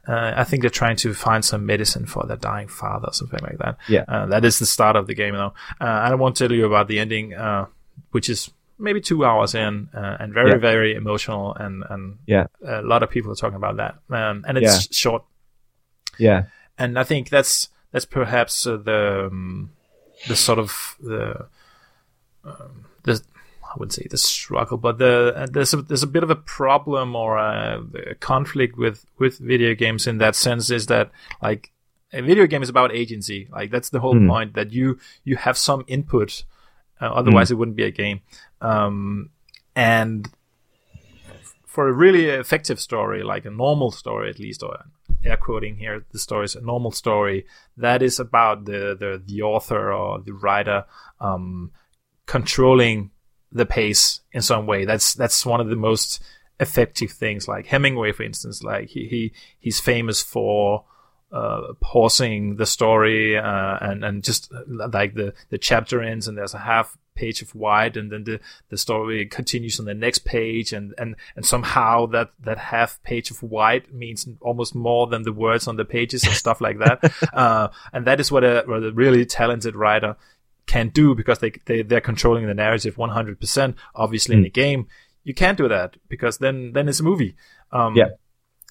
uh, 0.09 0.33
I 0.37 0.43
think 0.43 0.62
they're 0.62 0.70
trying 0.83 0.97
to 0.97 1.14
find 1.14 1.45
some 1.45 1.64
medicine 1.64 2.07
for 2.07 2.26
their 2.26 2.37
dying 2.37 2.66
father, 2.66 3.07
or 3.07 3.12
something 3.12 3.39
like 3.41 3.59
that. 3.59 3.78
Yeah. 3.89 4.05
Uh, 4.09 4.26
that 4.26 4.45
is 4.45 4.59
the 4.59 4.66
start 4.66 4.97
of 4.97 5.07
the 5.07 5.14
game, 5.14 5.35
though. 5.35 5.55
Uh, 5.80 5.85
I 6.11 6.12
won't 6.16 6.37
tell 6.37 6.51
you 6.51 6.66
about 6.66 6.89
the 6.89 6.99
ending, 6.99 7.35
uh, 7.35 7.66
which 8.11 8.28
is 8.28 8.51
maybe 8.83 9.01
two 9.01 9.24
hours 9.24 9.55
in 9.55 9.89
uh, 9.95 10.16
and 10.20 10.35
very, 10.35 10.51
Yeah. 10.53 10.59
very 10.59 10.95
emotional, 10.95 11.55
and 11.55 11.85
and 11.89 12.18
Yeah. 12.26 12.47
a 12.66 12.83
lot 12.83 13.03
of 13.03 13.11
people 13.11 13.33
are 13.33 13.37
talking 13.37 13.57
about 13.57 13.76
that. 13.76 13.95
Um, 14.11 14.45
and 14.47 14.59
it's 14.59 14.74
Yeah. 14.74 14.80
short, 14.91 15.22
yeah 16.18 16.43
and 16.78 16.99
I 16.99 17.05
think 17.05 17.28
that's 17.30 17.68
that's 17.93 18.05
perhaps 18.07 18.66
uh, 18.66 18.76
the 18.78 19.26
um, 19.30 19.70
the 20.28 20.37
sort 20.37 20.59
of 20.59 20.97
the 21.01 21.47
um, 22.45 22.85
the 23.05 23.22
I 23.64 23.74
wouldn't 23.78 23.93
say 23.95 24.07
the 24.11 24.18
struggle, 24.18 24.76
but 24.76 24.99
the 24.99 25.33
uh, 25.37 25.47
there's 25.51 25.72
a, 25.74 25.83
there's 25.83 26.03
a 26.03 26.07
bit 26.07 26.22
of 26.22 26.30
a 26.30 26.37
problem 26.37 27.16
or 27.16 27.39
a, 27.39 27.83
a 28.11 28.14
conflict 28.16 28.76
with 28.76 29.07
with 29.18 29.39
video 29.39 29.74
games 29.74 30.07
in 30.07 30.18
that 30.18 30.37
sense 30.37 30.70
is 30.70 30.87
that 30.87 31.11
like 31.43 31.70
a 32.12 32.20
video 32.20 32.47
game 32.47 32.62
is 32.62 32.68
about 32.68 32.93
agency, 32.93 33.48
like 33.51 33.70
that's 33.70 33.90
the 33.90 34.01
whole 34.01 34.19
Hmm. 34.19 34.28
point 34.28 34.55
that 34.55 34.73
you 34.73 34.98
you 35.24 35.36
have 35.36 35.57
some 35.57 35.85
input, 35.86 36.44
uh, 37.03 37.07
otherwise 37.07 37.51
it 37.51 37.57
wouldn't 37.57 37.77
be 37.77 37.85
a 37.85 37.91
game, 37.91 38.20
um, 38.61 39.31
and 39.74 40.31
for 41.66 41.89
a 41.89 41.93
really 41.93 42.27
effective 42.27 42.79
story, 42.79 43.23
like 43.23 43.47
a 43.47 43.51
normal 43.51 43.91
story 43.91 44.29
at 44.29 44.39
least, 44.39 44.62
or 44.62 44.85
air 45.24 45.37
quoting 45.37 45.77
here, 45.77 46.05
the 46.12 46.19
story 46.19 46.45
is 46.45 46.55
a 46.55 46.61
normal 46.61 46.93
story 46.93 47.47
that 47.77 48.03
is 48.03 48.20
about 48.20 48.65
the 48.66 48.97
the, 48.99 49.23
the 49.24 49.43
author 49.43 49.93
or 49.93 50.20
the 50.20 50.33
writer 50.33 50.85
um, 51.20 51.70
controlling 52.27 53.11
the 53.51 53.66
pace 53.66 54.20
in 54.33 54.43
some 54.43 54.66
way. 54.66 54.85
That's 54.85 55.15
that's 55.15 55.47
one 55.47 55.61
of 55.61 55.69
the 55.69 55.77
most 55.77 56.23
effective 56.61 57.11
things. 57.11 57.49
Like 57.49 57.66
Hemingway, 57.66 58.12
for 58.12 58.23
instance, 58.23 58.62
like 58.62 58.89
he, 58.89 59.07
he 59.09 59.33
he's 59.59 59.81
famous 59.81 60.23
for 60.23 60.85
uh, 61.33 61.73
pausing 61.81 62.57
the 62.57 62.67
story 62.67 63.37
uh, 63.39 63.79
and 63.81 64.05
and 64.05 64.23
just 64.23 64.53
uh, 64.53 64.61
like 64.67 65.15
the 65.15 65.33
the 65.51 65.59
chapter 65.59 66.03
ends 66.03 66.29
and 66.29 66.37
there's 66.37 66.55
a 66.55 66.59
half 66.59 66.97
page 67.15 67.43
of 67.43 67.55
white 67.55 67.97
and 67.97 68.11
then 68.11 68.25
the 68.25 68.41
the 68.71 68.77
story 68.79 69.27
continues 69.27 69.79
on 69.79 69.85
the 69.87 69.95
next 69.95 70.21
page 70.25 70.73
and 70.73 70.95
and 70.99 71.15
and 71.37 71.45
somehow 71.45 72.07
that 72.07 72.31
that 72.41 72.57
half 72.59 73.03
page 73.03 73.31
of 73.31 73.43
white 73.43 73.93
means 73.93 74.27
almost 74.41 74.75
more 74.75 75.07
than 75.07 75.23
the 75.23 75.33
words 75.33 75.69
on 75.69 75.77
the 75.77 75.85
pages 75.85 76.25
and 76.25 76.33
stuff 76.35 76.61
like 76.61 76.79
that 76.79 76.99
uh, 77.35 77.69
and 77.93 78.07
that 78.07 78.19
is 78.21 78.33
what 78.33 78.45
a, 78.45 78.63
what 78.67 78.83
a 78.83 78.93
really 78.93 79.25
talented 79.27 79.75
writer 79.77 80.17
can 80.67 80.89
do 80.89 81.15
because 81.15 81.39
they, 81.41 81.51
they 81.67 81.83
they're 81.83 82.01
controlling 82.01 82.47
the 82.47 82.55
narrative 82.55 82.97
100% 82.97 83.75
obviously 83.95 84.35
in 84.37 84.43
Mm. 84.43 84.47
a 84.47 84.51
game 84.51 84.87
you 85.25 85.35
can't 85.35 85.59
do 85.59 85.69
that 85.69 85.97
because 86.09 86.39
then 86.39 86.73
then 86.73 86.89
it's 86.89 87.01
a 87.01 87.05
movie 87.05 87.35
um 87.73 87.95
Yeah. 87.97 88.09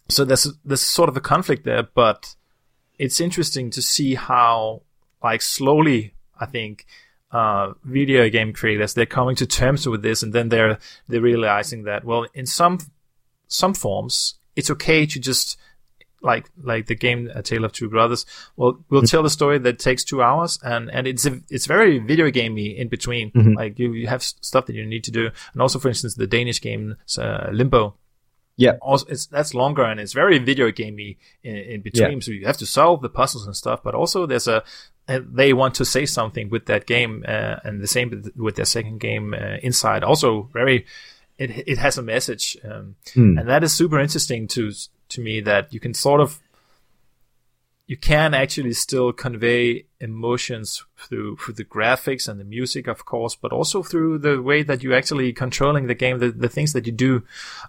so 0.09 0.25
there's 0.25 0.47
there's 0.65 0.81
sort 0.81 1.09
of 1.09 1.17
a 1.17 1.21
conflict 1.21 1.63
there 1.63 1.83
but 1.93 2.35
it's 3.03 3.19
interesting 3.27 3.69
to 3.71 3.81
see 3.81 4.11
how 4.15 4.81
like 5.27 5.41
slowly 5.41 6.13
i 6.39 6.45
think 6.55 6.85
uh, 7.39 7.65
video 7.85 8.29
game 8.37 8.51
creators 8.59 8.93
they're 8.93 9.15
coming 9.19 9.35
to 9.41 9.45
terms 9.45 9.87
with 9.87 10.01
this 10.07 10.21
and 10.23 10.31
then 10.33 10.49
they're 10.49 10.77
they're 11.09 11.21
realizing 11.33 11.83
that 11.89 12.03
well 12.09 12.23
in 12.33 12.45
some 12.45 12.75
some 13.47 13.73
forms 13.73 14.35
it's 14.57 14.69
okay 14.75 15.05
to 15.05 15.17
just 15.19 15.57
like 16.29 16.45
like 16.71 16.85
the 16.85 16.95
game 17.05 17.21
A 17.33 17.41
Tale 17.41 17.65
of 17.65 17.71
Two 17.71 17.89
Brothers 17.89 18.25
will 18.59 18.73
will 18.91 19.01
tell 19.13 19.25
a 19.25 19.29
story 19.29 19.57
that 19.59 19.79
takes 19.79 20.03
two 20.03 20.21
hours 20.21 20.59
and 20.61 20.83
and 20.95 21.07
it's 21.07 21.25
a, 21.25 21.33
it's 21.49 21.65
very 21.75 21.99
video 22.11 22.29
gamey 22.29 22.69
in 22.81 22.87
between 22.89 23.31
Mhm. 23.31 23.55
like 23.55 23.79
you, 23.79 23.93
you 23.93 24.07
have 24.07 24.21
stuff 24.23 24.65
that 24.67 24.75
you 24.75 24.85
need 24.85 25.03
to 25.05 25.11
do 25.19 25.23
and 25.53 25.61
also 25.61 25.79
for 25.79 25.87
instance 25.93 26.13
the 26.15 26.27
Danish 26.27 26.59
game 26.61 26.95
uh, 27.17 27.47
Limbo 27.51 27.95
Yeah. 28.61 28.73
also 28.81 29.05
it's 29.13 29.25
that's 29.35 29.53
longer 29.53 29.83
and 29.83 29.99
it's 29.99 30.13
very 30.13 30.37
video 30.39 30.71
gamey 30.71 31.17
in, 31.43 31.55
in 31.73 31.81
between 31.81 32.21
so 32.21 32.31
you 32.31 32.45
have 32.45 32.57
to 32.57 32.65
solve 32.65 33.01
the 33.01 33.09
puzzles 33.09 33.45
and 33.47 33.55
stuff 33.55 33.79
but 33.83 33.93
also 33.95 34.25
there's 34.25 34.47
a 34.47 34.63
they 35.07 35.51
want 35.53 35.73
to 35.75 35.85
say 35.85 36.05
something 36.05 36.49
with 36.51 36.65
that 36.67 36.85
game 36.85 37.13
uh, 37.27 37.55
and 37.65 37.81
the 37.81 37.87
same 37.87 38.09
with- 38.35 38.55
their 38.55 38.65
second 38.77 38.99
game 38.99 39.33
uh, 39.33 39.57
Inside 39.69 40.03
also 40.03 40.49
very 40.53 40.85
it 41.37 41.49
it 41.73 41.77
has 41.85 41.97
a 41.97 42.01
message 42.03 42.57
um, 42.69 42.95
Hmm. 43.13 43.37
and 43.39 43.47
that 43.49 43.63
is 43.63 43.73
super 43.73 43.99
interesting 43.99 44.47
to 44.49 44.63
to 45.13 45.21
me 45.21 45.41
that 45.41 45.73
you 45.73 45.79
can 45.79 45.93
sort 45.93 46.21
of 46.21 46.39
you 47.91 47.97
can 47.97 48.33
actually 48.33 48.71
still 48.71 49.11
convey 49.11 49.83
emotions 49.99 50.85
through 50.97 51.35
through 51.35 51.53
the 51.55 51.65
graphics 51.65 52.29
and 52.29 52.39
the 52.39 52.45
music 52.45 52.87
of 52.87 53.03
course 53.03 53.35
but 53.35 53.51
also 53.51 53.83
through 53.83 54.17
the 54.17 54.41
way 54.41 54.63
that 54.63 54.81
you're 54.81 54.95
actually 54.95 55.33
controlling 55.33 55.87
the 55.87 55.93
game 55.93 56.17
the, 56.19 56.31
the 56.31 56.47
things 56.47 56.71
that 56.71 56.85
you 56.85 56.93
do. 56.93 57.21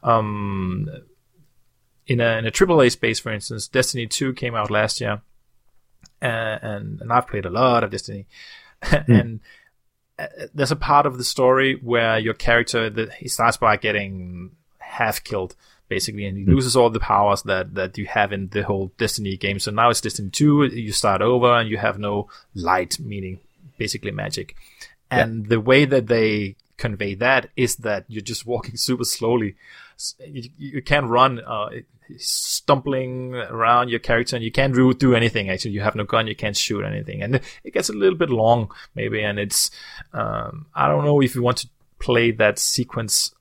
Um 0.05 0.89
in 2.07 2.21
a 2.21 2.39
in 2.39 2.47
a 2.47 2.53
AAA 2.53 2.93
space 2.93 3.19
for 3.19 3.33
instance 3.33 3.67
Destiny 3.67 4.07
2 4.07 4.35
came 4.35 4.55
out 4.55 4.71
last 4.71 5.01
year 5.01 5.23
uh, 6.23 6.59
and 6.71 7.01
and 7.01 7.13
I've 7.13 7.27
played 7.27 7.45
a 7.45 7.51
lot 7.51 7.83
of 7.83 7.91
Destiny. 7.91 8.27
And 9.09 9.41
uh, 10.21 10.27
there's 10.55 10.71
a 10.71 10.77
part 10.91 11.05
of 11.05 11.19
the 11.19 11.25
story 11.25 11.81
where 11.83 12.21
your 12.21 12.35
character 12.35 12.89
that 12.89 13.15
he 13.15 13.27
starts 13.27 13.57
by 13.57 13.77
getting 13.77 14.53
half 14.79 15.25
killed 15.25 15.57
basically 15.95 16.25
and 16.27 16.39
he 16.39 16.45
loses 16.55 16.75
all 16.75 16.91
the 16.91 17.07
powers 17.15 17.43
that 17.43 17.75
that 17.79 17.93
you 18.01 18.07
have 18.07 18.31
in 18.37 18.43
the 18.49 18.63
whole 18.63 18.87
destiny 19.05 19.37
game. 19.37 19.59
So 19.59 19.71
now 19.71 19.91
it's 19.91 20.01
destiny 20.01 20.31
2 20.31 20.65
you 20.87 20.93
start 20.93 21.21
over 21.33 21.51
and 21.59 21.69
you 21.69 21.79
have 21.87 21.99
no 21.99 22.15
light 22.55 22.93
meaning 22.99 23.35
basically 23.77 24.13
magic. 24.25 24.57
And 25.11 25.31
the 25.55 25.61
way 25.61 25.85
that 25.85 26.07
they 26.07 26.57
convey 26.79 27.13
that 27.27 27.51
is 27.65 27.77
that 27.87 28.07
you're 28.09 28.31
just 28.33 28.47
walking 28.47 28.77
super 28.89 29.05
slowly. 29.05 29.51
You, 30.27 30.43
you 30.57 30.83
can't 30.83 31.09
run 31.19 31.33
uh, 31.41 31.69
stumbling 32.17 33.35
around 33.35 33.91
your 33.91 34.01
character 34.01 34.35
and 34.37 34.45
you 34.45 34.51
can't 34.51 34.75
do, 34.75 34.95
do 34.95 35.15
anything 35.15 35.51
actually. 35.51 35.73
You 35.73 35.83
have 35.83 35.95
no 35.95 36.05
gun 36.05 36.27
you 36.27 36.35
can't 36.35 36.57
shoot 36.57 36.85
anything. 36.85 37.23
And 37.23 37.41
it 37.65 37.75
gets 37.75 37.91
a 37.91 37.99
little 38.03 38.19
bit 38.23 38.31
long 38.31 38.71
maybe 38.95 39.23
and 39.23 39.39
it's 39.39 39.71
um, 40.15 40.67
i 40.75 40.89
don't 40.89 41.05
know 41.05 41.21
if 41.21 41.35
you 41.35 41.43
want 41.43 41.59
to 41.59 41.69
play 42.07 42.33
that 42.33 42.59
sequence 42.59 43.35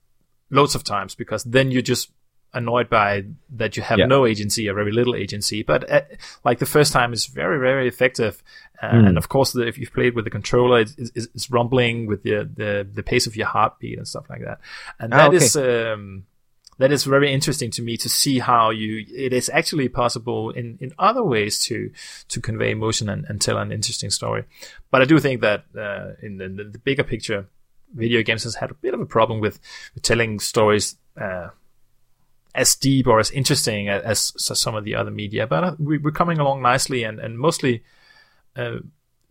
loads 0.52 0.76
of 0.76 0.84
times 0.84 1.16
because 1.16 1.44
then 1.46 1.72
you're 1.72 1.90
just 1.94 2.12
annoyed 2.54 2.90
by 2.90 3.24
that 3.50 3.78
you 3.78 3.84
have 3.84 4.00
Yeah. 4.00 4.06
no 4.08 4.26
agency 4.26 4.68
or 4.70 4.74
very 4.74 4.92
little 4.92 5.16
agency 5.16 5.64
but 5.64 5.90
uh, 5.90 6.02
like 6.44 6.60
the 6.60 6.66
first 6.66 6.92
time 6.94 7.14
is 7.14 7.26
very 7.28 7.60
very 7.60 7.88
effective 7.88 8.44
uh, 8.82 8.92
Mm. 8.92 9.08
and 9.10 9.18
of 9.18 9.30
course 9.30 9.54
the, 9.54 9.68
if 9.68 9.78
you've 9.78 9.94
played 9.94 10.16
with 10.16 10.26
the 10.26 10.32
controller 10.32 10.80
it's, 10.80 10.96
it's, 10.98 11.28
it's 11.36 11.52
rumbling 11.52 12.08
with 12.08 12.24
the, 12.24 12.50
the 12.56 12.88
the 12.94 13.04
pace 13.04 13.26
of 13.28 13.36
your 13.36 13.48
heartbeat 13.48 13.98
and 13.98 14.08
stuff 14.08 14.26
like 14.30 14.42
that 14.44 14.60
and 15.00 15.14
that 15.14 15.28
okay. 15.34 15.38
is 15.38 15.56
um 15.56 16.26
that 16.78 16.92
is 16.92 17.04
very 17.04 17.32
interesting 17.32 17.70
to 17.70 17.82
me 17.84 17.96
to 17.96 18.10
see 18.10 18.40
how 18.40 18.72
you 18.72 19.06
it 19.16 19.34
is 19.34 19.50
actually 19.54 19.88
possible 19.88 20.50
in 20.50 20.78
in 20.82 20.92
other 20.98 21.24
ways 21.24 21.60
to 21.60 21.92
to 22.28 22.42
convey 22.42 22.72
emotion 22.72 23.08
and, 23.08 23.24
and 23.30 23.40
tell 23.40 23.58
an 23.58 23.72
interesting 23.72 24.10
story 24.10 24.44
but 24.90 25.02
i 25.02 25.06
do 25.06 25.20
think 25.20 25.42
that 25.42 25.64
uh, 25.78 26.14
in 26.22 26.38
the, 26.38 26.48
the 26.50 26.80
bigger 26.80 27.04
picture 27.04 27.48
video 27.94 28.24
games 28.24 28.44
has 28.44 28.56
had 28.56 28.72
a 28.72 28.74
bit 28.76 28.94
of 28.94 29.02
a 29.02 29.06
problem 29.06 29.42
with, 29.42 29.60
with 29.94 30.02
telling 30.02 30.40
stories 30.40 30.96
uh, 31.20 31.50
as 32.54 32.76
deep 32.76 33.08
or 33.08 33.20
as 33.20 33.32
interesting 33.32 33.88
as, 33.90 34.34
as 34.38 34.60
some 34.60 34.76
of 34.76 34.84
the 34.84 34.96
other 34.96 35.12
media. 35.12 35.48
But 35.48 35.64
uh, 35.64 35.76
we, 35.80 35.98
we're 35.98 36.12
coming 36.12 36.40
along 36.40 36.62
nicely, 36.62 37.04
and 37.04 37.20
and 37.20 37.38
mostly 37.40 37.84
uh, 38.56 38.78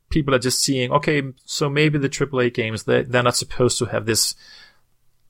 people 0.09 0.35
are 0.35 0.39
just 0.39 0.63
seeing, 0.63 0.91
okay, 0.93 1.23
so 1.45 1.69
maybe 1.71 1.99
the 1.99 2.09
AAA 2.09 2.53
games 2.55 2.85
they 2.85 3.03
they're 3.03 3.23
not 3.23 3.37
supposed 3.37 3.79
to 3.79 3.87
have 3.87 4.07
this 4.07 4.35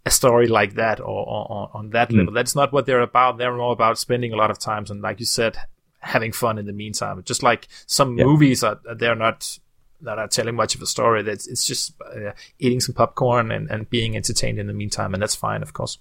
a 0.06 0.10
story 0.10 0.48
like 0.48 0.74
that 0.76 0.98
or, 0.98 1.04
or, 1.06 1.46
or 1.52 1.70
on 1.74 1.90
that 1.90 2.08
Mm. 2.08 2.16
level. 2.18 2.32
That's 2.32 2.56
not 2.56 2.72
what 2.72 2.86
they're 2.86 3.02
about. 3.02 3.36
They're 3.36 3.54
more 3.54 3.72
about 3.72 3.98
spending 3.98 4.32
a 4.32 4.36
lot 4.36 4.50
of 4.50 4.58
time 4.58 4.86
and, 4.88 5.02
like 5.02 5.20
you 5.20 5.26
said, 5.26 5.58
having 5.98 6.32
fun 6.32 6.56
in 6.56 6.64
the 6.64 6.72
meantime. 6.72 7.22
Just 7.24 7.42
like 7.42 7.68
some 7.86 8.16
Yeah. 8.16 8.24
movies 8.24 8.64
are, 8.64 8.80
they're 8.96 9.14
not 9.14 9.58
they're 10.02 10.16
not 10.16 10.30
telling 10.30 10.54
much 10.54 10.74
of 10.74 10.80
a 10.80 10.86
story. 10.86 11.22
That's 11.22 11.46
it's 11.46 11.66
just 11.66 11.92
uh, 12.00 12.32
eating 12.58 12.80
some 12.80 12.94
popcorn 12.94 13.50
and, 13.50 13.70
and 13.70 13.90
being 13.90 14.16
entertained 14.16 14.58
in 14.58 14.66
the 14.66 14.72
meantime, 14.72 15.12
and 15.12 15.22
that's 15.22 15.34
fine, 15.34 15.60
of 15.62 15.74
course. 15.74 15.98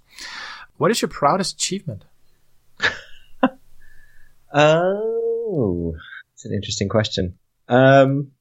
What 0.79 0.91
is 0.91 1.01
your 1.01 1.09
proudest 1.09 1.55
achievement? 1.55 2.05
Oh, 4.51 5.93
it's 6.33 6.45
an 6.45 6.53
interesting 6.55 6.89
question. 6.89 7.37
Um, 7.67 8.31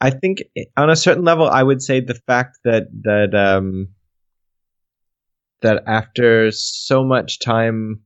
I 0.00 0.10
think 0.10 0.42
on 0.76 0.90
a 0.90 0.96
certain 0.96 1.22
level, 1.24 1.48
I 1.48 1.62
would 1.62 1.80
say 1.80 2.00
the 2.00 2.20
fact 2.26 2.58
that 2.64 2.88
that 3.02 3.34
um, 3.36 3.90
that 5.60 5.84
after 5.86 6.50
so 6.50 7.04
much 7.04 7.38
time 7.38 8.00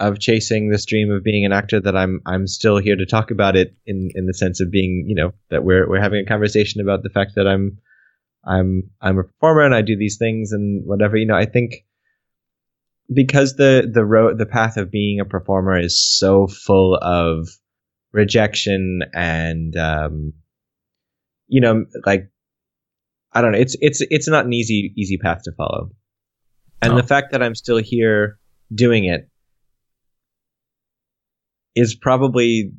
of 0.00 0.18
chasing 0.18 0.70
this 0.70 0.86
dream 0.86 1.10
of 1.12 1.22
being 1.22 1.44
an 1.44 1.52
actor, 1.52 1.80
that 1.80 1.96
I'm 1.96 2.20
I'm 2.26 2.46
still 2.46 2.78
here 2.78 2.96
to 2.96 3.06
talk 3.06 3.30
about 3.30 3.56
it 3.56 3.76
in 3.86 4.10
in 4.14 4.26
the 4.26 4.34
sense 4.34 4.60
of 4.60 4.70
being, 4.70 5.04
you 5.06 5.14
know, 5.14 5.32
that 5.50 5.62
we're 5.64 5.88
we're 5.88 6.00
having 6.00 6.24
a 6.24 6.28
conversation 6.28 6.80
about 6.80 7.02
the 7.02 7.10
fact 7.10 7.32
that 7.36 7.46
I'm 7.46 7.78
I'm 8.44 8.90
I'm 9.00 9.18
a 9.18 9.24
performer 9.24 9.62
and 9.62 9.74
I 9.74 9.82
do 9.82 9.96
these 9.96 10.16
things 10.18 10.52
and 10.52 10.82
whatever. 10.86 11.16
You 11.16 11.26
know, 11.26 11.36
I 11.36 11.46
think 11.46 11.84
because 13.12 13.56
the 13.56 13.88
the 13.92 14.04
road 14.04 14.38
the 14.38 14.46
path 14.46 14.76
of 14.76 14.90
being 14.90 15.20
a 15.20 15.24
performer 15.24 15.78
is 15.78 16.02
so 16.18 16.46
full 16.46 16.96
of 16.96 17.48
rejection 18.12 19.02
and 19.12 19.76
um, 19.76 20.32
you 21.46 21.60
know, 21.60 21.84
like 22.04 22.30
I 23.32 23.42
don't 23.42 23.52
know, 23.52 23.58
it's 23.58 23.76
it's 23.80 24.00
it's 24.00 24.28
not 24.28 24.46
an 24.46 24.52
easy 24.52 24.92
easy 24.96 25.18
path 25.18 25.42
to 25.44 25.52
follow. 25.52 25.90
And 26.82 26.94
No. 26.94 27.00
the 27.00 27.06
fact 27.06 27.32
that 27.32 27.42
I'm 27.42 27.54
still 27.54 27.78
here 27.78 28.38
doing 28.74 29.04
it 29.04 29.29
is 31.74 31.94
probably 31.94 32.72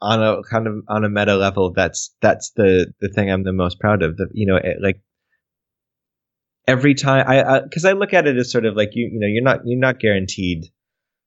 on 0.00 0.22
a 0.22 0.42
kind 0.42 0.66
of 0.66 0.74
on 0.88 1.04
a 1.04 1.08
meta 1.08 1.36
level 1.36 1.72
that's 1.72 2.14
that's 2.20 2.50
the 2.56 2.92
the 3.00 3.08
thing 3.08 3.30
I'm 3.30 3.44
the 3.44 3.52
most 3.52 3.78
proud 3.78 4.02
of 4.02 4.16
the 4.16 4.28
you 4.32 4.46
know 4.46 4.56
it, 4.56 4.78
like 4.82 5.00
every 6.66 6.94
time 6.94 7.24
I 7.26 7.60
because 7.60 7.84
I, 7.84 7.92
look 7.92 8.12
at 8.12 8.26
it 8.26 8.36
as 8.36 8.50
sort 8.50 8.66
of 8.66 8.76
like 8.76 8.90
you 8.94 9.08
you 9.12 9.20
know 9.20 9.28
you're 9.28 9.44
not 9.44 9.60
you're 9.64 9.78
not 9.78 10.00
guaranteed 10.00 10.64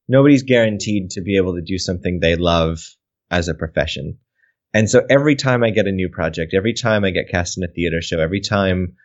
nobody's 0.07 0.43
guaranteed 0.43 1.11
to 1.11 1.21
be 1.21 1.37
able 1.37 1.55
to 1.55 1.61
do 1.61 1.77
something 1.77 2.19
they 2.19 2.35
love 2.35 2.79
as 3.31 3.47
a 3.47 3.55
profession. 3.55 4.19
And 4.73 4.89
so 4.89 5.03
every 5.09 5.35
time 5.35 5.63
I 5.63 5.71
get 5.71 5.87
a 5.87 5.91
new 5.91 6.09
project 6.09 6.53
every 6.53 6.73
time 6.73 7.05
I 7.05 7.11
get 7.11 7.29
cast 7.29 7.57
in 7.57 7.63
a 7.63 7.67
theater 7.67 8.01
show 8.01 8.19
every 8.19 8.41
time 8.41 8.95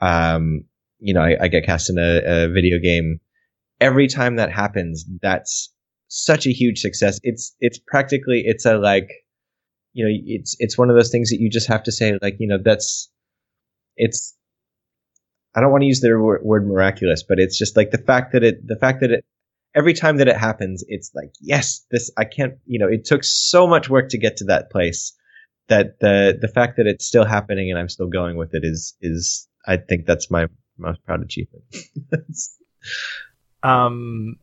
um 0.00 0.64
you 1.00 1.12
know 1.12 1.20
I, 1.20 1.36
I 1.42 1.48
get 1.48 1.66
cast 1.66 1.90
in 1.90 1.98
a, 1.98 2.44
a 2.44 2.48
video 2.48 2.78
game 2.78 3.20
every 3.78 4.08
time 4.08 4.36
that 4.36 4.50
happens 4.50 5.04
that's 5.20 5.72
such 6.08 6.46
a 6.46 6.50
huge 6.50 6.80
success. 6.80 7.20
It's 7.22 7.54
it's 7.60 7.78
practically 7.78 8.42
it's 8.44 8.66
a 8.66 8.76
like 8.78 9.10
you 9.92 10.04
know 10.04 10.10
it's 10.26 10.56
it's 10.58 10.76
one 10.76 10.90
of 10.90 10.96
those 10.96 11.10
things 11.10 11.30
that 11.30 11.40
you 11.40 11.50
just 11.50 11.68
have 11.68 11.82
to 11.84 11.92
say 11.92 12.18
like 12.20 12.36
you 12.38 12.48
know 12.48 12.58
that's 12.62 13.10
it's 13.96 14.34
I 15.54 15.60
don't 15.60 15.72
want 15.72 15.82
to 15.82 15.86
use 15.86 16.00
the 16.00 16.18
word, 16.18 16.42
word 16.42 16.66
miraculous, 16.66 17.24
but 17.28 17.38
it's 17.38 17.58
just 17.58 17.76
like 17.76 17.90
the 17.90 17.98
fact 17.98 18.32
that 18.32 18.42
it 18.42 18.66
the 18.66 18.76
fact 18.76 19.00
that 19.00 19.10
it 19.10 19.24
every 19.74 19.94
time 19.94 20.16
that 20.18 20.28
it 20.28 20.36
happens, 20.36 20.84
it's 20.88 21.10
like 21.14 21.32
yes, 21.40 21.84
this 21.90 22.10
I 22.16 22.24
can't 22.24 22.54
you 22.66 22.78
know 22.78 22.88
it 22.88 23.04
took 23.04 23.22
so 23.24 23.66
much 23.66 23.88
work 23.88 24.10
to 24.10 24.18
get 24.18 24.38
to 24.38 24.44
that 24.44 24.70
place 24.70 25.14
that 25.68 26.00
the 26.00 26.38
the 26.40 26.48
fact 26.48 26.78
that 26.78 26.86
it's 26.86 27.06
still 27.06 27.24
happening 27.24 27.70
and 27.70 27.78
I'm 27.78 27.88
still 27.88 28.08
going 28.08 28.36
with 28.36 28.54
it 28.54 28.62
is 28.64 28.96
is 29.00 29.46
I 29.66 29.76
think 29.76 30.06
that's 30.06 30.30
my 30.30 30.46
most 30.78 31.04
proud 31.04 31.22
achievement. 31.22 31.64
Um, 33.60 34.36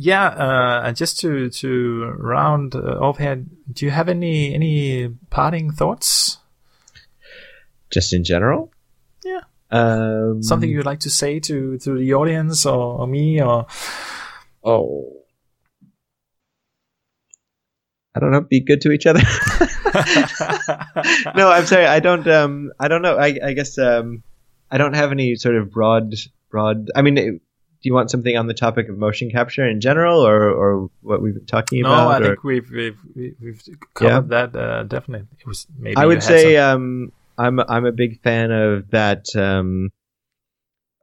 yeah, 0.00 0.28
uh, 0.28 0.82
and 0.84 0.96
just 0.96 1.18
to 1.20 1.50
to 1.50 2.04
round 2.16 2.76
uh, 2.76 2.98
off 3.00 3.18
here, 3.18 3.44
do 3.72 3.84
you 3.84 3.90
have 3.90 4.08
any 4.08 4.54
any 4.54 5.08
parting 5.30 5.72
thoughts? 5.72 6.38
just 7.90 8.12
in 8.12 8.22
general. 8.22 8.70
Yeah. 9.24 9.40
Um, 9.70 10.42
Something 10.42 10.70
you'd 10.70 10.86
like 10.86 11.00
to 11.00 11.10
say 11.10 11.40
to 11.40 11.78
to 11.78 11.98
the 11.98 12.14
audience 12.14 12.66
or, 12.66 13.00
or 13.00 13.06
me 13.06 13.40
or 13.40 13.66
Oh. 14.62 15.12
I 18.14 18.20
don't 18.20 18.30
know. 18.30 18.42
Be 18.42 18.60
good 18.60 18.80
to 18.82 18.92
each 18.92 19.06
other. 19.06 19.20
no, 21.34 21.50
I'm 21.50 21.66
sorry. 21.66 21.86
I 21.86 22.00
don't. 22.00 22.26
Um, 22.26 22.72
I 22.78 22.88
don't 22.88 23.02
know. 23.02 23.16
I, 23.16 23.38
I 23.42 23.52
guess. 23.52 23.78
Um, 23.78 24.22
I 24.70 24.76
don't 24.76 24.94
have 24.94 25.12
any 25.12 25.36
sort 25.36 25.56
of 25.56 25.70
broad, 25.70 26.14
broad. 26.50 26.90
I 26.94 27.02
mean, 27.02 27.40
do 27.80 27.88
you 27.88 27.94
want 27.94 28.10
something 28.10 28.36
on 28.36 28.46
the 28.48 28.54
topic 28.54 28.88
of 28.88 28.98
motion 28.98 29.30
capture 29.30 29.66
in 29.66 29.80
general, 29.80 30.26
or 30.26 30.50
or 30.50 30.90
what 31.00 31.22
we've 31.22 31.34
been 31.34 31.46
talking 31.46 31.82
no, 31.82 31.88
about? 31.88 32.04
No, 32.04 32.08
I 32.10 32.16
or- 32.18 32.24
think 32.34 32.44
we've 32.44 32.70
we've 32.70 32.98
we've- 33.40 33.60
covered 33.94 34.28
that 34.30 34.56
uh, 34.56 34.82
definitely. 34.84 35.26
It 35.38 35.46
was 35.46 35.66
maybe 35.78 35.96
I 35.96 36.06
would 36.06 36.22
say 36.22 36.56
um, 36.56 37.12
I'm 37.36 37.60
I'm 37.60 37.84
a 37.86 37.92
big 37.92 38.20
fan 38.22 38.50
of 38.50 38.90
that. 38.90 39.26
Um, 39.36 39.90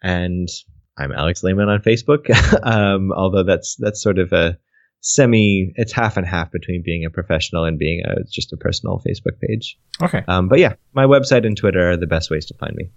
and 0.02 0.48
I'm 0.96 1.12
Alex 1.12 1.42
Lehman 1.42 1.68
on 1.68 1.80
Facebook. 1.80 2.30
um, 2.62 3.12
although 3.12 3.42
that's 3.42 3.76
that's 3.76 4.02
sort 4.02 4.18
of 4.18 4.32
a 4.32 4.58
semi, 5.00 5.72
it's 5.76 5.92
half 5.92 6.16
and 6.16 6.26
half 6.26 6.52
between 6.52 6.82
being 6.82 7.04
a 7.04 7.10
professional 7.10 7.64
and 7.64 7.78
being 7.78 8.02
a, 8.04 8.24
just 8.24 8.52
a 8.52 8.56
personal 8.56 9.02
Facebook 9.06 9.40
page. 9.40 9.78
Okay. 10.00 10.22
Um, 10.28 10.48
but 10.48 10.58
yeah, 10.58 10.74
my 10.92 11.04
website 11.04 11.46
and 11.46 11.56
Twitter 11.56 11.90
are 11.90 11.96
the 11.96 12.06
best 12.06 12.30
ways 12.30 12.46
to 12.46 12.54
find 12.54 12.74
me. 12.76 12.90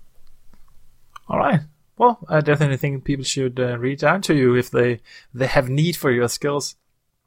All 1.27 1.37
right. 1.37 1.61
Well, 1.97 2.19
I 2.29 2.41
definitely 2.41 2.77
think 2.77 3.03
people 3.03 3.25
should 3.25 3.59
uh, 3.59 3.77
reach 3.79 4.03
out 4.03 4.23
to 4.23 4.35
you 4.35 4.55
if 4.55 4.69
they 4.69 5.01
they 5.33 5.47
have 5.47 5.67
need 5.67 5.95
for 5.95 6.11
your 6.11 6.29
skills. 6.29 6.75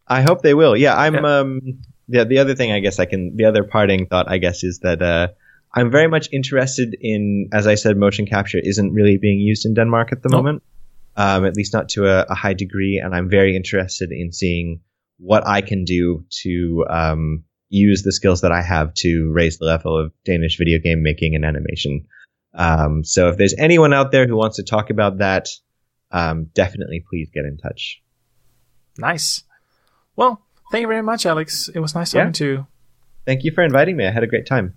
I 0.07 0.23
hope 0.23 0.43
they 0.43 0.55
will. 0.55 0.77
Yeah, 0.77 0.97
I'm. 0.97 1.15
Yeah. 1.15 1.39
Um, 1.39 1.61
yeah, 2.07 2.25
the 2.25 2.39
other 2.39 2.55
thing 2.55 2.73
I 2.73 2.81
guess 2.81 2.99
I 2.99 3.05
can. 3.05 3.37
The 3.37 3.45
other 3.45 3.65
parting 3.65 4.07
thought 4.07 4.31
I 4.31 4.39
guess 4.39 4.63
is 4.63 4.81
that 4.81 5.03
uh, 5.03 5.29
I'm 5.75 5.91
very 5.91 6.09
much 6.09 6.29
interested 6.33 6.97
in, 7.01 7.49
as 7.53 7.67
I 7.67 7.77
said, 7.77 7.97
motion 7.97 8.27
capture 8.27 8.59
isn't 8.63 8.93
really 8.93 9.19
being 9.19 9.39
used 9.39 9.65
in 9.67 9.75
Denmark 9.75 10.13
at 10.13 10.23
the 10.23 10.29
No. 10.29 10.39
moment, 10.39 10.63
um, 11.17 11.45
at 11.45 11.55
least 11.57 11.73
not 11.73 11.89
to 11.91 12.07
a, 12.09 12.27
a 12.29 12.35
high 12.35 12.55
degree, 12.55 13.01
and 13.03 13.15
I'm 13.15 13.29
very 13.31 13.55
interested 13.57 14.11
in 14.11 14.33
seeing 14.33 14.81
what 15.19 15.47
I 15.47 15.61
can 15.61 15.85
do 15.85 16.25
to 16.43 16.85
um, 16.91 17.45
use 17.69 18.03
the 18.03 18.13
skills 18.13 18.41
that 18.41 18.53
I 18.53 18.63
have 18.63 18.93
to 18.95 19.31
raise 19.33 19.59
the 19.59 19.67
level 19.67 19.97
of 19.97 20.13
Danish 20.25 20.59
video 20.59 20.79
game 20.81 21.03
making 21.03 21.35
and 21.37 21.45
animation. 21.45 22.07
Um, 22.55 23.05
so 23.05 23.29
if 23.29 23.37
there's 23.37 23.55
anyone 23.59 23.93
out 23.93 24.11
there 24.11 24.27
who 24.27 24.37
wants 24.37 24.57
to 24.57 24.65
talk 24.65 24.91
about 24.91 25.19
that, 25.19 25.47
um, 26.11 26.47
definitely 26.55 27.05
please 27.09 27.31
get 27.33 27.45
in 27.45 27.59
touch. 27.59 28.03
Nice. 28.99 29.45
Well, 30.17 30.43
thank 30.73 30.83
you 30.83 30.89
very 30.89 31.03
much, 31.03 31.27
Alex. 31.27 31.69
It 31.73 31.79
was 31.81 31.95
nice 31.95 32.13
Yeah. 32.13 32.23
talking 32.23 32.33
to 32.33 32.45
you. 32.47 32.67
Thank 33.27 33.45
you 33.45 33.53
for 33.53 33.63
inviting 33.63 33.97
me. 33.97 34.07
I 34.07 34.11
had 34.11 34.25
a 34.25 34.27
great 34.27 34.47
time. 34.47 34.75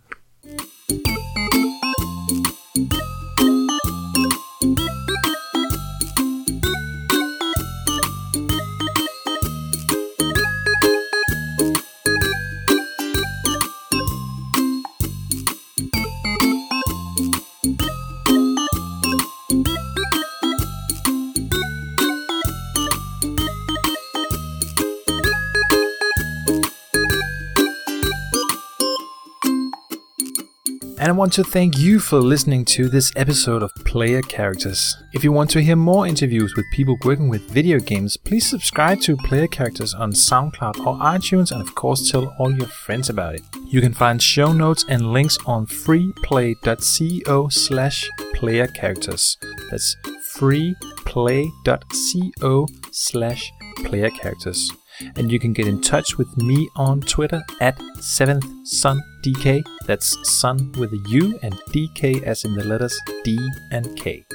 Want 31.23 31.31
to 31.31 31.41
thank 31.41 31.77
you 31.77 32.01
for 32.01 32.19
listening 32.19 32.65
to 32.65 32.89
this 32.89 33.13
episode 33.15 33.63
of 33.63 33.73
Player 33.85 34.21
Characters. 34.23 34.97
If 35.13 35.23
you 35.23 35.31
want 35.31 35.49
to 35.51 35.61
hear 35.61 35.77
more 35.77 36.05
interviews 36.05 36.53
with 36.57 36.65
people 36.73 36.97
working 37.05 37.29
with 37.29 37.49
video 37.49 37.79
games, 37.79 38.17
please 38.17 38.45
subscribe 38.45 38.99
to 39.03 39.15
Player 39.15 39.47
Characters 39.47 39.93
on 39.93 40.11
SoundCloud 40.11 40.85
or 40.85 40.97
iTunes 40.97 41.53
and 41.53 41.61
of 41.61 41.75
course 41.75 42.11
tell 42.11 42.35
all 42.39 42.53
your 42.53 42.67
friends 42.67 43.09
about 43.09 43.35
it. 43.35 43.41
You 43.65 43.79
can 43.79 43.93
find 43.93 44.21
show 44.21 44.51
notes 44.51 44.83
and 44.89 45.13
links 45.13 45.37
on 45.45 45.65
freeplay.co 45.65 47.47
slash 47.47 48.09
player 48.33 48.67
characters. 48.67 49.37
That's 49.71 49.95
freeplay.co 50.35 52.67
slash 52.91 53.53
player 53.77 54.09
characters. 54.09 54.69
And 55.15 55.31
you 55.31 55.39
can 55.39 55.53
get 55.53 55.67
in 55.67 55.79
touch 55.79 56.17
with 56.17 56.35
me 56.35 56.67
on 56.75 56.99
Twitter 56.99 57.41
at 57.61 57.77
7th 57.99 58.67
Sun 58.67 59.01
DK. 59.23 59.63
That's 59.85 60.17
Sun 60.29 60.73
with 60.73 60.93
a 60.93 61.01
U 61.09 61.39
and 61.41 61.53
DK 61.71 62.23
as 62.23 62.43
in 62.45 62.53
the 62.53 62.63
letters 62.63 62.97
D 63.23 63.39
and 63.71 63.97
K. 63.97 64.25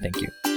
Thank 0.00 0.20
you. 0.20 0.53